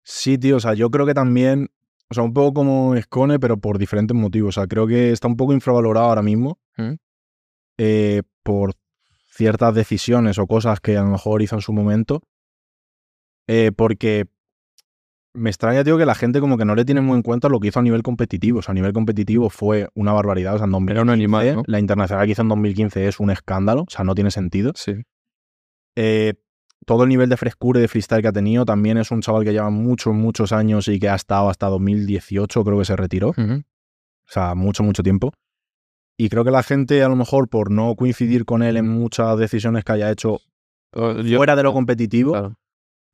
Sí, 0.04 0.38
tío, 0.38 0.58
o 0.58 0.60
sea, 0.60 0.74
yo 0.76 0.92
creo 0.92 1.06
que 1.08 1.16
también, 1.16 1.70
o 2.10 2.14
sea, 2.14 2.24
un 2.24 2.34
poco 2.34 2.54
como 2.54 2.94
Escone, 2.96 3.40
pero 3.40 3.58
por 3.58 3.80
diferentes 3.80 4.16
motivos, 4.16 4.58
o 4.58 4.62
sea, 4.62 4.68
creo 4.68 4.86
que 4.86 5.12
está 5.12 5.28
un 5.28 5.36
poco 5.36 5.54
infravalorado 5.54 6.08
ahora 6.08 6.22
mismo 6.22 6.60
¿Mm? 6.78 6.94
eh, 7.80 8.22
por 8.44 8.74
ciertas 9.32 9.74
decisiones 9.74 10.38
o 10.38 10.46
cosas 10.46 10.80
que 10.80 10.96
a 10.96 11.02
lo 11.02 11.10
mejor 11.10 11.42
hizo 11.42 11.56
en 11.56 11.62
su 11.62 11.74
momento, 11.74 12.22
eh, 13.48 13.72
porque 13.76 14.28
me 15.36 15.50
extraña, 15.50 15.84
tío, 15.84 15.98
que 15.98 16.06
la 16.06 16.16
gente 16.16 16.40
como 16.40 16.58
que 16.58 16.66
no 16.66 16.76
le 16.76 16.86
tiene 16.86 17.02
muy 17.02 17.16
en 17.16 17.22
cuenta 17.22 17.50
lo 17.50 17.60
que 17.60 17.68
hizo 17.68 17.80
a 17.80 17.84
nivel 17.84 18.02
competitivo. 18.04 18.60
O 18.60 18.62
sea, 18.62 18.72
a 18.72 18.76
nivel 18.76 18.94
competitivo 18.94 19.50
fue 19.50 19.90
una 19.94 20.14
barbaridad. 20.14 20.56
O 20.56 20.58
sea, 20.58 20.66
en 20.66 20.72
2015, 20.72 20.94
Era 20.94 21.04
un 21.04 21.10
animal, 21.10 21.56
¿no? 21.56 21.64
La 21.68 21.80
internacional 21.80 22.26
que 22.26 22.32
hizo 22.32 22.42
en 22.42 22.50
2015 22.50 23.08
es 23.08 23.20
un 23.20 23.30
escándalo. 23.32 23.82
O 23.84 23.90
sea, 23.90 24.04
no 24.06 24.16
tiene 24.16 24.32
sentido. 24.32 24.72
Sí. 24.76 24.94
Eh, 25.98 26.34
todo 26.86 27.04
el 27.04 27.10
nivel 27.10 27.30
de 27.30 27.38
frescura 27.38 27.80
y 27.80 27.82
de 27.82 27.88
freestyle 27.88 28.22
que 28.22 28.28
ha 28.28 28.34
tenido 28.34 28.66
también 28.66 28.98
es 28.98 29.10
un 29.12 29.22
chaval 29.22 29.44
que 29.44 29.52
lleva 29.54 29.70
muchos, 29.70 30.14
muchos 30.14 30.52
años 30.52 30.88
y 30.88 31.00
que 31.00 31.10
ha 31.10 31.16
estado 31.16 31.50
hasta 31.50 31.68
2018, 31.68 32.64
creo 32.64 32.78
que 32.78 32.86
se 32.86 32.96
retiró. 32.96 33.30
O 33.30 33.64
sea, 34.28 34.56
mucho, 34.56 34.84
mucho 34.84 35.02
tiempo. 35.04 35.32
Y 36.18 36.30
creo 36.30 36.44
que 36.46 36.52
la 36.52 36.64
gente, 36.64 37.04
a 37.04 37.10
lo 37.10 37.16
mejor, 37.16 37.50
por 37.50 37.72
no 37.72 37.96
coincidir 37.96 38.46
con 38.46 38.62
él 38.64 38.78
en 38.78 38.88
muchas 38.88 39.38
decisiones 39.38 39.84
que 39.84 39.92
haya 39.94 40.12
hecho 40.12 40.40
yo- 40.94 41.38
fuera 41.38 41.56
de 41.56 41.64
lo 41.64 41.74
competitivo, 41.74 42.32
Claro. 42.32 42.56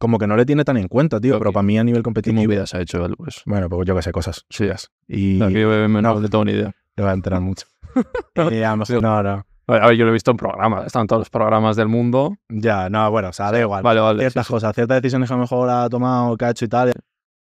Como 0.02 0.18
que 0.18 0.28
no 0.28 0.36
le 0.36 0.46
tiene 0.46 0.66
tan 0.66 0.76
en 0.78 0.88
cuenta, 0.90 1.22
tío. 1.22 1.32
Creo 1.32 1.40
Pero 1.40 1.54
para 1.54 1.64
mí, 1.64 1.78
a 1.80 1.84
nivel 1.86 2.00
¿Qué 2.02 2.04
competitivo. 2.04 2.42
movidas 2.44 2.74
ha 2.74 2.82
hecho 2.82 3.06
él? 3.06 3.16
Pues? 3.16 3.42
Bueno, 3.46 3.70
pues 3.70 3.88
yo 3.88 3.96
que 3.96 4.02
sé, 4.02 4.12
cosas 4.12 4.46
Sí. 4.50 4.66
Y 5.08 5.36
O 5.36 5.38
sea, 5.46 5.48
que 5.48 5.62
yo 5.62 5.70
me- 5.70 5.88
no, 5.88 6.02
no. 6.02 6.20
no 6.20 6.28
tengo 6.28 6.44
ni 6.46 6.52
idea. 6.52 6.74
te 6.96 7.04
va 7.04 7.12
a 7.12 7.14
enterar 7.14 7.40
mucho. 7.42 7.68
Eh, 8.36 8.66
mejor- 8.78 9.02
no, 9.02 9.24
no. 9.24 9.46
A 9.68 9.88
ver, 9.88 9.96
yo 9.96 10.04
lo 10.04 10.10
he 10.12 10.14
visto 10.14 10.32
en 10.32 10.38
programas, 10.38 10.86
están 10.88 11.08
todos 11.08 11.22
los 11.22 11.30
programas 11.30 11.76
del 11.78 11.88
mundo. 11.88 12.36
Ya, 12.50 12.90
no, 12.90 13.10
bueno, 13.12 13.30
o 13.30 13.34
sea, 13.34 13.52
da 13.52 13.60
igual. 13.62 13.84
Vale, 13.84 14.02
vale. 14.02 14.20
ciertas 14.20 14.46
sí, 14.46 14.48
sí. 14.50 14.54
cosas, 14.54 14.76
ciertas 14.76 15.02
decisiones 15.02 15.30
que 15.30 15.34
a 15.34 15.38
lo 15.38 15.42
mejor 15.44 15.70
ha 15.70 15.88
tomado, 15.88 16.36
que 16.36 16.46
ha 16.46 16.50
hecho 16.50 16.66
y 16.66 16.68
tal. 16.68 16.92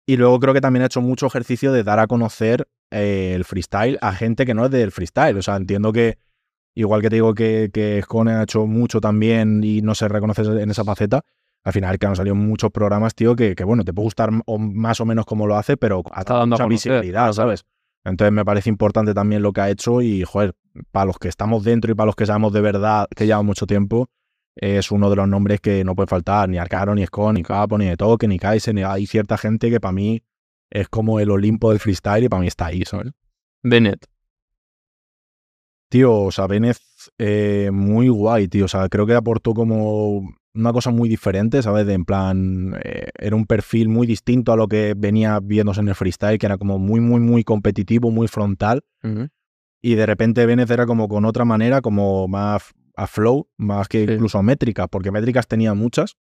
Y 0.05 0.17
luego 0.17 0.39
creo 0.39 0.53
que 0.53 0.59
también 0.59 0.83
ha 0.83 0.87
hecho 0.87 1.01
mucho 1.01 1.27
ejercicio 1.27 1.71
de 1.71 1.83
dar 1.83 1.99
a 1.99 2.07
conocer 2.07 2.67
eh, 2.91 3.33
el 3.35 3.45
freestyle 3.45 3.97
a 4.01 4.11
gente 4.13 4.45
que 4.45 4.53
no 4.55 4.65
es 4.65 4.71
del 4.71 4.91
freestyle. 4.91 5.37
O 5.37 5.41
sea, 5.41 5.55
entiendo 5.55 5.93
que, 5.93 6.17
igual 6.75 7.01
que 7.01 7.09
te 7.09 7.15
digo 7.17 7.33
que, 7.35 7.69
que 7.71 8.01
Scone 8.03 8.31
ha 8.33 8.43
hecho 8.43 8.65
mucho 8.65 8.99
también 8.99 9.63
y 9.63 9.81
no 9.81 9.93
se 9.95 10.07
reconoce 10.09 10.41
en 10.41 10.69
esa 10.71 10.83
faceta, 10.83 11.21
al 11.63 11.73
final 11.73 11.99
que 11.99 12.07
han 12.07 12.15
salido 12.15 12.35
muchos 12.35 12.71
programas, 12.71 13.15
tío, 13.15 13.35
que, 13.35 13.55
que, 13.55 13.63
bueno, 13.63 13.83
te 13.83 13.93
puede 13.93 14.05
gustar 14.05 14.29
o 14.45 14.57
más 14.57 14.99
o 15.01 15.05
menos 15.05 15.25
como 15.25 15.47
lo 15.47 15.57
hace, 15.57 15.77
pero 15.77 16.03
ha 16.11 16.21
Está 16.21 16.35
dando 16.35 16.55
a 16.55 16.57
mucha 16.57 16.63
conocer, 16.63 16.91
visibilidad, 16.91 17.33
¿sabes? 17.33 17.65
Entonces 18.05 18.31
me 18.31 18.45
parece 18.45 18.69
importante 18.69 19.13
también 19.13 19.41
lo 19.41 19.51
que 19.51 19.61
ha 19.61 19.69
hecho 19.69 20.01
y, 20.01 20.23
joder, 20.23 20.55
para 20.91 21.05
los 21.05 21.17
que 21.17 21.27
estamos 21.27 21.63
dentro 21.63 21.91
y 21.91 21.95
para 21.95 22.07
los 22.07 22.15
que 22.15 22.25
sabemos 22.25 22.53
de 22.53 22.61
verdad 22.61 23.07
que 23.15 23.25
lleva 23.25 23.41
mucho 23.41 23.67
tiempo, 23.67 24.07
es 24.55 24.91
uno 24.91 25.09
de 25.09 25.15
los 25.15 25.27
nombres 25.27 25.61
que 25.61 25.83
no 25.83 25.95
puede 25.95 26.07
faltar, 26.07 26.49
ni 26.49 26.57
Arcano, 26.57 26.95
ni 26.95 27.05
Scone, 27.05 27.39
ni 27.39 27.43
Capo, 27.43 27.77
ni 27.77 27.85
de 27.85 27.97
Toque, 27.97 28.27
ni 28.27 28.39
Kaiser, 28.39 28.73
ni 28.73 28.83
hay 28.83 29.05
cierta 29.05 29.37
gente 29.37 29.69
que 29.69 29.79
para 29.79 29.91
mí 29.91 30.21
es 30.69 30.87
como 30.89 31.19
el 31.19 31.31
Olimpo 31.31 31.69
del 31.69 31.79
freestyle 31.79 32.25
y 32.25 32.29
para 32.29 32.41
mí 32.41 32.47
está 32.47 32.67
ahí, 32.67 32.83
¿sabes? 32.85 33.13
Bennett. 33.63 34.05
Tío, 35.89 36.13
o 36.13 36.31
sea, 36.31 36.45
Benez 36.47 36.79
eh, 37.17 37.69
muy 37.73 38.09
guay, 38.09 38.47
tío. 38.47 38.65
O 38.65 38.67
sea, 38.67 38.87
creo 38.89 39.07
que 39.07 39.15
aportó 39.15 39.53
como 39.53 40.35
una 40.55 40.73
cosa 40.73 40.89
muy 40.91 41.07
diferente, 41.09 41.61
¿sabes? 41.61 41.85
De 41.85 41.93
en 41.93 42.05
plan, 42.05 42.75
eh, 42.83 43.09
era 43.17 43.35
un 43.35 43.45
perfil 43.45 43.87
muy 43.89 44.07
distinto 44.07 44.51
a 44.51 44.57
lo 44.57 44.67
que 44.67 44.93
venía 44.97 45.39
viéndose 45.39 45.81
en 45.81 45.87
el 45.89 45.95
freestyle, 45.95 46.37
que 46.39 46.45
era 46.47 46.57
como 46.57 46.79
muy, 46.79 46.99
muy, 46.99 47.19
muy 47.19 47.43
competitivo, 47.43 48.11
muy 48.11 48.27
frontal. 48.27 48.81
Y 49.81 49.95
de 49.95 50.05
repente 50.05 50.45
Benez 50.45 50.69
era 50.71 50.85
como 50.85 51.07
con 51.07 51.23
otra 51.25 51.45
manera, 51.45 51.81
como 51.81 52.27
más 52.27 52.63
a 52.95 53.07
flow, 53.07 53.47
más 53.57 53.87
que 53.87 54.05
Sí. 54.05 54.13
incluso 54.13 54.37
a 54.39 54.43
métricas, 54.43 54.87
porque 54.91 55.11
métricas 55.11 55.47
tenía 55.47 55.73
muchas, 55.73 56.17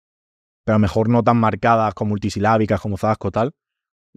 pero 0.63 0.75
a 0.75 0.78
lo 0.80 0.82
mejor 0.82 1.09
no 1.09 1.23
tan 1.23 1.38
marcadas 1.38 1.93
como 1.95 2.09
multisilábicas, 2.09 2.80
como 2.82 2.97
Zasco, 2.97 3.32
tal. 3.32 3.53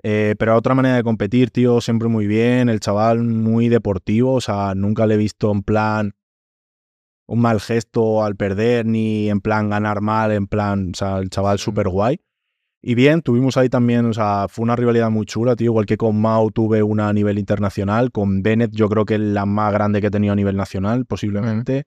Eh, 0.03 0.35
pero 0.39 0.57
otra 0.57 0.75
manera 0.75 0.97
de 0.97 1.03
competir, 1.03 1.51
tío, 1.51 1.81
siempre 1.81 2.09
muy 2.09 2.27
bien. 2.27 2.69
El 2.69 2.81
chaval 2.81 3.23
muy 3.23 3.69
deportivo, 3.69 4.35
o 4.35 4.41
sea, 4.41 4.75
nunca 4.75 5.07
le 5.07 5.15
he 5.15 5.19
visto 5.19 5.51
en 5.53 5.63
plan 5.63 6.13
un 7.31 7.41
mal 7.41 7.61
gesto 7.61 8.25
al 8.25 8.35
perder, 8.35 8.87
ni 8.87 9.31
en 9.31 9.41
plan 9.41 9.71
ganar 9.71 10.01
mal, 10.01 10.33
en 10.33 10.49
plan, 10.49 10.91
o 10.93 10.97
sea, 10.97 11.19
el 11.19 11.31
chaval 11.31 11.61
súper 11.61 11.89
guay. 11.89 12.21
Y 12.83 12.97
bien, 12.97 13.23
tuvimos 13.23 13.57
ahí 13.57 13.69
también, 13.69 14.05
o 14.07 14.13
sea, 14.13 14.47
fue 14.49 14.65
una 14.65 14.75
rivalidad 14.75 15.11
muy 15.11 15.27
chula, 15.27 15.55
tío, 15.55 15.67
igual 15.67 15.87
que 15.87 15.97
con 15.97 16.21
Mau 16.21 16.51
tuve 16.51 16.83
una 16.83 17.09
a 17.09 17.13
nivel 17.13 17.39
internacional, 17.39 18.11
con 18.11 18.43
Bennett 18.43 18.73
yo 18.73 18.89
creo 18.89 19.05
que 19.05 19.15
es 19.15 19.21
la 19.21 19.47
más 19.47 19.73
grande 19.73 20.01
que 20.01 20.09
he 20.09 20.11
tenido 20.11 20.33
a 20.33 20.37
nivel 20.37 20.57
nacional, 20.57 21.07
posiblemente. 21.07 21.85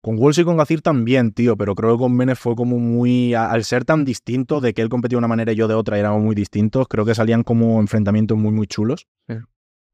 Con 0.00 0.16
Wolves 0.16 0.38
y 0.38 0.44
con 0.44 0.56
Gazir 0.56 0.80
también, 0.80 1.32
tío, 1.32 1.58
pero 1.58 1.74
creo 1.74 1.96
que 1.96 1.98
con 1.98 2.16
Bennett 2.16 2.38
fue 2.38 2.56
como 2.56 2.78
muy, 2.78 3.34
al 3.34 3.64
ser 3.64 3.84
tan 3.84 4.06
distinto, 4.06 4.62
de 4.62 4.72
que 4.72 4.80
él 4.80 4.88
competía 4.88 5.16
de 5.16 5.18
una 5.18 5.28
manera 5.28 5.52
y 5.52 5.56
yo 5.56 5.68
de 5.68 5.74
otra, 5.74 5.98
éramos 5.98 6.22
muy 6.22 6.34
distintos, 6.34 6.88
creo 6.88 7.04
que 7.04 7.14
salían 7.14 7.42
como 7.42 7.80
enfrentamientos 7.80 8.38
muy, 8.38 8.52
muy 8.52 8.66
chulos. 8.66 9.08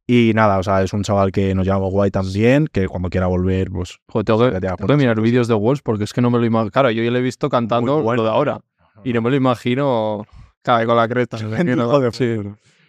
Y 0.07 0.33
nada, 0.35 0.59
o 0.59 0.63
sea, 0.63 0.83
es 0.83 0.93
un 0.93 1.03
chaval 1.03 1.31
que 1.31 1.55
nos 1.55 1.67
llama 1.67 1.87
guay 1.87 2.11
también, 2.11 2.67
que 2.67 2.89
cuando 2.89 3.09
quiera 3.09 3.29
volver, 3.29 3.71
pues... 3.71 3.99
Joder, 4.09 4.25
tengo 4.25 4.51
que, 4.51 4.61
tengo 4.61 4.87
que 4.87 4.97
mirar 4.97 5.21
vídeos 5.21 5.47
de 5.49 5.55
Wolves 5.55 5.81
porque 5.83 6.05
es 6.05 6.13
que 6.13 6.21
no 6.21 6.31
me 6.31 6.39
lo 6.39 6.45
imagino. 6.45 6.71
Claro, 6.71 6.91
yo 6.91 7.03
ya 7.03 7.11
le 7.11 7.21
he 7.21 7.23
visto 7.23 7.49
cantando 7.49 8.03
bueno. 8.03 8.23
lo 8.23 8.29
de 8.29 8.35
ahora. 8.35 8.61
Y 9.05 9.13
no 9.13 9.23
me 9.23 9.31
lo 9.31 9.37
imagino. 9.37 10.27
Cabe 10.63 10.87
con 10.87 10.97
la 10.97 11.09
cresta. 11.09 11.39
Sí. 12.13 12.37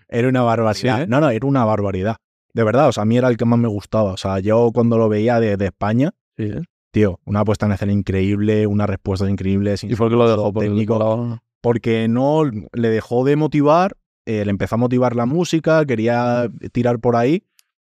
Era 0.09 0.27
una 0.27 0.41
barbaridad. 0.41 0.97
Sí, 0.97 1.03
¿eh? 1.03 1.07
No, 1.07 1.19
no, 1.21 1.29
era 1.29 1.47
una 1.47 1.65
barbaridad. 1.65 2.17
De 2.53 2.63
verdad, 2.63 2.87
o 2.89 2.91
sea, 2.91 3.03
a 3.03 3.05
mí 3.05 3.17
era 3.17 3.29
el 3.29 3.37
que 3.37 3.45
más 3.45 3.57
me 3.57 3.67
gustaba. 3.67 4.11
O 4.11 4.17
sea, 4.17 4.39
yo 4.39 4.71
cuando 4.73 4.97
lo 4.97 5.09
veía 5.09 5.39
de, 5.39 5.57
de 5.57 5.65
España, 5.65 6.11
Sí, 6.37 6.43
¿eh? 6.45 6.61
tío, 6.91 7.19
una 7.25 7.43
puesta 7.45 7.65
en 7.65 7.71
escena 7.73 7.93
increíble, 7.93 8.67
una 8.67 8.85
respuesta 8.85 9.29
increíble. 9.29 9.77
sin 9.77 9.91
¿Y 9.91 9.95
por 9.95 10.09
qué 10.09 10.15
lo 10.15 10.29
dejó? 10.29 10.53
Porque 10.53 10.69
técnico. 10.69 11.39
porque 11.61 12.07
no 12.07 12.43
le 12.45 12.89
dejó 12.89 13.23
de 13.23 13.35
motivar, 13.35 13.95
eh, 14.25 14.43
le 14.45 14.51
empezó 14.51 14.75
a 14.75 14.77
motivar 14.77 15.15
la 15.15 15.25
música, 15.25 15.85
quería 15.85 16.49
tirar 16.71 16.99
por 16.99 17.15
ahí 17.15 17.43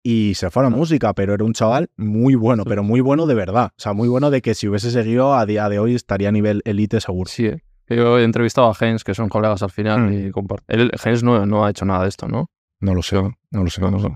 y 0.03 0.33
se 0.35 0.49
fue 0.49 0.63
a 0.65 0.69
la 0.69 0.75
música, 0.75 1.13
pero 1.13 1.33
era 1.33 1.43
un 1.45 1.53
chaval 1.53 1.89
muy 1.97 2.35
bueno, 2.35 2.63
pero 2.65 2.83
muy 2.83 2.99
bueno 3.01 3.25
de 3.25 3.35
verdad. 3.35 3.67
O 3.77 3.81
sea, 3.81 3.93
muy 3.93 4.07
bueno 4.09 4.29
de 4.31 4.41
que 4.41 4.53
si 4.53 4.67
hubiese 4.67 4.91
seguido 4.91 5.33
a 5.33 5.45
día 5.45 5.69
de 5.69 5.79
hoy 5.79 5.95
estaría 5.95 6.29
a 6.29 6.31
nivel 6.31 6.61
elite 6.65 6.99
seguro. 7.01 7.29
Sí, 7.29 7.45
eh. 7.47 7.61
yo 7.89 8.19
he 8.19 8.23
entrevistado 8.23 8.69
a 8.69 8.73
Gens, 8.75 9.03
que 9.03 9.13
son 9.13 9.29
colegas 9.29 9.63
al 9.63 9.69
final, 9.71 10.01
Mm. 10.09 10.13
y 10.13 10.31
compart- 10.31 10.63
Él, 10.67 10.91
Gens 10.99 11.23
no, 11.23 11.45
no 11.45 11.65
ha 11.65 11.69
hecho 11.69 11.85
nada 11.85 12.03
de 12.03 12.09
esto, 12.09 12.27
¿no? 12.27 12.49
No 12.81 12.93
lo 12.95 13.01
sé, 13.01 13.15
No. 13.15 13.31
lo 13.63 13.69
sé. 13.69 13.81
No 13.81 13.91
lo 13.91 13.99
sé. 13.99 14.09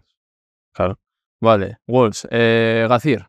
Claro. 0.73 0.99
Vale, 1.39 1.77
Wolves. 1.87 2.27
Eh, 2.31 2.85
Gacir. 2.89 3.27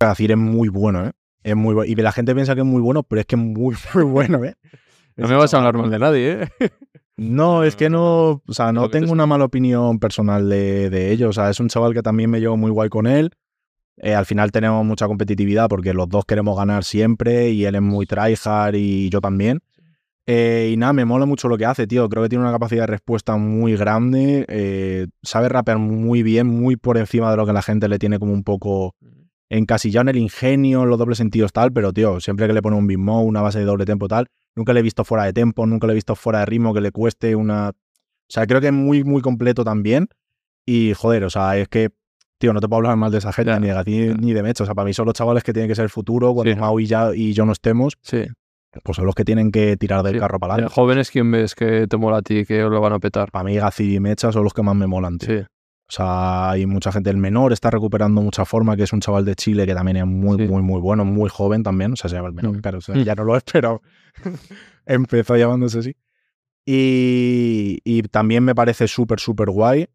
Gacir 0.00 0.30
es 0.32 0.36
muy 0.36 0.68
bueno, 0.68 1.06
¿eh? 1.06 1.12
Es 1.42 1.56
muy 1.56 1.74
bueno. 1.74 1.90
Y 1.90 1.94
la 1.94 2.12
gente 2.12 2.34
piensa 2.34 2.54
que 2.54 2.60
es 2.62 2.66
muy 2.66 2.80
bueno, 2.82 3.02
pero 3.02 3.20
es 3.20 3.26
que 3.26 3.36
es 3.36 3.40
muy, 3.42 3.74
muy 3.94 4.04
bueno, 4.04 4.44
¿eh? 4.44 4.54
No 5.16 5.28
me 5.28 5.34
vas 5.36 5.52
a 5.52 5.58
hablar 5.58 5.76
mal 5.76 5.90
de 5.90 5.98
nadie, 5.98 6.32
¿eh? 6.42 6.48
No, 7.22 7.64
es 7.64 7.76
que 7.76 7.90
no, 7.90 8.42
o 8.46 8.52
sea, 8.52 8.72
no 8.72 8.88
tengo 8.88 9.12
una 9.12 9.26
mala 9.26 9.44
opinión 9.44 9.98
personal 9.98 10.48
de, 10.48 10.88
de 10.88 11.12
ellos. 11.12 11.28
O 11.28 11.32
sea, 11.34 11.50
es 11.50 11.60
un 11.60 11.68
chaval 11.68 11.92
que 11.92 12.00
también 12.00 12.30
me 12.30 12.40
llevo 12.40 12.56
muy 12.56 12.70
guay 12.70 12.88
con 12.88 13.06
él. 13.06 13.30
Eh, 13.98 14.14
al 14.14 14.24
final 14.24 14.50
tenemos 14.50 14.86
mucha 14.86 15.06
competitividad 15.06 15.68
porque 15.68 15.92
los 15.92 16.08
dos 16.08 16.24
queremos 16.24 16.56
ganar 16.56 16.82
siempre 16.82 17.50
y 17.50 17.66
él 17.66 17.74
es 17.74 17.82
muy 17.82 18.06
tryhard 18.06 18.74
y 18.74 19.10
yo 19.10 19.20
también. 19.20 19.60
Eh, 20.24 20.70
y 20.72 20.78
nada, 20.78 20.94
me 20.94 21.04
mola 21.04 21.26
mucho 21.26 21.48
lo 21.48 21.58
que 21.58 21.66
hace, 21.66 21.86
tío. 21.86 22.08
Creo 22.08 22.22
que 22.22 22.30
tiene 22.30 22.42
una 22.42 22.52
capacidad 22.52 22.84
de 22.84 22.86
respuesta 22.86 23.36
muy 23.36 23.76
grande. 23.76 24.46
eh, 24.48 25.08
sabe 25.22 25.50
rapear 25.50 25.76
muy 25.76 26.22
bien, 26.22 26.46
muy 26.46 26.76
por 26.76 26.96
encima 26.96 27.30
de 27.30 27.36
lo 27.36 27.44
que 27.44 27.52
la 27.52 27.60
gente 27.60 27.86
le 27.88 27.98
tiene 27.98 28.18
como 28.18 28.32
un 28.32 28.44
poco 28.44 28.94
encasillado 29.50 30.08
en 30.08 30.16
el 30.16 30.22
ingenio, 30.22 30.84
en 30.84 30.88
los 30.88 30.98
dobles 30.98 31.18
sentidos 31.18 31.52
tal, 31.52 31.70
pero 31.70 31.92
tío, 31.92 32.18
siempre 32.18 32.46
que 32.46 32.54
le 32.54 32.62
pone 32.62 32.76
un 32.76 32.86
mode, 32.96 33.26
una 33.26 33.42
base 33.42 33.58
de 33.58 33.66
doble 33.66 33.84
tempo 33.84 34.08
tal, 34.08 34.28
nunca 34.56 34.72
le 34.72 34.80
he 34.80 34.82
visto 34.82 35.04
fuera 35.04 35.24
de 35.24 35.32
tempo, 35.32 35.66
nunca 35.66 35.86
le 35.86 35.92
he 35.92 35.94
visto 35.94 36.14
fuera 36.14 36.40
de 36.40 36.46
ritmo 36.46 36.74
que 36.74 36.80
le 36.80 36.90
cueste 36.92 37.34
una... 37.36 37.70
O 37.70 37.74
sea, 38.32 38.46
creo 38.46 38.60
que 38.60 38.68
es 38.68 38.72
muy, 38.72 39.02
muy 39.04 39.22
completo 39.22 39.64
también. 39.64 40.08
Y 40.66 40.92
joder, 40.94 41.24
o 41.24 41.30
sea, 41.30 41.56
es 41.56 41.68
que, 41.68 41.90
tío, 42.38 42.52
no 42.52 42.60
te 42.60 42.68
puedo 42.68 42.78
hablar 42.78 42.96
mal 42.96 43.10
de 43.10 43.18
esa 43.18 43.32
gente, 43.32 43.58
ni 43.58 43.68
de 43.68 43.74
ya. 43.74 44.14
ni 44.14 44.32
de 44.32 44.42
Mecho. 44.42 44.62
O 44.62 44.66
sea, 44.66 44.74
para 44.74 44.86
mí 44.86 44.92
son 44.94 45.06
los 45.06 45.14
chavales 45.14 45.42
que 45.42 45.52
tienen 45.52 45.68
que 45.68 45.74
ser 45.74 45.84
el 45.84 45.90
futuro, 45.90 46.32
cuando 46.34 46.52
Sí. 46.52 46.58
Mau 46.58 46.78
y, 46.78 46.86
ya, 46.86 47.10
y 47.14 47.32
yo 47.32 47.44
no 47.44 47.52
estemos, 47.52 47.94
Sí. 48.02 48.24
pues 48.84 48.96
son 48.96 49.06
los 49.06 49.14
que 49.16 49.24
tienen 49.24 49.50
que 49.50 49.76
tirar 49.76 50.02
del 50.04 50.14
Sí. 50.14 50.20
carro 50.20 50.38
para 50.38 50.52
De 50.54 50.60
adelante. 50.60 50.74
jóvenes, 50.74 51.10
¿quién 51.10 51.30
ves 51.32 51.54
que 51.56 51.86
te 51.88 51.96
mola 51.96 52.18
a 52.18 52.22
ti 52.22 52.44
que 52.44 52.60
lo 52.62 52.80
van 52.80 52.92
a 52.92 52.98
petar? 53.00 53.32
Para 53.32 53.44
mí 53.44 53.56
Gacir 53.56 53.90
y 53.92 53.98
Mecha 53.98 54.30
son 54.30 54.44
los 54.44 54.54
que 54.54 54.62
más 54.62 54.76
me 54.76 54.86
molan, 54.86 55.18
tío. 55.18 55.40
Sí. 55.40 55.44
O 55.44 55.92
sea, 55.92 56.50
hay 56.50 56.66
mucha 56.66 56.92
gente. 56.92 57.10
El 57.10 57.16
menor 57.16 57.52
está 57.52 57.68
recuperando 57.68 58.22
mucha 58.22 58.44
forma, 58.44 58.76
que 58.76 58.84
es 58.84 58.92
un 58.92 59.00
chaval 59.00 59.24
de 59.24 59.34
Chile 59.34 59.66
que 59.66 59.74
también 59.74 59.96
es 59.96 60.06
muy, 60.06 60.36
Sí. 60.36 60.46
muy, 60.46 60.62
muy 60.62 60.80
bueno, 60.80 61.04
muy 61.04 61.28
joven 61.28 61.64
también. 61.64 61.94
O 61.94 61.96
sea, 61.96 62.08
se 62.08 62.14
llama 62.14 62.28
el 62.28 62.34
menor, 62.34 62.58
Mm. 62.58 62.60
claro. 62.60 62.78
O 62.78 62.80
sea, 62.80 62.94
Mm. 62.94 63.02
ya 63.02 63.14
no 63.16 63.24
lo 63.24 63.36
es, 63.36 63.42
pero 63.52 63.82
empezó 64.86 65.36
llamándose 65.36 65.78
así. 65.80 65.96
Y, 66.66 67.78
y 67.84 68.02
también 68.02 68.44
me 68.44 68.54
parece 68.54 68.86
súper, 68.88 69.18
súper 69.20 69.50
guay. 69.50 69.88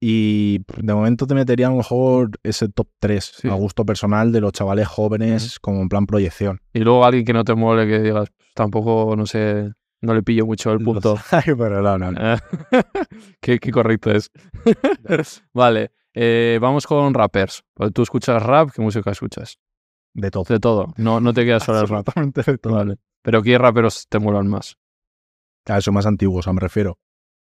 Y 0.00 0.58
de 0.76 0.92
momento 0.92 1.26
te 1.26 1.34
metería 1.34 1.68
a 1.68 1.70
lo 1.70 1.76
mejor 1.76 2.30
ese 2.42 2.68
top 2.68 2.88
3 2.98 3.24
Sí. 3.40 3.48
a 3.48 3.54
gusto 3.54 3.86
personal 3.86 4.30
de 4.30 4.40
los 4.42 4.52
chavales 4.52 4.86
jóvenes, 4.88 5.58
como 5.58 5.80
en 5.80 5.88
plan 5.88 6.06
proyección. 6.06 6.60
Y 6.74 6.80
luego 6.80 7.04
alguien 7.06 7.24
que 7.24 7.32
no 7.32 7.44
te 7.44 7.54
mole, 7.54 7.86
que 7.86 8.00
digas, 8.00 8.28
"Pues 8.36 8.50
tampoco, 8.54 9.14
no 9.16 9.24
sé, 9.24 9.72
no 10.02 10.14
le 10.14 10.22
pillo 10.22 10.44
mucho 10.44 10.70
el 10.72 10.78
punto. 10.84 11.16
Hay, 11.30 11.44
pero 11.56 11.80
no, 11.80 11.96
no, 11.96 12.12
no. 12.12 12.34
Eh, 12.34 12.36
qué, 13.40 13.58
qué 13.58 13.70
correcto 13.70 14.10
es. 14.10 14.30
vale, 15.54 15.92
eh, 16.12 16.58
vamos 16.60 16.86
con 16.86 17.14
rappers. 17.14 17.62
Pues 17.72 17.92
tú 17.94 18.02
escuchas 18.02 18.42
rap, 18.42 18.70
¿qué 18.74 18.82
música 18.82 19.10
escuchas? 19.10 19.58
De 20.12 20.30
todo. 20.30 20.44
De 20.48 20.60
todo. 20.60 20.92
No, 20.98 21.20
no 21.20 21.32
te 21.32 21.44
quedas 21.44 21.62
solo 21.64 21.80
el 21.80 21.88
rap. 21.88 22.08
De 22.16 22.58
todo. 22.58 22.74
Vale. 22.74 22.96
Pero 23.26 23.42
¿qué 23.42 23.58
raperos 23.58 24.06
te 24.08 24.20
molan 24.20 24.46
más? 24.46 24.78
A 25.64 25.78
eso 25.78 25.90
más 25.90 26.06
antiguos, 26.06 26.38
o 26.38 26.42
sea, 26.44 26.52
me 26.52 26.60
refiero. 26.60 26.96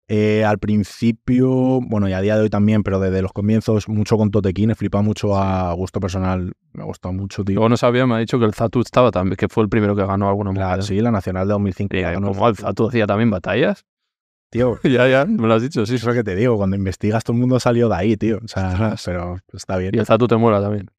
Eh, 0.08 0.46
al 0.46 0.60
principio, 0.60 1.82
bueno, 1.82 2.08
y 2.08 2.14
a 2.14 2.22
día 2.22 2.38
de 2.38 2.44
hoy 2.44 2.50
también, 2.50 2.84
pero 2.84 3.02
desde 3.02 3.22
los 3.22 3.34
comienzos, 3.34 3.90
mucho 3.90 4.16
con 4.16 4.32
Totequín, 4.32 4.72
he 4.72 4.76
flipado 4.76 5.04
mucho 5.04 5.36
a 5.36 5.74
gusto 5.74 6.00
personal, 6.00 6.54
me 6.72 6.84
ha 6.84 6.86
gustado 6.86 7.12
mucho, 7.12 7.44
tío. 7.44 7.56
Luego 7.56 7.68
no 7.68 7.76
sabía, 7.76 8.08
me 8.08 8.16
ha 8.16 8.20
dicho 8.20 8.40
que 8.40 8.46
el 8.46 8.54
Zatu 8.54 8.80
estaba 8.80 9.12
también, 9.12 9.36
que 9.36 9.50
fue 9.50 9.62
el 9.62 9.68
primero 9.68 9.94
que 9.94 10.06
ganó 10.06 10.30
alguna 10.30 10.54
La, 10.54 10.70
movida. 10.70 10.82
sí, 10.84 11.02
la 11.02 11.12
Nacional 11.12 11.46
de 11.50 11.52
2005. 11.52 11.98
Y, 11.98 12.02
ganó 12.02 12.48
el 12.48 12.56
Zatu 12.56 12.88
hacía 12.88 13.06
también 13.06 13.30
batallas. 13.30 13.84
Tío, 14.50 14.80
ya, 14.84 15.10
ya, 15.10 15.26
me 15.26 15.50
lo 15.50 15.54
has 15.54 15.62
dicho, 15.62 15.86
sí. 15.86 15.96
eso 15.96 16.10
es 16.10 16.16
lo 16.16 16.22
que 16.22 16.24
te 16.24 16.38
digo, 16.38 16.56
cuando 16.56 16.78
investigas 16.78 17.26
todo 17.26 17.34
el 17.34 17.42
mundo 17.42 17.60
salió 17.60 17.90
de 17.90 17.96
ahí, 17.96 18.16
tío. 18.16 18.40
O 18.42 18.48
sea, 18.48 18.96
pero 19.04 19.36
está 19.52 19.76
bien. 19.76 19.94
Y 19.96 19.98
el 19.98 20.06
Zatu 20.06 20.30
te 20.30 20.38
mola 20.38 20.62
también. 20.62 20.90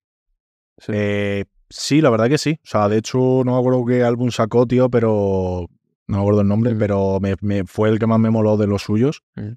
Sí. 0.77 0.93
Eh, 0.95 1.45
sí, 1.71 2.01
la 2.01 2.11
verdad 2.11 2.29
que 2.29 2.39
sí. 2.39 2.59
O 2.62 2.66
sea, 2.66 2.89
de 2.89 2.99
hecho, 2.99 3.19
no 3.45 3.53
me 3.53 3.59
acuerdo 3.59 3.85
qué 3.87 4.03
álbum 4.05 4.31
sacó, 4.31 4.66
tío, 4.66 4.89
pero 4.91 5.66
no 6.07 6.16
me 6.16 6.21
acuerdo 6.23 6.41
el 6.43 6.49
nombre, 6.49 6.75
Mm. 6.75 6.79
pero 6.79 7.19
me, 7.21 7.35
me- 7.41 7.64
fue 7.64 7.89
el 7.91 7.99
que 7.99 8.07
más 8.07 8.19
me 8.19 8.31
moló 8.31 8.57
de 8.57 8.66
los 8.66 8.83
suyos. 8.83 9.23
Mm. 9.37 9.49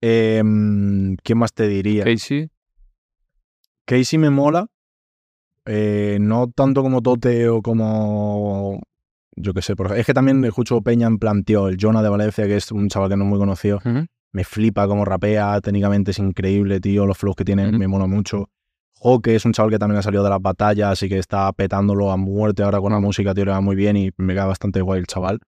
Em, 0.00 1.16
¿Quién 1.22 1.38
más 1.38 1.52
te 1.52 1.66
diría? 1.66 2.04
Casey, 2.04 2.50
Casey 3.84 4.18
me 4.18 4.30
mola. 4.30 4.66
eh, 5.70 6.16
no 6.20 6.48
tanto 6.50 6.82
como 6.82 7.02
Tote 7.02 7.46
o 7.50 7.60
como. 7.60 8.80
Yo 9.36 9.52
qué 9.52 9.60
sé, 9.60 9.76
por 9.76 9.94
es 9.98 10.06
que 10.06 10.14
también 10.14 10.42
escucho 10.46 10.80
Peña 10.80 11.06
en 11.06 11.18
plan, 11.18 11.44
tío, 11.44 11.68
el 11.68 11.76
Jonah 11.78 12.02
de 12.02 12.08
Valencia, 12.08 12.46
que 12.46 12.56
es 12.56 12.72
un 12.72 12.88
chaval 12.88 13.10
que 13.10 13.16
no 13.18 13.24
es 13.24 13.28
muy 13.30 13.38
conocido. 13.38 13.78
Me 14.32 14.44
flipa 14.44 14.88
cómo 14.88 15.04
rapea, 15.04 15.60
técnicamente 15.60 16.12
es 16.12 16.18
increíble, 16.20 16.80
tío. 16.80 17.04
Los 17.06 17.18
flows 17.18 17.36
que 17.36 17.44
tiene 17.44 17.70
me 17.70 17.86
mola 17.86 18.06
mucho. 18.06 18.48
Joke 19.00 19.34
es 19.34 19.44
un 19.44 19.52
chaval 19.52 19.70
que 19.70 19.78
también 19.78 19.98
ha 19.98 20.02
salido 20.02 20.24
de 20.24 20.30
las 20.30 20.42
batallas 20.42 21.02
y 21.02 21.08
que 21.08 21.18
está 21.18 21.52
petándolo 21.52 22.10
a 22.10 22.16
muerte 22.16 22.62
ahora 22.62 22.80
con 22.80 22.92
la 22.92 23.00
música, 23.00 23.34
tío, 23.34 23.44
le 23.44 23.52
va 23.52 23.60
muy 23.60 23.76
bien 23.76 23.96
y 23.96 24.10
me 24.16 24.34
queda 24.34 24.46
bastante 24.46 24.80
guay 24.80 25.00
el 25.00 25.06
chaval. 25.06 25.40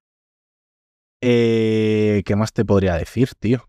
Eh, 1.20 2.22
¿Qué 2.24 2.36
más 2.36 2.52
te 2.52 2.64
podría 2.64 2.94
decir, 2.94 3.30
tío? 3.38 3.66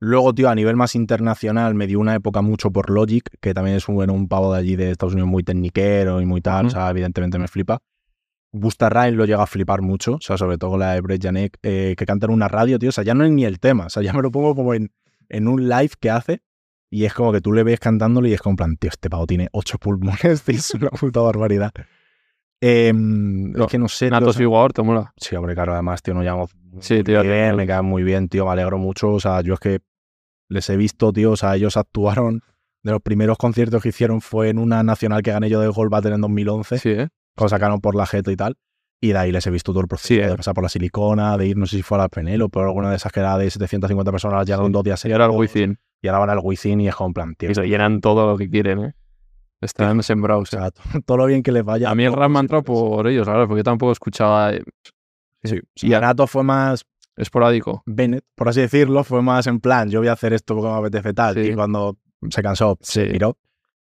Luego, 0.00 0.32
tío, 0.34 0.48
a 0.48 0.54
nivel 0.54 0.76
más 0.76 0.94
internacional 0.94 1.74
me 1.74 1.86
dio 1.86 1.98
una 1.98 2.14
época 2.14 2.42
mucho 2.42 2.70
por 2.70 2.90
Logic, 2.90 3.28
que 3.40 3.54
también 3.54 3.76
es 3.76 3.88
un, 3.88 3.96
bueno, 3.96 4.12
un 4.12 4.28
pavo 4.28 4.52
de 4.52 4.60
allí 4.60 4.76
de 4.76 4.92
Estados 4.92 5.14
Unidos 5.14 5.28
muy 5.28 5.42
tecniquero 5.42 6.20
y 6.20 6.26
muy 6.26 6.40
tal, 6.40 6.66
o 6.66 6.70
sea, 6.70 6.90
evidentemente 6.90 7.38
me 7.38 7.48
flipa. 7.48 7.78
Busta 8.52 8.88
Rhymes 8.88 9.14
lo 9.14 9.24
llega 9.24 9.42
a 9.42 9.46
flipar 9.46 9.82
mucho, 9.82 10.14
o 10.14 10.20
sea, 10.20 10.38
sobre 10.38 10.56
todo 10.56 10.78
la 10.78 10.94
de 10.94 11.00
Brett 11.00 11.22
Janek, 11.22 11.58
eh, 11.62 11.94
que 11.98 12.06
canta 12.06 12.26
en 12.26 12.32
una 12.32 12.48
radio, 12.48 12.78
tío, 12.78 12.90
o 12.90 12.92
sea, 12.92 13.04
ya 13.04 13.14
no 13.14 13.24
es 13.24 13.30
ni 13.30 13.44
el 13.44 13.58
tema, 13.58 13.86
o 13.86 13.90
sea, 13.90 14.02
ya 14.02 14.12
me 14.12 14.22
lo 14.22 14.30
pongo 14.30 14.54
como 14.54 14.72
en, 14.72 14.92
en 15.28 15.48
un 15.48 15.68
live 15.68 15.90
que 16.00 16.10
hace 16.10 16.42
y 16.90 17.04
es 17.04 17.14
como 17.14 17.32
que 17.32 17.40
tú 17.40 17.52
le 17.52 17.62
ves 17.64 17.80
cantándolo 17.80 18.26
y 18.28 18.32
es 18.32 18.40
como 18.40 18.52
en 18.52 18.56
plan, 18.56 18.76
tío, 18.76 18.90
este 18.90 19.10
pavo 19.10 19.26
tiene 19.26 19.48
ocho 19.52 19.78
pulmones, 19.78 20.42
tío, 20.44 20.56
es 20.56 20.74
una 20.74 20.90
puta 20.90 21.20
barbaridad. 21.20 21.72
Em, 22.60 23.52
No, 23.52 23.64
es 23.64 23.70
que 23.70 23.78
no 23.78 23.88
sé, 23.88 24.10
Natos 24.10 24.38
Igual 24.40 24.72
te 24.72 24.82
mola. 24.82 25.12
Sí, 25.16 25.36
hombre, 25.36 25.54
claro, 25.54 25.72
además, 25.74 26.02
tío, 26.02 26.14
nos 26.14 26.24
llevamos 26.24 26.50
Sí, 26.80 27.02
tío, 27.04 27.22
bien, 27.22 27.48
tío. 27.50 27.56
me 27.56 27.66
caen 27.66 27.84
muy 27.84 28.02
bien, 28.02 28.28
tío, 28.28 28.44
me 28.46 28.52
alegro 28.52 28.78
mucho. 28.78 29.10
O 29.12 29.20
sea, 29.20 29.40
yo 29.42 29.54
es 29.54 29.60
que 29.60 29.78
les 30.48 30.68
he 30.70 30.76
visto, 30.76 31.12
tío, 31.12 31.32
o 31.32 31.36
sea, 31.36 31.54
ellos 31.56 31.76
actuaron, 31.76 32.42
de 32.82 32.92
los 32.92 33.00
primeros 33.02 33.36
conciertos 33.38 33.82
que 33.82 33.90
hicieron 33.90 34.20
fue 34.20 34.48
en 34.48 34.58
una 34.58 34.82
nacional 34.82 35.22
que 35.22 35.30
gané 35.32 35.50
yo 35.50 35.60
de 35.60 35.68
Gold 35.68 35.90
Battle 35.90 36.14
en 36.14 36.20
2011, 36.20 36.78
Sí, 36.78 36.88
¿eh? 36.90 37.08
cuando 37.36 37.48
sacaron 37.50 37.80
por 37.80 37.94
la 37.94 38.06
jeta 38.06 38.30
y 38.32 38.36
tal. 38.36 38.56
Y 39.00 39.08
de 39.12 39.18
ahí 39.18 39.30
les 39.32 39.46
he 39.46 39.50
visto 39.50 39.72
todo 39.72 39.80
el 39.82 39.86
proceso 39.88 40.08
Sí, 40.08 40.18
eh. 40.18 40.26
de 40.28 40.36
pasar 40.36 40.54
por 40.54 40.64
la 40.64 40.68
silicona, 40.68 41.36
de 41.36 41.46
ir, 41.46 41.56
no 41.56 41.66
sé 41.66 41.76
si 41.76 41.82
fue 41.82 41.98
a 41.98 42.02
la 42.02 42.08
Penelo, 42.08 42.48
pero 42.48 42.66
alguna 42.66 42.90
de 42.90 42.96
esas 42.96 43.12
que 43.12 43.20
era 43.20 43.38
de 43.38 43.48
750 43.50 44.10
personas, 44.10 44.44
llegaron 44.46 44.66
Sí. 44.66 44.72
dos 44.72 44.82
días 44.84 45.04
Y 45.04 45.12
ahora 45.12 45.26
el 45.26 45.30
seguidos, 45.32 45.54
Wizzing. 45.54 45.78
Y 46.02 46.08
ahora 46.08 46.20
van 46.20 46.30
al 46.30 46.40
Wizzing 46.42 46.80
y 46.80 46.88
es 46.88 46.94
como 46.94 47.08
en 47.08 47.14
plan, 47.14 47.34
tío. 47.34 47.50
Y 47.50 47.54
se 47.54 47.66
llenan 47.66 48.00
todo 48.00 48.26
lo 48.30 48.36
que 48.38 48.48
quieren, 48.48 48.84
¿eh? 48.84 48.94
Están 49.60 50.02
sembrados. 50.02 50.52
O 50.54 50.56
sea, 50.56 50.70
todo 51.06 51.16
lo 51.16 51.26
bien 51.26 51.42
que 51.42 51.50
les 51.52 51.64
vaya. 51.64 51.90
a 51.90 51.94
mí 51.94 52.04
el 52.04 52.12
rap 52.12 52.30
me 52.30 52.38
ha 52.38 52.40
sí, 52.40 52.44
entrado 52.44 52.62
sí. 52.62 52.66
por 52.66 53.06
ellos, 53.08 53.26
la 53.26 53.32
verdad, 53.32 53.46
porque 53.48 53.60
yo 53.60 53.64
tampoco 53.64 53.92
escuchaba 53.92 54.52
eh, 54.54 54.62
Sí, 55.42 55.60
Y 55.82 55.90
y 55.90 55.94
a- 55.94 56.00
Nato 56.00 56.26
fue 56.26 56.42
más 56.44 56.84
esporádico. 57.16 57.82
Bennett, 57.86 58.24
por 58.34 58.48
así 58.48 58.60
decirlo, 58.60 59.02
fue 59.04 59.22
más 59.22 59.46
en 59.48 59.60
plan, 59.60 59.88
yo 59.90 59.98
voy 60.00 60.08
a 60.08 60.12
hacer 60.12 60.32
esto 60.32 60.54
porque 60.54 60.70
me 60.70 60.76
apetece 60.78 61.12
tal. 61.14 61.34
Sí. 61.34 61.40
Y 61.50 61.54
cuando 61.54 61.96
se 62.30 62.42
cansó, 62.42 62.76
Sí. 62.80 63.00
se 63.04 63.06
miró. 63.12 63.36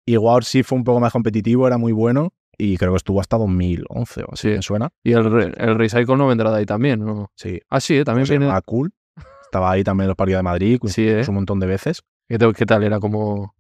Y 0.06 0.18
War 0.18 0.44
sí 0.44 0.64
fue 0.64 0.78
un 0.78 0.84
poco 0.84 1.00
más 1.00 1.12
competitivo, 1.14 1.66
era 1.66 1.78
muy 1.78 1.92
bueno. 1.94 2.34
Y 2.58 2.78
creo 2.78 2.92
que 2.92 2.98
estuvo 2.98 3.20
hasta 3.20 3.38
2011 3.38 4.24
o 4.24 4.34
así, 4.34 4.50
Sí. 4.50 4.56
¿me 4.56 4.62
suena? 4.62 4.90
Y 5.04 5.14
el, 5.14 5.54
el 5.58 5.76
Recycle 5.76 6.16
no 6.18 6.28
vendrá 6.28 6.52
de 6.52 6.58
ahí 6.60 6.66
también, 6.68 7.00
¿no? 7.04 7.32
Sí. 7.36 7.60
Ah, 7.70 7.80
sí, 7.80 7.98
¿eh? 7.98 8.04
también 8.04 8.28
viene. 8.28 8.52
Cool. 8.66 8.92
Estaba 9.54 9.70
ahí 9.70 9.84
también 9.84 10.06
en 10.06 10.08
los 10.10 10.18
partidos 10.18 10.40
de 10.40 10.44
Madrid, 10.44 10.80
Sí, 10.86 11.08
¿eh? 11.08 11.24
un 11.28 11.36
montón 11.36 11.60
de 11.60 11.68
veces. 11.68 12.02
¿Qué, 12.28 12.40
tal- 12.40 12.56
qué 12.56 12.66
tal? 12.66 12.82
Era 12.84 13.00
como 13.00 13.54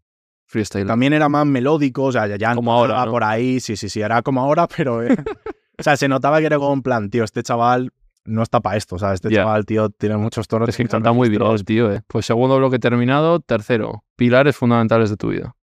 freestyle. 0.47 0.87
También 0.87 1.13
era 1.13 1.29
más 1.29 1.45
melódico, 1.45 2.05
o 2.05 2.11
sea, 2.11 2.25
ya, 2.25 2.35
ya 2.35 2.55
Como 2.55 2.71
encajaba 2.71 2.95
ahora, 3.01 3.05
¿no? 3.05 3.11
por 3.11 3.23
ahí, 3.23 3.59
sí, 3.59 3.75
sí, 3.77 3.89
sí, 3.89 4.01
era 4.01 4.23
como 4.23 4.41
ahora, 4.41 4.67
pero... 4.67 5.03
eh, 5.03 5.15
o 5.77 5.83
sea, 5.83 5.95
se 5.95 6.07
notaba 6.07 6.39
que 6.39 6.47
era 6.47 6.57
como 6.57 6.73
un 6.73 6.81
plan, 6.81 7.11
tío, 7.11 7.23
este 7.23 7.43
chaval 7.43 7.91
no 8.25 8.41
está 8.41 8.59
para 8.59 8.75
esto, 8.75 8.95
o 8.95 8.99
sea, 8.99 9.13
este 9.13 9.29
chaval, 9.29 9.67
tío, 9.67 9.89
tiene 9.91 10.17
muchos 10.17 10.47
tonos. 10.47 10.67
Es 10.67 10.77
que 10.77 10.87
canta 10.87 11.11
muy 11.11 11.29
bien, 11.29 11.41
tío, 11.63 11.91
¿eh? 11.93 12.01
Pues 12.07 12.25
segundo 12.25 12.57
bloque 12.57 12.79
terminado. 12.79 13.39
Tercero, 13.39 14.03
pilares 14.15 14.55
fundamentales 14.57 15.11
de 15.11 15.17
tu 15.17 15.29
vida. 15.29 15.55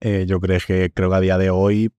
Eh, 0.00 0.24
yo 0.26 0.40
creo 0.40 0.60
que, 0.66 0.90
creo 0.94 1.10
que 1.10 1.16
a 1.16 1.20
día 1.20 1.36
de 1.36 1.50
hoy 1.50 1.90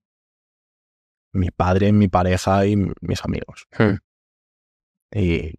mi 1.34 1.52
padre, 1.52 1.92
mi 1.92 2.08
pareja 2.08 2.66
y 2.66 2.76
mis 2.76 3.24
amigos. 3.24 3.68
Hmm. 3.78 3.98
Y 5.14 5.54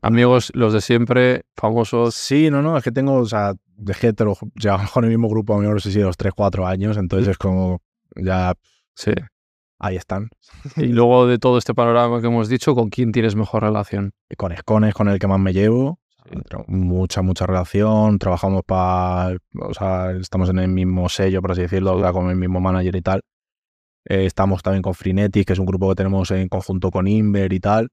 Amigos, 0.00 0.50
los 0.54 0.72
de 0.72 0.80
siempre, 0.80 1.42
famosos. 1.54 2.14
sí, 2.14 2.50
no, 2.50 2.62
no, 2.62 2.78
es 2.78 2.82
que 2.84 2.90
tengo, 2.92 3.14
o 3.14 3.26
sea, 3.26 3.52
que 4.00 4.12
te 4.14 4.24
lo 4.24 4.34
llevamos 4.54 4.90
con 4.90 5.04
el 5.04 5.10
mismo 5.10 5.28
grupo 5.28 5.54
amigos, 5.54 5.74
no 5.74 5.80
sé 5.80 5.92
si 5.92 6.00
los 6.00 6.16
3, 6.16 6.32
4 6.34 6.66
años, 6.66 6.96
entonces 6.96 7.28
es 7.28 7.36
como 7.38 7.82
ya 8.16 8.54
Sí. 8.94 9.12
ahí 9.78 9.96
están. 9.96 10.30
Y 10.76 10.86
luego 10.86 11.26
de 11.26 11.38
todo 11.38 11.58
este 11.58 11.74
panorama 11.74 12.22
que 12.22 12.28
hemos 12.28 12.48
dicho, 12.48 12.74
¿con 12.74 12.88
quién 12.88 13.12
tienes 13.12 13.36
mejor 13.36 13.62
relación? 13.64 14.12
Y 14.30 14.36
con 14.36 14.50
Escones, 14.52 14.94
con 14.94 15.08
el 15.08 15.18
que 15.18 15.26
más 15.26 15.38
me 15.38 15.52
llevo. 15.52 16.00
Sí. 16.24 16.36
Tra- 16.48 16.64
Mucha, 16.68 17.20
mucha 17.20 17.44
relación. 17.46 18.18
Trabajamos 18.18 18.62
para. 18.64 19.36
O 19.60 19.74
sea, 19.74 20.12
estamos 20.12 20.48
en 20.48 20.58
el 20.60 20.68
mismo 20.68 21.08
sello, 21.10 21.42
por 21.42 21.52
así 21.52 21.60
decirlo, 21.60 21.96
o 21.96 22.00
sea, 22.00 22.12
con 22.12 22.30
el 22.30 22.36
mismo 22.36 22.60
manager 22.60 22.96
y 22.96 23.02
tal. 23.02 23.20
Eh, 24.08 24.24
estamos 24.24 24.62
también 24.62 24.82
con 24.82 24.94
Frenetic, 24.94 25.46
que 25.46 25.52
es 25.52 25.58
un 25.58 25.66
grupo 25.66 25.90
que 25.90 25.96
tenemos 25.96 26.30
en 26.30 26.48
conjunto 26.48 26.90
con 26.90 27.06
Inver 27.06 27.52
y 27.52 27.60
tal. 27.60 27.90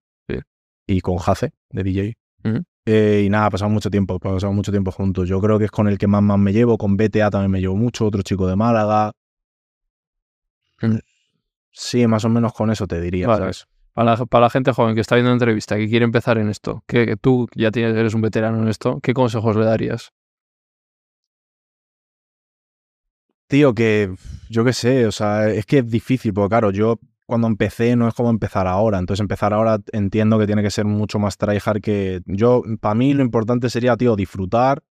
Y 0.87 1.01
con 1.01 1.17
Jace, 1.17 1.53
de 1.69 1.83
DJ. 1.83 2.17
Eh, 2.85 3.23
y 3.25 3.29
nada, 3.29 3.49
pasamos 3.49 3.73
mucho 3.73 3.89
tiempo, 3.89 4.19
pasamos 4.19 4.55
mucho 4.55 4.71
tiempo 4.71 4.91
juntos. 4.91 5.29
Yo 5.29 5.39
creo 5.39 5.57
que 5.57 5.65
es 5.65 5.71
con 5.71 5.87
el 5.87 5.97
que 5.97 6.07
más, 6.07 6.21
más 6.21 6.37
me 6.37 6.51
llevo. 6.51 6.77
Con 6.77 6.97
BTA 6.97 7.29
también 7.29 7.51
me 7.51 7.61
llevo 7.61 7.75
mucho, 7.75 8.05
otro 8.05 8.21
chico 8.21 8.47
de 8.47 8.55
Málaga. 8.55 9.13
Mm. 10.81 10.97
Sí, 11.71 12.05
más 12.07 12.25
o 12.25 12.29
menos 12.29 12.53
con 12.53 12.69
eso 12.71 12.85
te 12.85 12.99
diría, 13.01 13.27
Vale. 13.27 13.39
¿sabes? 13.39 13.67
Para 13.93 14.15
la, 14.15 14.25
para 14.25 14.43
la 14.43 14.49
gente 14.49 14.71
joven 14.73 14.95
que 14.95 15.01
está 15.01 15.15
viendo 15.15 15.29
la 15.29 15.35
entrevista, 15.35 15.77
que 15.77 15.87
quiere 15.87 16.03
empezar 16.03 16.37
en 16.37 16.49
esto, 16.49 16.83
que, 16.87 17.05
que 17.05 17.15
tú 17.15 17.47
ya 17.55 17.71
tienes, 17.71 17.95
eres 17.95 18.13
un 18.13 18.21
veterano 18.21 18.61
en 18.61 18.67
esto, 18.67 18.99
¿qué 19.01 19.13
consejos 19.13 19.55
le 19.55 19.65
darías? 19.65 20.11
Tío, 23.47 23.75
que 23.75 24.15
yo 24.49 24.65
qué 24.65 24.73
sé, 24.73 25.05
o 25.05 25.11
sea, 25.11 25.47
es 25.49 25.65
que 25.67 25.79
es 25.79 25.89
difícil, 25.89 26.33
porque 26.33 26.49
claro, 26.49 26.71
yo 26.71 26.99
cuando 27.33 27.47
empecé 27.47 27.95
no 27.95 28.07
es 28.07 28.13
como 28.13 28.29
empezar 28.29 28.67
ahora, 28.67 28.99
entonces 28.99 29.21
empezar 29.21 29.55
ahora 29.55 29.79
entiendo 29.91 30.37
que 30.37 30.45
tiene 30.45 30.61
que 30.61 30.69
ser 30.69 30.85
mucho 30.85 31.17
más 31.17 31.35
tryhard 31.35 31.81
que 31.81 32.21
yo, 32.27 32.61
para 32.79 32.93
mí 32.93 33.15
lo 33.15 33.23
importante 33.23 33.71
sería, 33.71 33.97
tío, 33.97 34.15
disfrutar, 34.15 34.83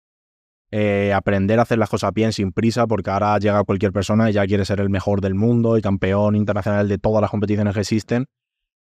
eh, 0.71 1.13
aprender 1.13 1.59
a 1.59 1.61
hacer 1.61 1.77
las 1.77 1.87
cosas 1.87 2.11
bien, 2.15 2.33
sin 2.33 2.51
prisa, 2.51 2.87
porque 2.87 3.11
ahora 3.11 3.37
llega 3.37 3.63
cualquier 3.63 3.91
persona 3.91 4.27
y 4.27 4.33
ya 4.33 4.47
quiere 4.47 4.65
ser 4.65 4.79
el 4.79 4.89
mejor 4.89 5.21
del 5.21 5.35
mundo 5.35 5.77
y 5.77 5.83
campeón 5.83 6.35
internacional 6.35 6.87
de 6.87 6.97
todas 6.97 7.21
las 7.21 7.29
competiciones 7.29 7.75
que 7.75 7.81
existen, 7.81 8.25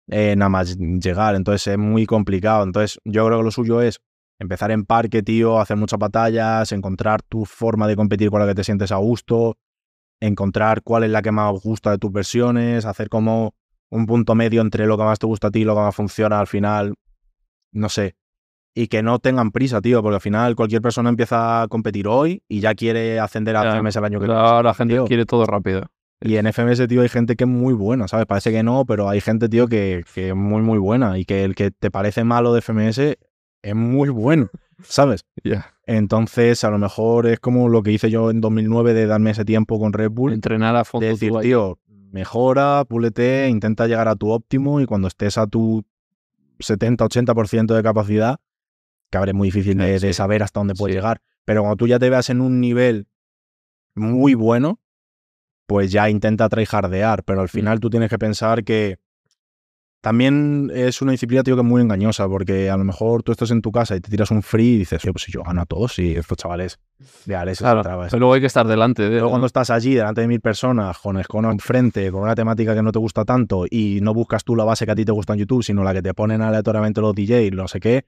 eh, 0.08 0.36
nada 0.38 0.48
más 0.48 0.78
llegar, 0.78 1.36
entonces 1.36 1.68
es 1.68 1.78
muy 1.78 2.06
complicado, 2.06 2.64
entonces 2.64 2.98
yo 3.04 3.26
creo 3.26 3.40
que 3.40 3.44
lo 3.44 3.52
suyo 3.52 3.82
es 3.82 4.00
empezar 4.40 4.72
en 4.72 4.86
parque, 4.86 5.22
tío, 5.22 5.60
hacer 5.60 5.76
muchas 5.76 6.00
batallas, 6.00 6.72
encontrar 6.72 7.22
tu 7.24 7.44
forma 7.44 7.90
de 7.90 7.98
competir 7.98 8.30
con 8.30 8.40
la 8.40 8.48
que 8.48 8.56
te 8.56 8.64
sientes 8.64 8.94
a 8.94 8.96
gusto, 8.96 9.58
encontrar 10.28 10.82
cuál 10.84 11.04
es 11.04 11.12
la 11.12 11.22
que 11.22 11.32
más 11.32 11.52
gusta 11.62 11.92
de 11.92 11.98
tus 11.98 12.12
versiones, 12.12 12.86
hacer 12.86 13.10
como 13.10 13.54
un 13.90 14.06
punto 14.06 14.36
medio 14.36 14.62
entre 14.62 14.88
lo 14.88 14.98
que 14.98 15.04
más 15.04 15.20
te 15.20 15.28
gusta 15.28 15.48
a 15.48 15.52
ti 15.52 15.62
y 15.62 15.64
lo 15.66 15.76
que 15.76 15.82
más 15.82 15.96
funciona 15.96 16.40
al 16.40 16.48
final, 16.48 16.96
no 17.72 17.90
sé. 17.90 18.16
Y 18.76 18.88
que 18.88 19.04
no 19.04 19.20
tengan 19.20 19.52
prisa, 19.52 19.82
tío, 19.82 20.02
porque 20.02 20.16
al 20.16 20.22
final 20.22 20.56
cualquier 20.56 20.82
persona 20.82 21.10
empieza 21.10 21.62
a 21.62 21.68
competir 21.68 22.08
hoy 22.08 22.42
y 22.48 22.60
ya 22.60 22.74
quiere 22.74 23.20
ascender 23.20 23.56
a 23.56 23.64
Ya, 23.64 23.78
FMS 23.78 23.96
el 23.98 24.06
año 24.06 24.20
que 24.20 24.26
viene. 24.26 24.40
Ahora 24.40 24.70
la 24.70 24.74
gente 24.74 24.96
tío. 24.96 25.06
quiere 25.06 25.26
todo 25.26 25.46
rápido. 25.46 25.84
Y 26.22 26.38
en 26.38 26.48
FMS, 26.52 26.88
tío, 26.88 27.02
hay 27.02 27.10
gente 27.10 27.36
que 27.36 27.44
es 27.44 27.50
muy 27.50 27.74
buena, 27.74 28.08
¿sabes? 28.08 28.26
Parece 28.26 28.52
que 28.52 28.64
no, 28.64 28.86
pero 28.86 29.10
hay 29.10 29.20
gente, 29.20 29.50
tío, 29.50 29.68
que, 29.68 30.06
que 30.16 30.30
es 30.30 30.36
muy, 30.36 30.62
muy 30.62 30.80
buena. 30.80 31.20
Y 31.20 31.26
que 31.26 31.44
el 31.44 31.54
que 31.54 31.70
te 31.70 31.92
parece 31.92 32.24
malo 32.24 32.54
de 32.54 32.62
FMS 32.62 32.98
es 32.98 33.76
muy 33.76 34.10
bueno, 34.10 34.50
¿sabes? 34.84 35.26
Ya. 35.44 35.73
Entonces, 35.86 36.64
a 36.64 36.70
lo 36.70 36.78
mejor 36.80 37.28
es 37.28 37.40
como 37.40 37.68
lo 37.70 37.84
que 37.84 37.92
hice 37.92 38.10
yo 38.10 38.30
en 38.32 38.40
2009 38.42 38.94
de 38.94 39.06
darme 39.06 39.32
ese 39.32 39.44
tiempo 39.46 39.80
con 39.80 39.92
Red 39.94 40.12
Bull. 40.12 40.34
Entrenar 40.34 40.76
a 40.76 40.86
fondo 40.86 41.06
De 41.06 41.12
decir, 41.14 41.34
tío, 41.42 41.78
mejora, 42.12 42.86
púlete, 42.88 43.50
intenta 43.50 43.88
llegar 43.88 44.08
a 44.08 44.16
tu 44.16 44.30
óptimo 44.30 44.80
y 44.80 44.86
cuando 44.86 45.08
estés 45.10 45.38
a 45.38 45.46
tu 45.48 45.84
70-80% 46.60 47.74
de 47.76 47.84
capacidad, 47.84 48.38
que 49.12 49.18
ahora 49.18 49.32
es 49.32 49.36
muy 49.36 49.50
difícil 49.50 49.78
de, 49.78 50.00
Sí. 50.00 50.08
de 50.08 50.14
saber 50.14 50.44
hasta 50.44 50.60
dónde 50.60 50.74
puedes 50.76 50.94
Sí. 50.94 50.98
llegar, 51.00 51.22
pero 51.46 51.62
cuando 51.62 51.76
tú 51.78 51.88
ya 51.88 52.00
te 52.00 52.10
veas 52.10 52.30
en 52.30 52.42
un 52.42 52.60
nivel 52.62 53.08
muy 53.96 54.34
bueno, 54.36 54.80
pues 55.68 55.92
ya 55.92 56.10
intenta 56.10 56.50
tryhardear, 56.50 57.24
pero 57.24 57.42
al 57.42 57.50
final 57.50 57.80
tú 57.80 57.90
tienes 57.90 58.10
que 58.10 58.18
pensar 58.20 58.64
que 58.64 58.98
también 60.04 60.70
es 60.76 61.02
una 61.02 61.14
disciplina, 61.14 61.44
tío, 61.44 61.56
que 61.56 61.62
es 61.62 61.66
muy 61.66 61.82
engañosa, 61.82 62.28
porque 62.28 62.70
a 62.70 62.76
lo 62.76 62.84
mejor 62.84 63.24
tú 63.24 63.32
estás 63.32 63.52
en 63.52 63.62
tu 63.62 63.72
casa 63.72 63.96
y 63.96 64.02
te 64.02 64.12
tiras 64.12 64.32
un 64.32 64.44
free 64.44 64.74
y 64.74 64.78
dices, 64.80 65.02
"Tío, 65.02 65.14
pues 65.14 65.24
si 65.24 65.32
yo 65.32 65.44
gano 65.44 65.62
a 65.62 65.66
todos 65.66 65.98
y 65.98 66.12
estos 66.12 66.38
chavales 66.38 66.78
de 67.26 67.36
Alex 67.38 67.60
Claro, 67.60 67.84
pero 67.84 68.20
luego 68.20 68.34
hay 68.34 68.42
que 68.42 68.48
estar 68.48 68.68
delante 68.68 69.04
de 69.04 69.12
Luego 69.12 69.30
cuando 69.30 69.48
estás 69.48 69.70
allí 69.70 69.94
delante 69.96 70.20
de 70.20 70.28
mil 70.28 70.42
personas, 70.42 70.98
con 70.98 71.18
Escono 71.18 71.50
enfrente, 71.50 72.12
con 72.12 72.24
una 72.24 72.36
temática 72.36 72.76
que 72.76 72.84
no 72.84 72.92
te 72.92 73.00
gusta 73.00 73.24
tanto 73.24 73.64
y 73.70 74.00
no 74.02 74.14
buscas 74.14 74.44
tú 74.44 74.58
la 74.58 74.66
base 74.66 74.86
que 74.86 74.92
a 74.92 74.96
ti 74.96 75.06
te 75.06 75.14
gusta 75.14 75.34
en 75.34 75.40
YouTube, 75.40 75.64
sino 75.64 75.86
la 75.86 75.94
que 75.94 76.02
te 76.02 76.14
ponen 76.14 76.42
aleatoriamente 76.42 77.00
los 77.00 77.16
DJs, 77.16 77.54
no 77.54 77.70
sé 77.70 77.80
qué, 77.80 78.06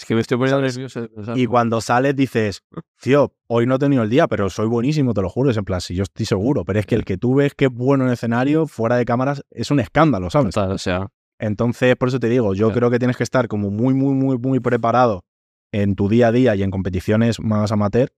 Es 0.00 0.06
que 0.06 0.14
me 0.14 0.22
estoy 0.22 0.38
poniendo 0.38 0.60
¿sabes? 0.60 0.76
nervioso 0.76 1.02
de 1.02 1.08
pensar. 1.10 1.36
y 1.36 1.44
cuando 1.44 1.82
sales 1.82 2.16
dices, 2.16 2.62
tío, 3.02 3.34
hoy 3.48 3.66
no 3.66 3.74
he 3.74 3.78
tenido 3.78 4.02
el 4.02 4.08
día, 4.08 4.26
pero 4.28 4.48
soy 4.48 4.66
buenísimo, 4.66 5.12
te 5.12 5.20
lo 5.20 5.28
juro, 5.28 5.50
es 5.50 5.58
en 5.58 5.64
plan, 5.66 5.82
si 5.82 5.94
yo 5.94 6.04
estoy 6.04 6.24
seguro, 6.24 6.64
pero 6.64 6.78
es 6.78 6.86
que 6.86 6.94
el 6.94 7.04
que 7.04 7.18
tú 7.18 7.34
ves 7.34 7.52
que 7.54 7.66
es 7.66 7.70
bueno 7.70 8.06
en 8.06 8.12
escenario, 8.12 8.66
fuera 8.66 8.96
de 8.96 9.04
cámaras, 9.04 9.44
es 9.50 9.70
un 9.70 9.78
escándalo, 9.78 10.30
¿sabes? 10.30 10.54
Total, 10.54 10.72
o 10.72 10.78
sea, 10.78 11.08
Entonces, 11.38 11.96
por 11.96 12.08
eso 12.08 12.18
te 12.18 12.30
digo, 12.30 12.54
yo 12.54 12.68
Claro. 12.68 12.78
creo 12.78 12.90
que 12.92 12.98
tienes 12.98 13.18
que 13.18 13.24
estar 13.24 13.46
como 13.46 13.70
muy, 13.70 13.92
muy, 13.92 14.14
muy, 14.14 14.38
muy 14.38 14.58
preparado 14.60 15.24
en 15.70 15.96
tu 15.96 16.08
día 16.08 16.28
a 16.28 16.32
día 16.32 16.54
y 16.56 16.62
en 16.62 16.70
competiciones 16.70 17.38
más 17.38 17.70
amateur 17.70 18.08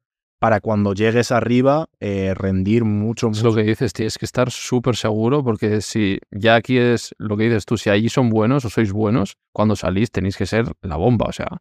para 0.41 0.61
cuando 0.61 0.93
llegues 0.93 1.30
arriba 1.30 1.87
eh, 2.01 2.35
rendir 2.35 2.85
mucho, 2.85 3.28
es 3.28 3.39
mucho. 3.39 3.51
lo 3.51 3.55
que 3.55 3.62
dices, 3.62 3.93
tienes 3.93 4.18
que 4.18 4.24
estar 4.24 4.51
súper 4.51 4.97
seguro 4.97 5.45
porque 5.45 5.80
si 5.83 6.18
ya 6.33 6.57
aquí 6.57 6.78
es 6.78 7.14
lo 7.18 7.37
que 7.37 7.45
dices 7.45 7.64
tú, 7.64 7.76
si 7.76 7.91
allí 7.91 8.09
son 8.09 8.28
buenos 8.28 8.64
o 8.64 8.70
sois 8.70 8.91
buenos, 8.93 9.37
cuando 9.53 9.76
salís 9.76 10.11
tenéis 10.11 10.37
que 10.37 10.47
ser 10.47 10.66
la 10.83 10.97
bomba, 10.97 11.26
o 11.28 11.33
sea, 11.33 11.59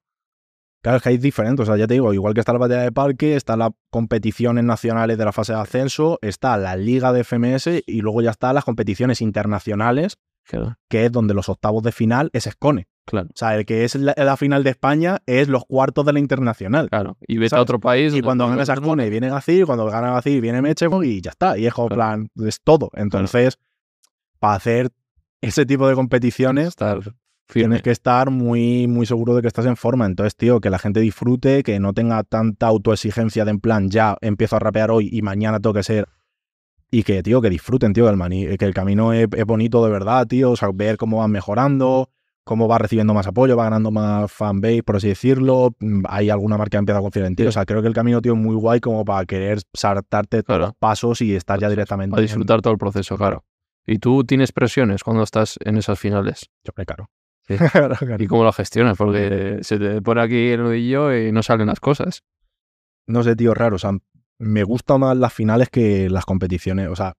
Claro, 0.82 0.98
es 0.98 1.04
que 1.04 1.10
hay 1.10 1.18
diferentes. 1.18 1.62
O 1.64 1.66
sea, 1.66 1.78
ya 1.78 1.86
te 1.88 1.94
digo, 1.94 2.14
igual 2.14 2.34
que 2.34 2.40
está 2.40 2.54
la 2.54 2.60
batalla 2.60 2.82
de 2.82 2.92
parque, 2.92 3.36
está 3.36 3.56
las 3.56 3.70
competiciones 3.92 4.64
nacionales 4.64 5.18
de 5.18 5.26
la 5.26 5.32
fase 5.32 5.54
de 5.54 5.60
ascenso, 5.60 6.18
está 6.22 6.58
la 6.58 6.76
liga 6.76 7.14
de 7.14 7.24
FMS 7.24 7.84
y 7.86 8.02
luego 8.02 8.22
ya 8.22 8.32
están 8.32 8.56
las 8.56 8.64
competiciones 8.66 9.22
internacionales, 9.22 10.18
claro, 10.44 10.76
que 10.90 11.06
es 11.06 11.12
donde 11.12 11.34
los 11.36 11.50
octavos 11.50 11.84
de 11.84 11.92
final 11.92 12.30
es 12.34 12.48
Escone. 12.48 12.88
claro, 13.06 13.28
O 13.30 13.38
sea, 13.38 13.56
el 13.58 13.66
que 13.66 13.84
es 13.84 13.94
la, 13.96 14.16
la 14.18 14.38
final 14.38 14.64
de 14.64 14.72
España 14.72 15.20
es 15.28 15.48
los 15.50 15.66
cuartos 15.66 16.04
de 16.06 16.14
la 16.14 16.20
internacional. 16.20 16.90
claro. 16.90 17.16
Y 17.28 17.38
vete 17.38 17.56
a 17.56 17.62
otro 17.62 17.80
país. 17.80 18.16
Y 18.16 18.22
cuando 18.22 18.48
ganas 18.48 18.68
Escone 18.70 19.10
viene 19.10 19.30
Gacir, 19.30 19.66
cuando 19.68 19.86
gana 19.86 20.12
Gacir 20.14 20.42
viene 20.42 20.62
Meche 20.64 20.88
y 21.04 21.22
ya 21.22 21.30
está. 21.32 21.58
Y 21.60 21.68
es 21.68 21.74
como 21.74 21.90
Claro. 21.90 22.00
plan, 22.36 22.48
es 22.48 22.60
todo. 22.62 22.90
Entonces, 22.96 23.60
para 24.40 24.56
hacer 24.56 24.90
ese 25.42 25.66
tipo 25.66 25.88
de 25.88 25.94
competiciones, 25.96 26.70
estar 26.70 27.00
firme. 27.52 27.68
Tienes 27.68 27.82
que 27.84 27.92
estar 27.92 28.30
muy, 28.32 28.88
muy 28.88 29.06
seguro 29.06 29.36
de 29.36 29.42
que 29.42 29.48
estás 29.48 29.66
en 29.66 29.76
forma. 29.78 30.06
Entonces, 30.06 30.36
tío, 30.36 30.60
que 30.62 30.70
la 30.70 30.80
gente 30.80 31.00
disfrute, 31.00 31.62
que 31.64 31.80
no 31.80 31.94
tenga 31.94 32.24
tanta 32.24 32.68
autoexigencia 32.68 33.46
de 33.46 33.52
en 33.52 33.60
plan, 33.60 33.90
ya 33.90 34.18
empiezo 34.22 34.56
a 34.56 34.60
rapear 34.60 34.90
hoy 34.92 35.10
y 35.12 35.22
mañana 35.22 35.60
tengo 35.60 35.74
que 35.74 35.84
ser. 35.84 36.08
Y 36.90 37.04
que, 37.04 37.24
tío, 37.24 37.42
que 37.42 37.50
disfruten, 37.50 37.94
tío, 37.94 38.06
que 38.06 38.12
el, 38.12 38.18
mani- 38.18 38.58
que 38.58 38.66
el 38.66 38.74
camino 38.74 39.14
es, 39.14 39.28
es 39.36 39.46
bonito 39.46 39.84
de 39.86 39.92
verdad, 39.92 40.28
tío. 40.28 40.52
O 40.52 40.56
sea, 40.58 40.70
ver 40.74 40.98
cómo 40.98 41.18
van 41.20 41.32
mejorando, 41.32 42.10
cómo 42.44 42.68
va 42.68 42.80
recibiendo 42.80 43.14
más 43.14 43.28
apoyo, 43.28 43.56
va 43.56 43.64
ganando 43.66 43.92
más 43.92 44.30
fanbase, 44.32 44.84
por 44.84 44.98
así 44.98 45.08
decirlo. 45.08 45.74
Mm, 45.80 46.04
Hay 46.10 46.30
alguna 46.30 46.58
marca 46.58 46.72
que 46.72 46.78
empieza 46.80 47.00
a 47.00 47.02
confiar 47.02 47.28
en 47.28 47.36
ti. 47.36 47.44
O 47.46 47.52
sea, 47.52 47.66
creo 47.66 47.82
que 47.82 47.88
el 47.88 47.94
camino, 47.94 48.22
tío, 48.22 48.34
es 48.34 48.40
muy 48.40 48.56
guay 48.56 48.82
como 48.82 49.06
para 49.06 49.26
querer 49.26 49.60
saltarte 49.74 50.44
todos 50.44 50.46
Claro. 50.58 50.66
los 50.68 50.76
pasos 50.76 51.22
y 51.22 51.34
estar 51.34 51.60
ya 51.60 51.70
directamente. 51.70 52.16
a 52.16 52.20
en- 52.20 52.26
disfrutar 52.26 52.62
todo 52.62 52.74
el 52.74 52.80
proceso, 52.80 53.16
claro. 53.18 53.46
Y 53.88 53.98
tú 54.00 54.24
tienes 54.26 54.52
presiones 54.52 55.04
cuando 55.04 55.24
estás 55.24 55.58
en 55.64 55.78
esas 55.78 55.98
finales. 55.98 56.50
Yo 56.66 56.74
creo, 56.74 56.86
claro. 56.86 57.10
Sí. 57.48 57.56
¿Y 58.20 58.28
cómo 58.28 58.44
lo 58.44 58.54
gestionas? 58.54 58.98
Porque 58.98 59.60
se 59.62 59.78
te 59.80 60.02
pone 60.02 60.22
aquí 60.22 60.50
el 60.50 60.64
nudillo 60.64 61.16
y 61.16 61.32
no 61.32 61.44
salen 61.44 61.68
las 61.68 61.80
cosas. 61.80 62.24
no 63.08 63.24
sé, 63.24 63.36
tío, 63.36 63.54
raro. 63.54 63.76
O 63.76 63.80
sea, 63.80 63.92
me 64.40 64.64
gustan 64.64 65.02
más 65.02 65.18
las 65.18 65.34
finales 65.34 65.70
que 65.70 66.10
las 66.10 66.26
competiciones. 66.26 66.88
O 66.90 66.96
sea, 66.96 67.14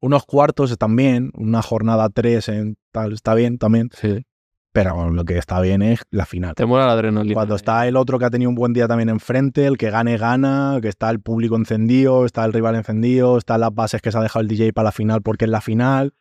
unos 0.00 0.24
cuartos 0.24 0.70
están 0.70 0.94
bien, 0.96 1.30
una 1.34 1.62
jornada 1.62 2.08
3 2.08 2.48
en 2.48 2.76
tal 2.90 3.12
está 3.12 3.34
bien 3.34 3.58
también, 3.58 3.88
Sí. 3.92 4.24
pero 4.72 4.94
bueno, 4.96 5.10
lo 5.12 5.24
que 5.24 5.38
está 5.38 5.60
bien 5.60 5.80
es 5.82 6.02
la 6.10 6.26
final. 6.26 6.54
Te 6.54 6.66
mola 6.66 6.86
la 6.86 6.92
adrenalina. 6.92 7.34
Cuando 7.34 7.54
está 7.54 7.86
el 7.86 7.96
otro 7.96 8.18
que 8.18 8.24
ha 8.24 8.30
tenido 8.30 8.48
un 8.48 8.56
buen 8.56 8.72
día 8.72 8.88
también 8.88 9.08
enfrente, 9.10 9.66
el 9.66 9.78
que 9.78 9.90
gane, 9.90 10.16
gana, 10.16 10.78
que 10.82 10.88
está 10.88 11.08
el 11.10 11.20
público 11.20 11.56
encendido, 11.56 12.24
está 12.26 12.44
el 12.44 12.52
rival 12.52 12.74
encendido, 12.74 13.38
están 13.38 13.60
las 13.60 13.72
bases 13.74 14.02
que 14.02 14.10
se 14.10 14.18
ha 14.18 14.22
dejado 14.22 14.40
el 14.42 14.48
DJ 14.48 14.72
para 14.72 14.86
la 14.86 14.92
final 14.92 15.22
porque 15.22 15.44
es 15.44 15.50
la 15.50 15.60
final, 15.60 16.14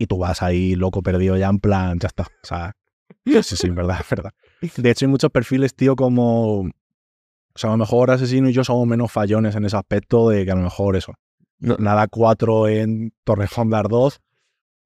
y 0.00 0.06
tú 0.06 0.16
vas 0.16 0.42
ahí 0.42 0.74
loco 0.74 1.02
perdido 1.02 1.36
ya 1.36 1.48
en 1.48 1.58
plan, 1.58 1.98
ya 1.98 2.06
está. 2.06 2.22
O 2.22 2.46
sea, 2.46 2.74
sí, 3.26 3.42
sí, 3.42 3.68
verdad, 3.68 3.98
es 4.00 4.08
verdad. 4.08 4.32
De 4.78 4.90
hecho, 4.90 5.04
hay 5.04 5.10
muchos 5.10 5.30
perfiles, 5.30 5.74
tío, 5.74 5.94
como. 5.94 6.60
O 6.60 7.58
sea, 7.58 7.68
a 7.68 7.72
lo 7.74 7.76
mejor 7.76 8.10
Asesino 8.10 8.48
y 8.48 8.54
yo 8.54 8.64
somos 8.64 8.86
menos 8.86 9.12
fallones 9.12 9.54
en 9.56 9.66
ese 9.66 9.76
aspecto 9.76 10.30
de 10.30 10.46
que 10.46 10.52
a 10.52 10.54
lo 10.54 10.62
mejor 10.62 10.96
eso. 10.96 11.12
No. 11.58 11.76
Nada 11.76 12.08
4 12.08 12.68
en 12.68 13.12
Torrejón 13.24 13.68
Dar 13.68 13.88
2 13.88 14.20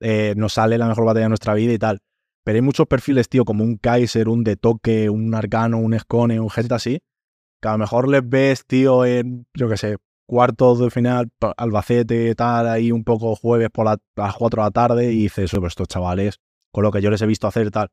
eh, 0.01 0.35
nos 0.36 0.55
sale 0.55 0.78
la 0.78 0.89
mejor 0.89 1.05
batalla 1.05 1.27
de 1.27 1.28
nuestra 1.28 1.55
vida 1.55 1.73
y 1.73 1.78
tal. 1.78 2.01
Pero 2.43 2.57
hay 2.57 2.62
muchos 2.62 2.89
perfiles, 2.89 3.28
tío, 3.28 3.45
como 3.45 3.62
un 3.62 3.77
Kaiser, 3.77 4.28
un 4.28 4.43
De 4.43 4.57
Toque, 4.57 5.09
un 5.09 5.32
Arcano, 5.32 5.78
un 5.78 5.95
Escone, 5.95 6.41
un 6.41 6.51
gente 6.51 6.74
así, 6.74 7.01
que 7.62 7.69
a 7.69 7.73
lo 7.73 7.78
mejor 7.78 8.09
les 8.09 8.28
ves, 8.28 8.66
tío, 8.66 9.05
en, 9.05 9.47
yo 9.55 9.69
qué 9.69 9.77
sé, 9.77 9.97
cuartos 10.27 10.79
de 10.79 10.91
final, 10.91 11.31
Albacete, 11.57 12.35
tal, 12.35 12.69
ahí 12.69 12.91
un 12.93 13.05
poco 13.05 13.35
jueves 13.37 13.69
por 13.71 13.85
la- 13.87 13.93
a 13.93 14.27
las 14.27 14.35
4 14.37 14.63
de 14.63 14.67
la 14.67 14.71
tarde, 14.71 15.13
y 15.13 15.23
dices, 15.25 15.53
"Oye, 15.55 15.61
pues 15.61 15.73
estos 15.73 15.89
chavales, 15.89 16.41
con 16.73 16.83
lo 16.85 16.91
que 16.91 17.01
yo 17.03 17.11
les 17.11 17.21
he 17.23 17.27
visto 17.27 17.47
hacer, 17.47 17.71
tal. 17.71 17.89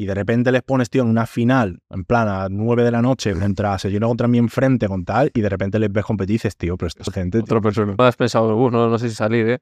y 0.00 0.06
de 0.06 0.14
repente 0.14 0.52
les 0.52 0.62
pones, 0.62 0.90
tío, 0.90 1.02
en 1.02 1.08
una 1.08 1.26
final, 1.26 1.80
en 1.90 2.04
plan 2.04 2.28
a 2.28 2.46
9 2.48 2.84
de 2.84 2.92
la 2.92 3.02
noche, 3.02 3.32
contra, 3.34 3.76
se 3.80 3.90
llena 3.90 4.06
contra 4.06 4.28
mí 4.28 4.38
enfrente 4.38 4.86
con 4.86 5.04
tal, 5.04 5.32
y 5.34 5.40
de 5.40 5.48
repente 5.48 5.80
les 5.80 5.90
ves 5.90 6.04
competir 6.04 6.34
y 6.34 6.36
dices, 6.36 6.56
tío, 6.56 6.76
pero 6.76 6.86
esta 6.86 7.10
gente... 7.10 7.38
tío". 7.38 7.44
Otra 7.44 7.60
persona. 7.60 7.96
No 7.98 8.04
has 8.04 8.14
pensado, 8.14 8.56
"Uh, 8.56 8.70
no, 8.70 8.88
no 8.88 8.96
sé 8.98 9.08
si 9.08 9.16
salir, 9.16 9.48
¿eh? 9.48 9.58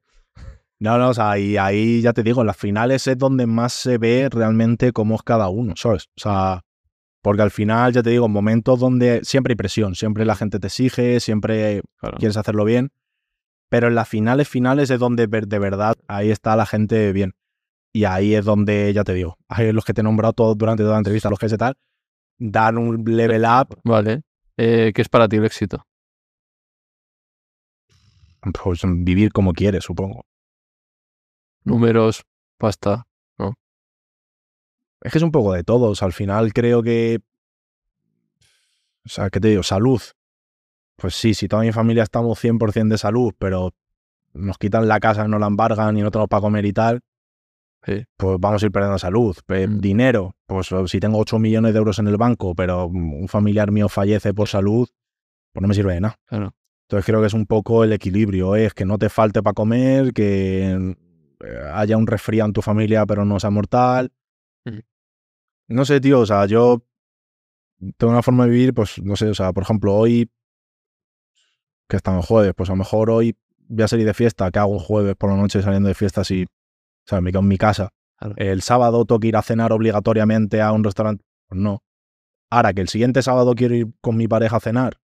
No, 0.79 0.99
no, 0.99 1.09
o 1.09 1.15
sea, 1.15 1.39
y 1.39 1.57
ahí 1.57 2.03
ya 2.03 2.13
te 2.13 2.23
digo, 2.23 2.43
en 2.43 2.49
las 2.49 2.59
finales 2.59 3.07
es 3.07 3.17
donde 3.17 3.47
más 3.47 3.73
se 3.73 3.97
ve 3.97 4.29
realmente 4.31 4.93
cómo 4.93 5.15
es 5.15 5.23
cada 5.23 5.49
uno, 5.49 5.73
¿sabes? 5.75 6.09
O 6.19 6.21
sea, 6.21 6.61
porque 7.27 7.43
al 7.43 7.51
final, 7.51 7.93
ya 7.93 8.05
te 8.05 8.11
digo, 8.11 8.27
en 8.27 8.31
momentos 8.31 8.79
donde 8.79 9.25
siempre 9.25 9.51
hay 9.51 9.57
presión, 9.57 9.97
siempre 9.97 10.25
la 10.25 10.37
gente 10.37 10.61
te 10.61 10.69
exige, 10.69 11.19
siempre 11.19 11.83
Claro. 11.97 12.19
quieres 12.19 12.37
hacerlo 12.37 12.65
bien, 12.65 12.93
pero 13.69 13.89
en 13.89 13.97
las 13.97 14.09
finales, 14.09 14.49
finales 14.49 14.91
es 14.91 15.01
donde 15.01 15.27
de 15.27 15.59
verdad 15.59 15.97
ahí 16.07 16.31
está 16.31 16.55
la 16.55 16.67
gente 16.67 17.13
bien. 17.13 17.35
Y 17.93 18.05
ahí 18.05 18.37
es 18.37 18.45
donde, 18.45 18.93
ya 18.93 19.03
te 19.03 19.13
digo, 19.13 19.39
ahí 19.49 19.73
los 19.73 19.85
que 19.85 19.93
te 19.93 20.03
he 20.03 20.05
nombrado 20.05 20.35
todos 20.35 20.57
durante 20.57 20.85
toda 20.85 20.93
la 20.93 20.99
entrevista, 20.99 21.29
los 21.29 21.41
que 21.41 21.49
sé 21.49 21.59
tal, 21.59 21.75
dan 22.39 22.79
un 22.79 23.03
level 23.05 23.43
up, 23.43 23.77
Vale. 23.83 24.23
Eh, 24.57 24.93
¿Qué 24.95 25.03
es 25.03 25.09
para 25.09 25.27
ti 25.29 25.35
el 25.39 25.47
éxito? 25.47 25.85
pues 28.63 28.83
vivir 28.85 29.33
como 29.33 29.53
quieres, 29.53 29.83
supongo. 29.83 30.25
Números, 31.65 32.23
pasta. 32.57 33.09
Es 35.07 35.13
que 35.13 35.19
es 35.19 35.23
un 35.25 35.31
poco 35.31 35.53
de 35.53 35.63
todos. 35.63 36.03
Al 36.03 36.13
final 36.13 36.53
creo 36.53 36.83
que. 36.83 37.21
O 39.05 39.09
sea, 39.09 39.31
¿qué 39.31 39.39
te 39.39 39.49
digo? 39.49 39.63
Salud. 39.63 40.03
Pues 40.97 41.15
sí, 41.15 41.33
si 41.33 41.47
toda 41.47 41.63
mi 41.63 41.71
familia 41.71 42.03
estamos 42.03 42.43
100% 42.43 42.89
de 42.89 42.99
salud, 42.99 43.33
pero 43.39 43.73
nos 44.35 44.59
quitan 44.59 44.89
la 44.89 44.99
casa, 44.99 45.29
nos 45.29 45.39
la 45.39 45.47
embargan 45.47 45.97
y 45.97 46.03
no 46.03 46.11
tenemos 46.11 46.29
para 46.29 46.41
comer 46.41 46.67
y 46.67 46.73
tal, 46.73 47.03
Sí. 47.85 48.05
pues 48.17 48.37
vamos 48.41 48.61
a 48.61 48.67
ir 48.67 48.73
perdiendo 48.73 48.99
salud. 48.99 49.37
Mm. 49.47 49.79
Dinero, 49.79 50.35
pues 50.47 50.71
si 50.87 50.99
tengo 50.99 51.19
8 51.19 51.39
millones 51.39 51.73
de 51.73 51.79
euros 51.79 52.01
en 52.01 52.09
el 52.09 52.17
banco, 52.17 52.57
pero 52.57 52.87
un 52.87 53.29
familiar 53.29 53.71
mío 53.71 53.89
fallece 53.89 54.35
por 54.35 54.49
salud, 54.49 54.89
pues 55.53 55.63
no 55.63 55.69
me 55.69 55.75
sirve 55.75 55.95
de 55.95 56.01
nada. 56.01 56.19
Claro. 56.27 56.53
Entonces 56.89 57.07
creo 57.07 57.21
que 57.21 57.29
es 57.29 57.35
un 57.35 57.47
poco 57.47 57.85
el 57.85 57.93
equilibrio, 57.93 58.57
¿eh? 58.57 58.67
es 58.67 58.75
que 58.75 58.85
no 58.85 58.99
te 58.99 59.09
falte 59.09 59.41
para 59.41 59.55
comer, 59.55 60.13
que 60.13 60.95
eh, 61.45 61.71
haya 61.75 61.97
un 61.97 62.09
resfriado 62.09 62.49
en 62.49 62.53
tu 62.55 62.63
familia 62.63 63.07
pero 63.07 63.25
no 63.25 63.39
sea 63.39 63.51
mortal. 63.51 64.11
No 65.69 65.85
sé, 65.85 66.01
tío, 66.01 66.21
o 66.21 66.27
sea, 66.27 66.47
yo 66.47 66.85
tengo 67.97 68.13
una 68.13 68.23
forma 68.23 68.45
de 68.45 68.51
vivir, 68.51 68.75
pues 68.75 69.03
no 69.03 69.17
sé, 69.17 69.29
o 69.29 69.35
sea, 69.35 69.53
por 69.53 69.65
ejemplo, 69.65 69.95
hoy 69.95 70.31
que 71.89 71.97
estamos 71.97 72.27
jueves, 72.27 72.53
pues 72.57 72.69
a 72.69 72.73
lo 72.73 72.79
mejor 72.79 73.11
hoy 73.11 73.37
voy 73.69 73.85
a 73.85 73.89
salir 73.89 74.07
de 74.07 74.15
fiesta, 74.15 74.51
que 74.51 74.59
hago 74.59 74.79
jueves 74.79 75.17
por 75.17 75.31
la 75.31 75.37
noche 75.37 75.63
saliendo 75.63 75.89
de 75.89 75.95
fiesta 75.95 76.21
así, 76.21 76.45
o 76.45 77.09
sea, 77.09 77.21
me 77.21 77.31
quedo 77.31 77.41
en 77.41 77.49
mi 77.49 77.59
casa. 77.59 77.91
Claro. 78.19 78.35
El 78.39 78.63
sábado 78.63 79.05
tengo 79.05 79.21
que 79.21 79.29
ir 79.29 79.37
a 79.37 79.43
cenar 79.43 79.73
obligatoriamente 79.73 80.63
a 80.63 80.73
un 80.73 80.85
restaurante, 80.85 81.25
pues 81.49 81.61
no. 81.61 81.83
Ahora 82.51 82.73
que 82.73 82.81
el 82.81 82.89
siguiente 82.89 83.23
sábado 83.23 83.55
quiero 83.55 83.75
ir 83.75 83.89
con 84.01 84.17
mi 84.17 84.29
pareja 84.29 84.57
a 84.57 84.61
cenar, 84.61 84.99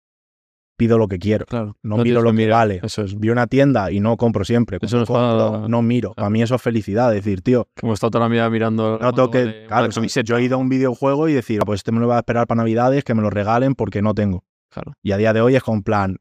pido 0.76 0.98
lo 0.98 1.08
que 1.08 1.18
quiero. 1.18 1.46
Claro. 1.46 1.76
No, 1.82 1.98
No 1.98 2.02
miro 2.04 2.22
lo 2.22 2.32
que 2.34 2.48
vale. 2.48 2.80
Eso 2.82 3.02
es. 3.02 3.18
Vi 3.18 3.30
una 3.30 3.46
tienda 3.46 3.90
y 3.92 4.00
no 4.00 4.16
compro 4.16 4.44
siempre. 4.44 4.78
Eso 4.80 4.98
nos 4.98 5.08
Compro, 5.08 5.68
no 5.68 5.82
miro. 5.82 6.12
Para 6.14 6.30
mí 6.30 6.42
eso 6.42 6.54
es 6.56 6.62
felicidad. 6.62 7.10
Decir, 7.12 7.42
tío, 7.42 7.68
hemos 7.82 7.94
estado 7.94 8.10
toda 8.12 8.24
la 8.26 8.32
vida 8.32 8.48
mirando. 8.50 8.98
no 9.00 9.12
tengo 9.12 9.30
que. 9.30 9.44
de- 9.44 9.66
Claro, 9.66 9.88
de 9.88 10.22
yo 10.24 10.36
he 10.38 10.42
ido 10.44 10.56
a 10.56 10.58
un 10.58 10.68
videojuego 10.68 11.28
y 11.28 11.32
decir, 11.34 11.60
"Ah, 11.62 11.64
pues 11.66 11.80
este 11.80 11.92
me 11.92 12.00
lo 12.00 12.06
voy 12.06 12.16
a 12.16 12.18
esperar 12.18 12.46
para 12.46 12.58
Navidades, 12.58 13.04
que 13.04 13.14
me 13.14 13.22
lo 13.22 13.30
regalen 13.30 13.74
porque 13.74 14.02
no 14.02 14.14
tengo. 14.14 14.44
Claro. 14.70 14.92
Y 15.02 15.12
a 15.12 15.16
día 15.18 15.32
de 15.32 15.40
hoy 15.40 15.54
es 15.56 15.62
con 15.62 15.82
plan, 15.82 16.16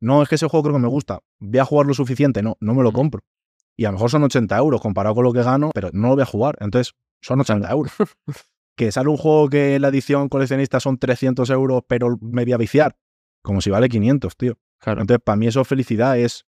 no, 0.00 0.22
es 0.22 0.28
que 0.28 0.34
ese 0.36 0.46
juego 0.48 0.62
creo 0.64 0.74
que 0.76 0.82
me 0.82 0.88
gusta. 0.88 1.20
Voy 1.40 1.58
a 1.58 1.64
jugar 1.64 1.86
lo 1.86 1.94
suficiente. 1.94 2.42
No, 2.42 2.56
no 2.60 2.74
me 2.74 2.82
lo 2.82 2.90
Mm. 2.90 2.94
compro. 2.94 3.22
Y 3.76 3.84
a 3.86 3.88
lo 3.88 3.94
mejor 3.94 4.10
son 4.10 4.22
80 4.22 4.56
euros 4.56 4.80
comparado 4.80 5.14
con 5.16 5.24
lo 5.24 5.32
que 5.32 5.42
gano, 5.42 5.70
pero 5.74 5.90
no 5.92 6.08
lo 6.08 6.14
voy 6.14 6.22
a 6.22 6.26
jugar. 6.26 6.56
Entonces, 6.60 6.94
son 7.20 7.40
80 7.40 7.70
euros. 7.70 7.92
que 8.76 8.92
sale 8.92 9.08
un 9.08 9.16
juego 9.16 9.48
que 9.48 9.78
la 9.80 9.88
edición 9.88 10.28
coleccionista 10.28 10.78
son 10.80 10.98
300 10.98 11.48
euros, 11.50 11.82
pero 11.88 12.16
me 12.20 12.44
voy 12.44 12.52
a 12.52 12.56
viciar. 12.56 12.96
Como 13.44 13.60
si 13.60 13.68
vale 13.68 13.90
500, 13.90 14.36
tío. 14.36 14.58
Claro. 14.78 15.02
Entonces, 15.02 15.22
para 15.22 15.36
mí 15.36 15.46
eso 15.46 15.60
es 15.60 15.68
felicidad, 15.68 16.18
es 16.18 16.46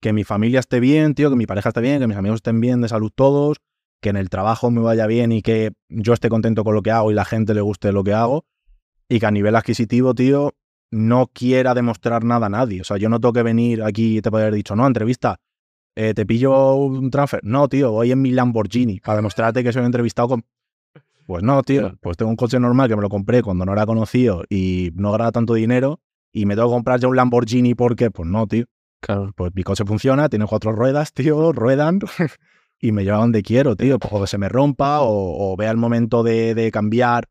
que 0.00 0.12
mi 0.12 0.24
familia 0.24 0.58
esté 0.58 0.80
bien, 0.80 1.14
tío, 1.14 1.30
que 1.30 1.36
mi 1.36 1.46
pareja 1.46 1.68
esté 1.70 1.80
bien, 1.80 2.00
que 2.00 2.08
mis 2.08 2.16
amigos 2.16 2.38
estén 2.38 2.60
bien 2.60 2.80
de 2.80 2.88
salud 2.88 3.12
todos, 3.14 3.58
que 4.00 4.08
en 4.10 4.16
el 4.16 4.28
trabajo 4.28 4.72
me 4.72 4.80
vaya 4.80 5.06
bien 5.06 5.30
y 5.30 5.40
que 5.40 5.70
yo 5.88 6.12
esté 6.12 6.28
contento 6.28 6.64
con 6.64 6.74
lo 6.74 6.82
que 6.82 6.90
hago 6.90 7.12
y 7.12 7.14
la 7.14 7.24
gente 7.24 7.54
le 7.54 7.60
guste 7.60 7.92
lo 7.92 8.02
que 8.02 8.12
hago. 8.12 8.44
Y 9.08 9.20
que 9.20 9.26
a 9.26 9.30
nivel 9.30 9.54
adquisitivo, 9.54 10.14
tío, 10.14 10.52
no 10.90 11.28
quiera 11.32 11.74
demostrar 11.74 12.24
nada 12.24 12.46
a 12.46 12.50
nadie. 12.50 12.80
O 12.80 12.84
sea, 12.84 12.96
yo 12.96 13.08
no 13.08 13.20
tengo 13.20 13.32
que 13.32 13.42
venir 13.44 13.82
aquí 13.82 14.18
y 14.18 14.20
te 14.20 14.30
puedo 14.30 14.42
haber 14.42 14.54
dicho, 14.54 14.74
no, 14.74 14.86
entrevista, 14.86 15.38
eh, 15.94 16.12
te 16.12 16.26
pillo 16.26 16.74
un 16.74 17.10
transfer. 17.10 17.40
No, 17.44 17.68
tío, 17.68 17.92
voy 17.92 18.10
en 18.10 18.20
mi 18.20 18.32
Lamborghini 18.32 18.98
para 18.98 19.16
demostrarte 19.16 19.62
que 19.62 19.72
soy 19.72 19.84
entrevistado 19.84 20.28
con... 20.28 20.44
Pues 21.26 21.42
no, 21.42 21.62
tío, 21.62 21.94
pues 22.00 22.16
tengo 22.16 22.30
un 22.30 22.36
coche 22.36 22.60
normal 22.60 22.88
que 22.88 22.96
me 22.96 23.02
lo 23.02 23.08
compré 23.08 23.42
cuando 23.42 23.64
no 23.64 23.72
era 23.72 23.86
conocido 23.86 24.44
y 24.48 24.90
no 24.94 25.12
ganaba 25.12 25.32
tanto 25.32 25.54
dinero 25.54 26.00
y 26.32 26.46
me 26.46 26.54
tengo 26.54 26.68
que 26.68 26.74
comprar 26.74 27.00
ya 27.00 27.08
un 27.08 27.16
Lamborghini 27.16 27.74
porque, 27.74 28.10
pues 28.10 28.28
no, 28.28 28.46
tío. 28.46 28.66
Claro. 29.00 29.32
Pues 29.36 29.52
mi 29.54 29.62
coche 29.62 29.84
funciona, 29.84 30.28
tiene 30.28 30.46
cuatro 30.46 30.72
ruedas, 30.72 31.12
tío, 31.14 31.52
ruedan 31.52 32.00
y 32.80 32.92
me 32.92 33.04
lleva 33.04 33.18
donde 33.18 33.42
quiero, 33.42 33.76
tío. 33.76 33.98
Pues 33.98 34.12
o 34.12 34.20
que 34.20 34.26
se 34.26 34.38
me 34.38 34.48
rompa 34.48 35.00
o, 35.00 35.52
o 35.52 35.56
vea 35.56 35.70
el 35.70 35.76
momento 35.76 36.22
de, 36.22 36.54
de 36.54 36.70
cambiar 36.70 37.28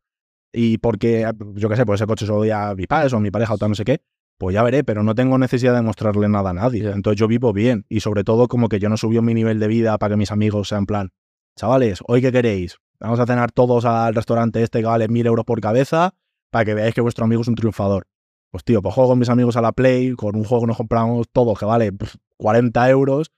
y 0.54 0.78
porque, 0.78 1.28
yo 1.54 1.68
qué 1.68 1.76
sé, 1.76 1.84
pues 1.84 2.00
ese 2.00 2.06
coche 2.06 2.26
se 2.26 2.32
lo 2.32 2.38
doy 2.38 2.50
a 2.50 2.74
mi 2.74 2.86
padre 2.86 3.12
o 3.12 3.16
a 3.16 3.20
mi 3.20 3.32
pareja 3.32 3.54
o 3.54 3.58
tal, 3.58 3.70
no 3.70 3.74
sé 3.74 3.84
qué, 3.84 4.00
pues 4.38 4.54
ya 4.54 4.62
veré, 4.62 4.84
pero 4.84 5.02
no 5.02 5.14
tengo 5.14 5.36
necesidad 5.36 5.74
de 5.74 5.82
mostrarle 5.82 6.28
nada 6.28 6.50
a 6.50 6.54
nadie. 6.54 6.90
Entonces 6.90 7.18
yo 7.18 7.26
vivo 7.26 7.52
bien 7.52 7.84
y 7.88 8.00
sobre 8.00 8.22
todo 8.22 8.46
como 8.46 8.68
que 8.68 8.78
yo 8.78 8.88
no 8.88 8.96
subió 8.96 9.20
mi 9.20 9.34
nivel 9.34 9.58
de 9.58 9.66
vida 9.66 9.98
para 9.98 10.14
que 10.14 10.16
mis 10.16 10.30
amigos 10.30 10.68
sean 10.68 10.86
plan, 10.86 11.10
chavales, 11.56 12.00
¿hoy 12.06 12.22
qué 12.22 12.30
queréis? 12.30 12.78
Vamos 13.00 13.20
a 13.20 13.26
cenar 13.26 13.52
todos 13.52 13.84
al 13.84 14.14
restaurante 14.14 14.62
este 14.62 14.80
que 14.80 14.86
vale 14.86 15.08
mil 15.08 15.26
euros 15.26 15.44
por 15.44 15.60
cabeza 15.60 16.14
para 16.50 16.64
que 16.64 16.74
veáis 16.74 16.94
que 16.94 17.00
vuestro 17.00 17.24
amigo 17.24 17.42
es 17.42 17.48
un 17.48 17.54
triunfador. 17.54 18.06
Pues 18.50 18.62
tío, 18.64 18.80
pues 18.80 18.94
juego 18.94 19.10
con 19.10 19.18
mis 19.18 19.28
amigos 19.28 19.56
a 19.56 19.60
la 19.60 19.72
Play, 19.72 20.12
con 20.12 20.36
un 20.36 20.44
juego 20.44 20.62
que 20.62 20.68
nos 20.68 20.76
compramos 20.76 21.28
todos 21.32 21.58
que 21.58 21.64
vale 21.64 21.92
pf, 21.92 22.16
40 22.36 22.90
euros 22.90 23.32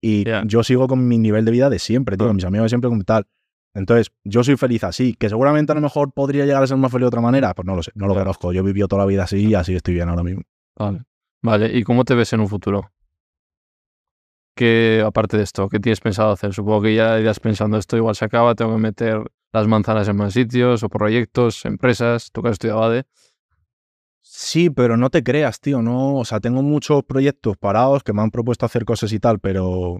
y 0.00 0.24
yo 0.46 0.62
sigo 0.62 0.86
con 0.86 1.06
mi 1.06 1.18
nivel 1.18 1.44
de 1.44 1.50
vida 1.50 1.70
de 1.70 1.78
siempre, 1.78 2.16
tío, 2.16 2.26
con 2.26 2.36
mis 2.36 2.44
amigos 2.44 2.66
de 2.66 2.68
siempre 2.70 2.90
como 2.90 3.04
tal. 3.04 3.26
Entonces, 3.74 4.12
yo 4.22 4.44
soy 4.44 4.56
feliz 4.56 4.84
así, 4.84 5.14
que 5.14 5.28
seguramente 5.28 5.72
a 5.72 5.74
lo 5.74 5.80
mejor 5.80 6.12
podría 6.12 6.46
llegar 6.46 6.62
a 6.62 6.66
ser 6.66 6.76
más 6.76 6.92
feliz 6.92 7.02
de 7.04 7.08
otra 7.08 7.20
manera, 7.20 7.54
pues 7.54 7.66
no 7.66 7.74
lo 7.74 7.82
sé, 7.82 7.90
no 7.94 8.06
lo 8.06 8.14
conozco. 8.14 8.52
Yo 8.52 8.60
he 8.60 8.64
vivido 8.64 8.86
toda 8.86 9.02
la 9.02 9.06
vida 9.06 9.24
así 9.24 9.48
y 9.48 9.54
así 9.54 9.74
estoy 9.74 9.94
bien 9.94 10.08
ahora 10.08 10.22
mismo. 10.22 10.42
Vale. 10.78 11.02
Vale. 11.42 11.76
¿Y 11.76 11.82
cómo 11.82 12.04
te 12.04 12.14
ves 12.14 12.32
en 12.32 12.40
un 12.40 12.48
futuro? 12.48 12.90
¿Qué, 14.54 15.02
aparte 15.04 15.36
de 15.36 15.42
esto, 15.42 15.68
qué 15.68 15.80
tienes 15.80 16.00
pensado 16.00 16.30
hacer? 16.30 16.54
Supongo 16.54 16.82
que 16.82 16.94
ya 16.94 17.18
irás 17.18 17.40
pensando 17.40 17.76
esto 17.76 17.96
igual 17.96 18.14
se 18.14 18.24
acaba, 18.24 18.54
tengo 18.54 18.72
que 18.72 18.80
meter 18.80 19.20
las 19.52 19.66
manzanas 19.66 20.08
en 20.08 20.16
más 20.16 20.32
sitios 20.32 20.82
o 20.82 20.88
proyectos, 20.88 21.64
empresas, 21.64 22.30
tú 22.32 22.42
que 22.42 22.48
has 22.48 22.52
estudiado 22.54 22.82
ADE. 22.84 23.04
Sí, 24.22 24.70
pero 24.70 24.96
no 24.96 25.10
te 25.10 25.22
creas, 25.22 25.60
tío, 25.60 25.82
no, 25.82 26.16
o 26.16 26.24
sea, 26.24 26.40
tengo 26.40 26.62
muchos 26.62 27.04
proyectos 27.04 27.56
parados 27.56 28.02
que 28.02 28.12
me 28.12 28.22
han 28.22 28.30
propuesto 28.30 28.64
hacer 28.64 28.84
cosas 28.84 29.12
y 29.12 29.18
tal, 29.18 29.38
pero 29.40 29.98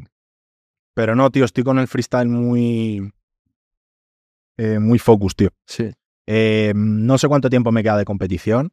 pero 0.94 1.16
no, 1.16 1.30
tío, 1.30 1.44
estoy 1.44 1.64
con 1.64 1.80
el 1.80 1.88
freestyle 1.88 2.28
muy 2.28 3.12
eh, 4.56 4.78
muy 4.78 4.98
focus, 4.98 5.34
tío. 5.34 5.50
Sí. 5.66 5.90
Eh, 6.26 6.72
no 6.74 7.18
sé 7.18 7.28
cuánto 7.28 7.50
tiempo 7.50 7.72
me 7.72 7.82
queda 7.82 7.98
de 7.98 8.04
competición. 8.04 8.72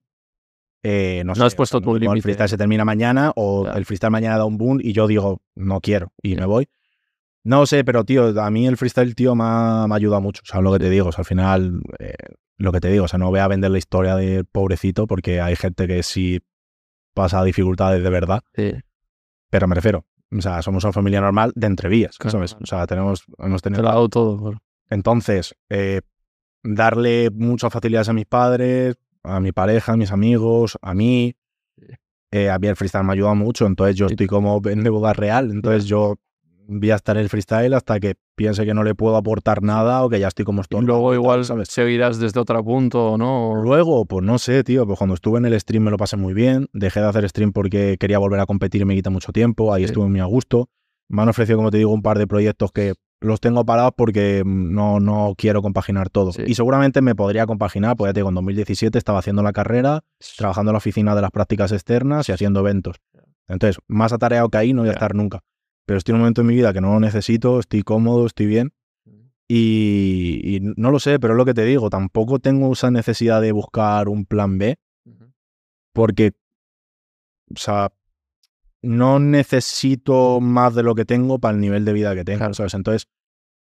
Eh, 0.84 1.22
no, 1.26 1.30
No 1.32 1.36
sé, 1.36 1.44
has 1.44 1.56
puesto 1.56 1.78
o 1.78 1.80
sea, 1.82 1.86
tu 1.86 1.94
límite. 1.98 2.16
El 2.18 2.22
freestyle 2.24 2.50
se 2.50 2.58
termina 2.58 2.84
mañana 2.86 3.32
o 3.36 3.68
el 3.68 3.86
freestyle 3.86 4.12
mañana 4.12 4.38
da 4.38 4.46
un 4.46 4.58
boom 4.58 4.80
y 4.82 4.94
yo 4.94 5.08
digo, 5.08 5.42
no 5.56 5.80
quiero 5.82 6.12
y 6.22 6.36
me 6.36 6.46
voy. 6.46 6.68
No 7.44 7.66
sé, 7.66 7.84
pero 7.84 8.04
tío, 8.04 8.40
a 8.42 8.52
mí 8.52 8.68
el 8.68 8.78
freestyle, 8.78 9.16
tío, 9.16 9.36
me 9.36 9.44
ha, 9.46 9.86
me 9.88 9.96
ayuda 9.96 10.20
mucho. 10.20 10.42
¿Sabes 10.46 10.64
lo 10.64 10.72
que 10.74 10.80
te 10.80 10.90
digo? 10.90 11.10
O 11.10 11.12
sea, 11.12 11.22
al 11.22 11.26
final, 11.26 11.82
eh, 12.00 12.14
lo 12.58 12.72
que 12.72 12.80
te 12.80 12.90
digo, 12.92 13.06
o 13.06 13.08
sea, 13.08 13.18
no 13.20 13.30
voy 13.30 13.40
a 13.40 13.48
vender 13.48 13.72
la 13.72 13.78
historia 13.80 14.16
del 14.16 14.46
pobrecito 14.46 15.08
porque 15.08 15.42
hay 15.42 15.56
gente 15.56 15.88
que 15.88 16.04
sí 16.04 16.40
pasa 17.14 17.44
dificultades 17.44 18.04
de 18.04 18.10
verdad, 18.10 18.42
Sí. 18.56 18.72
pero 19.50 19.68
me 19.68 19.76
refiero, 19.76 20.06
o 20.32 20.42
sea, 20.42 20.62
somos 20.62 20.84
una 20.84 20.94
familia 20.94 21.20
normal 21.20 21.52
de 21.56 21.68
entrevías, 21.68 22.18
Claro, 22.18 22.32
¿sabes? 22.32 22.52
claro. 22.52 22.64
O 22.64 22.68
sea, 22.68 22.88
tenemos, 22.88 23.24
hemos 23.40 23.62
Te 23.62 23.70
tenido 23.70 23.84
lo 23.84 23.90
hago 23.90 24.10
todo. 24.10 24.54
entonces, 24.90 25.56
eh, 25.70 26.02
darle 26.64 27.30
muchas 27.32 27.74
facilidades 27.74 28.08
a 28.10 28.14
mis 28.14 28.28
padres, 28.28 28.96
a 29.24 29.40
mi 29.40 29.52
pareja, 29.52 29.94
a 29.94 29.98
mis 29.98 30.12
amigos, 30.12 30.78
a 30.82 30.94
mí. 30.94 31.34
Eh, 32.34 32.50
a 32.50 32.58
mí 32.60 32.68
el 32.68 32.78
freestyle 32.78 33.04
me 33.04 33.12
ayuda 33.14 33.34
mucho, 33.34 33.66
entonces 33.66 33.96
yo 33.98 34.06
estoy 34.08 34.28
como 34.28 34.62
en 34.66 34.84
boda 34.86 35.12
real, 35.14 35.52
entonces 35.52 35.84
yo 35.86 36.16
voy 36.68 36.90
a 36.92 36.96
estar 36.96 37.18
en 37.18 37.24
el 37.24 37.30
freestyle 37.30 37.74
hasta 37.74 38.00
que 38.00 38.16
piense 38.36 38.66
que 38.66 38.74
no 38.74 38.84
le 38.86 38.96
puedo 38.96 39.18
aportar 39.18 39.62
nada 39.62 40.06
o 40.06 40.10
que 40.10 40.18
ya 40.18 40.30
estoy 40.30 40.46
como 40.46 40.62
Y 40.62 40.64
estoy. 40.64 40.86
luego 40.86 41.14
igual 41.14 41.44
¿sabes? 41.44 41.68
seguirás 41.68 42.20
desde 42.20 42.40
otro 42.40 42.64
punto, 42.64 43.18
¿no? 43.18 43.56
Luego, 43.62 44.06
pues 44.06 44.24
no 44.24 44.40
sé, 44.40 44.64
tío, 44.64 44.86
pues 44.88 44.98
cuando 44.98 45.16
estuve 45.16 45.40
en 45.40 45.46
el 45.48 45.60
stream 45.60 45.84
me 45.84 45.92
lo 45.92 45.98
pasé 45.98 46.16
muy 46.16 46.34
bien, 46.34 46.70
dejé 46.72 47.02
de 47.02 47.08
hacer 47.08 47.28
stream 47.28 47.52
porque 47.52 47.98
quería 48.00 48.18
volver 48.20 48.40
a 48.40 48.46
competir 48.46 48.82
y 48.82 48.86
me 48.86 48.96
quita 48.96 49.10
mucho 49.10 49.34
tiempo, 49.34 49.74
ahí 49.74 49.82
Sí. 49.82 49.88
estuve 49.88 50.08
muy 50.08 50.22
a 50.22 50.26
gusto. 50.26 50.70
Me 51.10 51.22
han 51.22 51.28
ofrecido, 51.28 51.58
como 51.58 51.72
te 51.72 51.80
digo, 51.80 51.92
un 51.92 52.02
par 52.02 52.18
de 52.18 52.28
proyectos 52.28 52.72
que 52.72 52.94
los 53.22 53.40
tengo 53.40 53.64
parados 53.66 53.94
porque 53.96 54.44
no, 54.46 55.00
no 55.00 55.36
quiero 55.38 55.62
compaginar 55.62 56.10
todo. 56.10 56.34
Sí. 56.34 56.42
Y 56.46 56.56
seguramente 56.56 57.02
me 57.02 57.16
podría 57.16 57.46
compaginar, 57.46 57.96
pues 57.96 58.10
ya 58.10 58.14
te 58.14 58.20
digo, 58.20 58.30
en 58.30 58.36
2017 58.36 58.98
estaba 58.98 59.20
haciendo 59.20 59.44
la 59.44 59.54
carrera, 59.54 60.04
trabajando 60.38 60.72
en 60.72 60.74
la 60.74 60.80
oficina 60.80 61.16
de 61.16 61.22
las 61.22 61.32
prácticas 61.32 61.72
externas 61.72 62.28
y 62.28 62.32
haciendo 62.32 62.60
eventos. 62.60 62.98
Entonces, 63.48 63.78
más 63.88 64.12
atareado 64.12 64.50
que 64.50 64.58
ahí 64.58 64.74
no 64.74 64.82
voy 64.82 64.90
a 64.90 64.94
estar 64.94 65.14
nunca. 65.14 65.44
Pero 65.86 66.00
estoy 66.00 66.14
en 66.14 66.16
un 66.16 66.22
momento 66.22 66.42
en 66.42 66.48
mi 66.48 66.56
vida 66.56 66.74
que 66.74 66.82
no 66.82 66.94
lo 66.94 67.00
necesito, 67.00 67.60
estoy 67.60 67.84
cómodo, 67.84 68.26
estoy 68.26 68.48
bien. 68.48 68.74
Y, 69.48 70.40
y 70.44 70.60
no 70.62 70.92
lo 70.92 71.00
sé, 71.00 71.20
pero 71.20 71.34
es 71.34 71.38
lo 71.38 71.46
que 71.46 71.54
te 71.54 71.66
digo, 71.66 71.90
tampoco 71.90 72.40
tengo 72.40 72.72
esa 72.72 72.90
necesidad 72.90 73.42
de 73.42 73.52
buscar 73.52 74.08
un 74.08 74.26
plan 74.26 74.58
B, 74.58 74.78
porque, 75.92 76.32
o 77.54 77.60
sea, 77.60 77.92
no 78.82 79.20
necesito 79.20 80.40
más 80.42 80.74
de 80.76 80.84
lo 80.84 80.96
que 80.96 81.06
tengo 81.06 81.40
para 81.40 81.54
el 81.56 81.62
nivel 81.62 81.86
de 81.86 81.94
vida 81.94 82.16
que 82.16 82.24
tengo, 82.24 82.40
Claro. 82.40 82.54
¿sabes? 82.54 82.74
Entonces, 82.74 83.08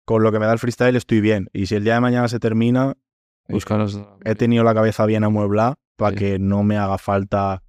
con 0.05 0.23
lo 0.23 0.33
que 0.33 0.39
me 0.39 0.47
da 0.47 0.53
el 0.53 0.59
freestyle 0.59 0.97
estoy 0.97 1.21
bien. 1.21 1.49
Y 1.53 1.67
si 1.67 1.75
el 1.75 1.85
día 1.85 1.95
de 1.95 2.01
mañana 2.01 2.29
se 2.29 2.39
termina, 2.39 2.95
Buscaros. 3.49 4.01
he 4.25 4.35
tenido 4.35 4.65
la 4.65 4.75
cabeza 4.75 5.05
bien 5.07 5.25
amueblada 5.25 5.75
para 5.97 6.13
Sí. 6.13 6.17
que 6.17 6.39
no 6.39 6.63
me 6.63 6.77
haga 6.79 6.99
falta 6.99 7.63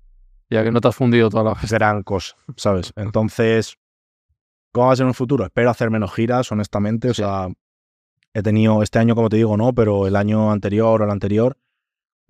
Ya 0.49 0.63
que 0.63 0.71
no 0.71 0.81
te 0.81 0.87
has 0.87 0.95
fundido 0.95 1.29
toda 1.29 1.43
la 1.43 1.53
vez. 1.61 1.71
gran 1.71 2.03
cosa, 2.03 2.35
¿sabes? 2.57 2.93
Entonces, 2.95 3.75
¿cómo 4.71 4.87
va 4.87 4.93
a 4.93 4.95
ser 4.95 5.03
en 5.05 5.09
el 5.09 5.15
futuro? 5.15 5.43
Espero 5.45 5.69
hacer 5.69 5.89
menos 5.89 6.13
giras, 6.13 6.51
honestamente. 6.51 7.09
O 7.09 7.13
Sí. 7.13 7.21
sea, 7.23 7.47
he 8.33 8.41
tenido 8.43 8.81
este 8.83 8.99
año, 8.99 9.15
como 9.15 9.29
te 9.29 9.37
digo, 9.37 9.57
no, 9.57 9.73
pero 9.73 10.07
el 10.07 10.15
año 10.15 10.51
anterior 10.51 11.01
o 11.01 11.05
el 11.05 11.11
anterior, 11.11 11.57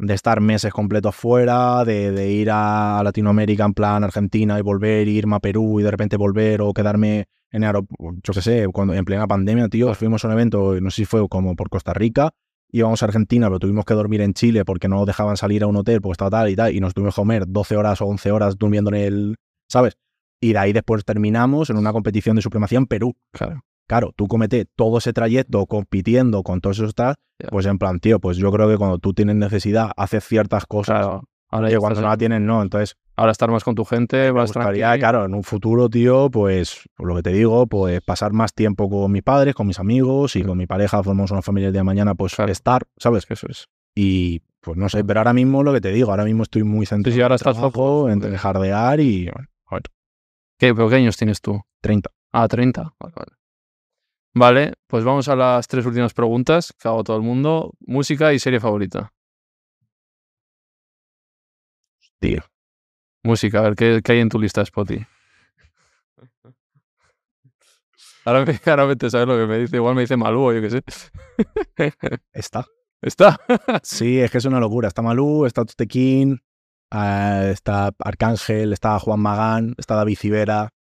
de 0.05 0.13
estar 0.13 0.41
meses 0.41 0.71
completos 0.71 1.15
fuera, 1.15 1.83
de, 1.85 2.11
de 2.11 2.31
ir 2.31 2.49
a 2.51 3.01
Latinoamérica 3.03 3.65
en 3.65 3.73
plan 3.73 4.03
Argentina 4.03 4.59
y 4.59 4.61
volver, 4.61 5.07
irme 5.07 5.35
a 5.35 5.39
Perú 5.39 5.79
y 5.79 5.83
de 5.83 5.91
repente 5.91 6.17
volver 6.17 6.61
o 6.61 6.73
quedarme 6.73 7.25
en 7.51 7.63
aeropuerto, 7.63 8.19
yo 8.23 8.33
qué 8.33 8.41
sé, 8.41 8.67
cuando, 8.73 8.93
en 8.93 9.05
plena 9.05 9.27
pandemia, 9.27 9.69
tío, 9.69 9.93
fuimos 9.93 10.25
a 10.25 10.27
un 10.27 10.33
evento, 10.33 10.79
no 10.81 10.89
sé 10.89 10.97
si 10.97 11.05
fue 11.05 11.27
como 11.29 11.55
por 11.55 11.69
Costa 11.69 11.93
Rica, 11.93 12.31
íbamos 12.71 13.03
a 13.03 13.05
Argentina, 13.05 13.47
pero 13.47 13.59
tuvimos 13.59 13.85
que 13.85 13.93
dormir 13.93 14.21
en 14.21 14.33
Chile 14.33 14.65
porque 14.65 14.87
no 14.87 15.05
dejaban 15.05 15.37
salir 15.37 15.63
a 15.63 15.67
un 15.67 15.75
hotel 15.75 16.01
porque 16.01 16.13
estaba 16.13 16.31
tal 16.31 16.49
y 16.49 16.55
tal, 16.55 16.75
y 16.75 16.79
nos 16.79 16.95
tuvimos 16.95 17.13
que 17.13 17.21
comer 17.21 17.45
12 17.47 17.77
horas 17.77 18.01
o 18.01 18.07
11 18.07 18.31
horas 18.31 18.57
durmiendo 18.57 18.89
en 18.89 18.95
el, 18.95 19.35
¿sabes? 19.69 19.97
Y 20.41 20.53
de 20.53 20.59
ahí 20.59 20.73
después 20.73 21.05
terminamos 21.05 21.69
en 21.69 21.77
una 21.77 21.93
competición 21.93 22.35
de 22.35 22.41
supremacía 22.41 22.79
en 22.79 22.87
Perú. 22.87 23.15
Claro. 23.31 23.63
Claro, 23.93 24.11
tú 24.15 24.27
comete 24.27 24.65
todo 24.75 24.97
ese 24.97 25.13
trayecto 25.13 25.65
compitiendo 25.67 26.41
con 26.43 26.61
todos 26.61 26.79
esos 26.79 26.95
tal, 26.95 27.15
pues 27.49 27.65
en 27.67 27.77
plan, 27.77 27.99
tío, 27.99 28.19
pues 28.19 28.37
yo 28.37 28.51
creo 28.51 28.67
que 28.67 28.77
cuando 28.77 28.97
tú 28.97 29.13
tienes 29.13 29.35
necesidad, 29.35 29.91
haces 29.97 30.23
ciertas 30.25 30.65
cosas 30.65 30.99
Claro. 30.99 31.23
Ahora, 31.49 31.69
que 31.69 31.77
cuando 31.77 32.01
no 32.01 32.07
la 32.07 32.17
tienes, 32.17 32.41
no. 32.41 32.63
Entonces, 32.63 32.95
Ahora 33.15 33.31
estar 33.31 33.51
más 33.51 33.63
con 33.63 33.75
tu 33.75 33.85
gente, 33.85 34.31
gustaría, 34.31 34.87
tranquilo. 34.87 34.99
claro, 34.99 35.25
en 35.25 35.35
un 35.35 35.43
futuro, 35.43 35.87
tío, 35.87 36.31
pues, 36.31 36.81
por 36.95 37.07
lo 37.07 37.15
que 37.17 37.21
te 37.21 37.29
digo, 37.31 37.67
pues 37.67 38.01
pasar 38.01 38.33
más 38.33 38.55
tiempo 38.55 38.89
con 38.89 39.11
mis 39.11 39.21
padres, 39.21 39.53
con 39.53 39.67
mis 39.67 39.77
amigos 39.79 40.35
y 40.35 40.41
con 40.41 40.57
mi 40.57 40.65
pareja, 40.65 41.03
formamos 41.03 41.29
una 41.29 41.43
familia 41.43 41.67
el 41.67 41.73
día 41.73 41.81
de 41.81 41.85
mañana, 41.85 42.15
pues 42.15 42.33
Claro. 42.33 42.51
estar, 42.51 42.81
¿sabes? 42.97 43.27
Eso 43.29 43.45
es. 43.47 43.67
Y 43.95 44.41
pues 44.61 44.77
no 44.77 44.89
sé, 44.89 45.03
pero 45.03 45.19
ahora 45.19 45.33
mismo 45.33 45.61
lo 45.61 45.71
que 45.73 45.81
te 45.81 45.91
digo, 45.91 46.09
ahora 46.09 46.25
mismo 46.25 46.41
estoy 46.41 46.63
muy 46.63 46.87
centrado 46.87 47.11
Sí, 47.13 47.17
sí, 47.19 47.21
ahora 47.21 47.35
en 47.35 47.35
estás 47.35 47.53
trabajo, 47.55 48.09
en 48.09 48.35
jardear 48.35 48.99
y 48.99 49.25
bueno, 49.25 49.47
a 49.67 49.75
ver, 49.75 49.83
¿Qué, 50.57 50.73
pero 50.73 50.89
qué 50.89 50.95
años 50.95 51.15
tienes 51.17 51.39
tú? 51.39 51.61
30. 51.81 52.09
Ah, 52.31 52.47
30. 52.47 52.95
Vale, 52.99 53.13
vale. 53.15 53.31
Vale, 54.35 54.73
pues 54.87 55.03
vamos 55.03 55.27
a 55.27 55.35
las 55.35 55.67
tres 55.67 55.85
últimas 55.85 56.13
preguntas 56.13 56.73
que 56.79 56.87
hago 56.87 57.03
todo 57.03 57.17
el 57.17 57.23
mundo. 57.23 57.73
Música 57.85 58.33
y 58.33 58.39
serie 58.39 58.59
favorita. 58.59 59.13
Tío. 62.19 62.41
Música, 63.23 63.59
a 63.59 63.61
ver, 63.63 63.75
¿qué, 63.75 64.01
qué 64.03 64.13
hay 64.13 64.19
en 64.19 64.29
tu 64.29 64.39
lista 64.39 64.61
de 64.61 64.65
Spotify? 64.65 65.05
Ahora 68.25 68.45
me, 68.45 68.59
ahora 68.65 68.85
me 68.85 68.95
te 68.95 69.09
sabes 69.09 69.27
lo 69.27 69.37
que 69.37 69.45
me 69.45 69.59
dice. 69.59 69.75
Igual 69.75 69.95
me 69.95 70.01
dice 70.01 70.17
Malú 70.17 70.41
o 70.49 70.53
yo 70.53 70.61
qué 70.61 70.69
sé. 70.69 70.83
Está. 72.33 72.65
¿Está? 73.01 73.39
Sí, 73.83 74.19
es 74.19 74.31
que 74.31 74.37
es 74.37 74.45
una 74.45 74.59
locura. 74.59 74.87
Está 74.87 75.01
Malú, 75.01 75.45
está 75.45 75.65
Tutequín, 75.65 76.41
eh, 76.91 77.49
está 77.53 77.91
Arcángel, 77.99 78.73
está 78.73 78.97
Juan 78.99 79.19
Magán, 79.19 79.75
está 79.77 79.95
David 79.95 80.17
Civera. 80.17 80.72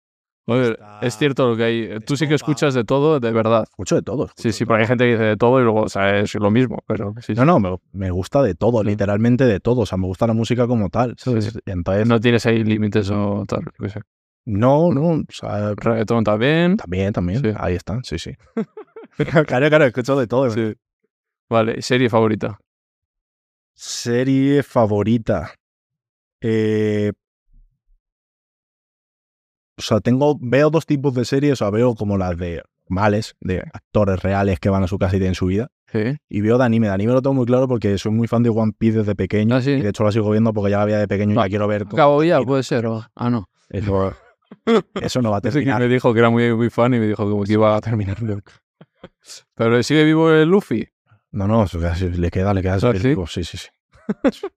Oye, 0.47 0.71
Está 0.71 0.99
es 1.01 1.17
cierto 1.17 1.47
lo 1.49 1.55
que 1.55 1.63
hay. 1.63 1.99
Tú 2.01 2.17
sí 2.17 2.27
que 2.27 2.33
escuchas 2.33 2.73
de 2.73 2.83
todo, 2.83 3.19
de 3.19 3.31
verdad. 3.31 3.63
Escucho 3.63 3.95
de 3.95 4.01
todo. 4.01 4.27
Sí, 4.35 4.49
escucho 4.49 4.53
sí, 4.53 4.65
porque 4.65 4.81
hay 4.81 4.87
gente 4.87 5.05
que 5.05 5.11
dice 5.11 5.23
de 5.23 5.37
todo 5.37 5.59
y 5.59 5.63
luego, 5.63 5.81
o 5.83 5.89
sea, 5.89 6.19
es 6.19 6.33
lo 6.35 6.49
mismo, 6.51 6.83
pero 6.87 7.13
sí, 7.21 7.33
No, 7.35 7.45
no, 7.45 7.59
me, 7.59 7.77
me 7.93 8.11
gusta 8.11 8.41
de 8.41 8.55
todo, 8.55 8.81
Sí. 8.81 8.87
literalmente 8.89 9.45
de 9.45 9.59
todo. 9.59 9.81
O 9.81 9.85
sea, 9.85 9.97
me 9.97 10.07
gusta 10.07 10.25
la 10.27 10.33
música 10.33 10.67
como 10.67 10.89
tal. 10.89 11.15
Sí, 11.17 11.25
¿sabes? 11.29 11.45
sí. 11.45 11.59
Entonces, 11.65 12.07
no 12.07 12.19
tienes 12.19 12.45
ahí 12.47 12.63
límites 12.63 13.09
o 13.11 13.45
tal. 13.47 13.61
yo 13.65 13.71
qué 13.85 13.89
sé. 13.89 14.01
no, 14.45 14.91
no, 14.91 15.01
o 15.11 15.23
sea, 15.29 15.73
Reggaetón 15.75 16.23
también. 16.23 16.75
también, 16.77 17.13
también. 17.13 17.41
Sí. 17.41 17.51
Ahí 17.57 17.75
están, 17.75 18.03
sí, 18.03 18.17
sí. 18.17 18.31
claro, 19.47 19.69
claro, 19.69 19.85
escucho 19.85 20.19
de 20.19 20.27
todo. 20.27 20.49
Sí. 20.49 20.73
Vale, 21.49 21.81
serie 21.81 22.09
favorita. 22.09 22.57
Serie 23.73 24.63
favorita. 24.63 25.53
Eh, 26.41 27.11
o 29.77 29.81
sea, 29.81 29.99
tengo, 29.99 30.37
veo 30.39 30.69
dos 30.69 30.85
tipos 30.85 31.13
de 31.13 31.25
series. 31.25 31.53
O 31.53 31.55
sea, 31.57 31.69
veo 31.69 31.95
como 31.95 32.17
las 32.17 32.37
de 32.37 32.61
males, 32.87 33.35
de 33.39 33.59
actores 33.73 34.21
reales 34.21 34.59
que 34.59 34.69
van 34.69 34.83
a 34.83 34.87
su 34.87 34.97
casa 34.97 35.15
y 35.15 35.19
tienen 35.19 35.35
su 35.35 35.45
vida. 35.47 35.69
Sí. 35.91 36.17
Y 36.29 36.41
veo 36.41 36.57
de 36.57 36.63
anime. 36.65 36.87
De 36.87 36.93
anime 36.93 37.13
lo 37.13 37.21
tengo 37.21 37.33
muy 37.33 37.45
claro 37.45 37.67
porque 37.67 37.97
soy 37.97 38.11
muy 38.11 38.27
fan 38.27 38.43
de 38.43 38.49
One 38.49 38.73
Piece 38.77 38.99
desde 38.99 39.15
pequeño. 39.15 39.55
Ah, 39.55 39.61
sí. 39.61 39.71
Y 39.71 39.81
de 39.81 39.89
hecho 39.89 40.03
la 40.03 40.11
sigo 40.11 40.29
viendo 40.31 40.53
porque 40.53 40.71
ya 40.71 40.77
la 40.79 40.85
veía 40.85 40.97
de 40.99 41.07
pequeño 41.07 41.31
y 41.31 41.35
No, 41.35 41.41
la 41.41 41.49
quiero 41.49 41.67
ver. 41.67 41.83
Acabo 41.83 42.23
ya, 42.23 42.41
puede 42.41 42.63
ser. 42.63 42.85
o- 42.87 43.05
Ah, 43.15 43.29
no. 43.29 43.49
Eso, 43.69 44.13
eso 45.01 45.21
no 45.21 45.31
va 45.31 45.37
a 45.37 45.39
Ese 45.39 45.49
que 45.49 45.53
terminar. 45.53 45.79
me 45.81 45.87
dijo 45.87 46.13
que 46.13 46.19
era 46.19 46.29
muy, 46.29 46.53
muy 46.55 46.69
fan 46.69 46.93
y 46.93 46.99
me 46.99 47.07
dijo 47.07 47.29
como 47.29 47.43
que 47.43 47.53
iba 47.53 47.75
a 47.75 47.81
terminar. 47.81 48.17
Pero 49.55 49.83
sigue 49.83 50.03
vivo 50.03 50.31
el 50.31 50.49
Luffy. 50.49 50.87
No, 51.31 51.47
no, 51.47 51.65
le 51.73 52.29
queda, 52.31 52.53
le 52.53 52.61
queda. 52.61 52.73
¿Ah, 52.75 52.93
sí? 52.93 53.15
Sí, 53.27 53.43
sí, 53.45 53.57
sí. 53.57 53.67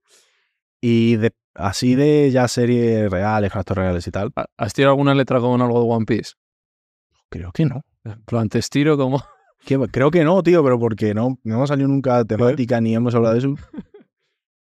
y 0.81 1.15
de, 1.15 1.31
así 1.55 1.95
de 1.95 2.29
ya 2.31 2.47
series 2.47 3.09
reales, 3.09 3.51
con 3.51 3.59
actores 3.59 3.83
reales 3.83 4.07
y 4.07 4.11
tal, 4.11 4.31
¿Has 4.57 4.73
tirado 4.73 4.91
alguna 4.93 5.15
letra 5.15 5.39
con 5.39 5.61
algo 5.61 5.81
de 5.83 5.89
One 5.89 6.05
Piece? 6.05 6.33
creo 7.29 7.51
que 7.51 7.65
no. 7.65 7.81
En 8.03 8.21
plan, 8.23 8.47
te 8.49 8.59
estiro 8.59 8.97
como... 8.97 9.21
Que- 9.65 9.79
creo 9.91 10.11
que 10.11 10.23
no, 10.23 10.43
tío, 10.43 10.63
pero 10.63 10.77
porque 10.79 11.15
no, 11.15 11.39
no 11.43 11.55
hemos 11.55 11.69
salido 11.69 11.87
nunca 11.87 12.23
temática 12.23 12.79
ni 12.79 12.93
hemos 12.93 13.15
hablado 13.15 13.33
de 13.33 13.39
eso. 13.39 13.55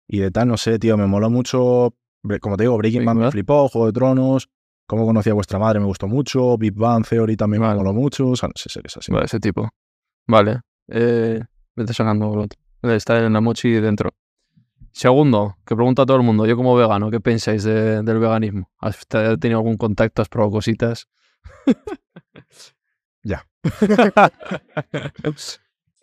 Y 0.07 0.19
de 0.19 0.30
tal, 0.30 0.49
no 0.49 0.57
sé, 0.57 0.77
tío, 0.77 0.97
me 0.97 1.07
mola 1.07 1.30
mucho. 1.30 1.95
Como 2.41 2.57
te 2.57 2.63
digo, 2.63 2.77
Breaking 2.77 3.05
Bad 3.05 3.15
me 3.15 3.31
flipó, 3.31 3.68
Juego 3.69 3.88
de 3.88 3.93
Tronos, 3.93 4.49
Cómo 4.85 5.05
conocí 5.05 5.30
a 5.30 5.34
vuestra 5.34 5.57
madre 5.57 5.80
me 5.80 5.85
gustó 5.85 6.09
mucho, 6.09 6.57
Big 6.57 6.73
Bang 6.73 7.07
Theory 7.07 7.38
también 7.38 7.61
Vale. 7.61 7.76
me 7.76 7.77
moló 7.80 7.93
mucho, 7.93 8.27
o 8.27 8.35
sea, 8.35 8.49
no 8.49 8.53
sé, 8.57 8.68
series 8.69 8.97
así. 8.97 9.09
Vale, 9.09 9.23
ese 9.26 9.39
tipo. 9.39 9.69
Vale. 10.27 10.59
Eh, 10.89 11.39
vete 11.77 11.93
sacando 11.93 12.30
otro. 12.30 12.59
Está 12.84 13.26
en 13.26 13.31
la 13.31 13.39
mochi 13.39 13.72
dentro. 13.72 14.09
Segundo, 14.93 15.57
que 15.65 15.76
pregunta 15.76 16.01
a 16.03 16.05
todo 16.05 16.18
el 16.18 16.23
mundo, 16.23 16.45
yo 16.45 16.55
como 16.57 16.76
vegano, 16.76 17.09
¿qué 17.09 17.19
pensáis 17.19 17.63
de- 17.63 18.03
del 18.03 18.19
veganismo? 18.19 18.69
¿Has 18.80 19.07
te- 19.07 19.38
tenido 19.38 19.59
algún 19.59 19.77
contacto? 19.77 20.22
¿Has 20.22 20.30
probado 20.30 20.51
cositas? 20.51 21.07
Ya. 23.23 23.45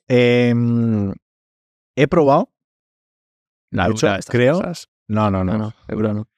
Em, 0.09 1.13
he 1.97 2.07
probado. 2.07 2.51
La 3.71 3.89
hecho, 3.89 4.07
creo- 4.29 4.55
cosas. 4.61 4.89
No, 5.09 5.31
no, 5.31 5.43
no. 5.45 5.53
No, 5.53 5.59
no, 5.59 5.75
Eura 5.89 6.15
no. 6.15 6.29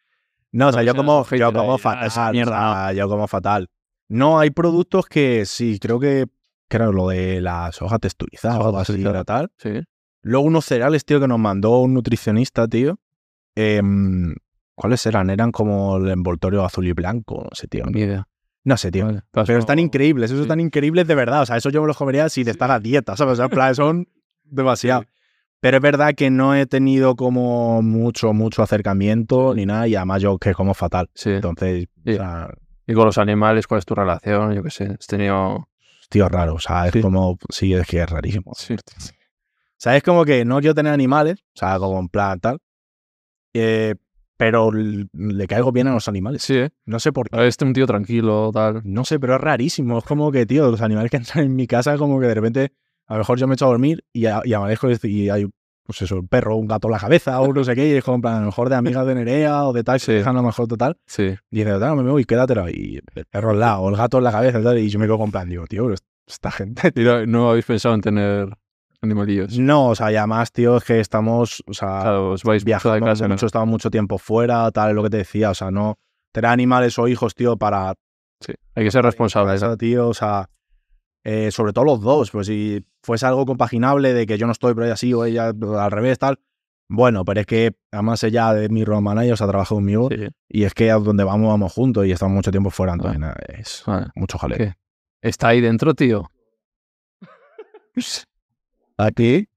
No, 0.53 0.69
o 0.69 0.73
sea, 0.73 0.81
No, 0.83 0.87
yo 0.87 0.95
como, 0.95 1.25
yo 1.29 1.53
como 1.53 1.79
fatal. 1.79 2.05
ah, 2.05 2.07
o 2.07 2.11
sea, 2.11 2.93
Yo 2.93 3.09
como 3.09 3.29
fatal. 3.29 3.69
No, 4.09 4.39
hay 4.41 4.51
productos 4.51 5.07
que 5.07 5.45
sí, 5.47 5.79
creo 5.79 6.01
que, 6.01 6.27
creo 6.69 6.93
lo 6.93 7.09
de 7.09 7.41
la 7.41 7.71
soja 7.73 7.99
texturizada 7.99 8.59
o 8.59 8.65
algo 8.67 8.79
así, 8.79 9.05
tal. 9.25 9.53
Sí. 9.59 9.83
Luego 10.23 10.47
unos 10.47 10.65
cereales, 10.67 11.05
tío, 11.05 11.21
que 11.21 11.29
nos 11.29 11.39
mandó 11.39 11.79
un 11.81 11.95
nutricionista, 11.95 12.69
tío. 12.69 12.99
Em, 13.55 14.35
¿Cuáles 14.75 15.05
eran? 15.07 15.29
Eran 15.31 15.53
como 15.53 15.99
el 15.99 16.09
envoltorio 16.11 16.65
azul 16.65 16.87
y 16.87 16.93
blanco, 16.93 17.43
no 17.45 17.51
sé, 17.53 17.69
tío. 17.69 17.85
Ni 17.87 18.01
idea. 18.01 18.27
No 18.65 18.77
sé, 18.77 18.91
tío. 18.91 19.07
Vale. 19.07 19.23
Pero 19.33 19.59
están 19.59 19.77
como- 19.77 19.85
increíbles, 19.87 20.27
esos 20.31 20.39
sí. 20.39 20.43
están 20.43 20.61
increíbles 20.61 21.07
de 21.07 21.15
verdad. 21.15 21.43
O 21.43 21.47
sea, 21.47 21.57
eso 21.57 21.71
yo 21.71 21.81
me 21.83 21.87
los 21.87 21.97
comería 21.97 22.29
sin 22.29 22.49
estar 22.49 22.71
a 22.71 22.79
dieta, 22.81 23.17
¿sabes? 23.17 23.33
O 23.33 23.37
sea, 23.37 23.45
en 23.47 23.51
plan, 23.51 23.75
son 23.75 24.09
demasiado. 24.45 25.05
Pero 25.61 25.77
es 25.77 25.83
verdad 25.83 26.15
que 26.15 26.31
no 26.31 26.55
he 26.55 26.65
tenido 26.67 27.17
como 27.17 27.83
mucho, 27.83 28.33
mucho 28.33 28.63
acercamiento 28.63 29.55
ni 29.55 29.67
nada, 29.67 29.87
y 29.89 29.95
además 29.95 30.23
yo 30.23 30.39
que 30.39 30.55
como 30.55 30.73
fatal. 30.73 31.11
Sí. 31.15 31.31
Entonces, 31.31 31.87
Sí. 32.05 32.13
o 32.13 32.17
sea, 32.17 32.49
Y 32.87 32.95
con 32.95 33.05
los 33.05 33.19
animales, 33.19 33.67
¿cuál 33.67 33.79
es 33.81 33.85
tu 33.85 33.95
relación? 33.95 34.55
Yo 34.55 34.63
qué 34.63 34.71
sé. 34.71 34.85
Has 34.99 35.07
tenido... 35.07 35.69
tío, 36.09 36.29
raro. 36.29 36.55
O 36.55 36.59
sea, 36.59 36.87
es 36.87 36.93
Sí. 36.93 37.01
como, 37.03 37.39
sí, 37.51 37.73
es 37.75 37.87
que 37.87 38.01
es 38.03 38.09
rarísimo. 38.11 38.53
Sí. 38.57 38.75
Sea, 39.81 39.97
es 39.97 40.03
como 40.03 40.25
que 40.27 40.45
no 40.45 40.61
quiero 40.61 40.75
tener 40.75 40.93
animales, 40.93 41.41
o 41.55 41.59
sea, 41.59 41.79
como 41.79 41.99
en 41.99 42.09
plan 42.09 42.39
tal, 42.39 42.59
eh, 43.55 43.95
pero 44.37 44.71
le 44.73 45.47
caigo 45.47 45.71
bien 45.73 45.87
a 45.89 45.93
los 45.95 46.09
animales. 46.09 46.43
Sí, 46.43 46.55
¿eh? 46.57 46.71
No 46.87 46.99
sé 46.99 47.13
por 47.13 47.29
qué. 47.29 47.47
Este 47.47 47.65
un 47.65 47.73
tío 47.75 47.87
tranquilo, 47.87 48.51
tal. 48.53 48.81
No 48.85 49.05
sé, 49.05 49.19
pero 49.21 49.35
es 49.37 49.41
rarísimo. 49.41 49.99
Es 49.99 50.05
como 50.05 50.31
que, 50.33 50.47
tío, 50.47 50.71
los 50.71 50.81
animales 50.81 51.11
que 51.11 51.19
entran 51.19 51.45
en 51.45 51.57
mi 51.57 51.67
casa, 51.67 51.97
como 51.99 52.19
que 52.21 52.27
de 52.27 52.35
repente, 52.35 52.73
a 53.07 53.15
lo 53.15 53.19
mejor 53.19 53.39
yo 53.39 53.47
me 53.47 53.55
echo 53.55 53.67
a 53.67 53.69
dormir 53.69 54.05
y, 54.15 54.27
a- 54.27 54.41
y 54.45 54.55
amanezco 54.55 54.89
y- 55.03 55.29
hay, 55.29 55.47
pues 55.85 56.01
eso, 56.03 56.17
un 56.21 56.29
perro, 56.29 56.57
un 56.57 56.69
gato 56.69 56.89
en 56.89 56.93
la 56.93 56.99
cabeza 56.99 57.41
o 57.41 57.53
no 57.53 57.65
sé 57.65 57.75
qué, 57.75 57.89
y 57.89 57.93
es 57.93 58.05
como 58.05 58.15
en 58.17 58.21
plan, 58.23 58.35
a 58.37 58.41
lo 58.41 58.47
mejor 58.47 58.69
de 58.71 58.77
amigas 58.77 59.07
de 59.07 59.15
Nerea 59.15 59.65
o 59.67 59.73
de 59.75 59.83
tal, 59.85 59.99
Sí. 60.01 60.07
se 60.07 60.13
dejan 60.13 60.37
a 60.37 60.41
lo 60.41 60.47
mejor 60.47 60.69
total. 60.69 60.97
Sí. 61.07 61.35
Y 61.51 61.57
dice, 61.59 61.79
tal, 61.79 61.97
me 61.97 62.11
voy, 62.11 62.25
quédatelo. 62.25 62.69
Y 62.71 63.01
el 63.15 63.25
perro 63.27 63.51
al 63.51 63.61
lado, 63.61 63.81
o 63.83 63.91
el 63.91 63.97
gato 63.97 64.19
en 64.19 64.25
la 64.25 64.33
cabeza 64.33 64.61
y 64.61 64.63
tal. 64.63 64.79
Y 64.79 64.89
yo 64.89 64.99
me 64.99 65.07
quedo 65.07 65.19
con 65.19 65.31
plan, 65.31 65.49
digo, 65.49 65.67
tío, 65.67 65.85
pero 65.85 65.97
esta 66.27 66.51
gente. 66.51 66.93
Y 66.95 67.01
no, 67.05 67.27
no 67.27 67.51
habéis 67.51 67.67
pensado 67.67 67.95
en 67.95 68.01
tener 68.01 68.49
animalillos. 69.03 69.59
No, 69.59 69.89
o 69.89 69.95
sea, 69.95 70.13
y 70.13 70.17
además, 70.17 70.53
tío, 70.53 70.77
es 70.77 70.85
que 70.85 71.01
estamos, 71.01 71.63
o 71.67 71.73
sea, 71.75 72.03
Claro, 72.03 72.31
os 72.33 72.43
vais 72.45 72.63
mucho 72.63 72.65
de 72.65 72.71
viajamos 72.71 73.01
casa. 73.09 73.29
¿no? 73.29 73.35
mucho, 73.35 73.47
estamos 73.47 73.69
mucho 73.69 73.91
tiempo 73.91 74.19
fuera, 74.19 74.71
tal, 74.71 74.95
lo 74.95 75.03
que 75.03 75.11
te 75.11 75.17
decía, 75.19 75.51
o 75.51 75.55
sea, 75.55 75.71
no 75.71 75.99
tener 76.33 76.51
animales 76.51 76.99
o 76.99 77.09
hijos, 77.09 77.35
tío, 77.35 77.57
para 77.57 77.95
Sí. 78.43 78.55
Hay 78.75 78.85
que 78.85 78.91
ser 78.91 79.05
responsable. 79.05 79.55
Eso, 79.55 79.77
tío, 79.77 80.09
o 80.09 80.15
sea, 80.15 80.49
eh, 81.25 81.51
sobre 81.51 81.75
todo 81.75 81.85
los 81.85 82.01
dos, 82.01 82.31
pues 82.31 82.47
si 82.47 82.83
fuese 83.03 83.27
algo 83.27 83.45
compaginable 83.45 84.15
de 84.15 84.27
que 84.27 84.39
yo 84.39 84.47
no 84.47 84.53
estoy, 84.53 84.73
pero 84.75 84.87
ella 84.87 84.97
sí, 84.97 85.13
o 85.13 85.27
ella 85.27 85.49
al 85.49 85.91
revés, 85.91 86.19
tal. 86.19 86.39
Bueno, 86.89 87.25
pero 87.27 87.41
es 87.41 87.47
que 87.47 87.73
además 87.93 88.25
ella 88.25 88.53
de 88.55 88.69
mi 88.71 88.85
road 88.85 89.03
manager, 89.03 89.35
o 89.35 89.37
sea, 89.37 89.47
trabaja 89.47 89.75
conmigo, 89.75 90.09
Sí. 90.11 90.29
y 90.49 90.65
es 90.65 90.73
que 90.75 90.91
a 90.91 90.95
donde 90.97 91.23
vamos, 91.23 91.49
vamos 91.49 91.73
juntos 91.73 92.07
y 92.07 92.13
estamos 92.13 92.35
mucho 92.35 92.51
tiempo 92.51 92.71
fuera, 92.71 92.95
entonces 92.95 93.21
Vale. 93.21 93.35
nada, 93.35 93.41
es 93.61 93.83
Vale. 93.87 94.07
mucho 94.15 94.39
jaleo. 94.39 94.75
Está 95.23 95.49
ahí 95.49 95.61
dentro, 95.61 95.93
tío. 95.95 96.31
Aquí, 99.03 99.49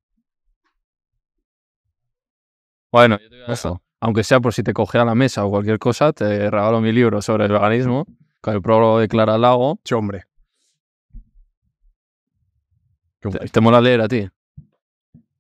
Bueno, 2.92 3.20
yo 3.20 3.30
te 3.30 3.44
voy 3.44 3.46
a- 3.54 3.82
aunque 4.00 4.24
sea 4.24 4.40
por 4.40 4.54
si 4.54 4.64
te 4.64 4.72
coge 4.74 5.00
a 5.00 5.06
la 5.06 5.16
mesa 5.16 5.44
o 5.46 5.50
cualquier 5.50 5.80
cosa, 5.80 6.14
te 6.14 6.50
regalo 6.50 6.80
mi 6.80 6.92
libro 6.94 7.22
sobre 7.22 7.46
el 7.46 7.52
veganismo 7.52 8.06
con 8.40 8.54
el 8.54 8.62
prólogo 8.62 9.00
de 9.00 9.08
Clara 9.08 9.38
Lago. 9.38 9.80
Sí, 9.84 9.96
hombre. 9.96 10.24
¿Te, 13.20 13.50
te 13.50 13.62
mola 13.62 13.82
leer 13.82 14.02
a 14.02 14.08
ti? 14.08 14.30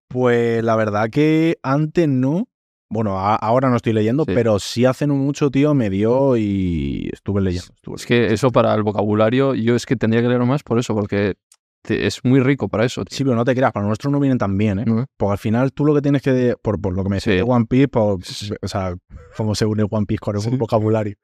Pues 0.08 0.64
la 0.64 0.76
verdad 0.76 1.10
que 1.10 1.58
antes 1.64 2.08
no. 2.10 2.48
Bueno, 2.90 3.20
a- 3.20 3.36
ahora 3.36 3.70
no 3.70 3.76
estoy 3.78 3.94
leyendo, 3.94 4.24
Sí. 4.26 4.32
pero 4.36 4.60
sí 4.60 4.86
hace 4.86 5.08
mucho, 5.08 5.50
tío, 5.50 5.74
me 5.74 5.90
dio 5.90 6.36
y 6.38 7.10
estuve 7.12 7.42
leyendo. 7.42 7.74
estuve 7.74 7.96
Es 7.96 8.06
que 8.06 8.34
eso 8.34 8.52
para 8.52 8.74
el 8.76 8.84
vocabulario, 8.84 9.56
yo 9.56 9.76
es 9.76 9.86
que 9.86 9.96
tendría 9.96 10.22
que 10.22 10.28
leer 10.28 10.44
más 10.46 10.62
por 10.64 10.78
eso, 10.80 10.94
porque 10.94 11.36
te- 11.84 12.08
es 12.08 12.20
muy 12.24 12.40
rico 12.40 12.68
para 12.70 12.86
eso, 12.86 13.06
tío. 13.06 13.16
Sí, 13.18 13.24
pero 13.24 13.36
no 13.36 13.46
te 13.46 13.54
creas, 13.54 13.72
para 13.72 13.86
nosotros 13.86 14.12
no 14.12 14.20
vienen 14.20 14.38
tan 14.40 14.58
bien, 14.58 14.80
¿eh? 14.80 14.84
¿No? 14.88 15.06
Porque 15.18 15.32
al 15.34 15.38
final 15.38 15.72
tú 15.74 15.86
lo 15.86 15.94
que 15.94 16.02
tienes 16.02 16.22
que, 16.24 16.56
por, 16.62 16.82
por 16.82 16.96
lo 16.96 17.04
que 17.04 17.10
me 17.10 17.20
Sí. 17.20 17.30
decís 17.30 17.46
de 17.46 17.52
One 17.52 17.66
Piece, 17.68 17.88
por- 17.90 18.20
o 18.62 18.68
sea, 18.68 18.96
cómo 19.38 19.54
se 19.54 19.66
une 19.66 19.86
One 19.90 20.06
Piece 20.08 20.20
con 20.20 20.36
el 20.36 20.42
Sí. 20.42 20.50
vocabulario. 20.58 21.16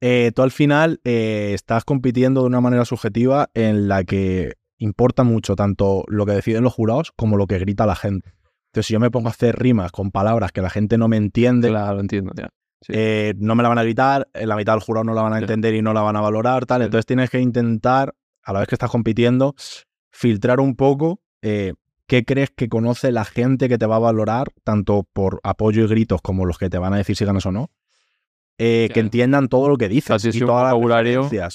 Eh, 0.00 0.32
tú 0.34 0.42
al 0.42 0.50
final 0.50 1.00
eh, 1.04 1.52
estás 1.54 1.84
compitiendo 1.84 2.42
de 2.42 2.48
una 2.48 2.60
manera 2.60 2.84
subjetiva 2.84 3.48
en 3.54 3.88
la 3.88 4.04
que 4.04 4.54
importa 4.78 5.22
mucho 5.24 5.56
tanto 5.56 6.04
lo 6.08 6.26
que 6.26 6.32
deciden 6.32 6.64
los 6.64 6.74
jurados 6.74 7.12
como 7.16 7.36
lo 7.38 7.46
que 7.46 7.58
grita 7.58 7.86
la 7.86 7.94
gente. 7.94 8.34
Entonces, 8.66 8.88
si 8.88 8.92
yo 8.92 9.00
me 9.00 9.10
pongo 9.10 9.28
a 9.28 9.30
hacer 9.30 9.56
rimas 9.56 9.92
con 9.92 10.10
palabras 10.10 10.50
que 10.52 10.60
la 10.60 10.68
gente 10.68 10.98
no 10.98 11.06
me 11.08 11.16
entiende, 11.16 11.68
Claro, 11.68 12.00
entiendo, 12.00 12.32
ya. 12.36 12.48
Sí. 12.82 12.92
eh, 12.94 13.34
no 13.38 13.54
me 13.54 13.62
la 13.62 13.68
van 13.70 13.78
a 13.78 13.82
gritar, 13.84 14.28
eh, 14.34 14.46
la 14.46 14.56
mitad 14.56 14.74
del 14.74 14.82
jurado 14.82 15.04
no 15.04 15.14
la 15.14 15.22
van 15.22 15.32
a 15.32 15.38
entender 15.38 15.74
y 15.74 15.80
no 15.80 15.94
la 15.94 16.02
van 16.02 16.16
a 16.16 16.20
valorar, 16.20 16.66
tal. 16.66 16.82
Entonces 16.82 17.06
tienes 17.06 17.30
que 17.30 17.38
intentar, 17.40 18.14
a 18.44 18.52
la 18.52 18.60
vez 18.60 18.68
que 18.68 18.74
estás 18.74 18.90
compitiendo, 18.90 19.54
filtrar 20.10 20.60
un 20.60 20.76
poco 20.76 21.20
eh, 21.42 21.74
qué 22.06 22.24
crees 22.24 22.50
que 22.50 22.68
conoce 22.68 23.10
la 23.12 23.24
gente 23.24 23.68
que 23.68 23.78
te 23.78 23.86
va 23.86 23.96
a 23.96 24.00
valorar, 24.00 24.48
tanto 24.62 25.06
por 25.12 25.40
apoyo 25.42 25.84
y 25.84 25.88
gritos 25.88 26.20
como 26.22 26.44
los 26.46 26.58
que 26.58 26.68
te 26.70 26.78
van 26.78 26.92
a 26.94 26.98
decir 26.98 27.16
si 27.16 27.24
ganas 27.24 27.46
o 27.46 27.52
no. 27.52 27.70
eh, 28.56 28.88
que 28.94 29.00
entiendan 29.00 29.48
todo 29.48 29.68
lo 29.68 29.76
que 29.76 29.88
dices 29.88 30.08
Casi 30.08 30.28
y 30.28 30.40
todas 30.40 30.62
las 30.62 30.74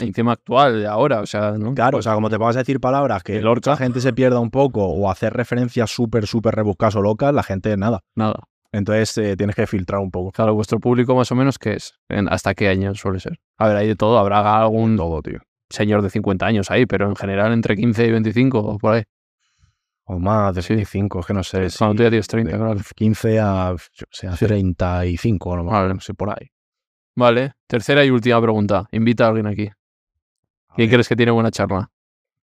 encima 0.02 0.34
actual 0.34 0.82
de 0.82 0.88
ahora, 0.88 1.22
o 1.22 1.26
sea, 1.26 1.52
¿no? 1.52 1.74
Claro, 1.74 1.92
Pues, 1.98 2.06
o 2.06 2.10
sea, 2.10 2.16
como 2.16 2.30
te 2.30 2.36
vas 2.38 2.56
a 2.58 2.60
decir 2.60 2.80
palabras 2.82 3.24
que 3.24 3.40
la 3.42 3.78
gente 3.78 4.02
se 4.02 4.12
pierda 4.12 4.40
un 4.40 4.50
poco 4.52 4.86
o 4.86 5.10
hacer 5.10 5.34
referencias 5.34 5.90
súper, 5.92 6.28
súper 6.28 6.56
rebuscadas 6.56 6.96
o 6.98 7.02
locas, 7.02 7.34
la 7.34 7.44
gente 7.44 7.76
nada. 7.78 8.02
nada. 8.16 8.42
Entonces 8.72 9.18
eh, 9.18 9.36
tienes 9.38 9.56
que 9.56 9.66
filtrar 9.66 10.00
un 10.02 10.12
poco. 10.12 10.32
Claro, 10.32 10.54
vuestro 10.54 10.80
público 10.80 11.16
más 11.16 11.32
o 11.32 11.36
menos, 11.36 11.58
¿qué 11.58 11.74
es? 11.74 11.94
¿En- 12.10 12.28
¿Hasta 12.32 12.54
qué 12.54 12.68
año 12.68 12.94
suele 12.96 13.20
ser? 13.20 13.40
A 13.58 13.68
ver, 13.68 13.78
hay 13.78 13.88
de 13.88 13.96
todo. 13.96 14.20
Habrá 14.20 14.60
algún 14.62 14.96
Todo, 14.98 15.22
tío. 15.22 15.40
Señor 15.70 16.02
de 16.02 16.10
50 16.10 16.46
años 16.46 16.72
ahí, 16.72 16.86
pero 16.86 17.08
en 17.10 17.16
general 17.16 17.54
entre 17.54 17.76
15 17.76 18.06
y 18.08 18.12
25 18.12 18.60
o 18.60 18.78
por 18.78 18.96
ahí. 18.96 19.04
O 20.06 20.18
más 20.20 20.56
de 20.56 20.62
Sí. 20.64 20.74
25, 20.74 21.20
es 21.20 21.26
que 21.28 21.34
no 21.34 21.44
sé. 21.44 21.68
Cuando 21.78 21.94
si- 21.94 21.98
tú 21.98 22.04
ya 22.04 22.10
tienes 22.10 22.28
30, 22.28 22.52
de 22.52 22.58
claro. 22.58 22.80
15 22.96 23.40
a, 23.40 23.76
yo 23.94 24.06
sé, 24.10 24.28
a 24.28 24.36
Sí. 24.36 24.46
35 24.46 25.54
a 25.54 25.58
lo 25.58 25.64
mejor, 25.66 25.82
Vale. 25.84 25.94
no 25.94 26.00
sé, 26.00 26.14
por 26.16 26.30
ahí. 26.32 26.50
Vale, 27.16 27.54
tercera 27.68 28.04
y 28.06 28.10
última 28.10 28.42
pregunta. 28.42 28.88
Invita 28.92 29.26
a 29.26 29.28
alguien 29.30 29.46
aquí. 29.48 29.68
A 29.68 30.76
¿Quién 30.76 30.88
ver, 30.88 30.96
crees 30.96 31.10
que 31.10 31.16
tiene 31.16 31.32
buena 31.32 31.52
charla? 31.52 31.92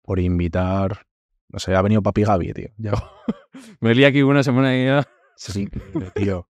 Por 0.03 0.21
invitar, 0.21 1.07
no 1.49 1.59
sé, 1.59 1.75
ha 1.75 1.83
venido 1.83 2.03
Papi 2.03 2.23
Gaby, 2.25 2.53
tío. 2.53 2.69
Ya. 2.77 2.93
Me 3.81 3.95
lié 3.95 4.07
aquí 4.07 4.23
una 4.23 4.43
semana 4.43 4.77
y 4.77 4.85
ya. 4.85 5.05
Sí, 5.37 5.69
tío. 6.15 6.49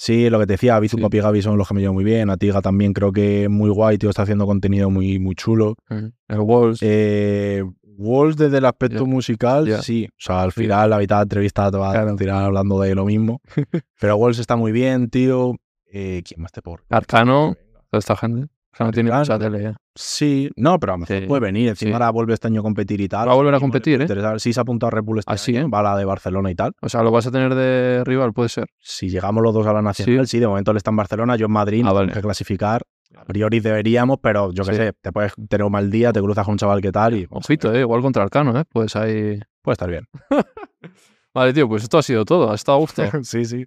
Sí, 0.00 0.30
lo 0.30 0.38
que 0.38 0.46
te 0.46 0.52
decía, 0.52 0.78
Bizu 0.78 0.96
Sí. 0.96 1.02
y 1.12 1.18
Gaby 1.20 1.42
son 1.42 1.58
los 1.58 1.66
que 1.66 1.74
me 1.74 1.80
llevan 1.80 1.94
muy 1.94 2.04
bien. 2.04 2.30
Atiga 2.30 2.62
también 2.62 2.92
creo 2.92 3.10
que 3.10 3.48
muy 3.48 3.68
guay, 3.68 3.98
tío, 3.98 4.10
está 4.10 4.22
haciendo 4.22 4.46
contenido 4.46 4.90
muy, 4.90 5.18
muy 5.18 5.34
chulo. 5.34 5.74
El 5.90 6.38
Walls. 6.38 6.78
Eh, 6.82 7.64
Walls 7.96 8.36
desde 8.36 8.58
el 8.58 8.64
aspecto 8.64 9.06
musical, 9.06 9.66
Ya. 9.66 9.82
sí. 9.82 10.06
O 10.06 10.14
sea, 10.18 10.42
al 10.42 10.52
Sí. 10.52 10.60
final 10.62 10.90
la 10.90 10.98
mitad 10.98 11.16
de 11.16 11.18
la 11.18 11.22
entrevista 11.24 11.68
te 11.72 11.78
va 11.78 11.90
Claro. 11.90 12.12
a 12.12 12.16
tirar 12.16 12.44
hablando 12.44 12.78
de 12.80 12.94
lo 12.94 13.04
mismo. 13.06 13.40
Pero 14.00 14.16
Walls 14.16 14.38
está 14.38 14.54
muy 14.54 14.70
bien, 14.70 15.10
tío. 15.10 15.56
Eh, 15.92 16.22
¿Quién 16.24 16.42
más 16.42 16.52
te 16.52 16.62
por? 16.62 16.84
Arcano. 16.90 17.56
Toda 17.90 17.98
esta 17.98 18.14
gente. 18.14 18.46
Sea, 18.78 18.86
no 18.86 18.92
tiene 18.92 19.10
mucha 19.10 19.38
tele 19.38 19.60
ya. 19.62 19.76
Sí, 19.94 20.48
no, 20.56 20.78
pero 20.78 20.92
a 20.92 20.96
lo 20.96 21.00
mejor 21.00 21.18
Sí. 21.18 21.26
puede 21.26 21.40
venir. 21.40 21.68
Encima 21.70 21.88
Sí. 21.88 21.92
ahora 21.94 22.10
vuelve 22.10 22.34
este 22.34 22.46
año 22.46 22.60
a 22.60 22.62
competir 22.62 23.00
y 23.00 23.08
tal. 23.08 23.28
Va 23.28 23.32
a 23.32 23.34
volver 23.34 23.52
a 23.54 23.58
competir, 23.58 24.00
¿eh? 24.02 24.38
Sí, 24.38 24.52
se 24.52 24.60
ha 24.60 24.62
apuntado 24.62 24.88
a 24.88 24.90
Red 24.92 25.02
Bull 25.02 25.18
este 25.18 25.36
sí, 25.36 25.56
año, 25.56 25.66
¿eh? 25.66 25.70
va 25.70 25.80
a 25.80 25.82
la 25.82 25.96
de 25.96 26.04
Barcelona 26.04 26.48
y 26.50 26.54
tal. 26.54 26.72
O 26.80 26.88
sea, 26.88 27.02
lo 27.02 27.10
vas 27.10 27.26
a 27.26 27.32
tener 27.32 27.54
de 27.56 28.02
rival, 28.04 28.32
puede 28.32 28.48
ser. 28.50 28.66
Si 28.78 29.08
llegamos 29.10 29.42
los 29.42 29.52
dos 29.52 29.66
a 29.66 29.72
la 29.72 29.82
nacional, 29.82 30.28
sí, 30.28 30.38
de 30.38 30.46
momento 30.46 30.70
él 30.70 30.76
está 30.76 30.90
en 30.90 30.96
Barcelona, 30.96 31.34
yo 31.36 31.46
en 31.46 31.52
Madrid, 31.52 31.82
Ah, 31.86 31.92
vale. 31.92 32.12
que 32.12 32.20
clasificar. 32.20 32.82
A 33.16 33.24
priori 33.24 33.58
deberíamos, 33.58 34.18
pero 34.22 34.52
yo 34.52 34.62
qué 34.64 34.74
sé, 34.74 34.92
te 35.00 35.10
puedes 35.10 35.32
tener 35.48 35.64
un 35.64 35.72
mal 35.72 35.90
día, 35.90 36.12
te 36.12 36.20
cruzas 36.20 36.44
con 36.44 36.52
un 36.52 36.58
chaval 36.58 36.80
que 36.80 36.92
tal 36.92 37.16
y 37.16 37.26
Ojito, 37.30 37.74
eh. 37.74 37.80
Igual 37.80 38.00
contra 38.02 38.22
Arcano, 38.22 38.56
eh. 38.58 38.64
Pues 38.70 38.94
ahí. 38.94 39.40
puede 39.62 39.72
estar 39.72 39.90
bien. 39.90 40.04
Vale, 41.34 41.52
tío, 41.52 41.68
pues 41.68 41.82
esto 41.82 41.98
ha 41.98 42.02
sido 42.02 42.24
todo. 42.24 42.50
Ha 42.52 42.54
estado 42.54 42.78
a 42.78 42.80
gusto. 42.80 43.02
sí, 43.24 43.44
sí, 43.44 43.64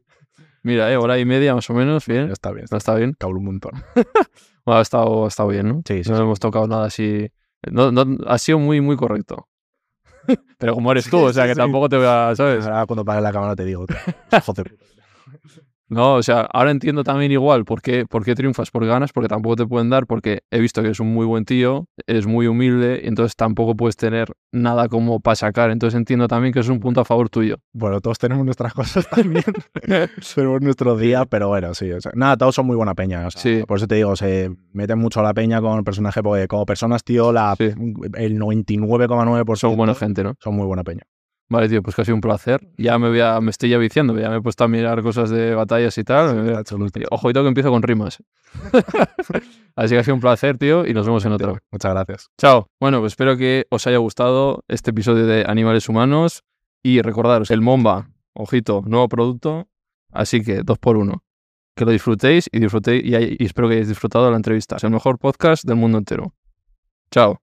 Mira, 0.63 0.91
eh, 0.91 0.97
hora 0.97 1.17
y 1.17 1.25
media 1.25 1.55
más 1.55 1.69
o 1.69 1.73
menos. 1.73 2.05
Bien. 2.05 2.29
está 2.31 2.51
bien. 2.51 2.65
No 2.71 2.77
está 2.77 2.93
bien. 2.95 3.13
Cabrón 3.17 3.39
un 3.39 3.45
montón. 3.45 3.71
Bueno, 4.65 4.79
ha 4.79 4.81
estado, 4.81 5.25
ha 5.25 5.27
estado 5.27 5.49
bien, 5.49 5.67
¿no? 5.67 5.81
Sí, 5.85 6.03
sí, 6.03 6.09
No 6.09 6.17
sí. 6.17 6.21
hemos 6.23 6.39
tocado 6.39 6.67
nada 6.67 6.85
así. 6.85 7.29
No, 7.71 7.91
no- 7.91 8.17
ha 8.27 8.37
sido 8.37 8.59
muy, 8.59 8.81
muy 8.81 8.95
correcto. 8.95 9.47
Pero 10.57 10.75
como 10.75 10.91
eres 10.91 11.09
tú, 11.09 11.17
o 11.19 11.33
sea 11.33 11.47
que 11.47 11.55
tampoco 11.55 11.89
te 11.89 11.97
voy 11.97 12.05
a, 12.07 12.33
¿sabes? 12.35 12.65
Ahora 12.65 12.85
cuando 12.85 13.05
pague 13.05 13.21
la 13.21 13.31
cámara 13.31 13.55
te 13.55 13.65
digo, 13.65 13.85
joder. 14.45 14.77
No, 15.91 16.13
o 16.15 16.23
sea, 16.23 16.47
ahora 16.53 16.71
entiendo 16.71 17.03
también 17.03 17.33
igual 17.33 17.65
por 17.65 17.81
qué, 17.81 18.05
por 18.05 18.23
qué 18.23 18.33
triunfas, 18.33 18.71
por 18.71 18.83
qué 18.83 18.87
ganas, 18.87 19.11
porque 19.11 19.27
tampoco 19.27 19.57
te 19.57 19.65
pueden 19.67 19.89
dar, 19.89 20.07
porque 20.07 20.39
he 20.49 20.61
visto 20.61 20.81
que 20.81 20.87
eres 20.87 21.01
un 21.01 21.13
muy 21.13 21.25
buen 21.25 21.43
tío, 21.43 21.85
eres 22.07 22.25
muy 22.25 22.47
humilde, 22.47 23.07
entonces 23.09 23.35
tampoco 23.35 23.75
puedes 23.75 23.97
tener 23.97 24.29
nada 24.53 24.87
como 24.87 25.19
para 25.19 25.35
sacar. 25.35 25.69
Entonces 25.69 25.97
entiendo 25.97 26.29
también 26.29 26.53
que 26.53 26.61
es 26.61 26.69
un 26.69 26.79
punto 26.79 27.01
a 27.01 27.05
favor 27.05 27.27
tuyo. 27.29 27.57
Bueno, 27.73 27.99
todos 27.99 28.17
tenemos 28.19 28.45
nuestras 28.45 28.73
cosas 29.05 29.05
también. 29.09 29.43
tenemos 30.35 30.61
nuestros 30.61 30.97
días, 30.97 31.25
pero 31.29 31.49
bueno, 31.49 31.73
sí. 31.73 31.91
o 31.91 31.99
sea, 31.99 32.13
nada, 32.15 32.37
todos 32.37 32.55
son 32.55 32.67
muy 32.67 32.77
buena 32.77 32.95
peña. 32.95 33.27
o 33.27 33.31
sea, 33.31 33.41
Sí. 33.41 33.63
Por 33.67 33.75
eso 33.77 33.85
te 33.87 33.95
digo, 33.95 34.15
se 34.15 34.49
meten 34.71 34.97
mucho 34.97 35.19
a 35.19 35.23
la 35.23 35.33
peña 35.33 35.59
con 35.59 35.77
el 35.77 35.83
personaje, 35.83 36.23
porque 36.23 36.47
como 36.47 36.65
personas, 36.65 37.03
tío, 37.03 37.33
la, 37.33 37.53
Sí. 37.57 37.65
el 38.13 38.39
99,9% 38.39 39.55
Son 39.57 39.75
buena 39.75 39.93
gente, 39.93 40.23
¿no? 40.23 40.35
son 40.39 40.55
muy 40.55 40.65
buena 40.65 40.85
peña. 40.85 41.01
Vale, 41.51 41.67
tío, 41.67 41.83
pues 41.83 41.95
sido 42.05 42.15
un 42.15 42.21
placer. 42.21 42.65
Ya 42.77 42.97
me, 42.97 43.09
voy 43.09 43.19
a, 43.19 43.41
me 43.41 43.49
estoy 43.51 43.69
ya 43.71 43.77
viciando, 43.77 44.17
ya 44.17 44.29
me 44.29 44.37
he 44.37 44.41
puesto 44.41 44.63
a 44.63 44.69
mirar 44.69 45.01
cosas 45.03 45.29
de 45.29 45.53
batallas 45.53 45.97
y 45.97 46.03
tal. 46.05 46.29
A- 46.55 46.61
y 46.61 47.03
Ojito 47.11 47.41
que 47.41 47.47
empiezo 47.49 47.69
con 47.71 47.83
rimas. 47.83 48.23
Así 49.75 49.93
que 49.95 49.99
ha 49.99 50.03
sido 50.05 50.15
un 50.15 50.21
placer, 50.21 50.57
tío, 50.57 50.85
y 50.87 50.93
nos 50.93 51.05
vemos 51.05 51.25
en 51.25 51.33
otro. 51.33 51.57
Muchas 51.69 51.91
gracias. 51.93 52.29
Chao. 52.37 52.67
Bueno, 52.79 53.01
pues 53.01 53.11
espero 53.11 53.35
que 53.35 53.65
os 53.69 53.85
haya 53.85 53.97
gustado 53.97 54.63
este 54.69 54.91
episodio 54.91 55.25
de 55.25 55.43
Animales 55.45 55.89
Humanos 55.89 56.43
y 56.81 57.01
recordaros, 57.01 57.51
el 57.51 57.59
Momba, 57.59 58.07
ojito, 58.33 58.81
nuevo 58.85 59.09
producto, 59.09 59.67
así 60.09 60.41
que 60.43 60.63
dos 60.63 60.79
por 60.79 60.95
uno. 60.95 61.21
Que 61.75 61.83
lo 61.83 61.91
disfrutéis 61.91 62.47
y 62.49 62.59
disfrutéis 62.61 63.03
y, 63.03 63.13
hay- 63.15 63.35
y 63.37 63.43
espero 63.45 63.67
que 63.67 63.73
hayáis 63.73 63.89
disfrutado 63.89 64.23
de 64.23 64.31
la 64.31 64.37
entrevista. 64.37 64.77
Es 64.77 64.85
el 64.85 64.91
mejor 64.91 65.19
podcast 65.19 65.65
del 65.65 65.75
mundo 65.75 65.97
entero. 65.97 66.33
Chao. 67.11 67.41